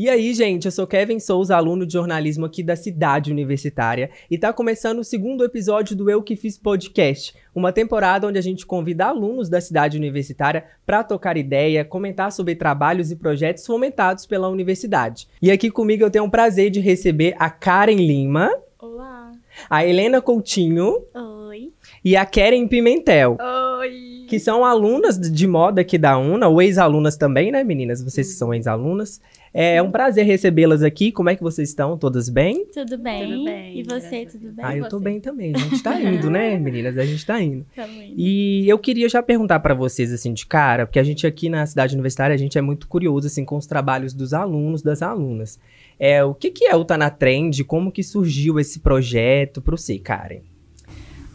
E 0.00 0.08
aí, 0.08 0.32
gente, 0.32 0.64
eu 0.64 0.72
sou 0.72 0.86
Kevin 0.86 1.18
Souza, 1.20 1.54
aluno 1.54 1.84
de 1.84 1.92
jornalismo 1.92 2.46
aqui 2.46 2.62
da 2.62 2.74
Cidade 2.74 3.30
Universitária, 3.30 4.08
e 4.30 4.38
tá 4.38 4.50
começando 4.50 5.00
o 5.00 5.04
segundo 5.04 5.44
episódio 5.44 5.94
do 5.94 6.08
Eu 6.08 6.22
Que 6.22 6.36
Fiz 6.36 6.56
Podcast, 6.56 7.34
uma 7.54 7.70
temporada 7.70 8.26
onde 8.26 8.38
a 8.38 8.40
gente 8.40 8.64
convida 8.64 9.04
alunos 9.04 9.50
da 9.50 9.60
Cidade 9.60 9.98
Universitária 9.98 10.64
para 10.86 11.04
tocar 11.04 11.36
ideia, 11.36 11.84
comentar 11.84 12.32
sobre 12.32 12.54
trabalhos 12.54 13.10
e 13.10 13.16
projetos 13.16 13.66
fomentados 13.66 14.24
pela 14.24 14.48
universidade. 14.48 15.28
E 15.42 15.50
aqui 15.50 15.70
comigo 15.70 16.02
eu 16.02 16.10
tenho 16.10 16.24
o 16.24 16.30
prazer 16.30 16.70
de 16.70 16.80
receber 16.80 17.34
a 17.38 17.50
Karen 17.50 17.96
Lima. 17.96 18.50
Olá. 18.78 19.32
A 19.68 19.84
Helena 19.84 20.22
Coutinho. 20.22 21.04
Oi. 21.14 21.74
E 22.02 22.16
a 22.16 22.24
Karen 22.24 22.66
Pimentel. 22.66 23.36
Oi. 23.38 24.19
Que 24.30 24.38
são 24.38 24.64
alunas 24.64 25.18
de 25.18 25.46
moda 25.48 25.80
aqui 25.80 25.98
da 25.98 26.16
UNA, 26.16 26.46
ou 26.46 26.62
ex-alunas 26.62 27.16
também, 27.16 27.50
né, 27.50 27.64
meninas? 27.64 28.00
Vocês 28.00 28.28
que 28.28 28.34
são 28.34 28.54
ex-alunas. 28.54 29.20
É 29.52 29.82
um 29.82 29.90
prazer 29.90 30.24
recebê-las 30.24 30.84
aqui. 30.84 31.10
Como 31.10 31.28
é 31.28 31.34
que 31.34 31.42
vocês 31.42 31.68
estão? 31.70 31.98
Todas 31.98 32.28
bem? 32.28 32.64
Tudo 32.66 32.96
bem? 32.96 33.28
Tudo 33.28 33.44
bem, 33.44 33.78
E 33.78 33.82
você, 33.82 34.26
tudo 34.26 34.52
bem? 34.52 34.64
ah, 34.64 34.76
eu 34.76 34.88
tô 34.88 34.98
Você? 34.98 35.04
bem 35.04 35.18
também. 35.18 35.52
A 35.52 35.58
gente 35.58 35.82
tá 35.82 36.00
indo, 36.00 36.30
né, 36.30 36.56
meninas? 36.60 36.96
A 36.96 37.04
gente 37.04 37.26
tá 37.26 37.42
indo. 37.42 37.66
Tamo 37.74 38.00
indo. 38.00 38.14
E 38.16 38.68
eu 38.68 38.78
queria 38.78 39.08
já 39.08 39.20
perguntar 39.20 39.58
pra 39.58 39.74
vocês, 39.74 40.12
assim, 40.12 40.32
de 40.32 40.46
cara, 40.46 40.86
porque 40.86 41.00
a 41.00 41.02
gente 41.02 41.26
aqui 41.26 41.48
na 41.48 41.66
cidade 41.66 41.94
universitária, 41.94 42.32
a 42.32 42.38
gente 42.38 42.56
é 42.56 42.60
muito 42.60 42.86
curioso, 42.86 43.26
assim, 43.26 43.44
com 43.44 43.56
os 43.56 43.66
trabalhos 43.66 44.14
dos 44.14 44.32
alunos, 44.32 44.80
das 44.80 45.02
alunas. 45.02 45.58
É, 45.98 46.22
o 46.22 46.32
que 46.32 46.52
que 46.52 46.66
é 46.66 46.76
o 46.76 46.84
Tá 46.84 46.96
Na 46.96 47.10
Trend? 47.10 47.64
Como 47.64 47.90
que 47.90 48.04
surgiu 48.04 48.60
esse 48.60 48.78
projeto 48.78 49.60
pro 49.60 49.76
você, 49.76 49.98
Karen? 49.98 50.42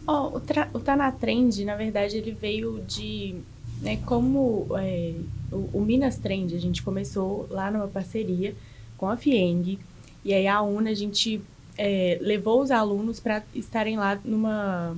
Ó, 0.06 0.36
o, 0.36 0.40
tra- 0.40 0.68
o 0.72 0.78
Tá 0.78 0.94
na 0.96 1.10
Trend, 1.10 1.64
na 1.64 1.74
verdade, 1.76 2.16
ele 2.16 2.30
veio 2.32 2.80
de. 2.86 3.34
Né, 3.82 3.98
como 4.06 4.68
é, 4.78 5.12
o, 5.52 5.78
o 5.78 5.84
Minas 5.84 6.16
Trend, 6.16 6.54
a 6.54 6.58
gente 6.58 6.82
começou 6.82 7.46
lá 7.50 7.70
numa 7.70 7.86
parceria 7.88 8.54
com 8.96 9.06
a 9.08 9.16
FIENG. 9.16 9.78
E 10.24 10.32
aí 10.32 10.46
a 10.46 10.62
UNA, 10.62 10.90
a 10.90 10.94
gente 10.94 11.40
é, 11.76 12.18
levou 12.22 12.62
os 12.62 12.70
alunos 12.70 13.20
para 13.20 13.42
estarem 13.54 13.96
lá 13.96 14.18
numa 14.24 14.96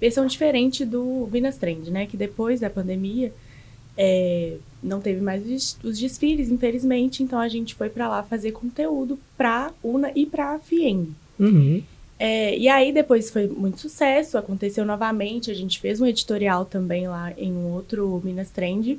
versão 0.00 0.26
diferente 0.26 0.84
do 0.84 1.28
Minas 1.32 1.56
Trend, 1.56 1.88
né? 1.90 2.06
Que 2.06 2.16
depois 2.16 2.60
da 2.60 2.68
pandemia 2.68 3.32
é, 3.96 4.56
não 4.82 5.00
teve 5.00 5.20
mais 5.20 5.76
os 5.82 5.98
desfiles, 5.98 6.50
infelizmente. 6.50 7.22
Então 7.22 7.38
a 7.38 7.48
gente 7.48 7.74
foi 7.74 7.88
para 7.88 8.08
lá 8.08 8.22
fazer 8.22 8.52
conteúdo 8.52 9.18
para 9.36 9.72
UNA 9.84 10.10
e 10.14 10.26
para 10.26 10.54
a 10.54 10.58
FIENG. 10.58 11.12
Uhum. 11.38 11.82
É, 12.18 12.56
e 12.56 12.68
aí 12.68 12.92
depois 12.92 13.30
foi 13.30 13.46
muito 13.46 13.78
sucesso, 13.78 14.38
aconteceu 14.38 14.84
novamente, 14.84 15.50
a 15.50 15.54
gente 15.54 15.78
fez 15.78 16.00
um 16.00 16.06
editorial 16.06 16.64
também 16.64 17.06
lá 17.06 17.32
em 17.36 17.52
um 17.52 17.72
outro 17.72 18.20
Minas 18.24 18.50
Trend, 18.50 18.98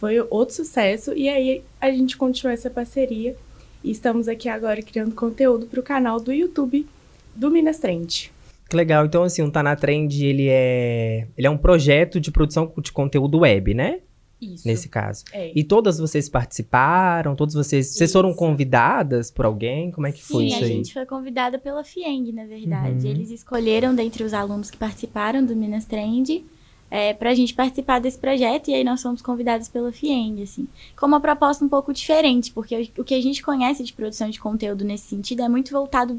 foi 0.00 0.20
outro 0.28 0.54
sucesso, 0.54 1.12
e 1.14 1.28
aí 1.28 1.62
a 1.80 1.90
gente 1.90 2.16
continuou 2.16 2.52
essa 2.52 2.68
parceria 2.68 3.36
e 3.84 3.90
estamos 3.90 4.26
aqui 4.26 4.48
agora 4.48 4.82
criando 4.82 5.14
conteúdo 5.14 5.66
para 5.66 5.78
o 5.78 5.82
canal 5.82 6.18
do 6.18 6.32
YouTube 6.32 6.86
do 7.34 7.50
Minas 7.50 7.78
Trend. 7.78 8.32
Que 8.68 8.76
legal. 8.76 9.06
Então, 9.06 9.22
assim, 9.22 9.42
o 9.42 9.50
Tá 9.50 9.62
Na 9.62 9.76
Trend, 9.76 10.24
ele 10.24 10.48
é... 10.48 11.28
Ele 11.38 11.46
é 11.46 11.50
um 11.50 11.56
projeto 11.56 12.18
de 12.18 12.32
produção 12.32 12.72
de 12.82 12.90
conteúdo 12.90 13.38
web, 13.38 13.74
né? 13.74 14.00
Isso. 14.40 14.68
Nesse 14.68 14.88
caso. 14.88 15.24
É. 15.32 15.50
E 15.54 15.64
todas 15.64 15.98
vocês 15.98 16.28
participaram? 16.28 17.34
Todos 17.34 17.54
vocês... 17.54 17.94
Vocês 17.94 18.12
foram 18.12 18.30
Isso. 18.30 18.38
convidadas 18.38 19.30
por 19.30 19.46
alguém? 19.46 19.90
Como 19.90 20.06
é 20.06 20.12
que 20.12 20.22
foi 20.22 20.44
Sim, 20.44 20.46
isso 20.48 20.56
a 20.56 20.66
aí? 20.66 20.72
gente 20.72 20.92
foi 20.92 21.06
convidada 21.06 21.58
pela 21.58 21.82
FIENG, 21.82 22.32
na 22.32 22.44
verdade. 22.44 23.06
Uhum. 23.06 23.12
Eles 23.12 23.30
escolheram 23.30 23.94
dentre 23.94 24.22
os 24.22 24.34
alunos 24.34 24.70
que 24.70 24.76
participaram 24.76 25.44
do 25.44 25.56
Minas 25.56 25.86
Trend 25.86 26.44
é, 26.90 27.12
para 27.12 27.30
a 27.30 27.34
gente 27.34 27.54
participar 27.54 27.98
desse 27.98 28.18
projeto 28.18 28.68
e 28.68 28.74
aí 28.74 28.84
nós 28.84 29.02
fomos 29.02 29.20
convidados 29.20 29.68
pela 29.68 29.92
FIENG, 29.92 30.42
assim. 30.42 30.68
Com 30.96 31.06
uma 31.06 31.20
proposta 31.20 31.64
um 31.64 31.68
pouco 31.68 31.92
diferente, 31.92 32.52
porque 32.52 32.90
o 32.96 33.04
que 33.04 33.14
a 33.14 33.22
gente 33.22 33.42
conhece 33.42 33.82
de 33.82 33.92
produção 33.92 34.30
de 34.30 34.38
conteúdo 34.38 34.84
nesse 34.84 35.08
sentido 35.08 35.42
é 35.42 35.48
muito 35.48 35.72
voltado 35.72 36.14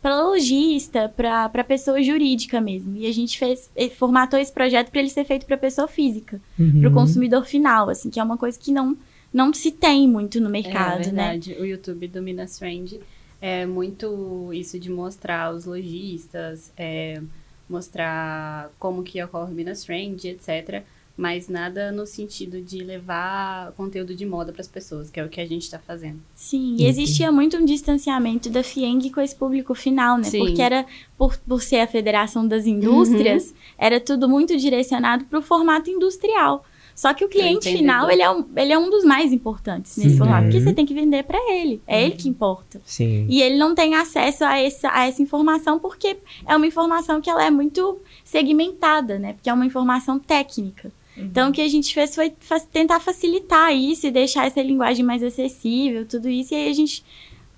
para 0.00 0.22
lojista, 0.22 1.08
para 1.08 1.64
pessoa 1.64 2.02
jurídica 2.02 2.60
mesmo. 2.60 2.96
E 2.96 3.06
a 3.06 3.12
gente 3.12 3.38
fez, 3.38 3.70
eh, 3.74 3.88
formatou 3.88 4.38
esse 4.38 4.52
projeto 4.52 4.90
para 4.90 5.00
ele 5.00 5.10
ser 5.10 5.24
feito 5.24 5.44
para 5.46 5.56
pessoa 5.56 5.88
física, 5.88 6.40
Uhum. 6.58 6.80
para 6.80 6.90
o 6.90 6.92
consumidor 6.92 7.44
final, 7.44 7.88
assim, 7.90 8.08
que 8.10 8.20
é 8.20 8.22
uma 8.22 8.36
coisa 8.36 8.58
que 8.58 8.70
não, 8.72 8.96
não 9.32 9.52
se 9.52 9.70
tem 9.72 10.06
muito 10.08 10.40
no 10.40 10.48
mercado, 10.48 11.02
é 11.02 11.12
né? 11.12 11.28
verdade. 11.30 11.56
O 11.60 11.64
YouTube 11.64 12.06
do 12.08 12.22
Minas 12.22 12.58
Trend 12.58 13.00
é 13.40 13.66
muito 13.66 14.50
isso 14.52 14.78
de 14.78 14.90
mostrar 14.90 15.52
os 15.52 15.64
lojistas, 15.64 16.72
é, 16.76 17.20
mostrar 17.68 18.70
como 18.78 19.02
que 19.02 19.22
ocorre 19.22 19.52
o 19.52 19.54
Minas 19.54 19.84
Trend, 19.84 20.24
etc. 20.26 20.82
Mas 21.18 21.48
nada 21.48 21.90
no 21.90 22.06
sentido 22.06 22.60
de 22.60 22.78
levar 22.78 23.72
conteúdo 23.72 24.14
de 24.14 24.24
moda 24.24 24.52
para 24.52 24.60
as 24.60 24.68
pessoas, 24.68 25.10
que 25.10 25.18
é 25.18 25.24
o 25.24 25.28
que 25.28 25.40
a 25.40 25.46
gente 25.46 25.62
está 25.62 25.76
fazendo. 25.76 26.20
Sim, 26.32 26.76
e 26.78 26.86
existia 26.86 27.32
muito 27.32 27.56
um 27.56 27.64
distanciamento 27.64 28.48
da 28.48 28.62
FIENG 28.62 29.10
com 29.10 29.20
esse 29.20 29.34
público 29.34 29.74
final, 29.74 30.16
né? 30.16 30.22
Sim. 30.22 30.38
Porque 30.38 30.62
era, 30.62 30.86
por, 31.16 31.36
por 31.38 31.60
ser 31.60 31.80
a 31.80 31.88
Federação 31.88 32.46
das 32.46 32.66
Indústrias, 32.66 33.52
era 33.76 33.98
tudo 33.98 34.28
muito 34.28 34.56
direcionado 34.56 35.24
para 35.24 35.40
o 35.40 35.42
formato 35.42 35.90
industrial. 35.90 36.64
Só 36.94 37.14
que 37.14 37.24
o 37.24 37.28
cliente 37.28 37.70
final, 37.70 38.10
ele 38.10 38.22
é, 38.22 38.28
um, 38.28 38.44
ele 38.56 38.72
é 38.72 38.78
um 38.78 38.90
dos 38.90 39.04
mais 39.04 39.32
importantes 39.32 39.96
nesse 39.96 40.10
Sim. 40.10 40.18
formato, 40.18 40.44
porque 40.44 40.60
você 40.60 40.72
tem 40.72 40.84
que 40.84 40.92
vender 40.92 41.22
para 41.22 41.38
ele, 41.52 41.80
é 41.86 42.04
ele 42.04 42.16
que 42.16 42.28
importa. 42.28 42.80
Sim. 42.84 43.24
E 43.28 43.40
ele 43.40 43.56
não 43.56 43.72
tem 43.72 43.94
acesso 43.94 44.44
a 44.44 44.58
essa, 44.58 44.90
a 44.92 45.06
essa 45.06 45.22
informação 45.22 45.78
porque 45.78 46.16
é 46.44 46.56
uma 46.56 46.66
informação 46.66 47.20
que 47.20 47.30
ela 47.30 47.44
é 47.44 47.52
muito 47.52 48.00
segmentada, 48.24 49.16
né? 49.16 49.34
Porque 49.34 49.48
é 49.48 49.52
uma 49.52 49.64
informação 49.64 50.18
técnica. 50.18 50.90
Então, 51.18 51.50
o 51.50 51.52
que 51.52 51.60
a 51.60 51.68
gente 51.68 51.92
fez 51.92 52.14
foi 52.14 52.32
fa- 52.40 52.60
tentar 52.60 53.00
facilitar 53.00 53.74
isso 53.74 54.06
e 54.06 54.10
deixar 54.10 54.46
essa 54.46 54.62
linguagem 54.62 55.04
mais 55.04 55.22
acessível, 55.22 56.06
tudo 56.06 56.28
isso. 56.28 56.54
E 56.54 56.56
aí 56.56 56.68
a 56.70 56.72
gente 56.72 57.04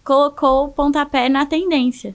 colocou 0.04 0.66
o 0.66 0.68
pontapé 0.68 1.28
na 1.28 1.44
tendência. 1.46 2.14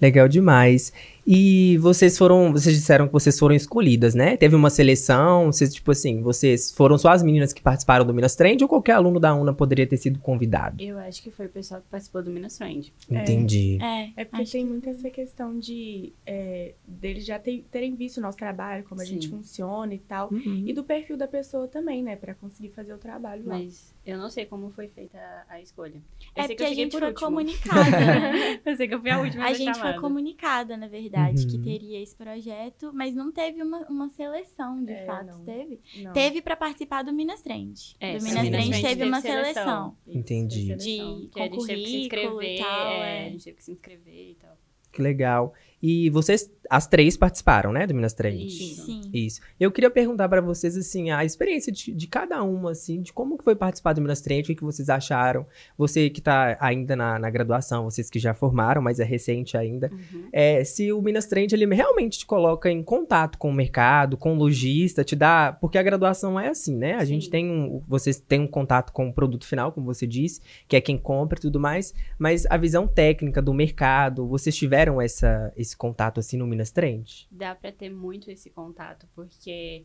Legal 0.00 0.28
demais. 0.28 0.92
E 1.26 1.76
vocês 1.78 2.16
foram, 2.16 2.52
vocês 2.52 2.74
disseram 2.76 3.06
que 3.08 3.12
vocês 3.12 3.36
foram 3.36 3.54
escolhidas, 3.54 4.14
né? 4.14 4.36
Teve 4.36 4.54
uma 4.54 4.70
seleção, 4.70 5.46
vocês, 5.52 5.74
tipo 5.74 5.90
assim, 5.90 6.22
vocês 6.22 6.70
foram 6.70 6.96
só 6.96 7.08
as 7.10 7.22
meninas 7.22 7.52
que 7.52 7.60
participaram 7.60 8.04
do 8.06 8.14
Minas 8.14 8.36
Trend 8.36 8.62
ou 8.62 8.68
qualquer 8.68 8.92
aluno 8.92 9.18
da 9.18 9.34
UNA 9.34 9.52
poderia 9.52 9.86
ter 9.86 9.96
sido 9.96 10.20
convidado? 10.20 10.80
Eu 10.80 10.98
acho 10.98 11.20
que 11.20 11.30
foi 11.32 11.46
o 11.46 11.48
pessoal 11.48 11.80
que 11.80 11.88
participou 11.88 12.22
do 12.22 12.30
Minas 12.30 12.56
Trend. 12.56 12.92
É. 13.10 13.22
Entendi. 13.22 13.78
É, 13.82 14.10
É 14.16 14.24
porque 14.24 14.42
acho 14.42 14.52
tem 14.52 14.64
que 14.64 14.70
muito 14.70 14.88
essa 14.88 15.10
questão 15.10 15.58
de 15.58 16.12
é, 16.24 16.74
deles 16.86 17.26
já 17.26 17.40
ter- 17.40 17.64
terem 17.72 17.96
visto 17.96 18.18
o 18.18 18.20
nosso 18.20 18.38
trabalho, 18.38 18.84
como 18.88 19.00
a 19.02 19.04
Sim. 19.04 19.14
gente 19.14 19.28
funciona 19.28 19.92
e 19.94 19.98
tal. 19.98 20.28
Uhum. 20.32 20.62
E 20.64 20.72
do 20.72 20.84
perfil 20.84 21.16
da 21.16 21.26
pessoa 21.26 21.66
também, 21.66 22.04
né? 22.04 22.14
Pra 22.14 22.34
conseguir 22.34 22.68
fazer 22.70 22.94
o 22.94 22.98
trabalho 22.98 23.42
lá. 23.46 23.58
Mas 23.58 23.95
eu 24.06 24.16
não 24.18 24.30
sei 24.30 24.46
como 24.46 24.70
foi 24.70 24.88
feita 24.88 25.18
a, 25.18 25.54
a 25.54 25.60
escolha. 25.60 25.96
Eu 26.36 26.42
É 26.42 26.46
sei 26.46 26.54
porque 26.54 26.54
que 26.56 26.62
eu 26.62 26.66
a 26.66 26.74
gente 26.74 26.92
por 26.92 27.00
foi 27.00 27.08
último. 27.08 27.26
comunicada, 27.28 27.90
né? 27.90 28.60
eu 28.64 28.76
sei 28.76 28.88
que 28.88 28.94
eu 28.94 29.00
fui 29.00 29.10
a 29.10 29.20
última 29.20 29.44
A 29.44 29.48
da 29.48 29.54
gente 29.54 29.66
foi 29.72 29.74
chamada. 29.74 30.00
comunicada, 30.00 30.76
na 30.76 30.86
verdade, 30.88 31.46
que 31.46 31.56
Uhum. 31.56 31.62
teria 31.62 32.00
esse 32.02 32.14
projeto, 32.16 32.92
mas 32.94 33.14
não 33.14 33.32
teve 33.32 33.62
uma, 33.62 33.80
uma 33.88 34.08
seleção, 34.10 34.82
de 34.84 34.92
É, 34.92 35.04
fato. 35.04 35.26
não. 35.26 35.44
Teve? 35.44 35.80
Não. 35.96 36.12
Teve 36.12 36.40
para 36.40 36.56
participar 36.56 37.02
do 37.02 37.12
Minas 37.12 37.42
Trend. 37.42 37.96
É, 38.00 38.16
do 38.16 38.24
Minas 38.24 38.42
Minas 38.44 38.48
Trend 38.48 38.70
Trend 38.70 38.82
teve 38.86 39.04
uma 39.04 39.20
seleção. 39.20 39.96
Isso, 40.06 40.18
Entendi. 40.18 40.66
teve 40.68 40.80
seleção. 40.80 41.20
De- 41.20 41.28
Que 41.28 41.40
a 41.40 41.44
gente 41.44 41.66
teve 41.66 41.82
que 41.82 41.88
se 41.88 41.96
e 41.96 42.00
inscrever, 42.02 42.58
tal, 42.60 42.92
é, 42.92 43.22
é. 43.24 43.26
a 43.26 43.30
gente 43.30 43.44
teve 43.44 43.56
que 43.56 43.64
se 43.64 43.72
inscrever 43.72 44.30
e 44.30 44.34
tal. 44.36 44.56
Que 44.92 45.02
legal. 45.02 45.52
E 45.82 46.08
vocês, 46.08 46.50
as 46.70 46.86
três 46.86 47.16
participaram, 47.16 47.72
né, 47.72 47.86
do 47.86 47.94
Minas 47.94 48.12
Trend? 48.12 48.46
Isso. 48.46 48.86
Sim. 48.86 49.02
Isso. 49.12 49.40
Eu 49.58 49.70
queria 49.70 49.90
perguntar 49.90 50.28
pra 50.28 50.40
vocês, 50.40 50.76
assim, 50.76 51.10
a 51.10 51.24
experiência 51.24 51.72
de, 51.72 51.92
de 51.92 52.06
cada 52.06 52.42
uma, 52.42 52.72
assim, 52.72 53.00
de 53.00 53.12
como 53.12 53.38
que 53.38 53.44
foi 53.44 53.54
participar 53.54 53.92
do 53.92 54.00
Minas 54.00 54.20
Trend, 54.20 54.44
o 54.44 54.46
que, 54.46 54.54
que 54.54 54.64
vocês 54.64 54.88
acharam. 54.88 55.46
Você 55.76 56.10
que 56.10 56.20
tá 56.20 56.56
ainda 56.60 56.94
na, 56.94 57.18
na 57.18 57.30
graduação, 57.30 57.84
vocês 57.84 58.10
que 58.10 58.18
já 58.18 58.34
formaram, 58.34 58.82
mas 58.82 59.00
é 59.00 59.04
recente 59.04 59.56
ainda. 59.56 59.90
Uhum. 59.92 60.28
É, 60.32 60.64
se 60.64 60.92
o 60.92 61.00
Minas 61.00 61.26
Trend, 61.26 61.52
ele 61.52 61.66
realmente 61.74 62.18
te 62.18 62.26
coloca 62.26 62.70
em 62.70 62.82
contato 62.82 63.38
com 63.38 63.50
o 63.50 63.54
mercado, 63.54 64.16
com 64.16 64.34
o 64.34 64.38
lojista, 64.38 65.04
te 65.04 65.16
dá... 65.16 65.56
Porque 65.60 65.78
a 65.78 65.82
graduação 65.82 66.38
é 66.38 66.48
assim, 66.48 66.76
né? 66.76 66.94
A 66.94 67.00
Sim. 67.00 67.06
gente 67.06 67.30
tem 67.30 67.50
um... 67.50 67.82
Vocês 67.86 68.18
têm 68.18 68.40
um 68.40 68.46
contato 68.46 68.92
com 68.92 69.08
o 69.08 69.12
produto 69.12 69.46
final, 69.46 69.72
como 69.72 69.86
você 69.86 70.06
disse, 70.06 70.40
que 70.66 70.76
é 70.76 70.80
quem 70.80 70.98
compra 70.98 71.38
e 71.38 71.42
tudo 71.42 71.60
mais, 71.60 71.94
mas 72.18 72.46
a 72.46 72.56
visão 72.56 72.86
técnica 72.86 73.40
do 73.40 73.52
mercado, 73.52 74.26
vocês 74.26 74.56
tiveram 74.56 75.00
essa, 75.00 75.52
esse 75.56 75.76
contato, 75.76 76.20
assim, 76.20 76.36
no 76.36 76.46
Minas 76.46 76.55
Trend? 76.64 77.28
Dá 77.30 77.54
pra 77.54 77.72
ter 77.72 77.90
muito 77.90 78.30
esse 78.30 78.50
contato, 78.50 79.08
porque 79.14 79.84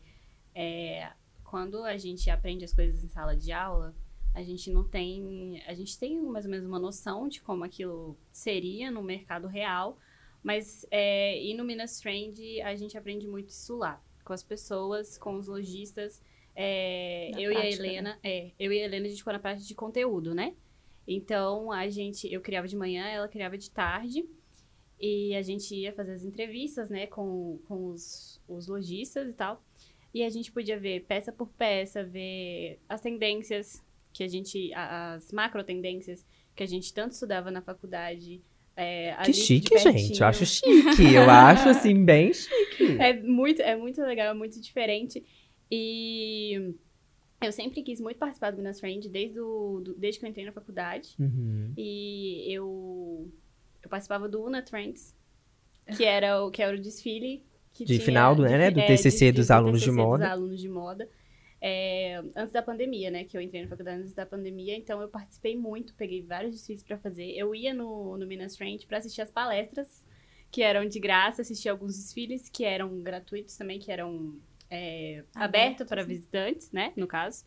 é, 0.54 1.10
quando 1.44 1.82
a 1.84 1.96
gente 1.96 2.30
aprende 2.30 2.64
as 2.64 2.72
coisas 2.72 3.04
em 3.04 3.08
sala 3.08 3.36
de 3.36 3.52
aula, 3.52 3.94
a 4.34 4.42
gente 4.42 4.70
não 4.70 4.84
tem. 4.84 5.62
A 5.66 5.74
gente 5.74 5.98
tem 5.98 6.20
mais 6.20 6.44
ou 6.44 6.50
menos 6.50 6.66
uma 6.66 6.78
noção 6.78 7.28
de 7.28 7.40
como 7.42 7.64
aquilo 7.64 8.16
seria 8.32 8.90
no 8.90 9.02
mercado 9.02 9.46
real, 9.46 9.98
mas 10.42 10.86
é, 10.90 11.42
e 11.42 11.54
no 11.54 11.64
Minas 11.64 12.00
Trend 12.00 12.60
a 12.62 12.74
gente 12.74 12.96
aprende 12.96 13.26
muito 13.26 13.50
isso 13.50 13.76
lá, 13.76 14.02
com 14.24 14.32
as 14.32 14.42
pessoas, 14.42 15.18
com 15.18 15.36
os 15.36 15.46
lojistas. 15.46 16.22
É, 16.54 17.30
eu 17.36 17.50
e 17.50 17.56
a 17.56 17.60
prática, 17.60 17.86
Helena, 17.86 18.18
é, 18.22 18.50
eu 18.58 18.72
e 18.72 18.80
a 18.80 18.84
Helena, 18.84 19.06
a 19.06 19.08
gente 19.08 19.18
ficou 19.18 19.32
na 19.32 19.38
parte 19.38 19.66
de 19.66 19.74
conteúdo, 19.74 20.34
né? 20.34 20.54
Então, 21.06 21.72
a 21.72 21.88
gente, 21.88 22.32
eu 22.32 22.40
criava 22.40 22.68
de 22.68 22.76
manhã, 22.76 23.06
ela 23.06 23.28
criava 23.28 23.58
de 23.58 23.70
tarde. 23.70 24.24
E 25.02 25.34
a 25.34 25.42
gente 25.42 25.74
ia 25.74 25.92
fazer 25.92 26.12
as 26.12 26.24
entrevistas, 26.24 26.88
né, 26.88 27.08
com, 27.08 27.58
com 27.66 27.88
os, 27.88 28.40
os 28.48 28.68
lojistas 28.68 29.28
e 29.28 29.32
tal. 29.32 29.60
E 30.14 30.22
a 30.22 30.30
gente 30.30 30.52
podia 30.52 30.78
ver 30.78 31.04
peça 31.06 31.32
por 31.32 31.48
peça, 31.48 32.04
ver 32.04 32.78
as 32.88 33.00
tendências 33.00 33.82
que 34.12 34.22
a 34.22 34.28
gente, 34.28 34.72
as 34.74 35.32
macro 35.32 35.64
tendências 35.64 36.24
que 36.54 36.62
a 36.62 36.66
gente 36.66 36.94
tanto 36.94 37.12
estudava 37.12 37.50
na 37.50 37.62
faculdade. 37.62 38.40
É, 38.76 39.16
que 39.24 39.32
chique, 39.32 39.76
gente. 39.76 40.20
Eu 40.20 40.26
acho 40.26 40.46
chique. 40.46 41.14
Eu 41.14 41.28
acho, 41.28 41.68
assim, 41.68 42.04
bem 42.04 42.32
chique. 42.32 42.96
É 43.00 43.12
muito, 43.20 43.60
é 43.60 43.76
muito 43.76 44.00
legal, 44.02 44.28
é 44.28 44.34
muito 44.34 44.60
diferente. 44.60 45.24
E 45.70 46.74
eu 47.40 47.50
sempre 47.50 47.82
quis 47.82 48.00
muito 48.00 48.18
participar 48.18 48.50
do 48.50 48.58
Minas 48.58 48.78
Friend 48.78 49.08
desde, 49.08 49.40
o, 49.40 49.80
do, 49.80 49.94
desde 49.94 50.20
que 50.20 50.26
eu 50.26 50.30
entrei 50.30 50.44
na 50.44 50.52
faculdade. 50.52 51.14
Uhum. 51.18 51.72
E 51.76 52.44
eu, 52.48 53.30
eu 53.82 53.88
participava 53.88 54.28
do 54.28 54.42
Una 54.42 54.62
Trends, 54.62 55.14
que 55.96 56.04
era 56.04 56.42
o, 56.42 56.50
que 56.50 56.62
era 56.62 56.76
o 56.76 56.80
desfile. 56.80 57.44
Que 57.72 57.84
de 57.84 57.94
tinha, 57.94 58.04
final 58.04 58.34
do, 58.34 58.46
de, 58.46 58.50
né, 58.50 58.70
do 58.70 58.80
é, 58.80 58.86
TCC 58.86 59.26
de, 59.26 59.32
dos 59.32 59.48
do 59.48 59.52
alunos 59.52 59.80
TCC 59.80 59.90
de 59.90 59.96
moda. 59.96 60.24
Dos 60.24 60.32
alunos 60.32 60.60
de 60.60 60.68
moda. 60.68 61.08
É, 61.64 62.22
antes 62.34 62.52
da 62.52 62.60
pandemia, 62.60 63.10
né? 63.10 63.24
Que 63.24 63.36
eu 63.36 63.40
entrei 63.40 63.62
na 63.62 63.68
faculdade 63.68 64.00
antes 64.00 64.12
da 64.12 64.26
pandemia, 64.26 64.76
então 64.76 65.00
eu 65.00 65.08
participei 65.08 65.56
muito, 65.56 65.94
peguei 65.94 66.22
vários 66.22 66.52
desfiles 66.54 66.82
para 66.82 66.98
fazer. 66.98 67.30
Eu 67.30 67.54
ia 67.54 67.72
no, 67.72 68.18
no 68.18 68.26
Minas 68.26 68.56
Trend 68.56 68.84
para 68.86 68.98
assistir 68.98 69.22
as 69.22 69.30
palestras, 69.30 70.04
que 70.50 70.60
eram 70.60 70.86
de 70.86 70.98
graça, 70.98 71.40
assistir 71.40 71.68
alguns 71.68 71.96
desfiles 71.96 72.48
que 72.48 72.64
eram 72.64 73.00
gratuitos 73.00 73.56
também, 73.56 73.78
que 73.78 73.90
eram 73.90 74.34
é, 74.68 75.22
abertos 75.34 75.86
para 75.86 76.04
visitantes, 76.04 76.70
né? 76.72 76.92
No 76.96 77.06
caso. 77.06 77.44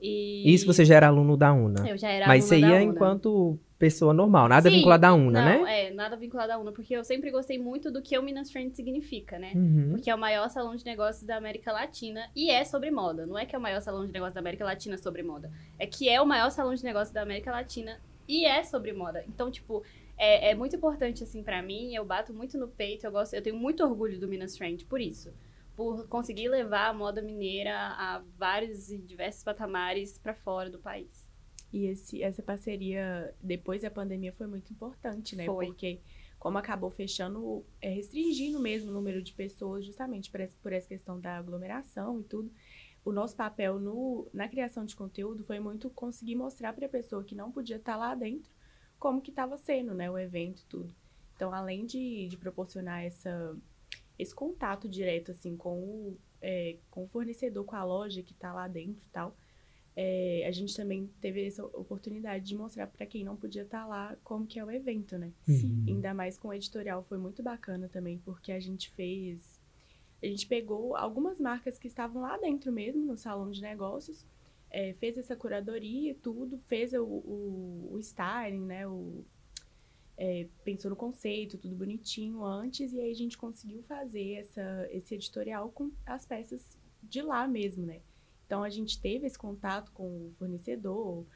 E... 0.00 0.52
Isso 0.52 0.66
você 0.66 0.84
já 0.84 0.96
era 0.96 1.08
aluno 1.08 1.36
da 1.36 1.52
UNA. 1.52 1.88
Eu 1.88 1.96
já 1.96 2.10
era 2.10 2.26
Mas 2.26 2.44
você 2.44 2.58
ia 2.58 2.66
UNA. 2.66 2.82
enquanto 2.82 3.58
pessoa 3.78 4.14
normal, 4.14 4.48
nada 4.48 4.70
Sim, 4.70 4.76
vinculado 4.76 5.06
à 5.06 5.12
UNA, 5.12 5.44
não, 5.44 5.64
né? 5.64 5.86
É, 5.86 5.90
nada 5.90 6.16
vinculado 6.16 6.52
à 6.52 6.58
UNA, 6.58 6.72
porque 6.72 6.96
eu 6.96 7.04
sempre 7.04 7.30
gostei 7.30 7.58
muito 7.58 7.90
do 7.90 8.00
que 8.00 8.18
o 8.18 8.22
Minas 8.22 8.48
Trend 8.48 8.74
significa, 8.74 9.38
né? 9.38 9.52
Uhum. 9.54 9.90
Porque 9.90 10.10
é 10.10 10.14
o 10.14 10.18
maior 10.18 10.48
salão 10.48 10.74
de 10.74 10.84
negócios 10.84 11.24
da 11.24 11.36
América 11.36 11.72
Latina 11.72 12.28
e 12.34 12.50
é 12.50 12.64
sobre 12.64 12.90
moda. 12.90 13.26
Não 13.26 13.38
é 13.38 13.44
que 13.44 13.54
é 13.54 13.58
o 13.58 13.62
maior 13.62 13.80
salão 13.82 14.06
de 14.06 14.12
negócios 14.12 14.34
da 14.34 14.40
América 14.40 14.64
Latina 14.64 14.96
sobre 14.96 15.22
moda. 15.22 15.50
É 15.78 15.86
que 15.86 16.08
é 16.08 16.20
o 16.20 16.26
maior 16.26 16.50
salão 16.50 16.74
de 16.74 16.82
negócios 16.82 17.12
da 17.12 17.22
América 17.22 17.50
Latina 17.50 18.00
e 18.26 18.44
é 18.46 18.62
sobre 18.62 18.92
moda. 18.92 19.24
Então, 19.28 19.50
tipo, 19.50 19.82
é, 20.16 20.50
é 20.50 20.54
muito 20.54 20.74
importante, 20.74 21.22
assim, 21.22 21.42
pra 21.42 21.60
mim. 21.62 21.94
Eu 21.94 22.04
bato 22.04 22.32
muito 22.32 22.56
no 22.56 22.68
peito. 22.68 23.06
Eu, 23.06 23.12
gosto, 23.12 23.34
eu 23.34 23.42
tenho 23.42 23.56
muito 23.56 23.84
orgulho 23.84 24.18
do 24.18 24.26
Minas 24.26 24.54
Trend 24.54 24.84
por 24.86 25.00
isso. 25.00 25.32
Por 25.76 26.08
conseguir 26.08 26.48
levar 26.48 26.88
a 26.88 26.94
moda 26.94 27.20
mineira 27.20 27.76
a 27.76 28.22
vários 28.38 28.90
e 28.90 28.96
diversos 28.96 29.44
patamares 29.44 30.18
pra 30.18 30.34
fora 30.34 30.70
do 30.70 30.78
país. 30.78 31.25
E 31.72 31.86
esse, 31.86 32.22
essa 32.22 32.42
parceria, 32.42 33.34
depois 33.42 33.82
da 33.82 33.90
pandemia, 33.90 34.32
foi 34.32 34.46
muito 34.46 34.72
importante, 34.72 35.34
né? 35.34 35.46
Foi. 35.46 35.66
Porque 35.66 36.00
como 36.38 36.58
acabou 36.58 36.90
fechando, 36.90 37.64
é, 37.80 37.90
restringindo 37.90 38.60
mesmo 38.60 38.90
o 38.90 38.94
número 38.94 39.22
de 39.22 39.32
pessoas, 39.32 39.84
justamente 39.84 40.30
por 40.30 40.40
essa, 40.40 40.54
por 40.62 40.72
essa 40.72 40.86
questão 40.86 41.18
da 41.18 41.36
aglomeração 41.36 42.20
e 42.20 42.24
tudo, 42.24 42.50
o 43.04 43.12
nosso 43.12 43.36
papel 43.36 43.78
no, 43.78 44.28
na 44.32 44.48
criação 44.48 44.84
de 44.84 44.94
conteúdo 44.96 45.44
foi 45.44 45.60
muito 45.60 45.88
conseguir 45.90 46.34
mostrar 46.34 46.72
para 46.72 46.86
a 46.86 46.88
pessoa 46.88 47.24
que 47.24 47.34
não 47.34 47.50
podia 47.52 47.76
estar 47.76 47.96
lá 47.96 48.14
dentro 48.14 48.50
como 48.98 49.20
que 49.20 49.30
estava 49.30 49.56
sendo, 49.56 49.94
né? 49.94 50.10
O 50.10 50.18
evento 50.18 50.62
e 50.62 50.64
tudo. 50.66 50.94
Então, 51.34 51.52
além 51.52 51.84
de, 51.84 52.26
de 52.28 52.36
proporcionar 52.36 53.04
essa, 53.04 53.56
esse 54.18 54.34
contato 54.34 54.88
direto, 54.88 55.32
assim, 55.32 55.56
com 55.56 55.78
o, 55.78 56.18
é, 56.40 56.78
com 56.90 57.04
o 57.04 57.08
fornecedor, 57.08 57.64
com 57.64 57.76
a 57.76 57.84
loja 57.84 58.22
que 58.22 58.32
está 58.32 58.52
lá 58.52 58.66
dentro 58.66 59.02
e 59.06 59.12
tal, 59.12 59.36
é, 59.98 60.44
a 60.46 60.50
gente 60.52 60.76
também 60.76 61.08
teve 61.22 61.46
essa 61.46 61.64
oportunidade 61.64 62.44
de 62.44 62.54
mostrar 62.54 62.86
para 62.86 63.06
quem 63.06 63.24
não 63.24 63.34
podia 63.34 63.62
estar 63.62 63.86
lá 63.86 64.14
como 64.22 64.46
que 64.46 64.58
é 64.58 64.64
o 64.64 64.70
evento, 64.70 65.16
né? 65.16 65.32
Uhum. 65.48 65.84
Ainda 65.88 66.12
mais 66.12 66.36
com 66.36 66.48
o 66.48 66.52
editorial 66.52 67.02
foi 67.02 67.16
muito 67.16 67.42
bacana 67.42 67.88
também, 67.88 68.18
porque 68.18 68.52
a 68.52 68.60
gente 68.60 68.90
fez. 68.90 69.58
A 70.22 70.26
gente 70.26 70.46
pegou 70.46 70.94
algumas 70.94 71.40
marcas 71.40 71.78
que 71.78 71.88
estavam 71.88 72.20
lá 72.22 72.36
dentro 72.36 72.70
mesmo, 72.70 73.06
no 73.06 73.16
salão 73.16 73.50
de 73.50 73.62
negócios, 73.62 74.24
é, 74.70 74.92
fez 74.94 75.16
essa 75.16 75.34
curadoria 75.34 76.10
e 76.10 76.14
tudo, 76.14 76.58
fez 76.58 76.92
o, 76.92 77.02
o, 77.02 77.88
o 77.92 77.98
styling, 77.98 78.66
né? 78.66 78.86
O, 78.86 79.24
é, 80.18 80.46
pensou 80.62 80.90
no 80.90 80.96
conceito, 80.96 81.56
tudo 81.56 81.74
bonitinho 81.74 82.44
antes, 82.44 82.92
e 82.92 83.00
aí 83.00 83.10
a 83.10 83.14
gente 83.14 83.38
conseguiu 83.38 83.82
fazer 83.84 84.34
essa, 84.34 84.88
esse 84.90 85.14
editorial 85.14 85.70
com 85.70 85.90
as 86.04 86.26
peças 86.26 86.76
de 87.02 87.22
lá 87.22 87.48
mesmo, 87.48 87.86
né? 87.86 88.00
Então 88.46 88.62
a 88.62 88.70
gente 88.70 89.00
teve 89.00 89.26
esse 89.26 89.38
contato 89.38 89.90
com 89.92 90.04
o 90.04 90.32
fornecedor 90.38 91.26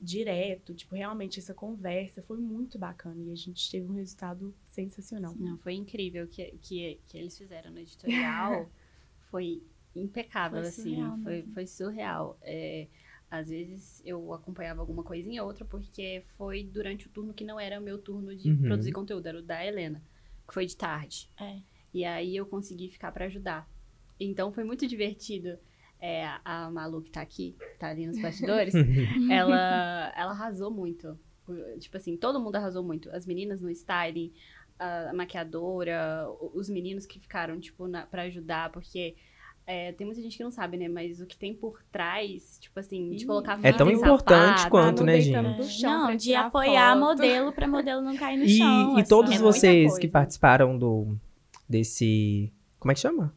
direto, 0.00 0.74
tipo, 0.74 0.94
realmente 0.94 1.38
essa 1.38 1.54
conversa 1.54 2.22
foi 2.22 2.36
muito 2.38 2.78
bacana 2.78 3.22
e 3.22 3.30
a 3.30 3.36
gente 3.36 3.70
teve 3.70 3.86
um 3.86 3.94
resultado 3.94 4.54
sensacional. 4.66 5.34
Não, 5.38 5.56
foi 5.58 5.74
incrível 5.74 6.24
o 6.24 6.28
que, 6.28 6.44
que, 6.60 7.00
que 7.06 7.16
eles 7.18 7.36
fizeram 7.38 7.70
no 7.70 7.78
editorial. 7.78 8.68
foi 9.30 9.62
impecável, 9.94 10.60
Foi 10.60 10.68
assim. 10.68 10.82
surreal 10.94 11.18
Foi, 11.18 11.32
mesmo. 11.36 11.52
foi 11.54 11.66
surreal. 11.66 12.38
É, 12.42 12.88
às 13.30 13.48
vezes 13.48 14.02
eu 14.04 14.32
acompanhava 14.32 14.80
alguma 14.80 15.02
coisinha 15.02 15.42
ou 15.42 15.48
outra, 15.48 15.64
porque 15.64 16.22
foi 16.36 16.64
durante 16.64 17.06
o 17.06 17.10
turno 17.10 17.32
que 17.32 17.44
não 17.44 17.58
era 17.58 17.78
o 17.80 17.82
meu 17.82 17.98
turno 17.98 18.34
de 18.34 18.50
Uhum. 18.50 18.62
produzir 18.62 18.92
conteúdo, 18.92 19.26
era 19.26 19.38
o 19.38 19.42
da 19.42 19.64
Helena, 19.64 20.02
que 20.46 20.52
foi 20.52 20.66
de 20.66 20.76
tarde. 20.76 21.30
É. 21.40 21.60
E 21.94 22.04
aí 22.04 22.36
eu 22.36 22.44
consegui 22.46 22.90
ficar 22.90 23.12
pra 23.12 23.26
ajudar. 23.26 23.70
Então 24.18 24.52
foi 24.52 24.64
muito 24.64 24.86
divertido. 24.86 25.56
É, 26.06 26.28
a 26.44 26.70
Malu 26.70 27.00
que 27.00 27.10
tá 27.10 27.22
aqui, 27.22 27.56
tá 27.78 27.88
ali 27.88 28.06
nos 28.06 28.20
bastidores, 28.20 28.74
ela, 29.30 30.12
ela 30.14 30.32
arrasou 30.32 30.70
muito. 30.70 31.18
Tipo 31.78 31.96
assim, 31.96 32.14
todo 32.16 32.38
mundo 32.38 32.56
arrasou 32.56 32.82
muito. 32.82 33.08
As 33.10 33.24
meninas 33.26 33.62
no 33.62 33.70
styling, 33.70 34.30
a 34.78 35.12
maquiadora, 35.14 36.26
os 36.54 36.68
meninos 36.68 37.06
que 37.06 37.18
ficaram, 37.18 37.58
tipo, 37.58 37.88
na, 37.88 38.06
pra 38.06 38.22
ajudar, 38.22 38.70
porque 38.70 39.14
é, 39.66 39.92
tem 39.92 40.06
muita 40.06 40.20
gente 40.20 40.36
que 40.36 40.44
não 40.44 40.50
sabe, 40.50 40.76
né? 40.76 40.88
Mas 40.88 41.20
o 41.20 41.26
que 41.26 41.38
tem 41.38 41.54
por 41.54 41.82
trás, 41.90 42.58
tipo 42.60 42.78
assim, 42.78 43.10
de 43.12 43.24
colocar 43.24 43.58
É 43.62 43.72
tão 43.72 43.90
importante 43.90 44.58
sapato, 44.58 44.70
quanto, 44.70 45.04
né, 45.04 45.20
gente? 45.20 45.64
chão 45.64 46.08
Não, 46.08 46.16
de 46.16 46.34
apoiar 46.34 46.92
foto. 46.98 47.00
modelo 47.06 47.52
pra 47.52 47.66
modelo 47.66 48.02
não 48.02 48.14
cair 48.14 48.36
no 48.36 48.44
E, 48.44 48.58
chão. 48.58 48.98
e 48.98 49.00
assim. 49.00 49.08
todos 49.08 49.32
é 49.32 49.38
vocês 49.38 49.98
que 49.98 50.06
participaram 50.08 50.76
do 50.76 51.16
desse. 51.66 52.52
Como 52.78 52.92
é 52.92 52.94
que 52.94 53.00
chama? 53.00 53.34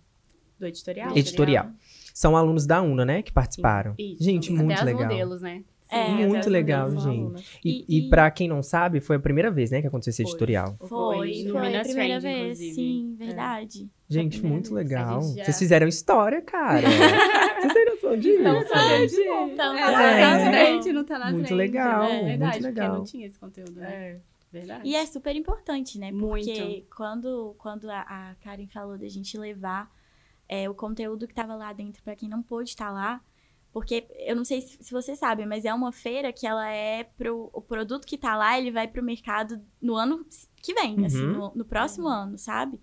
Do 0.59 0.65
editorial? 0.65 1.15
Editorial. 1.15 1.65
Editorial. 1.65 1.71
São 2.17 2.35
alunos 2.35 2.65
da 2.65 2.81
UNA, 2.81 3.05
né? 3.05 3.21
Que 3.21 3.31
participaram. 3.31 3.93
Isso. 3.95 4.23
Gente, 4.23 4.51
Até 4.51 4.63
muito 4.63 4.83
legal. 4.85 5.03
modelos, 5.03 5.39
né? 5.41 5.63
É. 5.87 6.07
Muito 6.09 6.49
legal, 6.49 6.89
gente. 6.99 7.45
E, 7.63 7.85
E- 7.87 7.97
e 8.07 8.09
pra 8.09 8.31
quem 8.31 8.47
não 8.47 8.63
sabe, 8.63 8.99
foi 8.99 9.17
a 9.17 9.19
primeira 9.19 9.51
vez, 9.51 9.69
né, 9.69 9.81
que 9.81 9.87
aconteceu 9.87 10.09
esse 10.11 10.23
Foi. 10.23 10.31
editorial. 10.31 10.75
Foi, 10.79 10.87
Foi, 10.89 11.47
foi, 11.51 11.75
a 11.77 11.81
primeira 11.83 11.83
Trend, 11.83 12.21
vez, 12.21 12.41
inclusive. 12.59 12.73
sim, 12.73 13.15
verdade. 13.19 13.89
Gente, 14.09 14.31
primeira 14.39 14.53
muito 14.53 14.73
vez. 14.73 14.89
legal. 14.89 15.21
Gente 15.21 15.37
já- 15.37 15.43
Vocês 15.45 15.59
fizeram 15.59 15.87
história, 15.87 16.41
cara. 16.41 16.81
Vocês 17.61 17.73
têm 17.73 17.85
noção 17.85 18.18
disso? 18.18 18.37
Estamos 18.37 18.68
fazendo 18.68 19.07
de. 19.07 19.21
Então, 19.21 19.77
É, 19.77 19.92
tá 19.92 20.01
É. 20.03 20.44
na 20.44 20.49
frente, 20.51 20.92
não 20.92 21.03
tá 21.06 21.19
na 21.19 21.25
Muito 21.31 21.47
frente, 21.47 21.53
legal, 21.57 22.01
né? 22.03 22.09
É 22.09 22.13
muito 22.15 22.27
verdade, 22.27 22.59
legal. 22.63 22.85
porque 22.87 22.97
não 22.97 23.03
tinha 23.06 23.27
esse 23.27 23.37
conteúdo, 23.39 23.80
né? 23.80 23.87
É. 23.94 24.18
Verdade. 24.51 24.81
E 24.89 24.95
é 24.95 25.06
super 25.06 25.35
importante, 25.35 25.99
né? 25.99 26.09
Porque 26.11 26.59
Muito. 26.59 26.85
quando, 26.95 27.56
quando 27.59 27.89
a, 27.89 27.99
a 28.01 28.35
Karen 28.44 28.65
falou 28.68 28.97
da 28.97 29.07
gente 29.07 29.37
levar 29.37 29.89
é, 30.49 30.69
o 30.69 30.73
conteúdo 30.73 31.27
que 31.27 31.33
tava 31.33 31.56
lá 31.56 31.73
dentro 31.73 32.01
pra 32.04 32.16
quem 32.16 32.30
não 32.30 32.42
pôde 32.42 32.69
estar 32.69 32.89
lá, 32.92 33.21
porque 33.73 34.07
eu 34.25 34.35
não 34.35 34.44
sei 34.45 34.61
se, 34.61 34.92
você 34.92 35.16
sabe, 35.16 35.45
mas 35.45 35.63
é 35.66 35.73
uma 35.73 35.92
feira 35.92 36.33
que 36.33 36.47
ela 36.47 36.68
é 36.69 37.04
pro. 37.04 37.49
O 37.54 37.61
produto 37.61 38.06
que 38.07 38.18
tá 38.18 38.35
lá, 38.35 38.57
ele 38.57 38.71
vai 38.71 38.87
pro 38.87 39.04
mercado 39.04 39.61
no 39.81 39.95
ano 39.95 40.25
que 40.61 40.73
vem, 40.73 41.06
assim, 41.06 41.21
Uhum. 41.25 41.33
no, 41.33 41.51
no 41.56 41.66
próximo 41.66 42.07
ano, 42.07 42.37
sabe? 42.37 42.81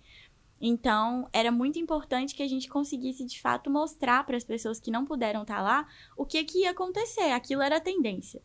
Então, 0.61 1.27
era 1.33 1.51
muito 1.51 1.77
importante 1.77 2.33
que 2.33 2.41
a 2.41 2.47
gente 2.47 2.69
conseguisse, 2.69 3.25
de 3.25 3.41
fato, 3.41 3.69
mostrar 3.69 4.25
para 4.25 4.37
as 4.37 4.43
pessoas 4.43 4.79
que 4.79 4.89
não 4.89 5.05
puderam 5.05 5.41
estar 5.41 5.61
lá 5.61 5.85
o 6.15 6.25
que, 6.25 6.41
que 6.45 6.59
ia 6.59 6.71
acontecer. 6.71 7.31
Aquilo 7.31 7.61
era 7.61 7.77
a 7.77 7.81
tendência. 7.81 8.41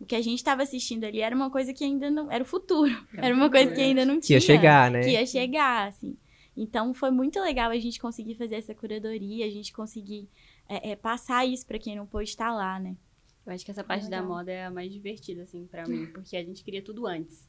O 0.00 0.06
que 0.06 0.16
a 0.16 0.22
gente 0.22 0.38
estava 0.38 0.62
assistindo 0.62 1.04
ali 1.04 1.20
era 1.20 1.36
uma 1.36 1.50
coisa 1.50 1.74
que 1.74 1.84
ainda 1.84 2.10
não. 2.10 2.30
Era 2.32 2.42
o 2.42 2.46
futuro. 2.46 2.90
Era 3.14 3.34
uma 3.34 3.50
coisa 3.50 3.72
que 3.74 3.80
ainda 3.82 4.06
não 4.06 4.14
Que 4.14 4.28
tinha. 4.28 4.36
ia 4.38 4.40
chegar, 4.40 4.90
né? 4.90 5.02
Que 5.02 5.10
ia 5.10 5.26
chegar, 5.26 5.88
assim. 5.88 6.16
Então, 6.62 6.92
foi 6.92 7.10
muito 7.10 7.40
legal 7.40 7.70
a 7.70 7.78
gente 7.78 7.98
conseguir 7.98 8.34
fazer 8.34 8.56
essa 8.56 8.74
curadoria, 8.74 9.46
a 9.46 9.50
gente 9.50 9.72
conseguir 9.72 10.28
é, 10.68 10.90
é, 10.90 10.96
passar 10.96 11.46
isso 11.46 11.66
para 11.66 11.78
quem 11.78 11.96
não 11.96 12.06
pôde 12.06 12.28
estar 12.28 12.52
lá, 12.52 12.78
né? 12.78 12.98
Eu 13.46 13.52
acho 13.54 13.64
que 13.64 13.70
essa 13.70 13.82
parte 13.82 14.10
da 14.10 14.22
moda 14.22 14.52
é 14.52 14.66
a 14.66 14.70
mais 14.70 14.92
divertida, 14.92 15.44
assim, 15.44 15.66
pra 15.66 15.88
mim, 15.88 16.04
porque 16.12 16.36
a 16.36 16.44
gente 16.44 16.62
queria 16.62 16.82
tudo 16.82 17.06
antes. 17.06 17.48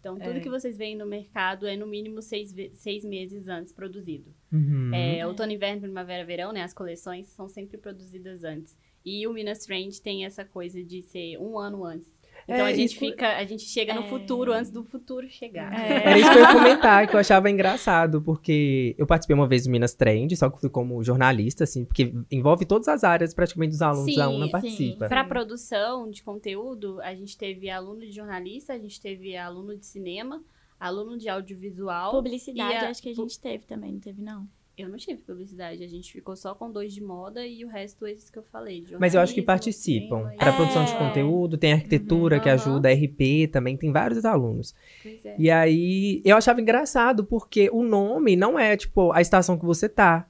Então, 0.00 0.18
tudo 0.18 0.38
É. 0.38 0.40
que 0.40 0.50
vocês 0.50 0.76
veem 0.76 0.96
no 0.96 1.06
mercado 1.06 1.68
é 1.68 1.76
no 1.76 1.86
mínimo 1.86 2.20
seis, 2.20 2.52
seis 2.72 3.04
meses 3.04 3.46
antes 3.46 3.72
produzido. 3.72 4.34
Uhum. 4.52 4.92
É, 4.92 5.24
outono, 5.24 5.52
inverno, 5.52 5.82
primavera, 5.82 6.24
verão, 6.24 6.52
né? 6.52 6.62
As 6.64 6.74
coleções 6.74 7.28
são 7.28 7.48
sempre 7.48 7.78
produzidas 7.78 8.42
antes. 8.42 8.76
E 9.04 9.24
o 9.28 9.32
Minas 9.32 9.60
Trend 9.60 10.02
tem 10.02 10.24
essa 10.24 10.44
coisa 10.44 10.82
de 10.82 11.00
ser 11.02 11.38
um 11.38 11.56
ano 11.58 11.84
antes. 11.84 12.12
Então 12.50 12.64
É, 12.66 12.70
a 12.70 12.72
gente 12.72 12.92
isso- 12.92 12.98
fica, 12.98 13.36
a 13.36 13.44
gente 13.44 13.64
chega 13.64 13.92
no 13.92 14.04
É. 14.04 14.08
futuro 14.08 14.54
antes 14.54 14.70
do 14.70 14.82
futuro 14.82 15.28
chegar. 15.28 15.70
Era 15.78 16.18
isso 16.18 16.30
que 16.32 16.38
eu 16.38 16.40
ia 16.40 16.52
comentar, 16.54 17.06
que 17.06 17.14
eu 17.14 17.20
achava 17.20 17.50
engraçado, 17.50 18.22
porque 18.22 18.94
eu 18.96 19.06
participei 19.06 19.34
uma 19.34 19.46
vez 19.46 19.64
do 19.64 19.70
Minas 19.70 19.92
Trend, 19.94 20.34
só 20.34 20.48
que 20.48 20.58
fui 20.58 20.70
como 20.70 21.04
jornalista, 21.04 21.64
assim, 21.64 21.84
porque 21.84 22.14
envolve 22.30 22.64
todas 22.64 22.88
as 22.88 23.04
áreas 23.04 23.34
praticamente 23.34 23.72
dos 23.72 23.82
alunos 23.82 24.16
da 24.16 24.26
Sim, 24.26 24.34
UNA 24.34 24.46
sim. 24.46 24.50
participa. 24.50 25.08
Para 25.08 25.24
produção 25.24 26.10
de 26.10 26.22
conteúdo, 26.22 26.98
a 27.02 27.14
gente 27.14 27.36
teve 27.36 27.68
aluno 27.68 28.00
de 28.00 28.12
jornalista, 28.12 28.72
a 28.72 28.78
gente 28.78 28.98
teve 28.98 29.36
aluno 29.36 29.76
de 29.76 29.84
cinema, 29.84 30.42
aluno 30.80 31.18
de 31.18 31.28
audiovisual. 31.28 32.12
Publicidade, 32.12 32.72
e 32.72 32.86
a- 32.86 32.88
acho 32.90 33.02
que 33.02 33.10
a 33.10 33.14
gente 33.14 33.38
teve 33.38 33.66
também, 33.66 33.92
não 33.92 34.00
teve, 34.00 34.22
não? 34.22 34.48
Eu 34.78 34.88
não 34.88 34.96
tive 34.96 35.20
publicidade, 35.22 35.82
a 35.82 35.88
gente 35.88 36.12
ficou 36.12 36.36
só 36.36 36.54
com 36.54 36.70
dois 36.70 36.92
de 36.94 37.02
moda 37.02 37.44
e 37.44 37.64
o 37.64 37.68
resto 37.68 38.06
esses 38.06 38.30
que 38.30 38.38
eu 38.38 38.44
falei. 38.44 38.82
de 38.82 38.96
Mas 38.96 39.12
eu 39.14 39.20
acho 39.20 39.34
que 39.34 39.40
jornalismo, 39.40 39.44
participam. 39.46 40.30
Para 40.36 40.50
É. 40.52 40.56
produção 40.56 40.84
de 40.84 40.94
conteúdo, 40.96 41.58
tem 41.58 41.72
arquitetura 41.72 42.38
que 42.38 42.48
Uhum. 42.48 42.54
ajuda, 42.54 42.88
RP 42.92 43.48
também, 43.50 43.76
tem 43.76 43.90
vários 43.90 44.24
alunos. 44.24 44.74
Pois 45.02 45.24
é. 45.26 45.34
E 45.38 45.50
aí, 45.50 46.22
eu 46.24 46.36
achava 46.36 46.60
engraçado, 46.60 47.24
porque 47.24 47.68
o 47.72 47.82
nome 47.82 48.36
não 48.36 48.56
é, 48.58 48.76
tipo, 48.76 49.10
a 49.12 49.20
estação 49.20 49.58
que 49.58 49.64
você 49.66 49.88
tá. 49.88 50.28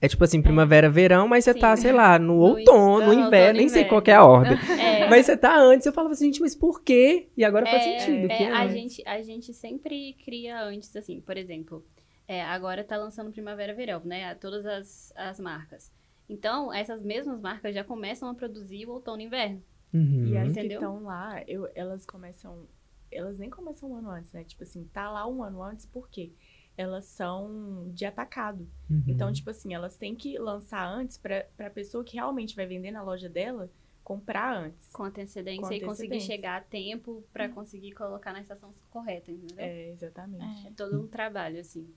É 0.00 0.06
tipo 0.06 0.22
assim, 0.22 0.40
primavera, 0.40 0.88
verão, 0.88 1.26
mas 1.26 1.42
você 1.44 1.52
Sim. 1.54 1.58
tá, 1.58 1.74
sei 1.76 1.90
lá, 1.90 2.18
no, 2.20 2.26
No 2.26 2.34
outono, 2.40 3.06
no 3.06 3.12
inverno, 3.12 3.24
outono, 3.24 3.52
nem 3.58 3.68
sei 3.68 3.78
inverno. 3.80 3.88
qual 3.88 4.02
que 4.02 4.10
é 4.12 4.14
a 4.14 4.24
ordem. 4.24 4.56
É. 4.78 5.08
Mas 5.08 5.26
você 5.26 5.36
tá 5.36 5.58
antes, 5.58 5.86
eu 5.86 5.92
falava 5.92 6.12
assim, 6.12 6.26
gente, 6.26 6.40
mas 6.40 6.54
por 6.54 6.82
quê? 6.82 7.28
E 7.36 7.42
agora 7.44 7.64
faz 7.66 7.82
É, 7.84 7.98
sentido. 8.00 8.30
é, 8.30 8.36
que 8.36 8.42
é 8.44 8.52
a, 8.52 8.62
antes. 8.62 8.74
gente, 8.74 9.02
a 9.08 9.22
gente 9.22 9.52
sempre 9.54 10.14
cria 10.24 10.62
antes, 10.62 10.94
assim, 10.94 11.20
por 11.20 11.36
exemplo, 11.36 11.84
é, 12.28 12.44
agora 12.44 12.84
tá 12.84 12.96
lançando 12.96 13.32
Primavera 13.32 13.74
Verão, 13.74 14.00
né? 14.04 14.30
a 14.30 14.34
Todas 14.34 14.66
as, 14.66 15.12
as 15.16 15.40
marcas. 15.40 15.90
Então, 16.28 16.70
essas 16.72 17.02
mesmas 17.02 17.40
marcas 17.40 17.74
já 17.74 17.82
começam 17.82 18.28
a 18.28 18.34
produzir 18.34 18.84
o 18.86 18.90
outono 18.92 19.22
e 19.22 19.24
inverno. 19.24 19.62
Uhum. 19.94 20.26
E 20.26 20.36
as 20.36 20.52
que 20.52 20.60
Entendeu? 20.60 20.78
estão 20.78 21.02
lá, 21.02 21.42
eu, 21.48 21.66
elas 21.74 22.04
começam. 22.04 22.66
Elas 23.10 23.38
nem 23.38 23.48
começam 23.48 23.90
um 23.90 23.96
ano 23.96 24.10
antes, 24.10 24.30
né? 24.32 24.44
Tipo 24.44 24.62
assim, 24.62 24.84
tá 24.92 25.10
lá 25.10 25.26
um 25.26 25.42
ano 25.42 25.62
antes, 25.62 25.86
por 25.86 26.10
quê? 26.10 26.30
Elas 26.76 27.06
são 27.06 27.90
de 27.94 28.04
atacado. 28.04 28.68
Uhum. 28.90 29.02
Então, 29.08 29.32
tipo 29.32 29.48
assim, 29.48 29.72
elas 29.72 29.96
têm 29.96 30.14
que 30.14 30.38
lançar 30.38 30.86
antes 30.86 31.16
pra, 31.16 31.46
pra 31.56 31.70
pessoa 31.70 32.04
que 32.04 32.16
realmente 32.16 32.54
vai 32.54 32.66
vender 32.66 32.90
na 32.90 33.02
loja 33.02 33.28
dela 33.30 33.70
comprar 34.04 34.54
antes. 34.54 34.90
Com 34.92 35.04
antecedência, 35.04 35.66
Com 35.66 35.72
e 35.72 35.80
conseguir 35.80 36.14
antecedência. 36.14 36.36
chegar 36.36 36.56
a 36.58 36.60
tempo 36.60 37.24
pra 37.32 37.48
conseguir 37.48 37.92
colocar 37.92 38.32
na 38.34 38.40
estação 38.42 38.72
correta, 38.90 39.30
entendeu? 39.30 39.56
É, 39.58 39.90
exatamente. 39.90 40.66
É 40.66 40.70
todo 40.70 41.00
um 41.00 41.06
trabalho, 41.06 41.58
assim. 41.60 41.88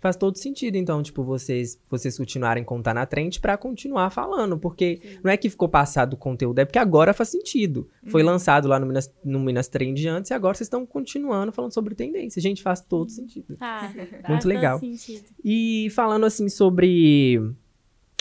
Faz 0.00 0.16
todo 0.16 0.36
sentido, 0.38 0.76
então, 0.76 1.02
tipo, 1.02 1.22
vocês, 1.22 1.78
vocês 1.90 2.16
continuarem 2.16 2.64
contar 2.64 2.94
na 2.94 3.04
trend 3.04 3.38
pra 3.38 3.58
continuar 3.58 4.08
falando, 4.10 4.56
porque 4.58 4.98
Sim. 5.02 5.18
não 5.22 5.30
é 5.30 5.36
que 5.36 5.50
ficou 5.50 5.68
passado 5.68 6.14
o 6.14 6.16
conteúdo, 6.16 6.58
é 6.58 6.64
porque 6.64 6.78
agora 6.78 7.12
faz 7.12 7.28
sentido. 7.28 7.86
Foi 8.06 8.22
Uhum. 8.22 8.28
lançado 8.30 8.66
lá 8.66 8.80
no 8.80 8.86
Minas, 8.86 9.12
no 9.22 9.38
Minas 9.38 9.68
Trend 9.68 10.06
antes 10.08 10.30
e 10.30 10.34
agora 10.34 10.54
vocês 10.54 10.66
estão 10.66 10.86
continuando 10.86 11.52
falando 11.52 11.72
sobre 11.74 11.94
tendência. 11.94 12.40
Gente, 12.40 12.62
faz 12.62 12.80
todo 12.80 13.10
sentido. 13.10 13.56
Tá. 13.58 13.92
Muito 13.94 14.22
Faz 14.26 14.42
todo 14.42 14.48
legal. 14.48 14.78
sentido. 14.80 15.24
E 15.44 15.88
falando 15.90 16.24
assim 16.24 16.48
sobre 16.48 17.38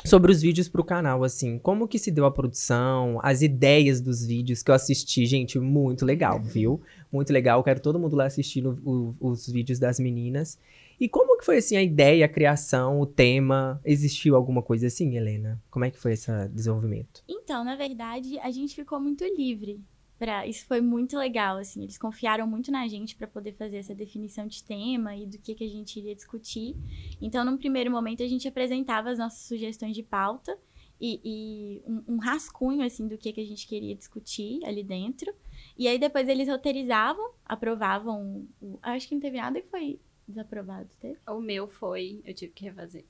sobre 0.05 0.31
os 0.31 0.41
vídeos 0.41 0.69
pro 0.69 0.83
canal, 0.83 1.25
assim, 1.25 1.59
como 1.59 1.85
que 1.87 1.99
se 1.99 2.09
deu 2.09 2.25
a 2.25 2.31
produção, 2.31 3.19
as 3.21 3.41
ideias 3.41 3.99
dos 3.99 4.25
vídeos 4.25 4.63
que 4.63 4.71
eu 4.71 4.75
assisti, 4.75 5.25
gente, 5.25 5.59
muito 5.59 6.05
legal, 6.05 6.41
viu? 6.41 6.81
Muito 7.11 7.33
legal, 7.33 7.61
quero 7.63 7.81
todo 7.81 7.99
mundo 7.99 8.15
lá 8.15 8.25
assistindo 8.25 8.79
o- 8.85 9.13
os 9.19 9.47
vídeos 9.47 9.77
das 9.77 9.99
meninas. 9.99 10.57
E 10.99 11.07
como 11.07 11.37
que 11.37 11.45
foi 11.45 11.57
assim 11.57 11.77
a 11.77 11.81
ideia, 11.81 12.25
a 12.25 12.29
criação, 12.29 12.99
o 12.99 13.05
tema? 13.05 13.79
Existiu 13.85 14.35
alguma 14.35 14.61
coisa 14.61 14.87
assim, 14.87 15.15
Helena? 15.15 15.61
Como 15.71 15.85
é 15.85 15.91
que 15.91 15.97
foi 15.97 16.13
esse 16.13 16.29
desenvolvimento? 16.49 17.23
Então, 17.27 17.63
na 17.63 17.75
verdade, 17.75 18.37
a 18.39 18.51
gente 18.51 18.75
ficou 18.75 18.99
muito 18.99 19.23
livre. 19.23 19.81
Pra... 20.17 20.45
Isso 20.45 20.65
foi 20.65 20.81
muito 20.81 21.17
legal, 21.17 21.57
assim. 21.57 21.83
Eles 21.83 21.97
confiaram 21.97 22.45
muito 22.45 22.69
na 22.69 22.85
gente 22.89 23.15
para 23.15 23.27
poder 23.27 23.53
fazer 23.53 23.77
essa 23.77 23.95
definição 23.95 24.45
de 24.45 24.61
tema 24.61 25.15
e 25.15 25.25
do 25.25 25.37
que, 25.37 25.55
que 25.55 25.63
a 25.63 25.69
gente 25.69 25.97
iria 25.97 26.13
discutir. 26.13 26.75
Então, 27.21 27.45
num 27.45 27.57
primeiro 27.57 27.89
momento, 27.89 28.21
a 28.21 28.27
gente 28.27 28.45
apresentava 28.45 29.09
as 29.09 29.17
nossas 29.17 29.47
sugestões 29.47 29.95
de 29.95 30.03
pauta 30.03 30.59
e, 30.99 31.21
e 31.23 31.81
um, 31.89 32.15
um 32.15 32.17
rascunho, 32.17 32.83
assim, 32.83 33.07
do 33.07 33.17
que, 33.17 33.31
que 33.31 33.39
a 33.39 33.45
gente 33.45 33.65
queria 33.65 33.95
discutir 33.95 34.59
ali 34.65 34.83
dentro. 34.83 35.33
E 35.77 35.87
aí, 35.87 35.97
depois, 35.97 36.27
eles 36.27 36.49
roteirizavam, 36.49 37.31
aprovavam. 37.45 38.45
O... 38.61 38.77
Acho 38.81 39.07
que 39.07 39.15
não 39.15 39.21
teve 39.21 39.37
nada 39.37 39.61
que 39.61 39.69
foi 39.69 39.97
desaprovado, 40.29 40.89
teve? 40.99 41.17
O 41.27 41.39
meu 41.39 41.67
foi, 41.67 42.21
eu 42.25 42.33
tive 42.33 42.53
que 42.53 42.63
refazer. 42.65 43.05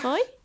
Foi? 0.00 0.20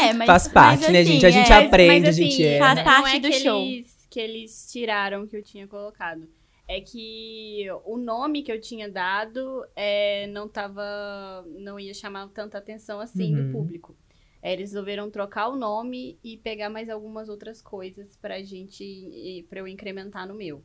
É, 0.00 0.12
mas. 0.12 0.26
Faz 0.26 0.46
parte, 0.48 0.82
mas, 0.82 0.92
né, 0.92 1.00
assim, 1.00 1.12
gente? 1.14 1.26
A 1.26 1.30
gente 1.30 1.52
é, 1.52 1.66
aprende, 1.66 2.00
mas, 2.06 2.08
a 2.08 2.12
gente 2.22 2.32
assim, 2.34 2.42
erra. 2.44 2.66
faz 2.66 2.76
não 2.78 2.84
parte 2.84 3.16
é 3.16 3.20
do 3.20 3.28
que 3.28 3.40
show. 3.40 3.60
Eles, 3.62 4.06
que 4.08 4.20
eles 4.20 4.68
tiraram 4.70 5.26
que 5.26 5.36
eu 5.36 5.42
tinha 5.42 5.66
colocado. 5.66 6.28
É 6.68 6.80
que 6.80 7.66
o 7.84 7.96
nome 7.96 8.42
que 8.42 8.52
eu 8.52 8.60
tinha 8.60 8.88
dado 8.88 9.66
é, 9.74 10.26
não 10.28 10.46
tava. 10.48 11.44
não 11.58 11.80
ia 11.80 11.92
chamar 11.94 12.28
tanta 12.28 12.58
atenção 12.58 13.00
assim 13.00 13.34
Uhum. 13.34 13.46
do 13.46 13.52
público. 13.52 13.96
É, 14.40 14.52
eles 14.52 14.70
resolveram 14.70 15.10
trocar 15.10 15.48
o 15.48 15.56
nome 15.56 16.16
e 16.22 16.36
pegar 16.36 16.70
mais 16.70 16.88
algumas 16.88 17.28
outras 17.28 17.60
coisas 17.60 18.16
pra 18.18 18.40
gente. 18.42 19.44
pra 19.48 19.58
eu 19.60 19.66
incrementar 19.66 20.28
no 20.28 20.34
meu. 20.34 20.62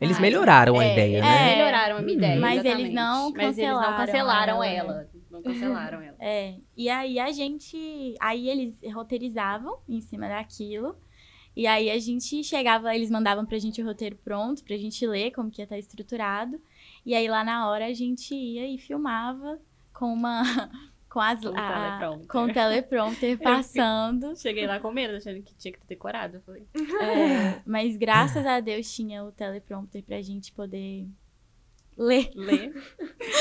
Eles 0.00 0.18
Ah, 0.18 0.20
melhoraram 0.20 0.78
a 0.78 0.84
É, 0.84 0.92
ideia, 0.92 1.18
eles 1.18 1.22
né? 1.30 1.52
É. 1.52 1.56
melhoraram 1.56 1.96
a 1.96 2.02
minha 2.02 2.16
ideia. 2.18 2.40
Mas 2.40 2.64
eles 2.64 2.92
não 2.92 3.32
Mas 3.32 3.56
eles 3.58 3.68
não 3.68 3.76
cancelaram 3.80 3.96
cancelaram 4.06 4.64
ela, 4.64 4.92
ela. 4.92 5.10
Não 5.30 5.42
cancelaram 5.42 6.00
ela. 6.02 6.16
É, 6.20 6.54
e 6.76 6.88
aí 6.88 7.18
a 7.18 7.32
gente. 7.32 8.14
Aí 8.20 8.48
eles 8.48 8.78
roteirizavam 8.94 9.78
em 9.88 10.00
cima 10.00 10.28
daquilo. 10.28 10.96
E 11.56 11.66
aí 11.66 11.90
a 11.90 11.98
gente 11.98 12.44
chegava, 12.44 12.94
eles 12.94 13.10
mandavam 13.10 13.46
pra 13.46 13.58
gente 13.58 13.80
o 13.80 13.86
roteiro 13.86 14.16
pronto, 14.22 14.62
pra 14.62 14.76
gente 14.76 15.06
ler 15.06 15.30
como 15.30 15.50
que 15.50 15.62
ia 15.62 15.64
estar 15.64 15.78
estruturado. 15.78 16.60
E 17.04 17.14
aí 17.14 17.26
lá 17.28 17.42
na 17.42 17.66
hora 17.70 17.86
a 17.86 17.94
gente 17.94 18.34
ia 18.34 18.68
e 18.68 18.76
filmava 18.76 19.58
com 19.94 20.12
uma. 20.12 20.42
Com 21.08 21.20
as. 21.20 21.40
Com 21.40 21.48
o 21.48 21.56
a- 21.58 21.68
teleprompter. 21.98 22.26
com 22.28 22.38
o 22.44 22.52
teleprompter 22.52 23.38
passando. 23.42 24.36
Cheguei 24.36 24.66
lá 24.66 24.78
com 24.80 24.90
medo, 24.92 25.16
achando 25.16 25.42
que 25.42 25.54
tinha 25.54 25.72
que 25.72 25.78
ter 25.80 25.86
decorado. 25.88 26.36
Eu 26.36 26.40
falei, 26.42 26.66
É, 27.00 27.60
mas 27.66 27.96
graças 27.96 28.44
a 28.46 28.60
Deus 28.60 28.92
tinha 28.94 29.24
o 29.24 29.32
teleprompter 29.32 30.02
pra 30.04 30.20
gente 30.22 30.52
poder 30.52 31.06
ler. 31.96 32.30
lê. 32.34 32.72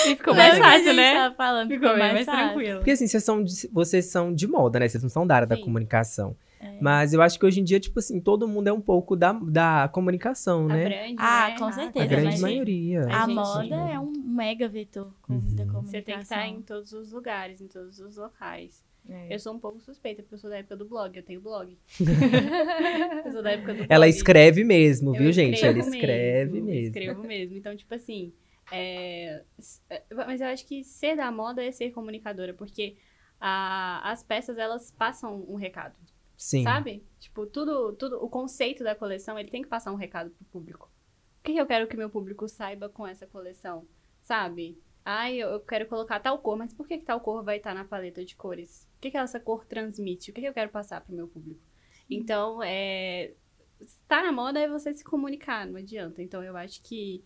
E 0.07 0.15
ficou 0.15 0.34
Ler 0.36 0.39
mais 0.39 0.57
fácil, 0.60 0.93
né? 0.93 1.34
falando, 1.36 1.69
Ficou 1.69 1.89
bem 1.89 1.98
mais 1.98 2.13
mais 2.13 2.25
tranquilo. 2.27 2.77
Porque 2.77 2.91
assim, 2.91 3.07
vocês 3.07 3.24
são 3.24 3.43
de, 3.43 3.67
vocês 3.74 4.05
são 4.05 4.31
de 4.34 4.45
moda, 4.48 4.79
né? 4.79 4.88
Vocês 4.88 5.01
não 5.01 5.10
são 5.10 5.25
da 5.25 5.36
área 5.36 5.48
da 5.48 5.55
Sim. 5.55 5.63
comunicação. 5.63 6.36
É. 6.65 6.77
Mas 6.81 7.13
eu 7.13 7.22
acho 7.22 7.38
que 7.39 7.45
hoje 7.45 7.60
em 7.62 7.63
dia, 7.63 7.79
tipo 7.79 8.00
assim, 8.00 8.19
todo 8.19 8.48
mundo 8.48 8.67
é 8.67 8.74
um 8.74 8.81
pouco 8.81 9.15
da, 9.15 9.34
da 9.34 9.88
comunicação, 9.93 10.67
né? 10.67 10.86
Abrange, 10.86 11.15
Ah, 11.19 11.50
né? 11.50 11.57
com 11.60 11.65
A 11.65 11.72
certeza, 11.72 12.05
grande 12.07 12.25
mas- 12.27 12.41
maioria. 12.41 13.01
A 13.07 13.25
gente- 13.25 13.36
moda 13.36 13.75
é 13.75 14.00
um 14.00 14.12
mega 14.12 14.67
vetor 14.67 15.13
com- 15.22 15.34
Uhum. 15.34 15.39
da 15.39 15.45
Você 15.45 15.72
comunicação. 15.72 15.84
Você 15.91 16.01
tem 16.01 16.15
que 16.15 16.22
estar 16.24 16.48
em 16.48 16.62
todos 16.62 16.91
os 16.93 17.12
lugares, 17.12 17.62
em 17.62 17.67
todos 17.67 18.00
os 18.00 18.17
locais. 18.17 18.84
É. 19.07 19.36
Eu 19.36 19.38
sou 19.39 19.53
um 19.53 19.60
pouco 19.60 19.79
suspeita, 19.79 20.24
porque 20.24 20.34
eu 20.34 20.39
sou 20.39 20.50
da 20.50 20.57
época 20.57 20.75
do 20.75 20.86
blog. 20.86 21.15
Eu 21.15 21.22
tenho 21.24 21.39
blog. 21.39 21.77
eu 23.25 23.31
sou 23.31 23.43
da 23.43 23.51
época 23.51 23.74
do 23.74 23.77
blog. 23.77 23.88
Ela 23.91 24.07
escreve 24.07 24.63
mesmo, 24.63 25.15
Eu 25.15 25.19
viu, 25.24 25.31
gente? 25.31 25.63
Ela 25.63 25.77
escreve 25.77 26.62
mesmo. 26.62 26.88
Escrevo 26.88 27.24
mesmo. 27.24 27.55
Então, 27.55 27.75
tipo 27.75 27.93
assim. 27.93 28.34
é, 28.72 29.43
é, 29.91 30.01
Mas 30.12 30.41
eu 30.41 30.48
acho 30.48 30.65
que 30.65 30.84
ser 30.84 31.15
da 31.15 31.31
moda 31.31 31.63
é 31.63 31.72
ser 31.72 31.91
comunicadora, 31.91 32.51
porque 32.53 32.95
a- 33.39 34.01
as 34.12 34.24
peças, 34.24 34.57
elas 34.57 34.89
passam 34.89 35.45
um 35.48 35.55
recado. 35.55 35.93
Sim. 36.38 36.63
Sabe? 36.63 37.06
Tipo, 37.20 37.46
tudo, 37.46 37.94
tudo, 37.94 38.24
o 38.24 38.30
conceito 38.30 38.84
da 38.84 38.96
coleção, 38.96 39.38
ele 39.38 39.50
tem 39.50 39.62
que 39.62 39.68
passar 39.68 39.92
um 39.92 39.96
recado 39.96 40.32
pro 40.32 40.46
público. 40.46 40.92
O 41.39 41.44
que 41.44 41.56
eu 41.56 41.65
quero 41.65 41.88
que 41.88 41.96
meu 41.96 42.10
público 42.10 42.48
saiba 42.48 42.89
com 42.89 43.06
essa 43.06 43.27
coleção? 43.27 43.88
Sabe? 44.22 44.82
Ai, 45.04 45.38
eu 45.38 45.60
quero 45.60 45.86
colocar 45.86 46.20
tal 46.20 46.39
cor, 46.39 46.58
mas 46.58 46.74
por 46.74 46.88
que, 46.88 46.98
que 46.98 47.06
tal 47.06 47.22
cor 47.22 47.44
vai 47.44 47.58
estar 47.58 47.75
na 47.75 47.86
paleta 47.86 48.25
de 48.25 48.36
cores? 48.36 48.89
O 48.98 49.01
que, 49.01 49.12
que 49.12 49.18
essa 49.18 49.39
cor 49.39 49.65
transmite? 49.65 50.32
O 50.32 50.34
que, 50.34 50.42
que 50.42 50.48
eu 50.48 50.54
quero 50.54 50.72
passar 50.72 51.01
pro 51.01 51.15
meu 51.15 51.27
público? 51.27 51.62
Então, 52.10 52.62
é... 52.63 53.34
Estar 53.80 54.24
na 54.24 54.32
moda 54.32 54.60
é 54.60 54.68
você 54.68 54.94
se 54.94 55.04
comunicar, 55.04 55.68
não 55.68 55.77
adianta. 55.77 56.24
Então, 56.24 56.42
eu 56.44 56.56
acho 56.58 56.82
que 56.82 57.24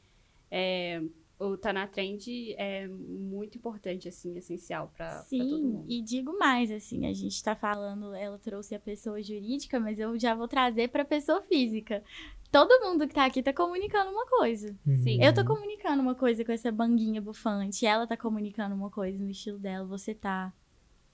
é, 0.51 1.01
o 1.39 1.55
Tá 1.57 1.71
na 1.71 1.87
Trend 1.87 2.27
é 2.57 2.87
muito 2.87 3.57
importante, 3.57 4.07
assim, 4.09 4.37
essencial 4.37 4.91
pra, 4.95 5.07
pra 5.07 5.17
todo 5.19 5.27
Sim, 5.29 5.63
mundo. 5.63 5.85
e 5.87 6.01
digo 6.01 6.37
mais, 6.37 6.69
assim, 6.69 7.05
a 7.07 7.13
gente 7.13 7.41
tá 7.41 7.55
falando, 7.55 8.13
ela 8.13 8.37
trouxe 8.37 8.75
a 8.75 8.79
pessoa 8.79 9.21
jurídica, 9.23 9.79
mas 9.79 9.97
eu 9.99 10.19
já 10.19 10.35
vou 10.35 10.47
trazer 10.49 10.89
pra 10.89 11.05
pessoa 11.05 11.41
física. 11.43 12.03
Todo 12.51 12.83
mundo 12.83 13.07
que 13.07 13.13
tá 13.13 13.25
aqui 13.25 13.41
tá 13.43 13.53
comunicando 13.53 14.11
uma 14.11 14.25
coisa. 14.25 14.75
Sim. 14.85 15.23
Eu 15.23 15.33
tô 15.33 15.45
comunicando 15.45 16.01
uma 16.01 16.15
coisa 16.15 16.43
com 16.43 16.51
essa 16.51 16.71
banguinha 16.71 17.21
bufante, 17.21 17.85
ela 17.85 18.05
tá 18.05 18.17
comunicando 18.17 18.75
uma 18.75 18.89
coisa 18.89 19.17
no 19.17 19.29
estilo 19.29 19.57
dela, 19.59 19.85
você 19.85 20.13
tá. 20.13 20.51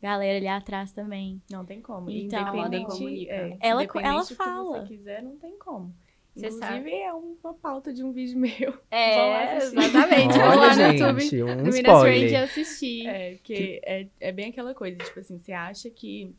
Galera 0.01 0.38
ali 0.38 0.48
atrás 0.48 0.91
também. 0.91 1.41
Não 1.50 1.65
tem 1.65 1.82
como. 1.82 2.10
Então, 2.10 2.39
Independente, 2.41 2.75
ela 2.86 2.86
comunica. 3.00 3.32
é, 3.34 3.58
Ela- 3.62 3.84
independente 3.84 4.08
ela 4.10 4.24
fala. 4.46 4.82
você 4.82 4.88
quiser, 4.88 5.24
não 5.24 5.36
tem 5.38 5.58
como. 5.58 5.96
Você 6.36 6.48
Inclusive, 6.48 6.92
é 6.92 7.13
uma 7.13 7.54
pauta 7.54 7.94
de 7.94 8.04
um 8.04 8.12
vídeo 8.12 8.38
meu. 8.39 8.77
É, 8.92 9.56
exatamente. 9.58 10.34
Vou 10.34 10.48
lá 10.48 10.70
Olha, 10.72 10.75
no 10.88 10.94
YouTube. 10.94 11.22
gente, 11.22 11.44
um 11.44 11.56
No 11.56 11.72
Minas 11.72 12.34
assistir. 12.44 13.08
É, 13.08 13.36
porque 13.36 13.82
é, 13.86 14.08
é 14.20 14.32
bem 14.34 14.50
aquela 14.50 14.74
coisa, 14.74 14.98
tipo 14.98 15.20
assim, 15.20 15.38
você 15.39 15.54
acha 15.54 15.89
que 15.89 16.36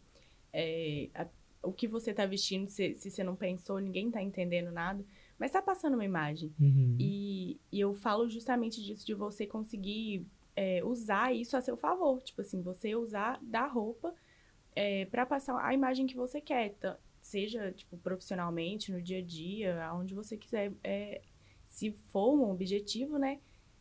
é, 0.53 1.09
a- 1.15 1.27
o 1.63 1.73
que 1.73 1.89
você 1.89 2.13
tá 2.13 2.27
vestindo, 2.27 2.69
se, 2.69 2.95
se 2.95 3.11
você 3.11 3.25
não 3.25 3.35
pensou, 3.35 3.79
ninguém 3.81 4.11
tá 4.11 4.23
entendendo 4.23 4.71
nada, 4.71 5.03
mas 5.39 5.51
tá 5.51 5.63
passando 5.63 5.95
uma 5.95 6.05
imagem. 6.05 6.53
Uhum. 6.61 6.97
E, 7.01 7.59
e 7.73 7.81
eu 7.81 7.95
falo 7.95 8.29
justamente 8.29 8.83
disso, 8.85 9.05
de 9.05 9.15
você 9.15 9.47
conseguir 9.47 10.27
é, 10.55 10.83
usar 10.85 11.35
isso 11.35 11.57
a 11.57 11.61
seu 11.63 11.77
favor. 11.77 12.23
Tipo 12.23 12.43
assim, 12.43 12.61
você 12.63 12.95
usar 12.95 13.39
da 13.43 13.67
roupa 13.67 14.15
é, 14.75 15.07
para 15.07 15.25
passar 15.27 15.59
a 15.65 15.73
imagem 15.75 16.07
que 16.07 16.17
você 16.17 16.41
quer. 16.41 16.75
Seja, 17.27 17.73
tipo, 17.73 17.99
profissionalmente, 17.99 18.93
no 18.93 19.03
dia 19.03 19.19
a 19.19 19.23
dia, 19.23 19.85
aonde 19.85 20.15
você 20.15 20.37
quiser. 20.37 20.73
É, 20.85 21.21
se 21.65 21.91
for 21.91 22.33
um 22.39 22.49
objetivo, 22.53 23.19
né? 23.19 23.41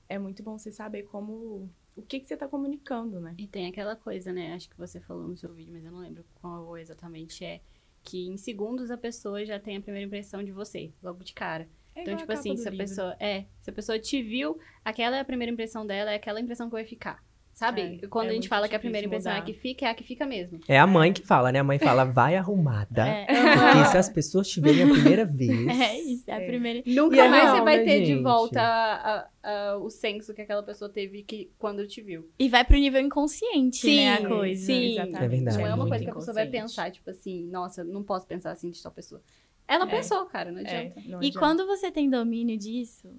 É 0.09 0.17
muito 0.17 0.41
bom 0.41 0.57
você 0.57 0.71
saber 0.71 1.03
como, 1.03 1.69
o 1.95 2.01
que, 2.01 2.19
que 2.19 2.27
você 2.27 2.35
tá 2.35 2.47
comunicando, 2.47 3.19
né? 3.19 3.35
E 3.37 3.45
tem 3.45 3.67
aquela 3.67 3.95
coisa, 3.95 4.33
né? 4.33 4.53
Acho 4.55 4.67
que 4.67 4.77
você 4.77 4.99
falou 4.99 5.27
no 5.27 5.37
seu 5.37 5.53
vídeo, 5.53 5.71
mas 5.71 5.85
eu 5.85 5.91
não 5.91 5.99
lembro 5.99 6.25
qual 6.41 6.75
exatamente 6.75 7.45
é. 7.45 7.61
Que 8.01 8.27
em 8.27 8.35
segundos 8.35 8.89
a 8.89 8.97
pessoa 8.97 9.45
já 9.45 9.59
tem 9.59 9.77
a 9.77 9.81
primeira 9.81 10.07
impressão 10.07 10.43
de 10.43 10.51
você, 10.51 10.91
logo 11.03 11.23
de 11.23 11.33
cara. 11.33 11.69
É 11.93 12.01
então, 12.01 12.17
tipo 12.17 12.31
assim, 12.31 12.57
se 12.57 12.67
a 12.67 12.71
livro. 12.71 12.83
pessoa. 12.83 13.15
É, 13.19 13.45
se 13.61 13.69
a 13.69 13.73
pessoa 13.73 13.99
te 13.99 14.23
viu, 14.23 14.59
aquela 14.83 15.17
é 15.17 15.19
a 15.19 15.25
primeira 15.25 15.53
impressão 15.53 15.85
dela, 15.85 16.11
é 16.11 16.15
aquela 16.15 16.41
impressão 16.41 16.67
que 16.67 16.73
vai 16.73 16.85
ficar. 16.85 17.23
Sabe? 17.55 17.99
É, 18.03 18.07
Quando 18.07 18.27
é 18.27 18.31
a 18.31 18.33
gente 18.33 18.49
fala 18.49 18.67
que 18.67 18.75
a 18.75 18.79
primeira 18.79 19.07
impressão 19.07 19.31
é 19.31 19.35
a 19.35 19.39
mudar. 19.39 19.45
que 19.45 19.57
fica, 19.57 19.85
é 19.85 19.89
a 19.89 19.93
que 19.95 20.03
fica 20.03 20.25
mesmo. 20.25 20.59
É 20.67 20.77
a 20.77 20.85
mãe 20.85 21.13
que 21.13 21.25
fala, 21.25 21.53
né? 21.53 21.59
A 21.59 21.63
mãe 21.63 21.79
fala, 21.79 22.03
vai 22.03 22.35
arrumada. 22.35 23.07
É, 23.07 23.25
Porque 23.27 23.85
se 23.91 23.97
as 23.97 24.09
pessoas 24.09 24.49
te 24.49 24.59
verem 24.59 24.83
a 24.83 24.87
primeira 24.91 25.23
vez. 25.25 25.65
é 25.79 25.97
isso, 25.97 26.25
é 26.29 26.33
a 26.33 26.41
É. 26.41 26.45
primeira. 26.47 26.83
Nunca 26.85 27.15
E 27.15 27.19
é 27.19 27.29
mais 27.29 27.43
real, 27.43 27.55
você 27.55 27.61
vai 27.63 27.77
né, 27.77 27.83
ter 27.85 27.99
de 28.01 28.05
gente? 28.07 28.21
volta 28.23 28.61
a- 28.61 28.95
a- 29.15 29.29
a- 29.71 29.77
o 29.77 29.89
senso 29.89 30.33
que 30.33 30.41
aquela 30.41 30.61
pessoa 30.63 30.89
teve 30.89 31.23
que, 31.23 31.49
quando 31.57 31.87
te 31.87 32.01
viu. 32.01 32.29
E 32.37 32.49
vai 32.49 32.65
pro 32.65 32.75
nível 32.75 32.99
inconsciente, 32.99 33.87
né, 33.87 34.15
a 34.15 34.27
coisa. 34.27 34.65
Sim, 34.65 34.91
Exatamente. 34.91 35.23
É 35.23 35.27
verdade. 35.29 35.57
Não 35.57 35.65
é 35.67 35.73
uma 35.73 35.87
coisa 35.87 36.03
que 36.03 36.11
a 36.11 36.13
pessoa 36.13 36.33
vai 36.33 36.47
pensar, 36.47 36.91
tipo 36.91 37.09
assim, 37.09 37.45
nossa, 37.45 37.85
não 37.85 38.03
posso 38.03 38.27
pensar 38.27 38.51
assim 38.51 38.69
de 38.69 38.83
tal 38.83 38.91
pessoa. 38.91 39.21
Ela 39.65 39.85
É. 39.85 39.87
pensou, 39.89 40.25
cara, 40.25 40.51
não 40.51 40.59
É, 40.59 40.61
adianta. 40.61 40.95
não 41.05 41.23
E 41.23 41.27
adianta. 41.27 41.39
quando 41.39 41.65
você 41.65 41.89
tem 41.89 42.09
domínio 42.09 42.57
disso, 42.57 43.09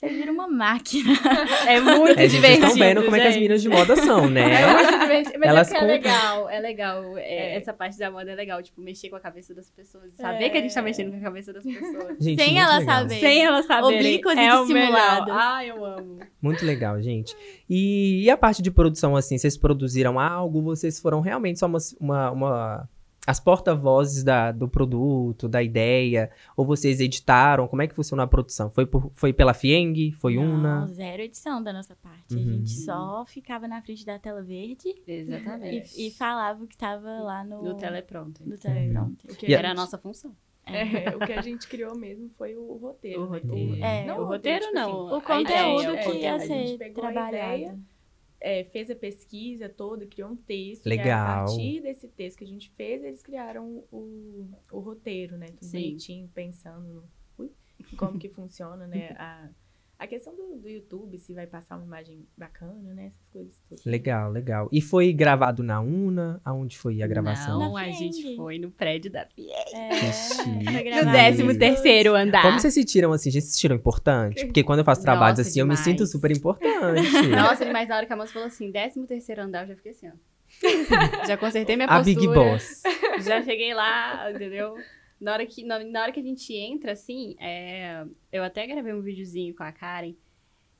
você 0.00 0.08
vira 0.08 0.32
uma 0.32 0.48
máquina. 0.48 1.12
É 1.66 1.78
muito 1.80 2.18
É, 2.18 2.28
gente, 2.28 2.40
vocês 2.40 2.58
estão 2.58 2.74
vendo 2.74 3.02
como 3.04 3.16
é 3.16 3.20
que 3.20 3.26
as 3.28 3.34
meninas 3.34 3.62
de 3.62 3.68
moda 3.68 3.94
são, 3.96 4.28
né? 4.30 4.42
É 4.62 4.72
muito 4.74 4.98
divertido. 5.00 5.38
Mas 5.38 5.48
Elas 5.50 5.70
é, 5.72 5.78
com- 5.78 5.84
é 5.84 5.86
legal, 5.88 6.48
é 6.50 6.58
legal. 6.60 7.18
é, 7.18 7.22
É. 7.22 7.56
Essa 7.56 7.72
parte 7.72 7.98
da 7.98 8.10
moda 8.10 8.30
é 8.30 8.34
legal, 8.34 8.62
tipo, 8.62 8.80
mexer 8.80 9.08
com 9.10 9.16
a 9.16 9.20
cabeça 9.20 9.54
das 9.54 9.70
pessoas. 9.70 10.14
Saber 10.14 10.44
É. 10.44 10.48
que 10.50 10.58
a 10.58 10.60
gente 10.62 10.74
tá 10.74 10.80
mexendo 10.82 11.10
com 11.10 11.18
a 11.18 11.20
cabeça 11.20 11.52
das 11.52 11.62
pessoas. 11.62 12.16
Gente, 12.18 12.42
Sem 12.42 12.52
muito 12.54 12.58
ela 12.66 12.78
legal. 12.78 12.94
saber. 12.98 13.20
Sem 13.20 13.44
elas 13.44 13.66
saberem. 13.66 13.96
Oblíquas 13.98 14.34
e 14.36 14.40
é 14.40 14.54
o 14.54 14.66
melhor. 14.66 14.80
dissimuladas. 14.80 15.34
Ah, 15.38 15.64
eu 15.66 15.84
amo. 15.84 16.18
Muito 16.40 16.64
legal, 16.64 17.00
gente. 17.02 17.36
E, 17.68 18.22
e 18.24 18.30
a 18.30 18.36
parte 18.36 18.62
de 18.62 18.70
produção, 18.70 19.14
assim, 19.16 19.36
vocês 19.36 19.56
produziram 19.56 20.18
algo? 20.18 20.62
Vocês 20.62 20.98
foram 20.98 21.20
realmente 21.20 21.58
só 21.58 21.66
uma... 21.66 21.78
uma, 22.00 22.30
uma- 22.30 22.88
as 23.30 23.40
porta-vozes 23.40 24.22
da- 24.24 24.52
do 24.52 24.68
produto, 24.68 25.48
da 25.48 25.62
ideia? 25.62 26.30
Ou 26.56 26.64
vocês 26.64 27.00
editaram? 27.00 27.66
Como 27.68 27.80
é 27.82 27.86
que 27.86 27.94
funcionou 27.94 28.24
a 28.24 28.26
produção? 28.26 28.70
Foi, 28.70 28.84
por- 28.86 29.10
foi 29.12 29.32
pela 29.32 29.54
Fieng? 29.54 30.10
Foi 30.12 30.36
Não, 30.36 30.42
Una? 30.54 30.86
zero 30.88 31.22
edição 31.22 31.62
da 31.62 31.72
nossa 31.72 31.96
parte. 31.96 32.34
A 32.34 32.36
Uhum. 32.36 32.44
gente 32.58 32.70
só 32.70 33.24
ficava 33.26 33.66
na 33.68 33.80
frente 33.82 34.04
da 34.04 34.18
tela 34.18 34.42
verde 34.42 34.94
Exatamente. 35.06 36.00
e, 36.00 36.08
e 36.08 36.10
falava 36.10 36.64
o 36.64 36.66
que 36.66 36.76
tava 36.76 37.08
lá 37.20 37.44
no, 37.44 37.62
No 37.62 37.74
teleprompter. 37.74 38.46
no 38.48 38.56
teleprompter. 38.58 39.30
O 39.32 39.36
que 39.36 39.46
E 39.50 39.54
a 39.54 39.58
Era 39.58 39.70
a 39.70 39.74
nossa 39.74 39.96
função. 39.98 40.34
É, 40.70 41.16
o 41.16 41.18
que 41.18 41.32
a 41.32 41.40
gente 41.42 41.66
criou 41.66 41.96
mesmo 41.96 42.30
foi 42.38 42.54
o 42.54 42.76
roteiro. 42.76 43.22
O 43.22 43.26
roteiro. 43.26 43.82
É. 43.82 44.04
não 44.06 44.20
O 44.20 44.24
roteiro 44.26 44.60
tipo 44.66 44.74
não. 44.74 44.90
O 45.06 45.14
A 45.16 45.20
conteúdo 45.20 45.40
ideia, 45.82 46.02
que 46.02 46.08
o 46.10 46.14
ia 46.14 46.34
A 46.34 46.38
gente 46.38 46.68
ser 46.70 46.78
pegou 46.78 47.04
a 47.04 47.10
trabalhado. 47.10 47.36
ideia, 47.56 47.78
é, 48.40 48.64
fez 48.64 48.90
a 48.90 48.94
pesquisa 48.94 49.68
toda, 49.68 50.06
criou 50.06 50.30
um 50.30 50.36
texto. 50.36 50.86
E 50.86 50.88
Legal. 50.88 51.44
a 51.44 51.44
partir 51.44 51.80
desse 51.82 52.08
texto 52.08 52.38
que 52.38 52.44
a 52.44 52.46
gente 52.46 52.70
fez, 52.70 53.04
eles 53.04 53.22
criaram 53.22 53.84
o, 53.92 54.48
o 54.72 54.80
roteiro, 54.80 55.36
né? 55.36 55.46
Tudo 55.46 55.64
Sim. 55.64 55.82
bonitinho, 55.82 56.28
pensando 56.34 56.88
no, 56.88 57.04
ui, 57.38 57.52
como 57.96 58.18
que 58.18 58.28
funciona, 58.28 58.86
né? 58.86 59.14
A, 59.18 59.50
a 60.00 60.06
questão 60.06 60.34
do, 60.34 60.56
do 60.56 60.66
YouTube, 60.66 61.18
se 61.18 61.34
vai 61.34 61.46
passar 61.46 61.76
uma 61.76 61.84
imagem 61.84 62.26
bacana, 62.34 62.94
né? 62.94 63.08
Essas 63.08 63.28
coisas 63.30 63.62
todas. 63.68 63.84
Legal, 63.84 64.32
legal. 64.32 64.66
E 64.72 64.80
foi 64.80 65.12
gravado 65.12 65.62
na 65.62 65.78
Una? 65.82 66.40
Aonde 66.42 66.78
foi 66.78 67.02
a 67.02 67.06
gravação? 67.06 67.58
Não, 67.60 67.74
Na 67.74 67.80
a 67.82 67.90
gente 67.90 68.34
foi 68.34 68.58
no 68.58 68.70
prédio 68.70 69.10
da 69.10 69.26
Fieng. 69.26 69.52
É, 69.74 71.04
No 71.04 71.12
décimo 71.12 71.58
terceiro 71.58 72.14
andar. 72.14 72.40
Como 72.40 72.58
vocês 72.58 72.72
se 72.72 72.82
tiram 72.82 73.12
assim? 73.12 73.30
Vocês 73.30 73.44
se 73.44 73.58
tiram 73.60 73.76
importante? 73.76 74.46
Porque 74.46 74.64
quando 74.64 74.78
eu 74.78 74.84
faço 74.86 75.02
trabalhos 75.02 75.36
Nossa, 75.38 75.50
assim, 75.50 75.60
eu 75.60 75.66
me 75.66 75.74
demais. 75.74 75.84
sinto 75.84 76.06
super 76.06 76.30
importante. 76.34 77.02
Nossa, 77.28 77.70
mas 77.70 77.86
na 77.86 77.96
hora 77.98 78.06
que 78.06 78.12
a 78.14 78.16
moça 78.16 78.32
falou 78.32 78.48
assim, 78.48 78.70
décimo 78.70 79.06
terceiro 79.06 79.42
andar, 79.42 79.64
eu 79.64 79.68
já 79.68 79.76
fiquei 79.76 79.92
assim, 79.92 80.08
ó. 80.08 80.12
já 81.28 81.36
consertei 81.36 81.76
minha 81.76 81.86
a 81.88 81.98
postura. 81.98 82.20
Big 82.20 82.34
Boss. 82.34 82.82
Já 83.22 83.42
cheguei 83.42 83.74
lá, 83.74 84.30
entendeu? 84.32 84.74
Na 85.20 85.32
hora 85.34 85.46
que, 85.46 85.64
na, 85.64 85.78
na 85.84 86.02
hora 86.02 86.12
que 86.12 86.20
a 86.20 86.22
gente 86.22 86.54
entra, 86.54 86.92
assim, 86.92 87.36
é, 87.38 88.04
eu 88.32 88.42
até 88.42 88.66
gravei 88.66 88.92
um 88.94 89.02
videozinho 89.02 89.54
com 89.54 89.62
a 89.62 89.72
Karen, 89.72 90.14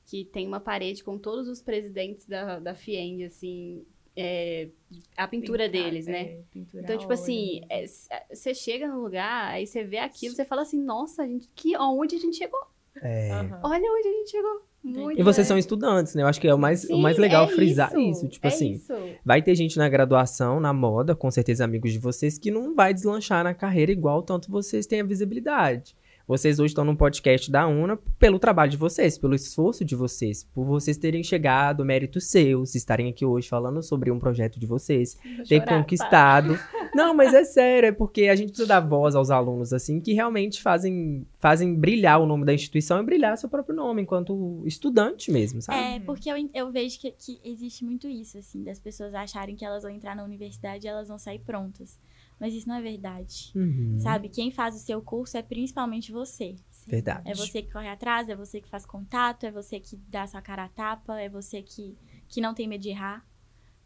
que 0.07 0.25
tem 0.25 0.47
uma 0.47 0.61
parede 0.61 1.05
com 1.05 1.19
todos 1.19 1.49
os 1.49 1.63
presidentes 1.63 2.27
da, 2.27 2.59
da 2.59 2.75
FIENG, 2.75 3.25
assim, 3.25 3.87
é, 4.17 4.71
a 5.17 5.29
pintura 5.29 5.67
Pintar, 5.69 5.85
deles, 5.85 6.07
né? 6.07 6.23
é, 6.23 6.43
pintura 6.51 6.83
Então, 6.83 6.99
tipo 6.99 7.13
assim, 7.13 7.61
é, 7.69 7.87
c- 7.87 8.09
você 8.33 8.55
chega 8.55 8.89
no 8.89 9.01
lugar, 9.03 9.53
aí 9.53 9.67
você 9.67 9.85
vê 9.85 9.99
aquilo, 9.99 10.35
você 10.35 10.45
fala 10.45 10.63
assim, 10.63 10.81
nossa, 10.83 11.27
gente, 11.27 11.49
que, 11.55 11.77
onde 11.79 12.17
a 12.17 12.19
gente 12.19 12.37
chegou? 12.37 12.61
É. 13.03 13.31
Aham. 13.33 13.61
Olha 13.65 13.93
onde 13.93 14.09
a 14.09 14.13
gente 14.13 14.31
chegou. 14.31 14.70
Muito 14.83 15.21
E 15.21 15.23
vocês 15.23 15.47
são 15.47 15.59
estudantes, 15.59 16.15
né? 16.15 16.23
Eu 16.23 16.27
acho 16.27 16.41
que 16.41 16.49
é 16.49 16.55
o 16.55 16.59
mais, 16.59 16.85
o 16.85 16.89
Sim, 16.89 17.03
mais 17.03 17.19
legal 17.19 17.45
é 17.45 17.49
frisar 17.49 17.95
isso. 17.99 18.27
Tipo 18.29 18.47
é 18.47 18.49
assim, 18.49 18.73
isso. 18.73 18.93
vai 19.25 19.43
ter 19.43 19.55
gente 19.55 19.77
na 19.77 19.89
graduação, 19.89 20.59
na 20.59 20.73
moda, 20.73 21.15
com 21.15 21.31
certeza 21.31 21.65
amigos 21.65 21.93
de 21.93 21.99
vocês, 21.99 22.39
que 22.39 22.51
não 22.51 22.75
vai 22.75 22.95
deslanchar 22.95 23.45
na 23.45 23.53
carreira 23.53 23.93
igual 23.93 24.23
tanto 24.23 24.51
vocês 24.51 24.87
têm 24.87 25.01
a 25.01 25.05
visibilidade. 25.05 25.95
Vocês 26.31 26.61
hoje 26.61 26.71
estão 26.71 26.85
num 26.85 26.95
podcast 26.95 27.51
da 27.51 27.67
UNA 27.67 27.99
pelo 28.17 28.39
trabalho 28.39 28.71
de 28.71 28.77
vocês, 28.77 29.19
pelo 29.19 29.35
esforço 29.35 29.85
de 29.85 29.97
vocês, 29.97 30.45
por 30.45 30.65
vocês 30.65 30.97
terem 30.97 31.25
chegado, 31.25 31.85
méritos 31.85 32.31
seus, 32.31 32.77
estarem 32.77 33.09
aqui 33.09 33.27
hoje 33.27 33.49
falando 33.49 33.83
sobre 33.83 34.13
um 34.13 34.19
projeto 34.21 34.61
de 34.61 34.65
vocês, 34.65 35.19
Vou 35.25 35.45
ter 35.45 35.59
chorar, 35.59 35.79
conquistado. 35.83 36.57
Não, 36.95 37.13
mas 37.13 37.35
é 37.35 37.43
sério, 37.43 37.89
é 37.89 37.91
porque 37.91 38.29
a 38.29 38.37
gente 38.37 38.51
precisa 38.51 38.69
dar 38.69 38.79
voz 38.79 39.17
aos 39.17 39.29
alunos, 39.29 39.73
assim, 39.73 40.01
que 40.01 40.13
realmente 40.13 40.63
fazem, 40.63 41.27
fazem 41.41 41.75
brilhar 41.75 42.21
o 42.21 42.27
nome 42.27 42.45
da 42.45 42.55
instituição 42.55 43.01
e 43.01 43.05
brilhar 43.05 43.37
seu 43.37 43.49
próprio 43.49 43.75
nome, 43.75 44.03
enquanto 44.03 44.63
estudante 44.65 45.33
mesmo, 45.33 45.61
sabe? 45.61 45.97
É, 45.97 45.99
porque 45.99 46.31
eu, 46.31 46.37
eu 46.55 46.71
vejo 46.71 47.01
que, 47.01 47.11
que 47.11 47.41
existe 47.45 47.85
muito 47.85 48.07
isso, 48.07 48.39
assim, 48.39 48.63
das 48.63 48.79
pessoas 48.79 49.13
acharem 49.15 49.57
que 49.57 49.65
elas 49.65 49.83
vão 49.83 49.91
entrar 49.91 50.15
na 50.15 50.23
universidade 50.23 50.87
e 50.87 50.89
elas 50.89 51.09
vão 51.09 51.19
sair 51.19 51.41
prontas. 51.41 51.99
Mas 52.41 52.55
isso 52.55 52.67
não 52.67 52.77
é 52.77 52.81
verdade. 52.83 53.53
Uhum, 53.55 53.99
Sabe? 54.01 54.31
Quem 54.31 54.51
faz 54.51 54.75
o 54.75 54.79
seu 54.79 55.03
curso 55.03 55.37
é 55.37 55.43
principalmente 55.43 56.11
você. 56.11 56.57
Verdade. 56.87 57.31
É 57.31 57.35
você 57.35 57.61
que 57.63 57.71
corre 57.71 57.89
atrás, 57.89 58.29
é 58.31 58.35
você 58.35 58.61
que 58.61 58.69
faz 58.69 58.87
contato, 58.87 59.45
é 59.45 59.51
você 59.51 59.79
que 59.79 59.97
dá 60.09 60.27
sua 60.27 60.41
cara 60.41 60.65
a 60.65 60.69
tapa, 60.69 61.21
é 61.21 61.29
você 61.29 61.63
que, 61.63 61.97
que 62.29 62.41
não 62.41 62.55
tem 62.55 62.67
medo 62.67 62.81
de 62.81 62.89
errar. 62.89 63.25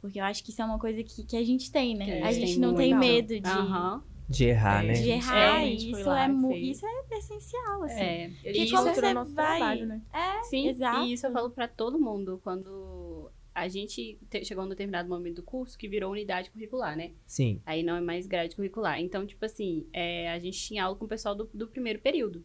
Porque 0.01 0.21
eu 0.21 0.25
acho 0.25 0.45
que 0.45 0.51
isso 0.51 0.63
é 0.63 0.65
uma 0.65 0.79
coisa 0.79 1.03
que, 1.03 1.25
que 1.25 1.37
a 1.37 1.43
gente 1.45 1.73
tem, 1.73 1.97
né? 1.97 2.05
Que 2.07 2.23
a 2.23 2.29
a 2.29 2.33
gente 2.33 2.59
não 2.61 2.75
tem 2.75 2.97
medo 2.97 3.41
de, 3.41 3.49
Aham. 3.49 4.03
De 4.29 4.45
errar, 4.45 4.83
É, 4.85 4.87
né? 4.87 4.93
de 4.95 5.11
errar. 5.11 5.61
é, 5.63 5.69
e 5.69 5.91
isso, 5.91 6.11
é, 6.11 6.29
mu- 6.29 6.53
isso 6.57 6.87
é 6.87 7.19
essencial, 7.19 7.83
assim. 7.83 8.01
É. 8.01 8.31
E 8.45 8.71
como 8.71 8.89
entrou 8.89 8.95
você 8.95 9.01
vai- 9.35 9.59
trabalho, 9.59 9.87
né? 9.87 10.01
Sim, 10.45 10.69
Exato. 10.69 11.05
e 11.07 11.13
isso 11.13 11.27
eu 11.27 11.33
falo 11.33 11.51
pra 11.51 11.67
todo 11.69 11.99
mundo. 12.01 12.41
Quando 12.43 13.14
a 13.55 13.69
gente 13.69 14.19
te- 14.29 14.45
chegou 14.45 14.65
num 14.65 14.71
determinado 14.71 15.09
momento 15.09 15.37
do 15.37 15.43
curso 15.43 15.79
que 15.79 15.89
virou 15.89 16.11
unidade 16.13 16.51
curricular, 16.51 16.97
né? 16.97 17.13
Sim. 17.27 17.61
Aí 17.65 17.83
não 17.83 17.97
é 17.97 18.01
mais 18.01 18.27
grade 18.27 18.57
curricular. 18.57 19.01
Então, 19.01 19.25
tipo 19.27 19.45
assim, 19.45 19.87
é, 19.93 20.31
a 20.31 20.39
gente 20.39 20.59
tinha 20.61 20.85
aula 20.85 20.97
com 20.97 21.05
o 21.05 21.09
pessoal 21.09 21.35
do, 21.35 21.49
do 21.55 21.69
primeiro 21.69 22.01
período. 22.01 22.45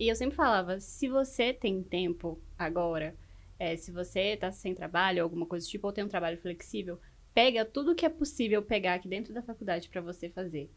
E 0.00 0.08
eu 0.08 0.16
sempre 0.16 0.34
falava, 0.36 0.80
se 0.80 1.08
você 1.08 1.52
tem 1.52 1.82
tempo 1.82 2.40
agora, 2.58 3.16
é, 3.58 3.76
se 3.76 3.90
você 3.90 4.36
tá 4.36 4.50
sem 4.52 4.74
trabalho, 4.74 5.22
alguma 5.22 5.46
coisa 5.46 5.66
do 5.66 5.70
tipo, 5.70 5.86
ou 5.86 5.92
tem 5.92 6.04
um 6.04 6.08
trabalho 6.08 6.38
flexível, 6.38 6.98
pega 7.34 7.64
tudo 7.64 7.94
que 7.94 8.04
é 8.06 8.08
possível 8.08 8.62
pegar 8.62 8.94
aqui 8.94 9.08
dentro 9.08 9.32
da 9.34 9.42
faculdade 9.42 9.88
pra 9.88 10.00
você 10.00 10.28
fazer. 10.28 10.70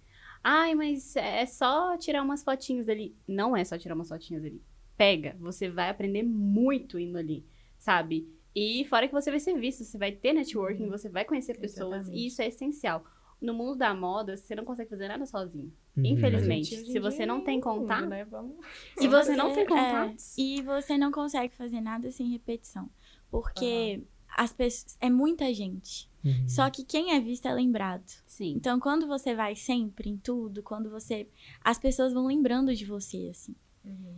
Ai, 0.43 0.73
mas 0.75 1.15
é 1.17 1.45
só 1.45 1.97
tirar 1.97 2.21
umas 2.23 2.43
fotinhas 2.43 2.87
ali. 2.87 3.15
Não 3.27 3.55
é 3.55 3.63
só 3.65 3.77
tirar 3.77 3.95
umas 3.95 4.07
fotinhas 4.09 4.43
ali. 4.45 4.61
Pega, 4.97 5.35
você 5.39 5.69
vai 5.69 5.89
aprender 5.89 6.23
muito 6.23 6.97
indo 6.99 7.17
ali, 7.17 7.45
sabe? 7.77 8.27
E 8.55 8.85
fora 8.85 9.07
que 9.07 9.13
você 9.13 9.29
vai 9.29 9.39
ser 9.39 9.57
visto, 9.59 9.83
você 9.83 9.97
vai 9.97 10.12
ter 10.12 10.33
networking, 10.33 10.89
você 10.89 11.09
vai 11.09 11.23
conhecer 11.23 11.57
pessoas, 11.57 12.01
Exatamente. 12.01 12.23
e 12.23 12.27
isso 12.27 12.41
é 12.41 12.47
essencial. 12.47 13.03
No 13.41 13.53
mundo 13.53 13.77
da 13.77 13.93
moda, 13.93 14.35
você 14.35 14.53
não 14.53 14.65
consegue 14.65 14.89
fazer 14.89 15.07
nada 15.07 15.25
sozinho. 15.25 15.71
Uhum. 15.95 16.05
Infelizmente. 16.05 16.75
Gente, 16.75 16.91
se 16.91 16.99
você 16.99 17.25
não 17.25 17.41
tem 17.41 17.59
é 17.59 17.65
mundo, 17.65 17.81
contato, 17.81 18.05
né? 18.05 18.25
Vamos... 18.25 18.57
Se 18.97 19.07
você 19.07 19.35
não 19.35 19.53
tem 19.53 19.63
é, 19.63 19.65
contatos. 19.65 20.38
e 20.38 20.62
você 20.62 20.97
não 20.97 21.09
consegue 21.09 21.55
fazer 21.55 21.79
nada 21.79 22.12
sem 22.12 22.29
repetição. 22.31 22.89
Porque 23.31 24.03
as 24.35 24.53
pessoas. 24.53 24.97
É 24.99 25.09
muita 25.09 25.53
gente. 25.53 26.09
Uhum. 26.23 26.47
Só 26.47 26.69
que 26.69 26.83
quem 26.83 27.13
é 27.13 27.19
visto 27.19 27.47
é 27.47 27.53
lembrado. 27.53 28.09
Sim. 28.25 28.53
Então, 28.57 28.79
quando 28.79 29.07
você 29.07 29.33
vai 29.33 29.55
sempre 29.55 30.09
em 30.09 30.17
tudo, 30.17 30.62
quando 30.62 30.89
você. 30.89 31.27
As 31.63 31.79
pessoas 31.79 32.13
vão 32.13 32.27
lembrando 32.27 32.75
de 32.75 32.85
você, 32.85 33.29
assim. 33.31 33.55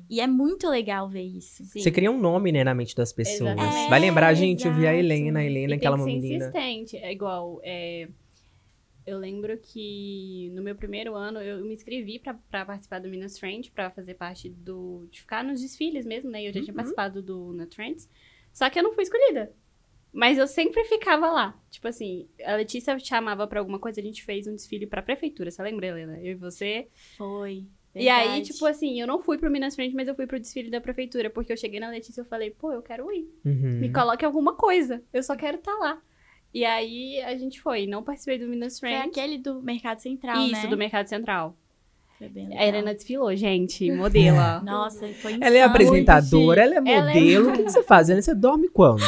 E 0.09 0.19
é 0.19 0.27
muito 0.27 0.67
legal 0.69 1.07
ver 1.09 1.21
isso. 1.23 1.63
Sim. 1.63 1.79
Você 1.79 1.89
cria 1.91 2.11
um 2.11 2.19
nome, 2.19 2.51
né, 2.51 2.63
na 2.63 2.73
mente 2.75 2.95
das 2.95 3.13
pessoas. 3.13 3.51
Exatamente. 3.53 3.89
Vai 3.89 3.99
lembrar, 3.99 4.31
É, 4.31 4.35
gente, 4.35 4.65
eu 4.67 4.73
vi 4.73 4.85
a 4.85 4.93
exato. 4.93 4.99
Helena, 5.13 5.39
a 5.39 5.43
Helena, 5.45 5.73
E 5.73 5.77
aquela 5.77 5.95
tem 5.97 6.05
que 6.05 6.11
ser 6.11 6.19
menina. 6.21 6.45
insistente. 6.49 6.97
É 6.97 7.11
igual. 7.11 7.61
é, 7.63 8.09
Eu 9.05 9.17
lembro 9.17 9.57
que 9.57 10.51
no 10.53 10.61
meu 10.61 10.75
primeiro 10.75 11.15
ano 11.15 11.39
eu 11.39 11.63
me 11.65 11.73
inscrevi 11.73 12.19
pra, 12.19 12.33
pra 12.49 12.65
participar 12.65 12.99
do 12.99 13.09
Minas 13.09 13.33
Trend, 13.35 13.71
pra 13.71 13.89
fazer 13.89 14.13
parte 14.15 14.49
do. 14.49 15.07
de 15.09 15.21
ficar 15.21 15.43
nos 15.43 15.61
desfiles 15.61 16.05
mesmo, 16.05 16.29
né? 16.29 16.43
Eu 16.47 16.51
já 16.53 16.59
Uhum. 16.59 16.65
tinha 16.65 16.75
participado 16.75 17.21
do 17.21 17.53
Na 17.53 17.65
Trends. 17.65 18.09
Só 18.53 18.69
que 18.69 18.77
eu 18.79 18.83
não 18.83 18.93
fui 18.93 19.03
escolhida. 19.03 19.51
Mas 20.13 20.37
eu 20.37 20.45
sempre 20.45 20.83
ficava 20.83 21.31
lá. 21.31 21.57
Tipo 21.69 21.87
assim, 21.87 22.27
a 22.43 22.55
Letícia 22.57 22.99
chamava 22.99 23.47
pra 23.47 23.59
alguma 23.61 23.79
coisa, 23.79 24.01
a 24.01 24.03
gente 24.03 24.23
fez 24.23 24.45
um 24.45 24.53
desfile 24.55 24.85
pra 24.85 25.01
prefeitura. 25.01 25.49
Você 25.49 25.63
lembra, 25.63 25.87
Helena? 25.87 26.19
Eu 26.19 26.33
e 26.33 26.35
você. 26.35 26.89
Foi. 27.17 27.65
E 27.93 28.07
aí, 28.07 28.27
Verdade. 28.27 28.51
tipo 28.53 28.65
assim, 28.65 29.01
eu 29.01 29.05
não 29.07 29.21
fui 29.21 29.37
pro 29.37 29.51
Minas 29.51 29.75
Frente, 29.75 29.93
mas 29.95 30.07
eu 30.07 30.15
fui 30.15 30.25
pro 30.25 30.39
desfile 30.39 30.69
da 30.69 30.79
prefeitura, 30.79 31.29
porque 31.29 31.51
eu 31.51 31.57
cheguei 31.57 31.79
na 31.79 31.89
Letícia 31.89 32.21
e 32.21 32.23
eu 32.23 32.25
falei, 32.25 32.51
pô, 32.51 32.71
eu 32.71 32.81
quero 32.81 33.11
ir. 33.11 33.27
Uhum. 33.45 33.79
Me 33.79 33.91
coloque 33.91 34.23
alguma 34.23 34.55
coisa. 34.55 35.03
Eu 35.11 35.21
só 35.21 35.35
quero 35.35 35.57
estar 35.57 35.73
lá. 35.77 36.01
E 36.53 36.63
aí 36.65 37.21
a 37.21 37.37
gente 37.37 37.61
foi. 37.61 37.87
Não 37.87 38.03
participei 38.03 38.37
do 38.37 38.47
Minas 38.47 38.79
Foi 38.79 38.89
Frente. 38.89 39.07
aquele 39.19 39.37
do 39.37 39.61
Mercado 39.61 39.99
Central, 39.99 40.41
Isso, 40.45 40.63
né? 40.63 40.67
do 40.67 40.77
Mercado 40.77 41.07
Central. 41.07 41.55
Foi 42.21 42.29
bem 42.29 42.55
A. 42.55 42.67
Helena 42.67 42.93
desfilou, 42.93 43.35
gente. 43.35 43.91
Modelo. 43.91 44.37
Nossa, 44.63 45.07
foi 45.21 45.33
Ela 45.33 45.45
é 45.45 45.49
insano. 45.57 45.65
apresentadora, 45.65 46.61
ela 46.61 46.75
é 46.75 46.77
Ela 46.77 46.89
é- 47.11 47.13
modelo. 47.15 47.49
O 47.49 47.53
que, 47.53 47.63
você 47.69 47.81
faz? 47.81 48.09
Helena? 48.09 48.21
Você 48.21 48.35
dorme 48.35 48.69
quando? 48.69 48.99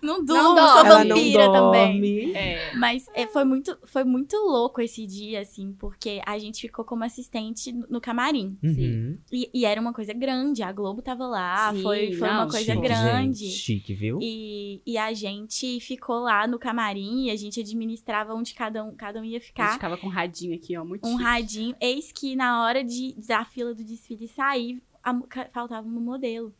Não 0.00 0.18
Não 0.18 0.24
durmo, 0.24 0.54
dorme. 0.54 0.68
sou 0.70 0.86
ela 0.86 1.04
não 1.04 1.16
vampira 1.16 1.52
também. 1.52 1.92
dorme. 1.92 2.32
É. 2.34 2.74
Mas 2.76 3.06
é, 3.14 3.26
foi, 3.26 3.44
muito, 3.44 3.76
foi 3.84 4.02
muito 4.04 4.34
louco 4.36 4.80
esse 4.80 5.06
dia, 5.06 5.40
assim, 5.40 5.74
porque 5.78 6.22
a 6.24 6.38
gente 6.38 6.60
ficou 6.62 6.84
como 6.86 7.04
assistente 7.04 7.70
no- 7.90 8.00
camarim. 8.00 8.56
Uhum. 8.62 9.18
E, 9.30 9.50
e 9.52 9.64
era 9.66 9.78
uma 9.80 9.92
coisa 9.92 10.12
grande, 10.14 10.62
a 10.62 10.72
Globo 10.72 11.02
tava 11.02 11.26
lá, 11.26 11.72
Sim, 11.74 11.82
foi, 11.82 12.12
foi 12.14 12.28
uma 12.28 12.44
não, 12.44 12.48
coisa 12.50 12.72
Chique, 12.72 12.80
grande. 12.80 13.38
gente, 13.46 13.50
Chique, 13.58 13.94
viu? 13.94 14.18
E, 14.22 14.80
e 14.86 14.96
a 14.96 15.12
gente 15.12 15.80
ficou 15.80 16.20
lá 16.20 16.46
no 16.46 16.58
camarim 16.58 17.26
e 17.26 17.30
a 17.30 17.36
gente 17.36 17.60
administrava 17.60 18.32
onde 18.34 18.54
cada 18.54 18.82
um, 18.84 18.94
cada 18.94 19.20
um 19.20 19.24
ia 19.24 19.36
A 19.36 19.40
gente 19.40 19.46
ficar. 19.48 19.72
ficava 19.74 19.96
com 19.98 20.06
um 20.06 20.10
radinho 20.10 20.54
aqui, 20.54 20.76
ó. 20.78 20.84
Muito 20.84 21.06
Um 21.06 21.12
chique. 21.12 21.22
radinho. 21.24 21.74
Eis 21.80 22.10
que 22.12 22.34
na 22.38 22.62
hora 22.62 22.84
de, 22.84 23.14
da 23.26 23.44
fila 23.44 23.74
do 23.74 23.82
desfile 23.82 24.28
sair, 24.28 24.80
a 25.02 25.12
faltava 25.52 25.86
uma 25.86 26.00
modelo. 26.00 26.54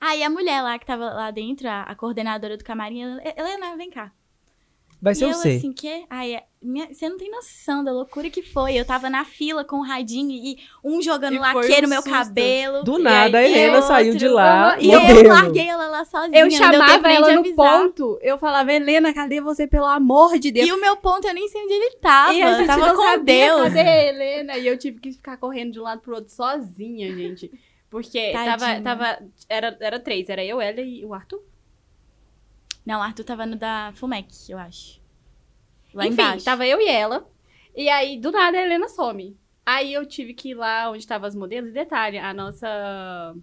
Aí 0.00 0.24
a 0.24 0.28
mulher 0.28 0.60
lá 0.60 0.76
que 0.76 0.84
tava 0.84 1.04
lá 1.04 1.30
dentro, 1.30 1.68
a, 1.68 1.82
a 1.82 1.94
coordenadora 1.94 2.56
do 2.56 2.64
camarim, 2.64 3.02
ela, 3.02 3.22
Helena, 3.36 3.76
vem 3.76 3.88
cá. 3.88 4.12
Vai 5.00 5.12
e 5.12 5.16
ser 5.16 5.26
eu 5.26 5.34
você. 5.34 5.56
assim, 5.56 5.72
que? 5.72 6.04
Aí, 6.10 6.40
minha- 6.66 6.92
você 6.92 7.08
não 7.08 7.16
tem 7.16 7.30
noção 7.30 7.82
da 7.84 7.92
loucura 7.92 8.28
que 8.28 8.42
foi. 8.42 8.74
Eu 8.74 8.84
tava 8.84 9.08
na 9.08 9.24
fila 9.24 9.64
com 9.64 9.76
o 9.76 9.82
radinho 9.82 10.30
e 10.30 10.58
um 10.84 11.00
jogando 11.00 11.34
E 11.34 11.38
laque 11.38 11.58
um 11.58 11.82
no 11.82 11.88
meu 11.88 12.02
susto. 12.02 12.10
cabelo. 12.10 12.82
Do 12.84 12.98
nada, 12.98 13.38
a 13.38 13.40
aí 13.40 13.52
Helena 13.52 13.74
outro, 13.76 13.88
saiu 13.88 14.14
de 14.16 14.28
lá. 14.28 14.76
E 14.80 14.90
eu 14.92 15.00
modelo. 15.00 15.28
larguei 15.28 15.66
ela 15.68 15.86
lá 15.88 16.04
sozinha. 16.04 16.38
Eu 16.40 16.50
chamava 16.50 17.08
ela 17.10 17.32
no 17.32 17.40
avisar. 17.40 17.80
ponto. 17.82 18.18
Eu 18.20 18.36
falava, 18.38 18.72
Helena, 18.72 19.14
cadê 19.14 19.40
você, 19.40 19.66
pelo 19.66 19.86
amor 19.86 20.38
de 20.38 20.50
Deus? 20.50 20.68
E 20.68 20.72
o 20.72 20.80
meu 20.80 20.96
ponto, 20.96 21.26
eu 21.26 21.32
nem 21.34 21.48
sei 21.48 21.62
onde 21.62 21.72
ele 21.72 21.90
tava. 21.96 22.34
E 22.34 22.42
a 22.42 22.54
gente 22.58 22.66
tava 22.66 22.86
não 22.88 22.96
com 22.96 23.02
sabia 23.02 23.24
Deus. 23.46 23.62
Cadê 23.62 23.80
a 23.80 24.08
Helena? 24.08 24.56
E 24.58 24.66
eu 24.66 24.76
tive 24.78 24.98
que 25.00 25.12
ficar 25.12 25.36
correndo 25.36 25.72
de 25.72 25.80
um 25.80 25.84
lado 25.84 26.00
pro 26.00 26.14
outro 26.16 26.32
sozinha, 26.32 27.14
gente. 27.14 27.50
Porque 27.88 28.32
tava, 28.32 28.58
Tadinha. 28.58 28.82
tava. 28.82 29.18
Era, 29.48 29.76
era 29.80 30.00
três, 30.00 30.28
era 30.28 30.44
eu, 30.44 30.60
ela 30.60 30.80
e 30.80 31.04
o 31.04 31.14
Arthur. 31.14 31.40
Não, 32.84 33.00
o 33.00 33.02
Arthur 33.02 33.24
tava 33.24 33.46
no 33.46 33.56
da 33.56 33.92
Fumec, 33.94 34.28
eu 34.48 34.58
acho. 34.58 35.00
Lá 35.96 36.06
Enfim, 36.06 36.12
embaixo. 36.22 36.44
tava 36.44 36.66
eu 36.66 36.80
e 36.80 36.86
ela. 36.88 37.26
E 37.74 37.88
aí, 37.88 38.18
do 38.18 38.30
nada, 38.30 38.56
a 38.58 38.62
Helena 38.62 38.88
some. 38.88 39.36
Aí 39.64 39.92
eu 39.92 40.06
tive 40.06 40.32
que 40.34 40.50
ir 40.50 40.54
lá 40.54 40.90
onde 40.90 40.98
estavam 40.98 41.26
as 41.26 41.34
modelos. 41.34 41.70
E 41.70 41.72
detalhe, 41.72 42.18
a 42.18 42.32
nossa. 42.32 43.34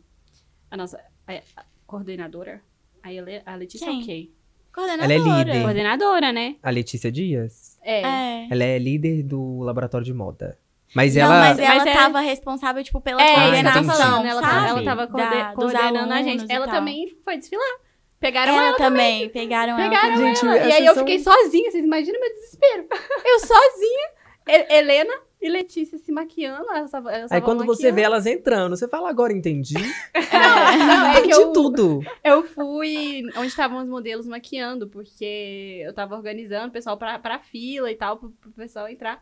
A 0.71 0.77
nossa 0.77 0.97
a- 1.27 1.33
a 1.57 1.65
coordenadora. 1.85 2.61
A, 3.01 3.11
Ele, 3.11 3.41
a 3.45 3.55
Letícia 3.55 3.85
Quem? 3.87 3.99
é 3.99 4.03
o 4.03 4.05
quê? 4.05 4.29
Coordenadora. 4.73 5.13
Ela 5.13 5.13
é 5.13 5.43
líder. 5.43 5.61
Coordenadora, 5.61 6.31
né? 6.31 6.55
A 6.63 6.69
Letícia 6.69 7.11
Dias. 7.11 7.77
É. 7.83 8.01
É. 8.01 8.47
Ela 8.49 8.63
é 8.63 8.79
líder 8.79 9.23
do 9.23 9.59
laboratório 9.59 10.05
de 10.05 10.13
moda. 10.13 10.57
Mas 10.95 11.15
Não, 11.15 11.23
ela. 11.23 11.39
mas 11.39 11.59
ela 11.59 11.75
Mas 11.75 11.85
é- 11.87 11.93
tava 11.93 12.19
responsável, 12.21 12.83
tipo, 12.83 13.01
pela 13.01 13.21
É, 13.21 13.35
coordenação, 13.35 14.25
ela, 14.25 14.41
sabe? 14.41 14.67
ela 14.69 14.83
tava 14.83 15.07
coorde- 15.07 15.29
Da- 15.29 15.53
coordenando 15.53 16.13
a 16.13 16.21
gente. 16.21 16.45
Ela 16.49 16.67
também 16.67 17.17
foi 17.25 17.37
desfilar. 17.37 17.77
Pegaram 18.23 18.53
Ela, 18.53 18.67
ela, 18.69 18.77
também, 18.77 19.27
pegaram, 19.29 19.75
Pegaram 19.75 20.07
ela. 20.07 20.15
também. 20.15 20.35
Gente, 20.35 20.45
ela. 20.47 20.57
E 20.69 20.71
aí 20.71 20.85
eu 20.85 20.93
são- 20.93 21.03
fiquei 21.05 21.19
sozinha, 21.19 21.69
vocês 21.69 21.83
imaginam 21.83 22.19
meu 22.21 22.33
desespero. 22.33 22.87
Eu 23.25 23.39
sozinha, 23.39 24.09
He- 24.47 24.77
Helena 24.77 25.13
e 25.41 25.49
Letícia 25.49 25.97
se 25.97 26.09
maquiando. 26.09 26.65
Elas 26.71 26.93
elas 26.93 27.31
Aí 27.33 27.41
quando 27.41 27.65
você 27.65 27.91
vê 27.91 28.01
elas 28.03 28.25
entrando, 28.25 28.77
você 28.77 28.87
fala, 28.87 29.09
agora 29.09 29.33
entendi. 29.33 29.73
Não, 30.31 31.07
é 31.07 31.13
que 31.15 31.19
entendi 31.27 31.33
eu, 31.33 31.51
tudo. 31.51 31.99
eu 32.23 32.43
fui 32.43 33.23
onde 33.35 33.47
estavam 33.47 33.79
os 33.79 33.89
modelos 33.89 34.25
maquiando, 34.25 34.87
porque 34.87 35.81
eu 35.85 35.93
tava 35.93 36.15
organizando 36.15 36.69
o 36.69 36.71
pessoal 36.71 36.97
pra, 36.97 37.19
pra 37.19 37.39
fila 37.39 37.91
e 37.91 37.95
tal, 37.95 38.15
pro, 38.17 38.29
pro 38.29 38.51
pessoal 38.51 38.87
entrar. 38.87 39.21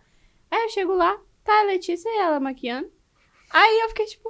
Aí 0.51 0.61
eu 0.63 0.69
chego 0.69 0.93
lá, 0.93 1.17
tá 1.43 1.61
a 1.61 1.63
Letícia 1.63 2.07
e 2.07 2.17
ela 2.19 2.39
maquiando. 2.39 2.87
Aí 3.51 3.79
eu 3.81 3.89
fiquei 3.89 4.05
tipo, 4.05 4.29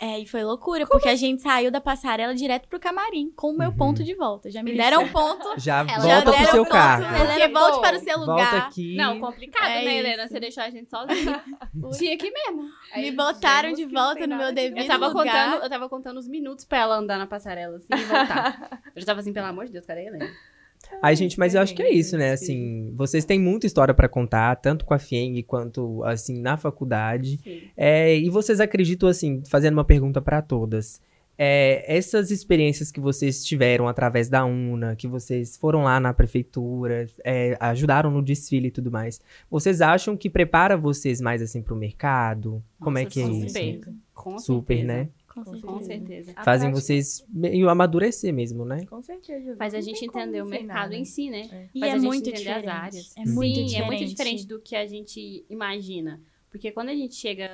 É, 0.00 0.18
e 0.18 0.26
foi 0.26 0.42
loucura, 0.42 0.84
porque 0.86 1.08
a 1.08 1.14
gente 1.14 1.40
saiu 1.42 1.70
da 1.70 1.80
passarela 1.80 2.34
direto 2.34 2.66
pro 2.68 2.80
camarim, 2.80 3.30
com 3.36 3.50
o 3.50 3.56
meu 3.56 3.70
Uhum. 3.70 3.76
ponto 3.76 4.02
de 4.02 4.14
volta. 4.16 4.50
Já 4.50 4.60
me 4.62 4.76
deram 4.76 5.04
um 5.04 5.08
ponto. 5.08 5.54
Já 5.60 5.84
volta 5.84 6.22
pro 6.22 6.30
deram 6.32 6.50
seu 6.50 6.62
ponto. 6.64 6.72
carro. 6.72 7.04
Helena, 7.04 7.24
Porque, 7.26 7.48
volte 7.48 7.80
para 7.80 7.96
o 7.96 8.00
seu 8.00 8.16
Volta 8.18 8.32
lugar. 8.32 8.56
aqui. 8.66 8.96
não, 8.96 9.20
complicado, 9.20 9.66
É 9.70 9.84
né, 9.84 9.96
Helena? 9.98 10.24
isso. 10.24 10.32
Você 10.32 10.40
deixou 10.40 10.62
a 10.64 10.70
gente 10.70 10.90
sozinha. 10.90 11.42
Tinha 11.96 12.14
aqui 12.14 12.30
mesmo. 12.32 12.68
Aí, 12.92 13.02
Me 13.02 13.12
botaram 13.16 13.72
de 13.72 13.84
volta 13.86 14.26
no 14.26 14.36
meu 14.36 14.52
devido 14.52 14.78
Eu 14.80 14.86
tava, 14.88 15.06
lugar. 15.08 15.24
contando, 15.50 15.62
eu 15.64 15.70
tava 15.70 15.88
contando 15.88 16.16
os 16.18 16.26
minutos 16.26 16.64
pra 16.64 16.78
ela 16.78 16.96
andar 16.96 17.16
na 17.18 17.26
passarela, 17.28 17.76
assim, 17.76 17.86
e 17.92 17.96
voltar. 18.04 18.82
eu 18.96 19.00
já 19.00 19.06
tava 19.06 19.20
assim, 19.20 19.32
pelo 19.32 19.46
amor 19.46 19.66
de 19.66 19.72
Deus, 19.72 19.86
cadê 19.86 20.00
a 20.00 20.04
Helena? 20.04 20.30
Ai, 21.00 21.16
gente, 21.16 21.38
mas 21.38 21.54
eu 21.54 21.60
acho 21.60 21.74
que 21.74 21.82
é 21.82 21.90
isso, 21.90 22.16
né? 22.16 22.32
Assim, 22.32 22.92
vocês 22.94 23.24
têm 23.24 23.38
muita 23.38 23.66
história 23.66 23.94
pra 23.94 24.08
contar, 24.08 24.56
tanto 24.56 24.84
com 24.84 24.94
a 24.94 24.98
Fieng 24.98 25.42
quanto, 25.42 26.02
assim, 26.04 26.40
na 26.40 26.56
faculdade. 26.56 27.40
É, 27.76 28.16
e 28.16 28.28
vocês 28.30 28.60
acreditam, 28.60 29.08
assim, 29.08 29.42
fazendo 29.48 29.74
uma 29.74 29.84
pergunta 29.84 30.20
pra 30.20 30.42
todas. 30.42 31.00
é, 31.38 31.82
essas 31.88 32.30
experiências 32.30 32.92
que 32.92 33.00
vocês 33.00 33.44
tiveram 33.44 33.88
através 33.88 34.28
da 34.28 34.44
UNA, 34.44 34.94
que 34.94 35.08
vocês 35.08 35.56
foram 35.56 35.82
lá 35.82 35.98
na 35.98 36.12
prefeitura, 36.12 37.06
é, 37.24 37.56
ajudaram 37.58 38.10
no 38.10 38.22
desfile 38.22 38.68
e 38.68 38.70
tudo 38.70 38.90
mais, 38.92 39.20
vocês 39.50 39.80
acham 39.80 40.16
que 40.16 40.28
prepara 40.30 40.76
vocês 40.76 41.20
mais, 41.20 41.42
assim, 41.42 41.62
pro 41.62 41.74
mercado? 41.74 42.62
Como 42.78 42.98
é 42.98 43.04
que 43.06 43.20
é 43.20 43.24
isso? 43.24 43.48
certeza. 43.48 43.92
Com 44.14 44.38
Super, 44.38 44.76
certeza. 44.76 44.98
né? 44.98 45.08
Com 45.34 45.44
certeza. 45.44 45.66
Com 45.66 45.82
certeza. 45.82 46.32
Fazem 46.44 46.70
prática- 46.70 46.80
vocês 46.80 47.24
meio 47.28 47.68
amadurecer 47.68 48.32
mesmo, 48.32 48.64
né? 48.64 48.84
Com 48.86 49.02
certeza. 49.02 49.56
Faz 49.56 49.74
a 49.74 49.80
gente 49.80 50.04
entender 50.04 50.42
o 50.42 50.46
mercado 50.46 50.90
né? 50.90 50.96
em 50.98 51.04
si, 51.04 51.30
né? 51.30 51.48
É. 51.50 51.68
E 51.74 51.80
Faz 51.80 51.92
é 51.92 51.94
a 51.94 51.98
gente 51.98 52.06
muito 52.06 52.28
entender 52.28 52.38
diferente. 52.38 52.68
as 52.68 52.74
áreas. 52.76 53.16
É 53.16 53.24
muito 53.24 53.54
Sim, 53.56 53.64
diferente. 53.64 53.74
é 53.82 53.86
muito 53.86 54.04
diferente 54.04 54.46
do 54.46 54.60
que 54.60 54.76
a 54.76 54.86
gente 54.86 55.44
imagina. 55.48 56.20
Porque 56.50 56.70
quando 56.70 56.90
a 56.90 56.94
gente 56.94 57.14
chega. 57.14 57.48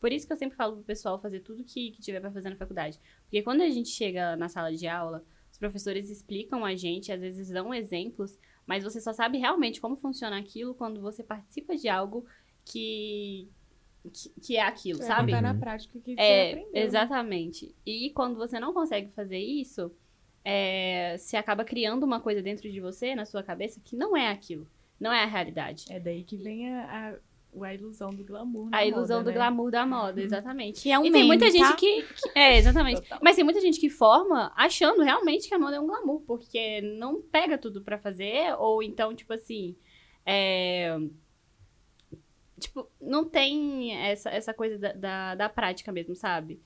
Por 0.00 0.12
isso 0.12 0.26
que 0.26 0.32
eu 0.32 0.36
sempre 0.36 0.56
falo 0.56 0.74
pro 0.76 0.84
pessoal 0.84 1.18
fazer 1.20 1.40
tudo 1.40 1.64
que, 1.64 1.90
que 1.90 2.00
tiver 2.00 2.20
pra 2.20 2.30
fazer 2.30 2.50
na 2.50 2.56
faculdade. 2.56 3.00
Porque 3.22 3.42
quando 3.42 3.62
a 3.62 3.68
gente 3.70 3.88
chega 3.88 4.36
na 4.36 4.48
sala 4.48 4.72
de 4.72 4.86
aula, 4.86 5.24
os 5.50 5.58
professores 5.58 6.08
explicam 6.08 6.64
a 6.64 6.74
gente, 6.76 7.10
às 7.10 7.20
vezes 7.20 7.48
dão 7.48 7.74
exemplos, 7.74 8.38
mas 8.64 8.84
você 8.84 9.00
só 9.00 9.12
sabe 9.12 9.38
realmente 9.38 9.80
como 9.80 9.96
funciona 9.96 10.38
aquilo 10.38 10.74
quando 10.74 11.00
você 11.00 11.22
participa 11.24 11.74
de 11.76 11.88
algo 11.88 12.24
que. 12.64 13.48
Que, 14.10 14.28
que 14.40 14.56
é 14.56 14.62
aquilo, 14.62 14.98
Você 14.98 15.04
sabe? 15.06 15.32
contar 15.32 15.46
Uhum. 15.48 15.54
na 15.54 15.60
prática 15.60 15.98
que 16.00 16.14
você 16.14 16.20
É, 16.20 16.50
aprendeu. 16.52 16.72
né? 16.72 16.80
exatamente. 16.80 17.74
E 17.84 18.10
quando 18.10 18.36
você 18.36 18.58
não 18.60 18.72
consegue 18.72 19.10
fazer 19.12 19.38
isso, 19.38 19.90
é, 20.44 21.16
você 21.18 21.36
acaba 21.36 21.64
criando 21.64 22.04
uma 22.04 22.20
coisa 22.20 22.40
dentro 22.42 22.70
de 22.70 22.80
você, 22.80 23.14
na 23.14 23.24
sua 23.24 23.42
cabeça, 23.42 23.80
que 23.84 23.96
não 23.96 24.16
é 24.16 24.28
aquilo. 24.30 24.66
Não 24.98 25.12
é 25.12 25.22
a 25.22 25.26
realidade. 25.26 25.84
É 25.90 26.00
daí 26.00 26.24
que 26.24 26.36
vem 26.36 26.72
a, 26.74 27.18
a, 27.60 27.64
a 27.66 27.74
ilusão 27.74 28.10
do 28.10 28.24
glamour. 28.24 28.70
na 28.70 28.78
A 28.78 28.86
ilusão 28.86 29.18
moda, 29.18 29.24
do 29.30 29.34
né? 29.34 29.34
glamour 29.36 29.70
da 29.70 29.86
moda, 29.86 30.20
exatamente. 30.22 30.82
Que 30.82 30.90
é 30.90 30.98
um 30.98 31.04
e 31.04 31.10
tem 31.12 31.24
muita 31.24 31.44
meme, 31.46 31.58
gente 31.58 31.68
tá? 31.70 31.76
que, 31.76 32.02
que- 32.02 32.30
É, 32.38 32.56
exatamente. 32.56 33.02
Total. 33.02 33.18
Mas 33.22 33.36
tem 33.36 33.44
muita 33.44 33.60
gente 33.60 33.78
que 33.78 33.90
forma 33.90 34.52
achando 34.56 35.02
realmente 35.02 35.48
que 35.48 35.54
a 35.54 35.58
moda 35.58 35.76
é 35.76 35.80
um 35.80 35.86
glamour, 35.86 36.20
porque 36.26 36.80
não 36.98 37.20
pega 37.20 37.56
tudo 37.58 37.82
pra 37.82 37.98
fazer, 37.98 38.54
ou 38.58 38.82
então, 38.82 39.14
tipo 39.14 39.32
assim. 39.32 39.76
É... 40.24 40.98
Tipo, 42.58 42.90
não 43.00 43.24
tem 43.24 43.96
essa, 43.96 44.30
essa 44.30 44.52
coisa 44.52 44.78
da, 44.78 44.92
da, 44.92 45.34
da 45.34 45.48
prática 45.48 45.92
mesmo, 45.92 46.14
sabe? 46.14 46.60